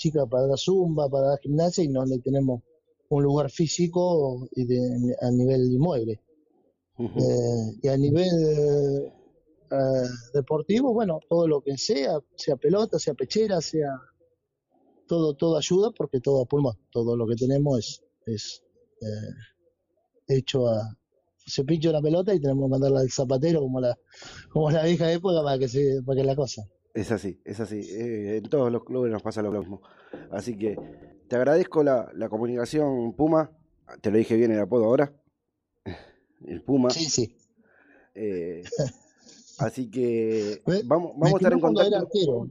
chicas 0.00 0.26
para 0.28 0.46
dar 0.46 0.58
zumba, 0.58 1.08
para 1.08 1.28
dar 1.28 1.40
gimnasia 1.40 1.84
y 1.84 1.88
no 1.88 2.04
le 2.04 2.18
tenemos 2.18 2.62
un 3.10 3.22
lugar 3.22 3.50
físico 3.50 4.48
y 4.52 4.64
de- 4.64 5.16
a 5.20 5.30
nivel 5.30 5.72
inmueble. 5.72 6.20
Eh, 7.16 7.78
y 7.82 7.88
a 7.88 7.96
nivel 7.96 8.28
eh, 9.70 10.08
deportivo, 10.34 10.92
bueno, 10.92 11.20
todo 11.28 11.46
lo 11.46 11.60
que 11.60 11.76
sea, 11.78 12.18
sea 12.36 12.56
pelota, 12.56 12.98
sea 12.98 13.14
pechera, 13.14 13.60
sea 13.60 13.90
todo, 15.06 15.34
todo 15.34 15.56
ayuda 15.56 15.90
porque 15.90 16.20
todo 16.20 16.42
a 16.42 16.46
pulmón, 16.46 16.76
todo 16.90 17.16
lo 17.16 17.26
que 17.26 17.36
tenemos 17.36 17.78
es, 17.78 18.02
es 18.26 18.62
eh, 19.02 20.36
hecho 20.36 20.66
a 20.68 20.96
se 21.46 21.64
pincha 21.64 21.90
una 21.90 22.00
pelota 22.02 22.32
y 22.34 22.40
tenemos 22.40 22.64
que 22.66 22.70
mandarla 22.70 23.00
al 23.00 23.10
zapatero 23.10 23.60
como 23.60 23.80
la 23.80 23.96
como 24.52 24.70
la 24.70 24.84
vieja 24.84 25.10
época 25.12 25.42
para 25.42 25.58
que 25.58 25.68
se 25.68 26.02
para 26.04 26.20
que 26.20 26.24
la 26.26 26.36
cosa. 26.36 26.62
Es 26.94 27.12
así, 27.12 27.40
es 27.44 27.60
así. 27.60 27.80
Eh, 27.90 28.38
en 28.38 28.42
todos 28.44 28.70
los 28.72 28.84
clubes 28.84 29.12
nos 29.12 29.22
pasa 29.22 29.42
lo 29.42 29.52
mismo. 29.52 29.80
Así 30.30 30.56
que 30.56 30.76
te 31.28 31.36
agradezco 31.36 31.82
la, 31.84 32.10
la 32.14 32.28
comunicación, 32.28 33.12
Puma. 33.14 33.50
Te 34.00 34.10
lo 34.10 34.18
dije 34.18 34.36
bien 34.36 34.50
el 34.52 34.60
apodo 34.60 34.84
ahora. 34.84 35.12
El 36.46 36.62
Puma. 36.62 36.90
Sí, 36.90 37.04
sí. 37.04 37.36
Eh, 38.14 38.62
así 39.58 39.90
que 39.90 40.62
vamos, 40.84 41.12
vamos 41.14 41.34
a 41.34 41.36
estar 41.36 41.52
en 41.52 41.60
cuando 41.60 41.80
contacto. 41.82 42.48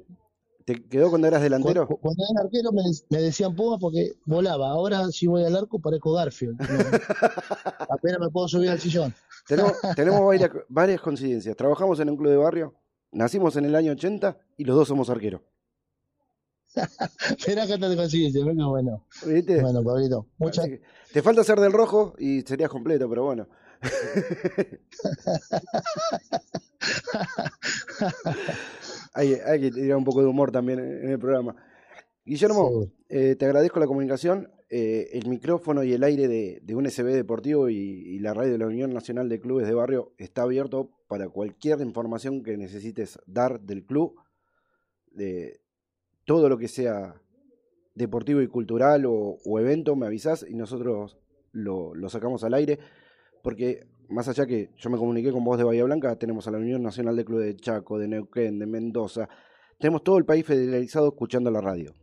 ¿Te 0.65 0.83
quedó 0.87 1.09
cuando 1.09 1.27
eras 1.27 1.41
delantero? 1.41 1.87
Cu- 1.87 1.97
Cuando 1.99 2.23
era 2.31 2.43
arquero 2.43 2.71
me, 2.71 2.83
me 3.09 3.17
decían 3.23 3.55
Puma 3.55 3.79
porque 3.79 4.13
volaba. 4.25 4.69
Ahora 4.69 5.07
si 5.07 5.25
voy 5.25 5.43
al 5.43 5.55
arco 5.55 5.79
parezco 5.79 6.13
Garfield. 6.13 6.59
No, 6.61 6.67
apenas 7.89 8.19
me 8.19 8.29
puedo 8.29 8.47
subir 8.47 8.69
al 8.69 8.79
sillón. 8.79 9.13
Tenemos, 9.47 9.73
tenemos 9.95 10.23
varias, 10.23 10.51
varias 10.69 11.01
coincidencias. 11.01 11.55
Trabajamos 11.57 11.99
en 11.99 12.11
un 12.11 12.17
club 12.17 12.29
de 12.29 12.37
barrio, 12.37 12.75
nacimos 13.11 13.55
en 13.55 13.65
el 13.65 13.75
año 13.75 13.93
80 13.93 14.37
y 14.57 14.63
los 14.63 14.75
dos 14.75 14.87
somos 14.87 15.09
arqueros. 15.09 15.41
Esperá 17.29 17.65
que 17.65 17.77
te 17.77 17.95
coincidencia, 17.95 18.45
venga, 18.45 18.67
bueno. 18.67 19.05
¿Viste? 19.25 19.61
Bueno, 19.61 19.83
Pablito, 19.83 20.27
muchas 20.37 20.67
que 20.67 20.81
te 21.11 21.21
falta 21.21 21.43
ser 21.43 21.59
del 21.59 21.73
rojo 21.73 22.15
y 22.19 22.41
serías 22.41 22.69
completo, 22.69 23.09
pero 23.09 23.23
bueno. 23.23 23.47
hay, 29.13 29.33
hay 29.33 29.61
que 29.61 29.71
tirar 29.71 29.97
un 29.97 30.03
poco 30.03 30.21
de 30.21 30.27
humor 30.27 30.51
también 30.51 30.79
en 30.79 31.05
en 31.05 31.11
el 31.11 31.19
programa. 31.19 31.55
Guillermo, 32.25 32.87
eh, 33.07 33.35
te 33.35 33.45
agradezco 33.45 33.79
la 33.79 33.87
comunicación, 33.87 34.51
eh, 34.71 35.09
el 35.13 35.27
micrófono 35.27 35.83
y 35.83 35.93
el 35.93 36.03
aire 36.03 36.27
de, 36.27 36.59
de 36.61 36.75
un 36.75 36.89
SB 36.89 37.07
Deportivo 37.07 37.69
y, 37.69 38.19
la 38.19 38.33
radio 38.33 38.51
de 38.51 38.57
la 38.59 38.67
Unión 38.67 38.93
Nacional 38.93 39.27
de 39.27 39.39
Clubes 39.39 39.67
de 39.67 39.73
Barrio 39.73 40.13
está 40.17 40.43
abierto 40.43 40.91
para 41.07 41.29
cualquier 41.29 41.79
información 41.81 42.43
que 42.43 42.57
necesites 42.57 43.17
dar 43.25 43.61
del 43.61 43.85
club, 43.85 44.15
de 45.11 45.61
todo 46.25 46.49
lo 46.49 46.57
que 46.57 46.67
sea 46.67 47.19
deportivo 47.95 48.41
y 48.41 48.47
cultural 48.47 49.05
o, 49.07 49.59
evento, 49.59 49.95
me 49.95 50.05
avisás 50.05 50.45
y 50.47 50.53
nosotros 50.53 51.17
lo, 51.51 51.95
lo 51.95 52.09
sacamos 52.09 52.43
al 52.43 52.53
aire, 52.53 52.77
porque 53.41 53.87
más 54.07 54.27
allá 54.27 54.45
que 54.45 54.69
yo 54.77 54.89
me 54.89 54.97
comuniqué 54.97 55.31
con 55.31 55.43
vos 55.43 55.57
de 55.57 55.63
Bahía 55.63 55.83
Blanca, 55.83 56.15
tenemos 56.17 56.47
a 56.47 56.51
la 56.51 56.57
Unión 56.59 56.83
Nacional 56.83 57.15
de 57.15 57.25
Clubes 57.25 57.45
de 57.47 57.55
Chaco, 57.55 57.97
de 57.97 58.07
Neuquén, 58.07 58.59
de 58.59 58.67
Mendoza, 58.67 59.29
tenemos 59.79 60.03
todo 60.03 60.17
el 60.17 60.25
país 60.25 60.45
federalizado 60.45 61.07
escuchando 61.07 61.49
la 61.49 61.61
radio. 61.61 61.93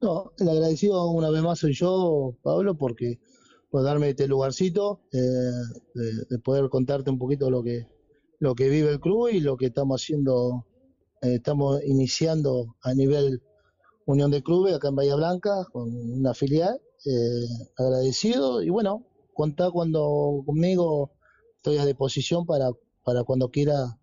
No, 0.00 0.32
el 0.38 0.48
agradecido 0.48 1.10
una 1.10 1.30
vez 1.30 1.42
más 1.42 1.58
soy 1.58 1.74
yo, 1.74 2.34
Pablo, 2.42 2.76
porque 2.76 3.20
por 3.70 3.84
darme 3.84 4.10
este 4.10 4.26
lugarcito, 4.26 5.00
eh, 5.12 5.18
de, 5.18 6.12
de 6.28 6.38
poder 6.38 6.68
contarte 6.70 7.10
un 7.10 7.18
poquito 7.18 7.50
lo 7.50 7.62
que 7.62 7.86
lo 8.38 8.54
que 8.54 8.70
vive 8.70 8.90
el 8.90 9.00
club 9.00 9.28
y 9.28 9.40
lo 9.40 9.58
que 9.58 9.66
estamos 9.66 10.02
haciendo, 10.02 10.66
eh, 11.20 11.34
estamos 11.34 11.82
iniciando 11.84 12.76
a 12.82 12.94
nivel 12.94 13.42
Unión 14.06 14.30
de 14.30 14.42
Clubes 14.42 14.74
acá 14.74 14.88
en 14.88 14.96
Bahía 14.96 15.14
Blanca 15.14 15.66
con 15.70 15.94
una 15.94 16.32
filial, 16.32 16.80
eh, 17.04 17.46
agradecido 17.76 18.62
y 18.62 18.70
bueno, 18.70 19.04
contá 19.34 19.70
cuando 19.70 20.42
conmigo 20.46 21.12
estoy 21.56 21.76
a 21.76 21.84
disposición 21.84 22.46
para, 22.46 22.70
para 23.04 23.24
cuando 23.24 23.50
quiera 23.50 23.98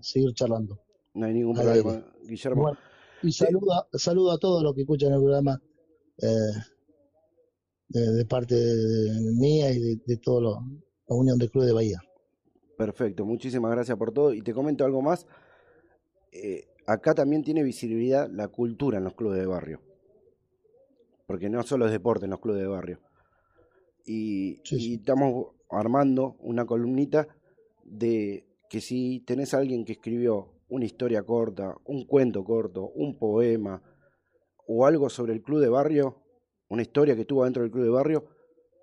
seguir 0.00 0.32
charlando. 0.34 0.80
No 1.14 1.26
hay 1.26 1.34
ningún 1.34 1.56
problema. 1.56 2.04
Guillermo. 2.22 2.62
Bueno, 2.62 2.78
y 3.22 3.32
saluda, 3.32 3.86
saludo 3.92 4.32
a 4.32 4.38
todos 4.38 4.62
los 4.62 4.74
que 4.74 4.82
escuchan 4.82 5.12
el 5.12 5.20
programa 5.20 5.60
eh, 6.22 6.26
de, 7.88 8.00
de 8.12 8.24
parte 8.24 8.54
de, 8.54 9.32
mía 9.38 9.72
y 9.72 9.78
de, 9.80 9.96
de 10.06 10.16
toda 10.18 10.40
la 11.08 11.14
Unión 11.16 11.38
de 11.38 11.48
Clubes 11.48 11.68
de 11.68 11.74
Bahía. 11.74 12.00
Perfecto, 12.76 13.24
muchísimas 13.24 13.70
gracias 13.72 13.96
por 13.98 14.12
todo. 14.12 14.32
Y 14.32 14.42
te 14.42 14.52
comento 14.54 14.84
algo 14.84 15.02
más. 15.02 15.26
eh, 16.32 16.66
acá 16.86 17.14
también 17.14 17.42
tiene 17.42 17.62
visibilidad 17.64 18.30
la 18.30 18.48
cultura 18.48 18.98
en 18.98 19.04
los 19.04 19.14
clubes 19.14 19.38
de 19.40 19.46
barrio. 19.46 19.80
Porque 21.26 21.48
no 21.48 21.62
solo 21.62 21.86
es 21.86 21.92
deporte 21.92 22.24
en 22.24 22.30
los 22.30 22.40
clubes 22.40 22.60
de 22.62 22.68
barrio. 22.68 23.00
Y, 24.04 24.60
y 24.70 24.94
estamos 24.94 25.48
armando 25.70 26.36
una 26.40 26.64
columnita 26.66 27.26
de 27.84 28.46
que 28.70 28.80
si 28.80 29.20
tenés 29.20 29.54
a 29.54 29.58
alguien 29.58 29.84
que 29.84 29.92
escribió 29.92 30.52
una 30.68 30.84
historia 30.84 31.22
corta, 31.22 31.76
un 31.84 32.06
cuento 32.06 32.44
corto, 32.44 32.88
un 32.94 33.18
poema 33.18 33.82
o 34.66 34.86
algo 34.86 35.08
sobre 35.08 35.32
el 35.32 35.42
club 35.42 35.60
de 35.60 35.68
barrio, 35.68 36.22
una 36.68 36.82
historia 36.82 37.14
que 37.14 37.24
tuvo 37.24 37.44
dentro 37.44 37.62
del 37.62 37.70
club 37.70 37.84
de 37.84 37.90
barrio, 37.90 38.26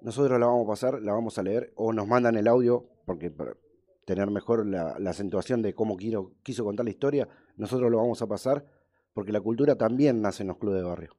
nosotros 0.01 0.39
la 0.39 0.45
vamos 0.45 0.65
a 0.65 0.69
pasar, 0.69 1.01
la 1.01 1.13
vamos 1.13 1.37
a 1.37 1.43
leer 1.43 1.73
o 1.75 1.93
nos 1.93 2.07
mandan 2.07 2.35
el 2.35 2.47
audio 2.47 2.89
porque 3.05 3.31
para 3.31 3.57
tener 4.05 4.29
mejor 4.31 4.65
la, 4.65 4.97
la 4.99 5.09
acentuación 5.11 5.61
de 5.61 5.73
cómo 5.73 5.95
quiero, 5.95 6.33
quiso 6.43 6.63
contar 6.63 6.85
la 6.85 6.91
historia, 6.91 7.27
nosotros 7.55 7.89
lo 7.89 7.97
vamos 7.97 8.21
a 8.21 8.27
pasar 8.27 8.65
porque 9.13 9.31
la 9.31 9.41
cultura 9.41 9.75
también 9.75 10.21
nace 10.21 10.43
en 10.43 10.47
los 10.47 10.57
clubes 10.57 10.81
de 10.81 10.87
barrio. 10.87 11.15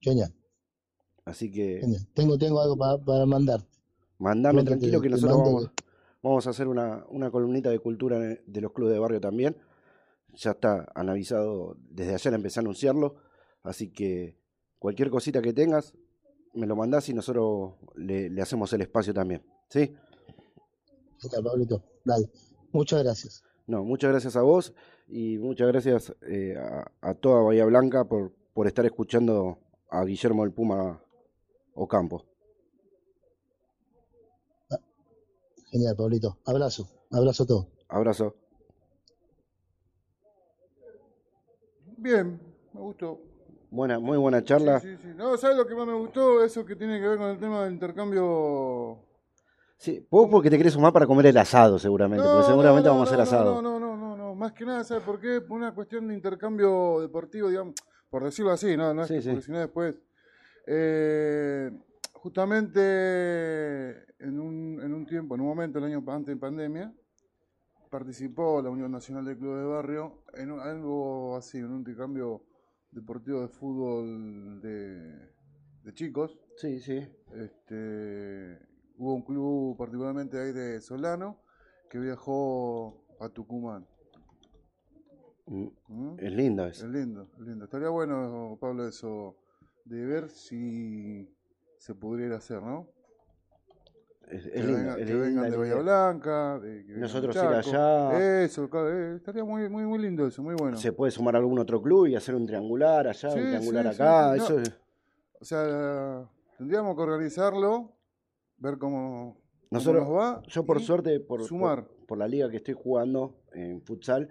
Genial, 0.00 0.34
Así 1.24 1.50
que 1.50 1.78
genial. 1.80 2.06
Tengo, 2.14 2.38
tengo 2.38 2.60
algo 2.60 2.76
para, 2.76 2.98
para 2.98 3.26
mandar. 3.26 3.60
mandame 4.18 4.64
tranquilo 4.64 5.00
que 5.00 5.08
nosotros 5.08 5.38
vamos, 5.38 5.70
vamos 6.22 6.46
a 6.46 6.50
hacer 6.50 6.68
una, 6.68 7.04
una 7.08 7.30
columnita 7.30 7.70
de 7.70 7.78
cultura 7.78 8.18
de 8.18 8.60
los 8.60 8.72
clubes 8.72 8.94
de 8.94 9.00
barrio 9.00 9.20
también. 9.20 9.56
Ya 10.34 10.52
está 10.52 10.90
analizado, 10.94 11.76
desde 11.90 12.14
ayer 12.14 12.34
empecé 12.34 12.60
a 12.60 12.62
anunciarlo, 12.62 13.16
así 13.62 13.90
que 13.90 14.38
cualquier 14.78 15.10
cosita 15.10 15.42
que 15.42 15.52
tengas, 15.52 15.94
me 16.54 16.66
lo 16.66 16.76
mandás 16.76 17.08
y 17.08 17.14
nosotros 17.14 17.74
le, 17.96 18.30
le 18.30 18.42
hacemos 18.42 18.72
el 18.72 18.82
espacio 18.82 19.14
también. 19.14 19.44
¿Sí? 19.68 19.94
Genial, 21.18 21.44
Pablito. 21.44 21.82
Dale. 22.04 22.30
Muchas 22.72 23.02
gracias. 23.02 23.44
No, 23.66 23.84
muchas 23.84 24.10
gracias 24.10 24.36
a 24.36 24.42
vos 24.42 24.74
y 25.06 25.38
muchas 25.38 25.68
gracias 25.68 26.14
eh, 26.22 26.56
a, 26.56 26.90
a 27.00 27.14
toda 27.14 27.42
Bahía 27.42 27.64
Blanca 27.64 28.04
por, 28.04 28.32
por 28.52 28.66
estar 28.66 28.84
escuchando 28.84 29.58
a 29.90 30.04
Guillermo 30.04 30.44
el 30.44 30.52
Puma 30.52 31.02
Ocampo. 31.74 32.29
Genial, 35.70 35.96
Pablito. 35.96 36.38
Abrazo. 36.46 36.88
Abrazo 37.10 37.42
a 37.42 37.46
todos. 37.46 37.66
Abrazo. 37.88 38.34
Bien, 41.96 42.40
me 42.72 42.80
gustó. 42.80 43.20
Buena, 43.70 43.98
muy 43.98 44.18
buena 44.18 44.42
charla. 44.42 44.80
Sí, 44.80 44.96
sí. 45.00 45.08
No, 45.14 45.36
¿sabes 45.36 45.56
lo 45.56 45.66
que 45.66 45.74
más 45.74 45.86
me 45.86 45.94
gustó? 45.94 46.42
Eso 46.44 46.64
que 46.64 46.74
tiene 46.74 47.00
que 47.00 47.06
ver 47.06 47.18
con 47.18 47.28
el 47.30 47.38
tema 47.38 47.64
del 47.64 47.74
intercambio. 47.74 48.98
Sí, 49.76 50.06
vos 50.10 50.28
porque 50.30 50.50
te 50.50 50.58
querés 50.58 50.72
sumar 50.72 50.92
para 50.92 51.06
comer 51.06 51.26
el 51.26 51.36
asado 51.38 51.78
seguramente, 51.78 52.24
porque 52.26 52.46
seguramente 52.46 52.88
no, 52.88 52.94
vamos 52.94 53.08
a 53.08 53.14
hacer 53.14 53.18
no, 53.18 53.22
asado. 53.22 53.62
No, 53.62 53.62
no, 53.62 53.80
no, 53.80 53.96
no, 53.96 54.16
no, 54.16 54.34
más 54.34 54.52
que 54.52 54.66
nada, 54.66 54.84
¿sabes 54.84 55.04
por 55.04 55.20
qué? 55.20 55.40
Por 55.40 55.56
una 55.56 55.74
cuestión 55.74 56.08
de 56.08 56.14
intercambio 56.14 57.00
deportivo, 57.00 57.48
digamos, 57.48 57.74
por 58.10 58.24
decirlo 58.24 58.50
así, 58.50 58.76
no, 58.76 58.92
no 58.92 59.02
es 59.02 59.08
Sí, 59.08 59.14
que 59.14 59.22
sí. 59.22 59.28
porque 59.30 59.44
si 59.44 59.52
no 59.52 59.58
después. 59.58 59.94
Eh, 60.66 61.70
justamente 62.22 62.80
en 64.18 64.38
un, 64.38 64.80
en 64.82 64.92
un 64.92 65.06
tiempo, 65.06 65.34
en 65.34 65.40
un 65.40 65.46
momento, 65.48 65.78
el 65.78 65.84
año 65.86 66.04
antes 66.08 66.34
de 66.34 66.40
pandemia, 66.40 66.92
participó 67.90 68.60
la 68.62 68.70
Unión 68.70 68.92
Nacional 68.92 69.24
de 69.24 69.36
Clubes 69.38 69.62
de 69.62 69.66
Barrio 69.68 70.22
en 70.34 70.52
un- 70.52 70.60
algo 70.60 71.36
así, 71.36 71.58
en 71.58 71.70
un 71.70 71.78
intercambio 71.78 72.42
deportivo 72.90 73.40
de 73.40 73.48
fútbol 73.48 74.60
de, 74.60 75.30
de 75.82 75.94
chicos. 75.94 76.38
Sí, 76.56 76.78
sí. 76.80 76.98
Este, 77.32 78.58
hubo 78.98 79.14
un 79.14 79.22
club 79.22 79.76
particularmente 79.78 80.38
ahí 80.38 80.52
de 80.52 80.80
Solano 80.82 81.40
que 81.88 81.98
viajó 81.98 83.06
a 83.18 83.30
Tucumán. 83.30 83.86
Mm, 85.46 85.68
¿Mm? 85.88 86.16
Es 86.18 86.32
lindo 86.32 86.66
eso. 86.66 86.84
Es 86.86 86.92
lindo, 86.92 87.28
es 87.38 87.46
lindo. 87.46 87.64
Estaría 87.64 87.88
bueno, 87.88 88.58
Pablo, 88.60 88.86
eso 88.86 89.36
de 89.86 90.04
ver 90.04 90.28
si 90.28 91.28
se 91.80 91.94
pudiera 91.94 92.36
hacer, 92.36 92.62
¿no? 92.62 92.86
Es, 94.30 94.44
es 94.46 94.52
que, 94.52 94.58
lindo, 94.60 94.76
venga- 94.76 94.90
es 94.92 94.96
que 94.98 95.04
linda 95.14 95.26
vengan 95.26 95.50
de 95.50 95.56
Bahía. 95.56 95.74
Blanca. 95.76 96.58
de- 96.60 96.84
que 96.84 96.92
Nosotros 96.92 97.34
ir 97.34 97.42
allá. 97.42 98.42
Eso, 98.44 98.68
eh, 98.88 99.14
estaría 99.16 99.44
muy, 99.44 99.68
muy, 99.70 99.84
muy 99.84 99.98
lindo 99.98 100.26
eso, 100.26 100.42
muy 100.42 100.54
bueno. 100.56 100.76
Se 100.76 100.92
puede 100.92 101.10
sumar 101.10 101.34
algún 101.36 101.58
otro 101.58 101.80
club 101.82 102.06
y 102.06 102.14
hacer 102.14 102.34
un 102.34 102.46
triangular 102.46 103.08
allá, 103.08 103.30
Sí, 103.30 103.38
un 103.38 103.46
triangular 103.46 103.84
sí, 103.94 104.02
acá. 104.02 104.32
sí, 104.34 104.38
no. 104.38 104.44
Eso 104.44 104.60
es- 104.60 104.80
O 105.40 105.44
sea, 105.44 106.28
tendríamos 106.58 106.94
que 106.94 107.02
organizarlo, 107.02 107.92
ver 108.58 108.76
cómo, 108.76 109.38
cómo 109.38 109.40
Nosotros, 109.70 110.06
nos 110.06 110.16
va. 110.18 110.42
yo 110.48 110.66
por 110.66 110.80
suerte, 110.82 111.18
por, 111.18 111.42
sumar. 111.42 111.86
por, 111.86 112.06
por 112.06 112.18
la 112.18 112.28
liga 112.28 112.50
que 112.50 112.58
estoy 112.58 112.74
jugando 112.74 113.38
en 113.54 113.80
futsal, 113.80 114.28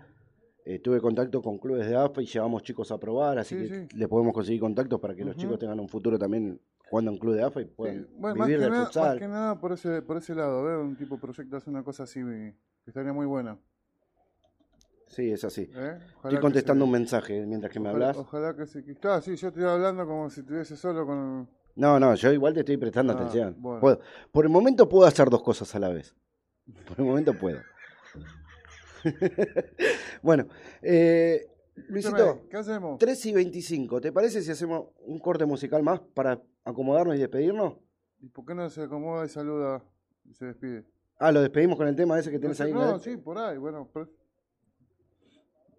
eh, 0.66 0.78
tuve 0.78 1.02
contacto 1.02 1.42
con 1.42 1.58
clubes 1.58 1.90
de 1.90 1.96
AFA 1.96 2.22
y 2.22 2.26
llevamos 2.28 2.62
chicos 2.62 2.92
a 2.92 3.00
probar, 3.00 3.40
así 3.40 3.56
Sí, 3.56 3.68
que 3.70 3.88
sí. 3.88 3.98
le 3.98 4.08
podemos 4.08 4.34
conseguir 4.36 4.62
contactos 4.62 5.00
para 5.00 5.16
que 5.16 5.26
los 5.26 5.36
chicos 5.36 5.58
tengan 5.58 5.80
un 5.80 5.90
futuro 5.90 6.20
también 6.20 6.62
jugando 6.90 7.12
en 7.12 7.18
club 7.18 7.36
de 7.36 7.44
AFA 7.44 7.62
y 7.62 7.66
puedan 7.66 8.08
Bueno, 8.18 8.36
más 8.36 8.48
vivir 8.48 8.60
que, 8.60 8.64
del 8.66 8.72
nada, 8.72 8.86
futsal. 8.86 9.08
más 9.10 9.18
que 9.20 9.28
nada 9.28 9.60
por 9.60 9.72
ese, 9.74 10.02
por 10.02 10.18
ese 10.18 10.36
lado, 10.36 10.64
ver 10.64 10.78
un 10.78 10.96
tipo 10.96 11.16
de 11.16 11.22
proyecto 11.22 11.58
hace 11.58 11.70
una 11.70 11.84
cosa 11.84 12.04
así 12.04 12.20
que 12.22 12.56
estaría 12.86 13.14
muy 13.14 13.26
buena. 13.26 13.58
Sí, 15.08 15.32
es 15.32 15.44
así. 15.44 15.70
¿eh? 15.74 15.98
Estoy 16.24 16.40
contestando 16.40 16.84
se- 16.84 16.86
un 16.86 16.92
mensaje 16.92 17.46
mientras 17.46 17.74
que 17.74 17.80
me 17.80 17.90
hablas. 17.90 18.16
Ojalá 18.16 18.56
que 18.56 18.66
se. 18.68 18.84
Claro, 19.00 19.22
sí, 19.22 19.36
yo 19.36 19.48
estoy 19.48 19.64
hablando 19.64 20.06
como 20.06 20.30
si 20.30 20.42
estuviese 20.42 20.76
solo 20.76 21.06
con. 21.06 21.50
No, 21.76 22.00
no, 22.00 22.14
yo 22.16 22.32
igual 22.32 22.54
te 22.54 22.60
estoy 22.60 22.78
prestando 22.78 23.14
Ah, 23.14 23.16
atención. 23.16 23.56
bueno. 23.58 23.80
Puedo- 23.80 24.00
por 24.32 24.46
el 24.46 24.52
momento 24.52 24.88
puedo 24.88 25.08
hacer 25.08 25.30
dos 25.30 25.42
cosas 25.42 25.74
a 25.76 25.80
la 25.80 25.90
vez. 25.90 26.16
Por 26.88 27.00
el 27.00 27.06
momento 27.06 27.34
puedo. 27.34 27.60
bueno, 30.22 30.48
eh, 30.82 31.48
Luisito, 31.88 32.48
¿Qué 32.50 32.58
hacemos? 32.58 32.98
3 33.00 33.26
y 33.28 33.34
25, 33.34 34.02
¿te 34.02 34.12
parece 34.12 34.42
si 34.42 34.52
hacemos 34.52 34.88
un 35.06 35.20
corte 35.20 35.46
musical 35.46 35.82
más 35.84 36.00
para 36.14 36.42
acomodarnos 36.64 37.16
y 37.16 37.20
despedirnos? 37.20 37.76
¿Y 38.20 38.28
por 38.30 38.46
qué 38.46 38.54
no 38.56 38.70
se 38.70 38.84
acomoda 38.84 39.26
y 39.26 39.30
saluda 39.30 39.84
y 40.26 40.34
se 40.34 40.46
despide? 40.46 40.86
Ah, 41.18 41.32
lo 41.32 41.42
despedimos 41.42 41.78
con 41.78 41.88
el 41.88 41.96
tema 41.96 42.18
ese 42.20 42.30
que 42.32 42.38
No, 42.38 42.42
tenés 42.42 42.58
sé, 42.58 42.64
ahí. 42.64 42.74
no, 42.74 42.86
¿no? 42.92 43.00
sí, 43.00 43.18
por 43.18 43.38
ahí, 43.38 43.58
bueno. 43.58 43.90
pero- 43.94 44.10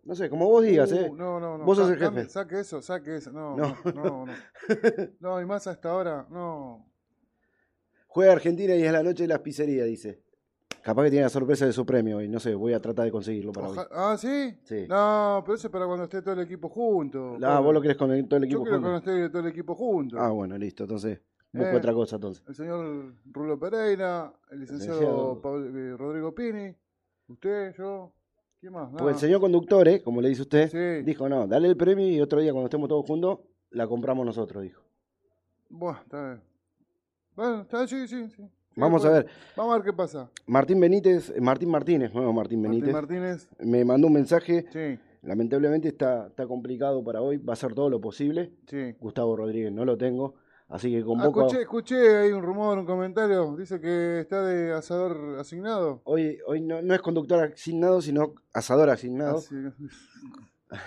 No 0.05 0.15
sé, 0.15 0.29
como 0.31 0.49
vos 0.49 0.65
digas, 0.65 0.91
Uh, 0.93 0.97
¿eh? 0.97 1.13
No, 1.15 1.39
no, 1.41 1.59
no. 1.59 1.65
Vos 1.65 1.77
sos 1.77 1.91
el 1.91 1.99
jefe. 1.99 2.29
Saque 2.29 2.61
eso, 2.61 2.81
saque 2.83 3.17
eso. 3.17 3.31
No, 3.33 3.57
No. 3.57 3.77
no, 3.85 3.93
no. 3.93 4.27
No, 4.27 4.35
No, 5.21 5.41
y 5.41 5.45
más 5.47 5.67
hasta 5.67 5.91
ahora, 5.91 6.27
no. 6.31 6.87
Juega 8.07 8.33
Argentina 8.33 8.75
y 8.75 8.83
es 8.83 8.91
la 8.93 9.03
noche 9.03 9.25
de 9.25 9.29
las 9.29 9.41
pizzerías, 9.41 9.87
dice. 9.87 10.23
Capaz 10.83 11.05
que 11.05 11.11
tiene 11.11 11.25
la 11.25 11.29
sorpresa 11.29 11.67
de 11.67 11.73
su 11.73 11.85
premio 11.85 12.23
y 12.23 12.29
no 12.29 12.41
sé, 12.41 12.55
voy 12.55 12.73
a 12.73 12.81
tratar 12.81 13.05
de 13.05 13.11
conseguirlo 13.13 13.53
para 13.53 13.69
Oja- 13.69 13.81
hoy. 13.83 13.87
ah, 13.93 14.17
¿sí? 14.19 14.57
Sí. 14.63 14.87
No, 14.89 15.43
pero 15.45 15.55
eso 15.57 15.67
es 15.69 15.73
para 15.73 15.87
cuando 15.87 16.05
esté 16.05 16.23
todo 16.23 16.35
el 16.35 16.41
equipo 16.41 16.69
junto. 16.71 17.37
Ah, 17.43 17.61
vos 17.61 17.75
lo 17.75 17.83
querés 17.83 17.97
con 17.99 18.11
el- 18.13 18.27
todo 18.27 18.39
el 18.39 18.45
equipo 18.45 18.61
Yo 18.61 18.65
quiero 18.65 18.77
junto? 18.79 18.91
cuando 19.03 19.11
esté 19.13 19.29
todo 19.31 19.43
el 19.43 19.49
equipo 19.49 19.75
junto. 19.75 20.19
Ah, 20.19 20.31
bueno, 20.31 20.57
listo. 20.57 20.85
Entonces, 20.85 21.21
busco 21.53 21.69
Eh, 21.69 21.77
otra 21.77 21.93
cosa 21.93 22.17
entonces. 22.17 22.43
El 22.49 22.55
señor 22.55 23.15
Rulo 23.31 23.59
Pereira, 23.59 24.33
el 24.51 24.61
licenciado, 24.61 25.01
Licenciado. 25.01 25.41
Pablo- 25.43 25.79
eh, 25.79 25.97
Rodrigo 25.97 26.35
Pini, 26.35 26.75
usted, 27.29 27.75
yo, 27.77 28.13
¿quién 28.59 28.73
más? 28.73 28.91
Porque 28.91 29.13
el 29.13 29.19
señor 29.19 29.41
conductor, 29.41 29.87
¿eh? 29.87 30.03
como 30.03 30.23
le 30.23 30.31
dice 30.31 30.43
usted, 30.43 30.71
Sí. 30.71 31.05
dijo, 31.05 31.29
no, 31.29 31.47
dale 31.47 31.69
el 31.69 31.77
premio 31.77 32.09
y 32.09 32.21
otro 32.21 32.41
día 32.41 32.53
cuando 32.53 32.67
estemos 32.69 32.89
todos 32.89 33.05
juntos, 33.05 33.41
la 33.71 33.87
compramos 33.87 34.25
nosotros, 34.25 34.63
dijo. 34.63 34.83
Bueno, 35.69 35.99
está 36.03 36.25
bien. 36.27 36.41
Bueno, 37.37 37.61
está 37.63 37.87
sí, 37.87 38.09
sí, 38.09 38.29
sí. 38.31 38.49
Sí, 38.75 38.81
Vamos 38.81 39.05
a 39.05 39.11
ver. 39.11 39.27
Vamos 39.57 39.73
a 39.73 39.77
ver 39.79 39.85
qué 39.87 39.93
pasa. 39.93 40.31
Martín 40.47 40.81
Benítez, 40.81 41.31
eh, 41.31 41.41
Martín 41.41 41.71
Martínez, 41.71 42.15
nuevo 42.15 42.33
Martín 42.33 42.63
Benítez, 42.63 42.93
Martín 42.93 43.21
Martínez, 43.21 43.49
me 43.61 43.85
mandó 43.85 44.07
un 44.07 44.13
mensaje, 44.13 44.67
sí, 44.73 44.99
lamentablemente 45.23 45.89
está, 45.89 46.29
está 46.29 46.47
complicado 46.47 47.03
para 47.03 47.21
hoy, 47.21 47.37
va 47.39 47.53
a 47.53 47.55
hacer 47.55 47.75
todo 47.75 47.91
lo 47.91 48.01
posible. 48.01 48.53
sí. 48.69 48.95
Gustavo 49.01 49.37
Rodríguez 49.37 49.73
no 49.73 49.85
lo 49.85 49.99
tengo, 49.99 50.37
así 50.69 50.91
que 50.93 51.01
Ah, 51.01 51.05
convoco... 51.05 51.41
escuché, 51.43 51.63
escuché 51.63 52.17
ahí 52.19 52.33
un 52.33 52.43
rumor, 52.43 52.79
un 52.79 52.87
comentario. 52.87 53.57
Dice 53.57 53.81
que 53.81 54.21
está 54.21 54.43
de 54.45 54.73
asador 54.73 55.39
asignado. 55.41 56.01
Hoy, 56.05 56.39
hoy 56.47 56.61
no, 56.61 56.81
no 56.81 56.95
es 56.95 57.01
conductor 57.03 57.53
asignado, 57.53 58.01
sino 58.01 58.35
asador 58.53 58.89
asignado. 58.89 59.39
Así- 59.39 59.57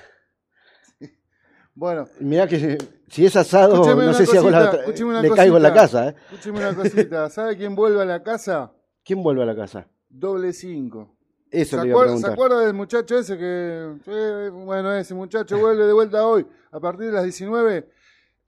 Bueno, 1.76 2.08
Mirá 2.20 2.48
que 2.48 2.78
si 3.14 3.26
es 3.26 3.36
asado, 3.36 3.74
Escúcheme 3.76 4.06
no 4.06 4.14
sé 4.14 4.26
si 4.26 4.38
hago 4.38 4.50
la 4.50 4.72
cosita, 4.72 4.90
otra- 5.12 5.22
le 5.22 5.30
caigo 5.32 5.58
en 5.58 5.64
la 5.64 5.70
cosita. 5.74 5.82
casa. 5.82 6.10
¿eh? 6.10 6.16
escúcheme 6.32 6.58
una 6.60 6.76
cosita. 6.76 7.30
¿Sabe 7.30 7.58
quién 7.58 7.76
vuelve 7.76 8.02
a 8.02 8.06
la 8.06 8.24
casa? 8.24 8.72
¿Quién 9.04 9.22
vuelve 9.24 9.44
a 9.44 9.46
la 9.46 9.56
casa? 9.56 9.88
Doble 10.10 10.54
cinco. 10.54 11.16
Eso 11.52 11.78
¿Se, 11.78 11.84
le 11.84 11.90
iba 11.90 11.98
a 11.98 12.02
acuer- 12.02 12.06
preguntar. 12.06 12.30
se 12.30 12.34
acuerda 12.34 12.60
del 12.62 12.74
muchacho 12.74 13.18
ese 13.20 13.38
que... 13.38 14.50
bueno, 14.52 14.92
ese 14.94 15.14
muchacho 15.14 15.60
vuelve 15.60 15.86
de 15.86 15.94
vuelta 15.94 16.26
hoy 16.28 16.46
a 16.72 16.80
partir 16.80 17.08
de 17.08 17.12
las 17.14 17.24
19. 17.24 17.90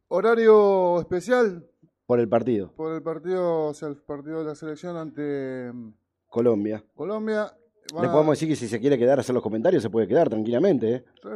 Horario 0.08 1.00
especial 1.00 1.66
Por 2.06 2.20
el 2.20 2.28
partido. 2.30 2.72
por 2.76 2.94
el 2.94 3.02
partido, 3.04 3.66
o 3.68 3.74
sea, 3.74 3.90
el 3.90 3.98
partido 3.98 4.40
de 4.40 4.46
la 4.46 4.56
selección 4.56 4.98
ante 4.98 5.72
mm, 5.74 5.94
Colombia. 6.30 6.84
Colombia. 6.96 7.54
Le 8.00 8.08
a- 8.08 8.12
podemos 8.12 8.34
decir 8.38 8.50
que 8.50 8.56
si 8.56 8.68
se 8.68 8.80
quiere 8.80 8.98
quedar 8.98 9.20
a 9.20 9.22
hacer 9.22 9.34
los 9.36 9.44
comentarios, 9.44 9.84
se 9.84 9.90
puede 9.90 10.08
quedar 10.08 10.30
tranquilamente. 10.30 10.96
¿eh? 10.96 11.06
Sí. 11.22 11.30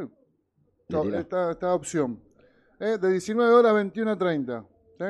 No, 0.89 1.03
esta, 1.03 1.51
esta 1.51 1.73
opción. 1.75 2.19
Eh, 2.79 2.97
de 2.97 3.11
19 3.11 3.53
horas 3.53 3.71
a 3.71 3.73
21 3.73 4.11
a 4.11 4.17
30. 4.17 4.65
¿sí? 4.97 5.05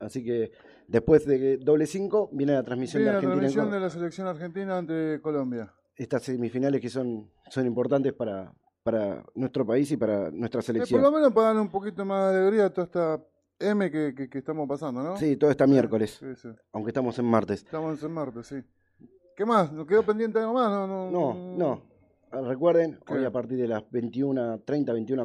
Así 0.00 0.24
que 0.24 0.50
después 0.86 1.26
de 1.26 1.58
doble 1.58 1.86
5 1.86 2.30
viene 2.32 2.52
la 2.54 2.62
transmisión 2.62 3.02
Viene 3.02 3.16
de 3.16 3.22
la 3.22 3.28
Argentina. 3.28 3.34
en 3.34 3.52
transmisión 3.52 3.70
de 3.70 3.80
la 3.80 3.90
selección 3.90 4.26
argentina 4.26 4.78
ante 4.78 5.20
Colombia. 5.20 5.72
Estas 5.96 6.22
semifinales 6.22 6.80
que 6.80 6.88
son, 6.88 7.30
son 7.50 7.66
importantes 7.66 8.12
para, 8.12 8.52
para 8.84 9.24
nuestro 9.34 9.66
país 9.66 9.90
y 9.90 9.96
para 9.96 10.30
nuestra 10.30 10.60
Eh, 10.60 10.64
selección. 10.64 11.00
por 11.02 11.10
lo 11.10 11.16
menos 11.16 11.32
para 11.32 11.48
darle 11.48 11.62
un 11.62 11.70
poquito 11.70 12.04
más 12.04 12.32
de 12.32 12.38
alegría 12.40 12.66
a 12.66 12.70
toda 12.70 12.84
esta 12.86 13.24
M 13.60 13.90
que, 13.90 14.14
que- 14.14 14.30
que 14.30 14.38
estamos 14.38 14.68
pasando, 14.68 15.02
¿no? 15.02 15.16
Sí, 15.16 15.36
todo 15.36 15.50
está 15.50 15.66
miércoles, 15.66 16.18
Sí, 16.20 16.34
sí. 16.36 16.48
aunque 16.72 16.90
estamos 16.90 17.18
en 17.18 17.24
martes. 17.24 17.64
Estamos 17.64 18.00
en 18.02 18.12
martes, 18.12 18.46
sí. 18.46 18.62
¿Qué 19.36 19.44
más? 19.44 19.72
¿Nos 19.72 19.84
quedó 19.86 20.04
pendiente 20.04 20.38
algo 20.38 20.54
más? 20.54 20.70
No, 20.70 20.86
no. 20.86 21.10
No, 21.10 21.56
no. 21.56 21.82
Recuerden, 22.30 22.98
¿Qué? 23.06 23.14
hoy 23.14 23.24
a 23.24 23.30
partir 23.30 23.58
de 23.58 23.68
las 23.68 23.82
21.30, 23.90 24.64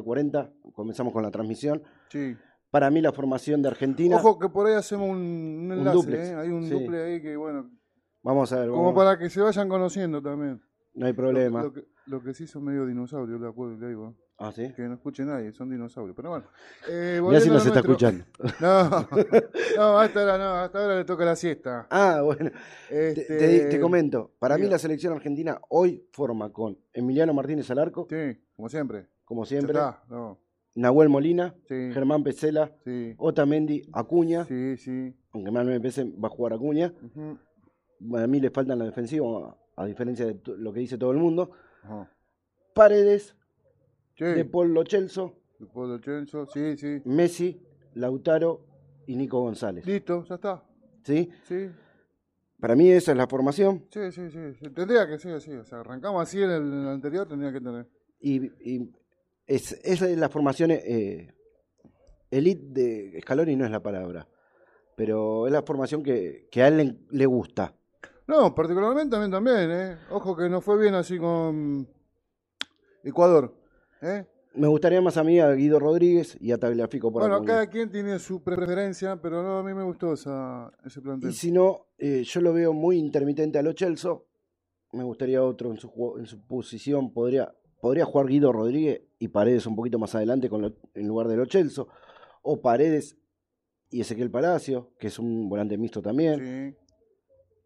21.40 0.02 0.72
comenzamos 0.72 1.12
con 1.12 1.22
la 1.22 1.30
transmisión. 1.30 1.82
Sí. 2.08 2.36
Para 2.70 2.90
mí 2.90 3.00
la 3.00 3.12
formación 3.12 3.62
de 3.62 3.68
Argentina, 3.68 4.16
Ojo 4.16 4.38
que 4.38 4.48
por 4.48 4.66
ahí 4.66 4.74
hacemos 4.74 5.08
un, 5.10 5.18
un 5.18 5.72
enlace, 5.72 6.32
¿eh? 6.32 6.34
Hay 6.34 6.48
un 6.48 6.64
sí. 6.64 6.70
duple 6.70 7.02
ahí 7.04 7.22
que, 7.22 7.36
bueno, 7.36 7.70
vamos 8.22 8.52
a 8.52 8.60
ver, 8.60 8.68
como 8.70 8.82
vamos- 8.86 8.94
para 8.96 9.16
que 9.18 9.30
se 9.30 9.40
vayan 9.40 9.68
conociendo 9.68 10.20
también. 10.20 10.60
no 10.94 11.06
hay 11.06 11.12
Lo, 11.12 11.16
problema. 11.16 11.62
lo 11.62 11.72
que, 11.72 11.84
lo 12.06 12.22
que 12.22 12.34
sí 12.34 12.46
son 12.46 12.64
medio 12.64 12.86
dinosaurios, 12.86 13.40
le 13.40 13.48
acuerdo, 13.48 13.76
le 13.78 13.88
digo. 13.88 14.14
Ah, 14.36 14.50
¿sí? 14.52 14.72
Que 14.74 14.82
no 14.82 14.94
escuche 14.94 15.24
nadie, 15.24 15.52
son 15.52 15.70
dinosaurios. 15.70 16.16
Pero 16.16 16.30
bueno. 16.30 16.46
Eh, 16.88 17.20
Mirá 17.22 17.40
si 17.40 17.48
está 17.50 17.80
escuchando. 17.80 18.24
No, 18.60 18.90
no, 19.76 19.98
hasta 19.98 20.20
ahora 20.20 20.38
no, 20.38 20.44
hasta 20.54 20.82
ahora 20.82 20.96
le 20.96 21.04
toca 21.04 21.24
la 21.24 21.36
siesta. 21.36 21.86
Ah, 21.90 22.20
bueno. 22.22 22.50
Te, 22.88 23.10
Este, 23.10 23.36
te- 23.38 23.66
te 23.66 23.80
comento, 23.80 24.32
para 24.40 24.56
mí 24.56 24.62
diga. 24.62 24.72
la 24.72 24.78
selección 24.78 25.12
argentina 25.14 25.60
hoy 25.68 26.04
forma 26.12 26.52
con 26.52 26.76
Emiliano 26.92 27.32
Martínez 27.32 27.70
al 27.70 27.78
arco, 27.78 28.06
Sí, 28.10 28.36
como 28.56 28.68
siempre. 28.68 29.06
como 29.24 29.44
Ya 29.44 29.48
siempre, 29.50 29.72
está, 29.78 30.02
no, 30.10 30.40
Nahuel 30.74 31.08
Molina, 31.08 31.54
sí, 31.68 31.90
Germán 31.92 32.24
Pesela, 32.24 32.72
sí, 32.84 33.14
Otamendi, 33.16 33.88
Acuña, 33.92 34.44
sí, 34.46 34.76
sí. 34.76 35.14
aunque 35.32 35.52
más 35.52 35.64
me 35.64 35.78
parece 35.78 36.04
va 36.04 36.26
a 36.26 36.30
jugar 36.30 36.52
Acuña. 36.54 36.92
ujú, 37.02 37.38
A 38.18 38.26
mí 38.26 38.40
le 38.40 38.50
faltan 38.50 38.80
la 38.80 38.84
defensiva, 38.84 39.56
a 39.76 39.86
diferencia 39.86 40.26
de 40.26 40.40
lo 40.58 40.72
que 40.72 40.80
dice 40.80 40.98
todo 40.98 41.12
el 41.12 41.18
mundo. 41.18 41.52
Ajá. 41.84 42.10
Paredes, 42.74 43.36
Sí, 44.16 44.24
De 44.24 44.44
Paul 44.44 44.72
Lo 44.72 44.84
Celso, 44.84 45.34
después 45.58 45.90
del 45.90 46.00
Chenzo, 46.00 46.46
sí, 46.46 46.76
sí. 46.76 47.02
Messi, 47.04 47.60
Lautaro 47.94 48.64
y 49.06 49.16
Nico 49.16 49.40
González. 49.40 49.84
Listo, 49.86 50.24
ya 50.24 50.36
está. 50.36 50.62
¿Sí? 51.02 51.30
Sí, 51.48 51.68
Para 52.60 52.76
mí 52.76 52.90
esa 52.90 53.10
es 53.10 53.16
la 53.18 53.26
formación. 53.26 53.84
sí, 53.90 54.12
sí, 54.12 54.30
sí. 54.30 54.54
sí. 54.54 54.70
Tendría 54.70 55.08
que 55.08 55.18
ser 55.18 55.34
así. 55.34 55.50
O 55.52 55.64
sea, 55.64 55.80
arrancamos 55.80 56.22
así 56.22 56.40
en 56.40 56.50
el, 56.50 56.62
en 56.62 56.72
el 56.82 56.88
anterior, 56.88 57.26
tendría 57.26 57.52
que 57.52 57.60
tener. 57.60 57.88
Y, 58.20 58.46
y 58.60 58.90
es, 59.48 59.72
esa 59.84 60.08
es 60.08 60.16
la 60.16 60.28
formación 60.28 60.70
eh, 60.70 61.34
elite 62.30 62.66
de 62.68 63.20
Scaloni, 63.20 63.56
no 63.56 63.64
es 63.64 63.70
la 63.72 63.82
palabra. 63.82 64.28
Pero 64.96 65.46
es 65.48 65.52
la 65.52 65.62
formación 65.62 66.04
que, 66.04 66.46
que 66.52 66.62
a 66.62 66.68
él 66.68 66.76
le, 66.76 66.96
le 67.10 67.26
gusta. 67.26 67.74
No, 68.26 68.54
particularmente 68.54 69.18
mí 69.18 69.30
también, 69.30 69.70
¿eh? 69.70 69.96
Ojo 70.10 70.34
que 70.36 70.48
no 70.48 70.60
fue 70.60 70.78
bien 70.80 70.94
así 70.94 71.18
con 71.18 71.86
Ecuador, 73.02 73.54
¿eh? 74.02 74.26
Me 74.54 74.68
gustaría 74.68 75.00
más 75.02 75.16
a 75.16 75.24
mí 75.24 75.40
a 75.40 75.50
Guido 75.52 75.80
Rodríguez 75.80 76.36
y 76.40 76.52
a 76.52 76.58
Tagliafico 76.58 77.10
por 77.12 77.22
Bueno, 77.22 77.42
cada 77.44 77.66
quien 77.66 77.90
tiene 77.90 78.18
su 78.20 78.42
preferencia, 78.42 79.20
pero 79.20 79.42
no, 79.42 79.58
a 79.58 79.62
mí 79.64 79.74
me 79.74 79.82
gustó 79.82 80.12
esa, 80.14 80.72
ese 80.84 81.00
plantel. 81.02 81.30
Y 81.30 81.32
si 81.32 81.50
no, 81.50 81.88
eh, 81.98 82.22
yo 82.24 82.40
lo 82.40 82.52
veo 82.52 82.72
muy 82.72 82.96
intermitente 82.96 83.58
a 83.58 83.62
Lo 83.62 83.72
Celso. 83.72 84.26
Me 84.92 85.02
gustaría 85.02 85.42
otro 85.42 85.72
en 85.72 85.76
su, 85.78 85.90
en 86.18 86.26
su 86.26 86.46
posición. 86.46 87.12
Podría, 87.12 87.52
podría 87.80 88.04
jugar 88.04 88.28
Guido 88.28 88.52
Rodríguez 88.52 89.02
y 89.18 89.26
Paredes 89.26 89.66
un 89.66 89.74
poquito 89.74 89.98
más 89.98 90.14
adelante 90.14 90.48
con 90.48 90.62
Lo- 90.62 90.76
en 90.94 91.08
lugar 91.08 91.26
de 91.26 91.36
Lo 91.36 91.46
Celso. 91.46 91.88
O 92.42 92.62
Paredes 92.62 93.18
y 93.90 94.02
Ezequiel 94.02 94.30
Palacio, 94.30 94.92
que 95.00 95.08
es 95.08 95.18
un 95.18 95.48
volante 95.48 95.76
mixto 95.76 96.00
también. 96.00 96.38
Sí, 96.38 96.76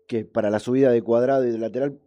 Que 0.08 0.24
para 0.24 0.50
la 0.50 0.58
subida 0.58 0.90
de 0.90 1.00
cuadrado 1.02 1.46
y 1.46 1.52
de 1.52 1.58
lateral, 1.58 2.00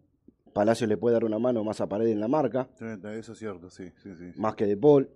Palacio 0.53 0.85
le 0.87 0.97
puede 0.97 1.13
dar 1.13 1.23
una 1.23 1.39
mano 1.39 1.63
más 1.63 1.79
a 1.79 1.87
Paredes 1.87 2.11
en 2.11 2.19
la 2.19 2.27
marca, 2.27 2.67
eso 3.15 3.31
es 3.31 3.37
cierto, 3.39 3.69
sí, 3.69 3.89
sí, 4.03 4.13
sí. 4.15 4.33
más 4.35 4.55
que 4.55 4.65
De 4.65 4.75
Paul. 4.75 5.09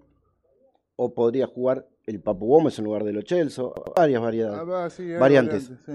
O 0.95 1.13
podría 1.13 1.45
jugar 1.45 1.89
el 2.05 2.21
Papu 2.21 2.47
Gómez 2.47 2.79
en 2.79 2.85
lugar 2.85 3.03
de 3.03 3.11
Lo 3.11 3.21
Celso. 3.21 3.73
Varias 3.97 4.21
variedades. 4.21 4.61
Ah, 4.71 4.89
sí, 4.89 5.11
variantes. 5.13 5.69
variantes, 5.69 5.85
sí. 5.85 5.91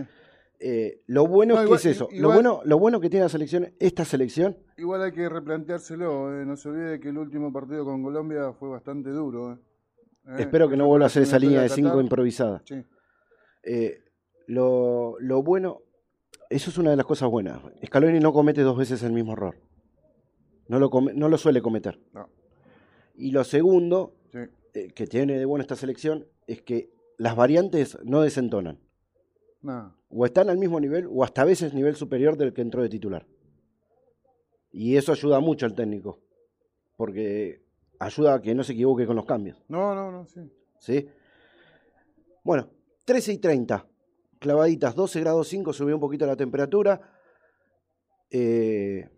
Eh, 0.62 1.00
lo 1.06 1.26
bueno 1.26 1.54
No, 1.54 1.62
es 1.62 1.68
que 1.70 1.74
es 1.76 1.86
eso. 1.96 2.08
Lo 2.12 2.30
bueno, 2.32 2.60
lo 2.64 2.78
bueno 2.78 3.00
que 3.00 3.08
tiene 3.08 3.24
la 3.24 3.30
selección, 3.30 3.72
esta 3.78 4.04
selección, 4.04 4.58
Igual 4.76 5.02
hay 5.02 5.12
que 5.12 5.26
replanteárselo, 5.26 6.38
eh. 6.38 6.44
no 6.44 6.54
se 6.58 6.68
olvide 6.68 7.00
que 7.00 7.08
el 7.08 7.16
último 7.16 7.50
partido 7.50 7.86
con 7.86 8.02
Colombia 8.02 8.52
fue 8.52 8.68
bastante 8.68 9.08
duro. 9.08 9.54
eh. 9.54 9.58
Espero 10.38 10.68
que 10.68 10.76
no 10.76 10.86
vuelva 10.86 11.06
a 11.06 11.06
hacer 11.06 11.22
esa 11.22 11.38
línea 11.38 11.60
de 11.60 11.66
eliminatoria 11.66 11.76
cinco 11.76 11.88
Qatar. 11.90 12.04
improvisada. 12.04 12.62
Sí. 12.66 12.84
Lo, 14.46 15.16
lo 15.20 15.42
bueno, 15.42 15.82
eso 16.50 16.68
es 16.70 16.76
una 16.78 16.90
de 16.90 16.96
las 16.96 17.06
cosas 17.06 17.30
buenas. 17.30 17.60
Scaloni 17.86 18.20
no 18.20 18.32
comete 18.32 18.60
dos 18.62 18.76
veces 18.76 19.02
el 19.02 19.12
mismo 19.12 19.32
error. 19.32 19.56
No 20.68 20.78
lo, 20.78 20.90
come- 20.90 21.14
no 21.14 21.28
lo 21.28 21.38
suele 21.38 21.62
cometer. 21.62 21.98
No. 22.12 22.28
Y 23.14 23.30
lo 23.32 23.42
segundo, 23.44 24.14
Sí. 24.32 24.38
eh, 24.74 24.92
que 24.92 25.06
tiene 25.06 25.38
de 25.38 25.44
bueno 25.46 25.62
esta 25.62 25.76
selección, 25.76 26.26
es 26.46 26.60
que 26.62 26.90
las 27.18 27.34
variantes 27.36 27.98
no 28.04 28.20
desentonan. 28.20 28.78
No. 29.62 29.96
O 30.10 30.26
están 30.26 30.48
al 30.50 30.58
mismo 30.58 30.78
nivel, 30.80 31.06
o 31.10 31.24
hasta 31.24 31.42
a 31.42 31.44
veces 31.44 31.72
nivel 31.74 31.96
superior 31.96 32.36
del 32.36 32.52
que 32.52 32.62
entró 32.62 32.82
de 32.82 32.88
titular. 32.88 33.26
Y 34.72 34.96
eso 34.96 35.12
ayuda 35.12 35.40
mucho 35.40 35.66
al 35.66 35.74
técnico. 35.74 36.20
Porque 36.96 37.62
ayuda 37.98 38.34
a 38.34 38.40
que 38.42 38.54
no 38.54 38.62
se 38.64 38.72
equivoque 38.72 39.06
con 39.06 39.16
los 39.16 39.24
cambios. 39.26 39.62
no, 39.68 39.94
no, 39.94 40.10
no, 40.10 40.26
sí. 40.26 40.40
¿sí? 40.78 41.08
Bueno, 42.42 42.68
13 43.04 43.34
y 43.34 43.38
30, 43.38 43.86
clavaditas, 44.40 44.96
12 44.96 45.20
grados 45.20 45.48
5, 45.48 45.72
subió 45.72 45.94
un 45.94 46.00
poquito 46.00 46.26
la 46.26 46.34
temperatura. 46.34 47.00
Eh, 48.30 49.08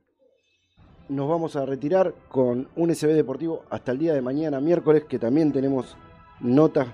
nos 1.09 1.29
vamos 1.29 1.57
a 1.57 1.65
retirar 1.65 2.15
con 2.29 2.69
un 2.77 2.95
SB 2.95 3.15
Deportivo 3.15 3.65
hasta 3.71 3.93
el 3.93 3.99
día 3.99 4.13
de 4.13 4.21
mañana, 4.21 4.61
miércoles, 4.61 5.05
que 5.05 5.19
también 5.19 5.53
tenemos 5.53 5.97
notas 6.41 6.89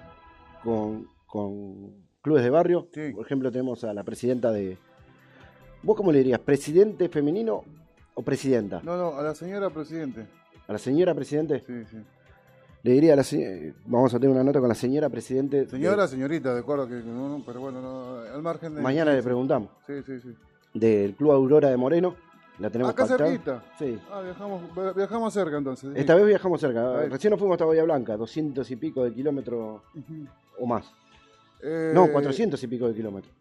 con, 0.62 1.08
con 1.26 2.06
clubes 2.20 2.44
de 2.44 2.50
barrio. 2.50 2.88
Sí. 2.92 3.12
Por 3.12 3.24
ejemplo, 3.24 3.50
tenemos 3.50 3.82
a 3.84 3.92
la 3.92 4.04
presidenta 4.04 4.52
de... 4.52 4.78
¿Vos 5.82 5.96
cómo 5.96 6.12
le 6.12 6.18
dirías? 6.18 6.40
¿Presidente 6.40 7.08
femenino 7.08 7.64
o 8.14 8.22
presidenta? 8.22 8.80
No, 8.82 8.96
no, 8.96 9.16
a 9.16 9.22
la 9.22 9.34
señora 9.34 9.70
presidente. 9.70 10.26
¿A 10.66 10.72
la 10.72 10.78
señora 10.78 11.14
presidente? 11.14 11.62
Sí, 11.66 11.84
sí. 11.90 11.96
Le 12.88 12.94
diría 12.94 13.12
a 13.12 13.16
la 13.16 13.22
se- 13.22 13.74
Vamos 13.84 14.14
a 14.14 14.18
tener 14.18 14.34
una 14.34 14.42
nota 14.42 14.60
con 14.60 14.68
la 14.70 14.74
señora 14.74 15.10
presidente. 15.10 15.64
de- 15.64 15.68
Señora, 15.68 16.08
señorita, 16.08 16.54
de 16.54 16.60
acuerdo 16.60 16.88
que 16.88 16.94
no, 16.94 17.28
no, 17.28 17.42
pero 17.44 17.60
bueno, 17.60 17.82
no, 17.82 18.20
al 18.34 18.40
margen 18.40 18.74
de. 18.76 18.80
Mañana 18.80 19.12
le 19.12 19.22
preguntamos. 19.22 19.68
Sí, 19.86 19.92
sí, 20.06 20.18
sí. 20.20 20.34
Del 20.72 21.14
Club 21.14 21.32
Aurora 21.32 21.68
de 21.68 21.76
Moreno. 21.76 22.14
La 22.58 22.70
tenemos 22.70 22.92
Acá 22.94 23.06
pactada. 23.06 23.28
cerquita. 23.28 23.62
Sí. 23.78 23.98
Ah, 24.10 24.22
viajamos, 24.22 24.62
viajamos 24.96 25.34
cerca 25.34 25.58
entonces. 25.58 25.90
sí. 25.92 26.00
Esta 26.00 26.14
vez 26.14 26.26
viajamos 26.26 26.60
cerca. 26.62 27.00
Ahí. 27.00 27.08
Recién 27.10 27.30
nos 27.30 27.38
fuimos 27.38 27.56
hasta 27.56 27.66
Bahía 27.66 27.84
Blanca, 27.84 28.16
200 28.16 28.70
y 28.70 28.76
pico 28.76 29.04
de 29.04 29.12
kilómetros 29.12 29.82
o 30.58 30.66
más. 30.66 30.90
Eh, 31.62 31.92
No, 31.94 32.10
400 32.10 32.62
y 32.62 32.66
pico 32.68 32.88
de 32.88 32.94
kilómetros. 32.94 33.32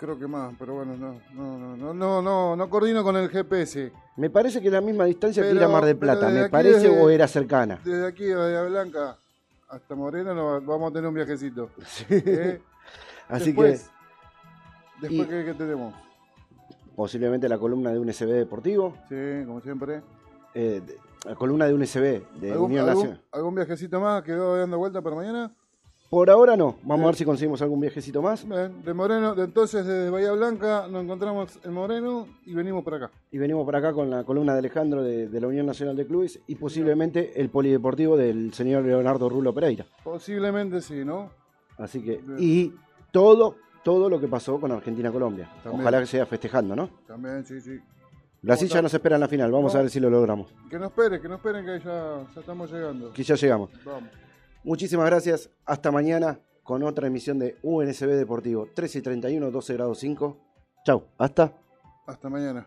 Creo 0.00 0.18
que 0.18 0.26
más, 0.26 0.54
pero 0.58 0.76
bueno, 0.76 0.96
no, 0.96 1.20
no, 1.34 1.58
no, 1.58 1.76
no, 1.76 1.92
no, 1.92 2.22
no, 2.22 2.56
no 2.56 2.70
coordino 2.70 3.04
con 3.04 3.16
el 3.16 3.28
GPS. 3.28 3.92
Me 4.16 4.30
parece 4.30 4.62
que 4.62 4.70
la 4.70 4.80
misma 4.80 5.04
distancia 5.04 5.42
que 5.42 5.50
Pero- 5.50 5.60
ir 5.60 5.64
a 5.64 5.68
Mar 5.68 5.84
del 5.84 5.98
Plata. 5.98 6.30
¿Me 6.30 6.40
aquí, 6.40 6.50
parece 6.50 6.88
desde- 6.88 7.02
o 7.02 7.10
era 7.10 7.28
cercana? 7.28 7.78
Desde 7.84 8.06
aquí 8.06 8.24
de 8.24 8.34
Bahía 8.34 8.62
Blanca 8.62 9.18
hasta 9.68 9.94
Moreno 9.94 10.34
no, 10.34 10.58
vamos 10.62 10.90
a 10.90 10.94
tener 10.94 11.06
un 11.06 11.14
viajecito. 11.14 11.68
¿eh? 12.08 12.62
Así 13.28 13.46
después, 13.52 13.90
que 15.02 15.06
Después, 15.08 15.28
y- 15.28 15.30
¿qué, 15.30 15.44
qué 15.44 15.54
tenemos? 15.54 15.94
posiblemente 16.96 17.46
la 17.48 17.58
columna 17.58 17.90
de 17.92 17.98
un 17.98 18.08
SB 18.10 18.32
deportivo. 18.32 18.94
Sí, 19.08 19.44
como 19.46 19.60
siempre. 19.60 20.00
eh, 20.54 20.80
de- 20.84 20.98
la 21.28 21.34
columna 21.34 21.66
de 21.66 21.74
un 21.74 21.82
SB 21.86 22.22
de 22.40 22.52
¿Algún, 22.52 22.70
Unión 22.70 22.88
algún- 22.88 23.02
Nacional. 23.04 23.24
algún 23.32 23.54
viajecito 23.54 24.00
más 24.00 24.22
quedó 24.22 24.56
dando 24.56 24.78
vuelta 24.78 25.02
para 25.02 25.14
mañana? 25.16 25.52
Por 26.10 26.28
ahora 26.28 26.56
no. 26.56 26.74
Vamos 26.82 27.04
a 27.04 27.06
ver 27.06 27.14
si 27.14 27.24
conseguimos 27.24 27.62
algún 27.62 27.78
viajecito 27.78 28.20
más. 28.20 28.44
Bien, 28.46 28.82
de 28.82 28.92
Moreno, 28.92 29.32
de 29.36 29.44
entonces 29.44 29.86
desde 29.86 30.10
Bahía 30.10 30.32
Blanca 30.32 30.88
nos 30.90 31.04
encontramos 31.04 31.60
en 31.64 31.72
Moreno 31.72 32.26
y 32.44 32.52
venimos 32.52 32.82
para 32.82 32.96
acá. 32.96 33.10
Y 33.30 33.38
venimos 33.38 33.64
por 33.64 33.76
acá 33.76 33.92
con 33.92 34.10
la 34.10 34.24
columna 34.24 34.52
de 34.54 34.58
Alejandro 34.58 35.04
de, 35.04 35.28
de 35.28 35.40
la 35.40 35.46
Unión 35.46 35.66
Nacional 35.66 35.94
de 35.96 36.06
Clubes 36.08 36.40
y 36.48 36.56
posiblemente 36.56 37.40
el 37.40 37.48
polideportivo 37.48 38.16
del 38.16 38.52
señor 38.52 38.84
Leonardo 38.84 39.28
Rulo 39.28 39.54
Pereira. 39.54 39.86
Posiblemente 40.02 40.80
sí, 40.80 41.04
¿no? 41.04 41.30
Así 41.78 42.02
que, 42.02 42.16
Bien. 42.16 42.36
y 42.40 42.74
todo, 43.12 43.54
todo 43.84 44.10
lo 44.10 44.18
que 44.20 44.26
pasó 44.26 44.58
con 44.60 44.72
Argentina-Colombia. 44.72 45.48
Ojalá 45.64 46.00
que 46.00 46.06
sea 46.06 46.26
festejando, 46.26 46.74
¿no? 46.74 46.90
También, 47.06 47.44
sí, 47.44 47.60
sí. 47.60 47.78
Ya 48.42 48.54
está? 48.54 48.82
nos 48.82 48.92
espera 48.92 49.14
en 49.14 49.20
la 49.20 49.28
final, 49.28 49.52
vamos 49.52 49.74
No. 49.74 49.78
a 49.78 49.82
ver 49.82 49.90
si 49.92 50.00
lo 50.00 50.10
logramos. 50.10 50.52
Que 50.68 50.76
no 50.78 50.86
esperen, 50.86 51.22
que 51.22 51.28
no 51.28 51.36
esperen 51.36 51.64
que 51.64 51.78
ya, 51.78 52.24
ya 52.34 52.40
estamos 52.40 52.72
llegando. 52.72 53.12
Que 53.12 53.22
ya 53.22 53.36
llegamos. 53.36 53.70
Vamos. 53.84 54.10
Muchísimas 54.62 55.06
gracias, 55.06 55.50
hasta 55.64 55.90
mañana 55.90 56.38
con 56.62 56.82
otra 56.82 57.06
emisión 57.06 57.38
de 57.38 57.56
UNSB 57.62 58.08
Deportivo 58.08 58.68
13 58.74 58.98
y 58.98 59.02
31, 59.02 59.50
12 59.50 59.72
grados 59.74 59.98
5. 59.98 60.36
Chau, 60.84 61.04
hasta. 61.18 61.52
Hasta 62.06 62.28
mañana. 62.28 62.66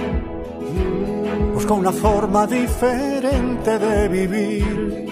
buscó 1.61 1.75
una 1.75 1.91
forma 1.91 2.47
diferente 2.47 3.77
de 3.77 4.07
vivir. 4.07 5.05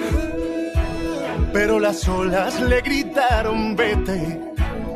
Pero 1.53 1.79
las 1.79 2.07
olas 2.07 2.59
le 2.61 2.81
gritaron 2.81 3.75
vete 3.75 4.39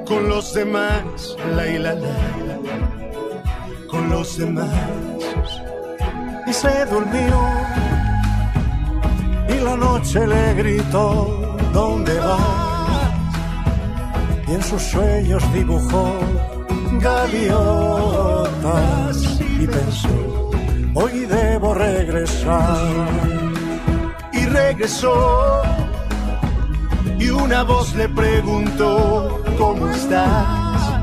con 0.07 0.27
los 0.29 0.51
demás, 0.53 1.35
la 1.55 1.67
y 1.67 1.77
la, 1.77 1.93
la, 1.93 2.09
con 3.87 4.09
los 4.09 4.35
demás. 4.37 4.67
Y 6.47 6.53
se 6.53 6.85
durmió 6.85 7.39
y 9.49 9.59
la 9.63 9.75
noche 9.77 10.25
le 10.25 10.53
gritó 10.55 11.55
¿dónde 11.71 12.17
vas? 12.19 13.13
Y 14.47 14.53
en 14.53 14.63
sus 14.63 14.81
sueños 14.81 15.43
dibujó 15.53 16.17
gaviotas 16.99 17.57
y 19.59 19.67
pensó 19.67 20.22
hoy 20.93 21.25
debo 21.25 21.73
regresar. 21.73 22.77
Y 24.33 24.45
regresó 24.45 25.63
una 27.33 27.63
voz 27.63 27.93
le 27.95 28.07
preguntó, 28.09 29.43
¿cómo 29.57 29.89
estás? 29.89 31.01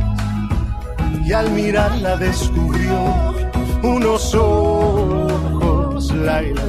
Y 1.24 1.32
al 1.32 1.50
mirarla 1.50 2.16
descubrió 2.16 3.34
unos 3.82 4.34
ojos, 4.34 6.12
Laila, 6.14 6.62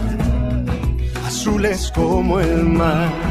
azules 1.26 1.92
como 1.96 2.40
el 2.40 2.64
mar. 2.64 3.31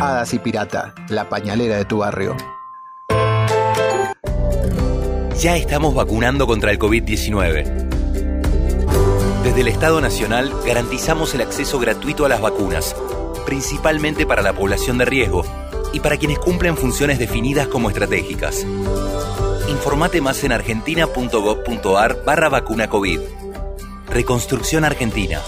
Hadas 0.00 0.32
y 0.32 0.38
Pirata, 0.38 0.94
la 1.10 1.28
pañalera 1.28 1.76
de 1.76 1.84
tu 1.84 1.98
barrio. 1.98 2.34
Ya 5.38 5.56
estamos 5.56 5.94
vacunando 5.94 6.46
contra 6.46 6.70
el 6.70 6.78
COVID-19. 6.78 7.64
Desde 9.44 9.60
el 9.60 9.68
Estado 9.68 10.00
Nacional 10.00 10.52
garantizamos 10.64 11.34
el 11.34 11.42
acceso 11.42 11.78
gratuito 11.78 12.24
a 12.24 12.30
las 12.30 12.40
vacunas, 12.40 12.96
principalmente 13.44 14.24
para 14.24 14.40
la 14.40 14.54
población 14.54 14.96
de 14.96 15.04
riesgo 15.04 15.44
y 15.92 16.00
para 16.00 16.16
quienes 16.16 16.38
cumplen 16.38 16.78
funciones 16.78 17.18
definidas 17.18 17.68
como 17.68 17.90
estratégicas. 17.90 18.66
Informate 19.68 20.22
más 20.22 20.42
en 20.44 20.52
argentina.gov.ar 20.52 22.24
barra 22.24 22.48
vacuna 22.48 22.88
COVID. 22.88 23.20
Reconstrucción 24.08 24.84
Argentina. 24.84 25.40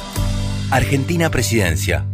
Argentina 0.71 1.31
Presidencia. 1.31 2.07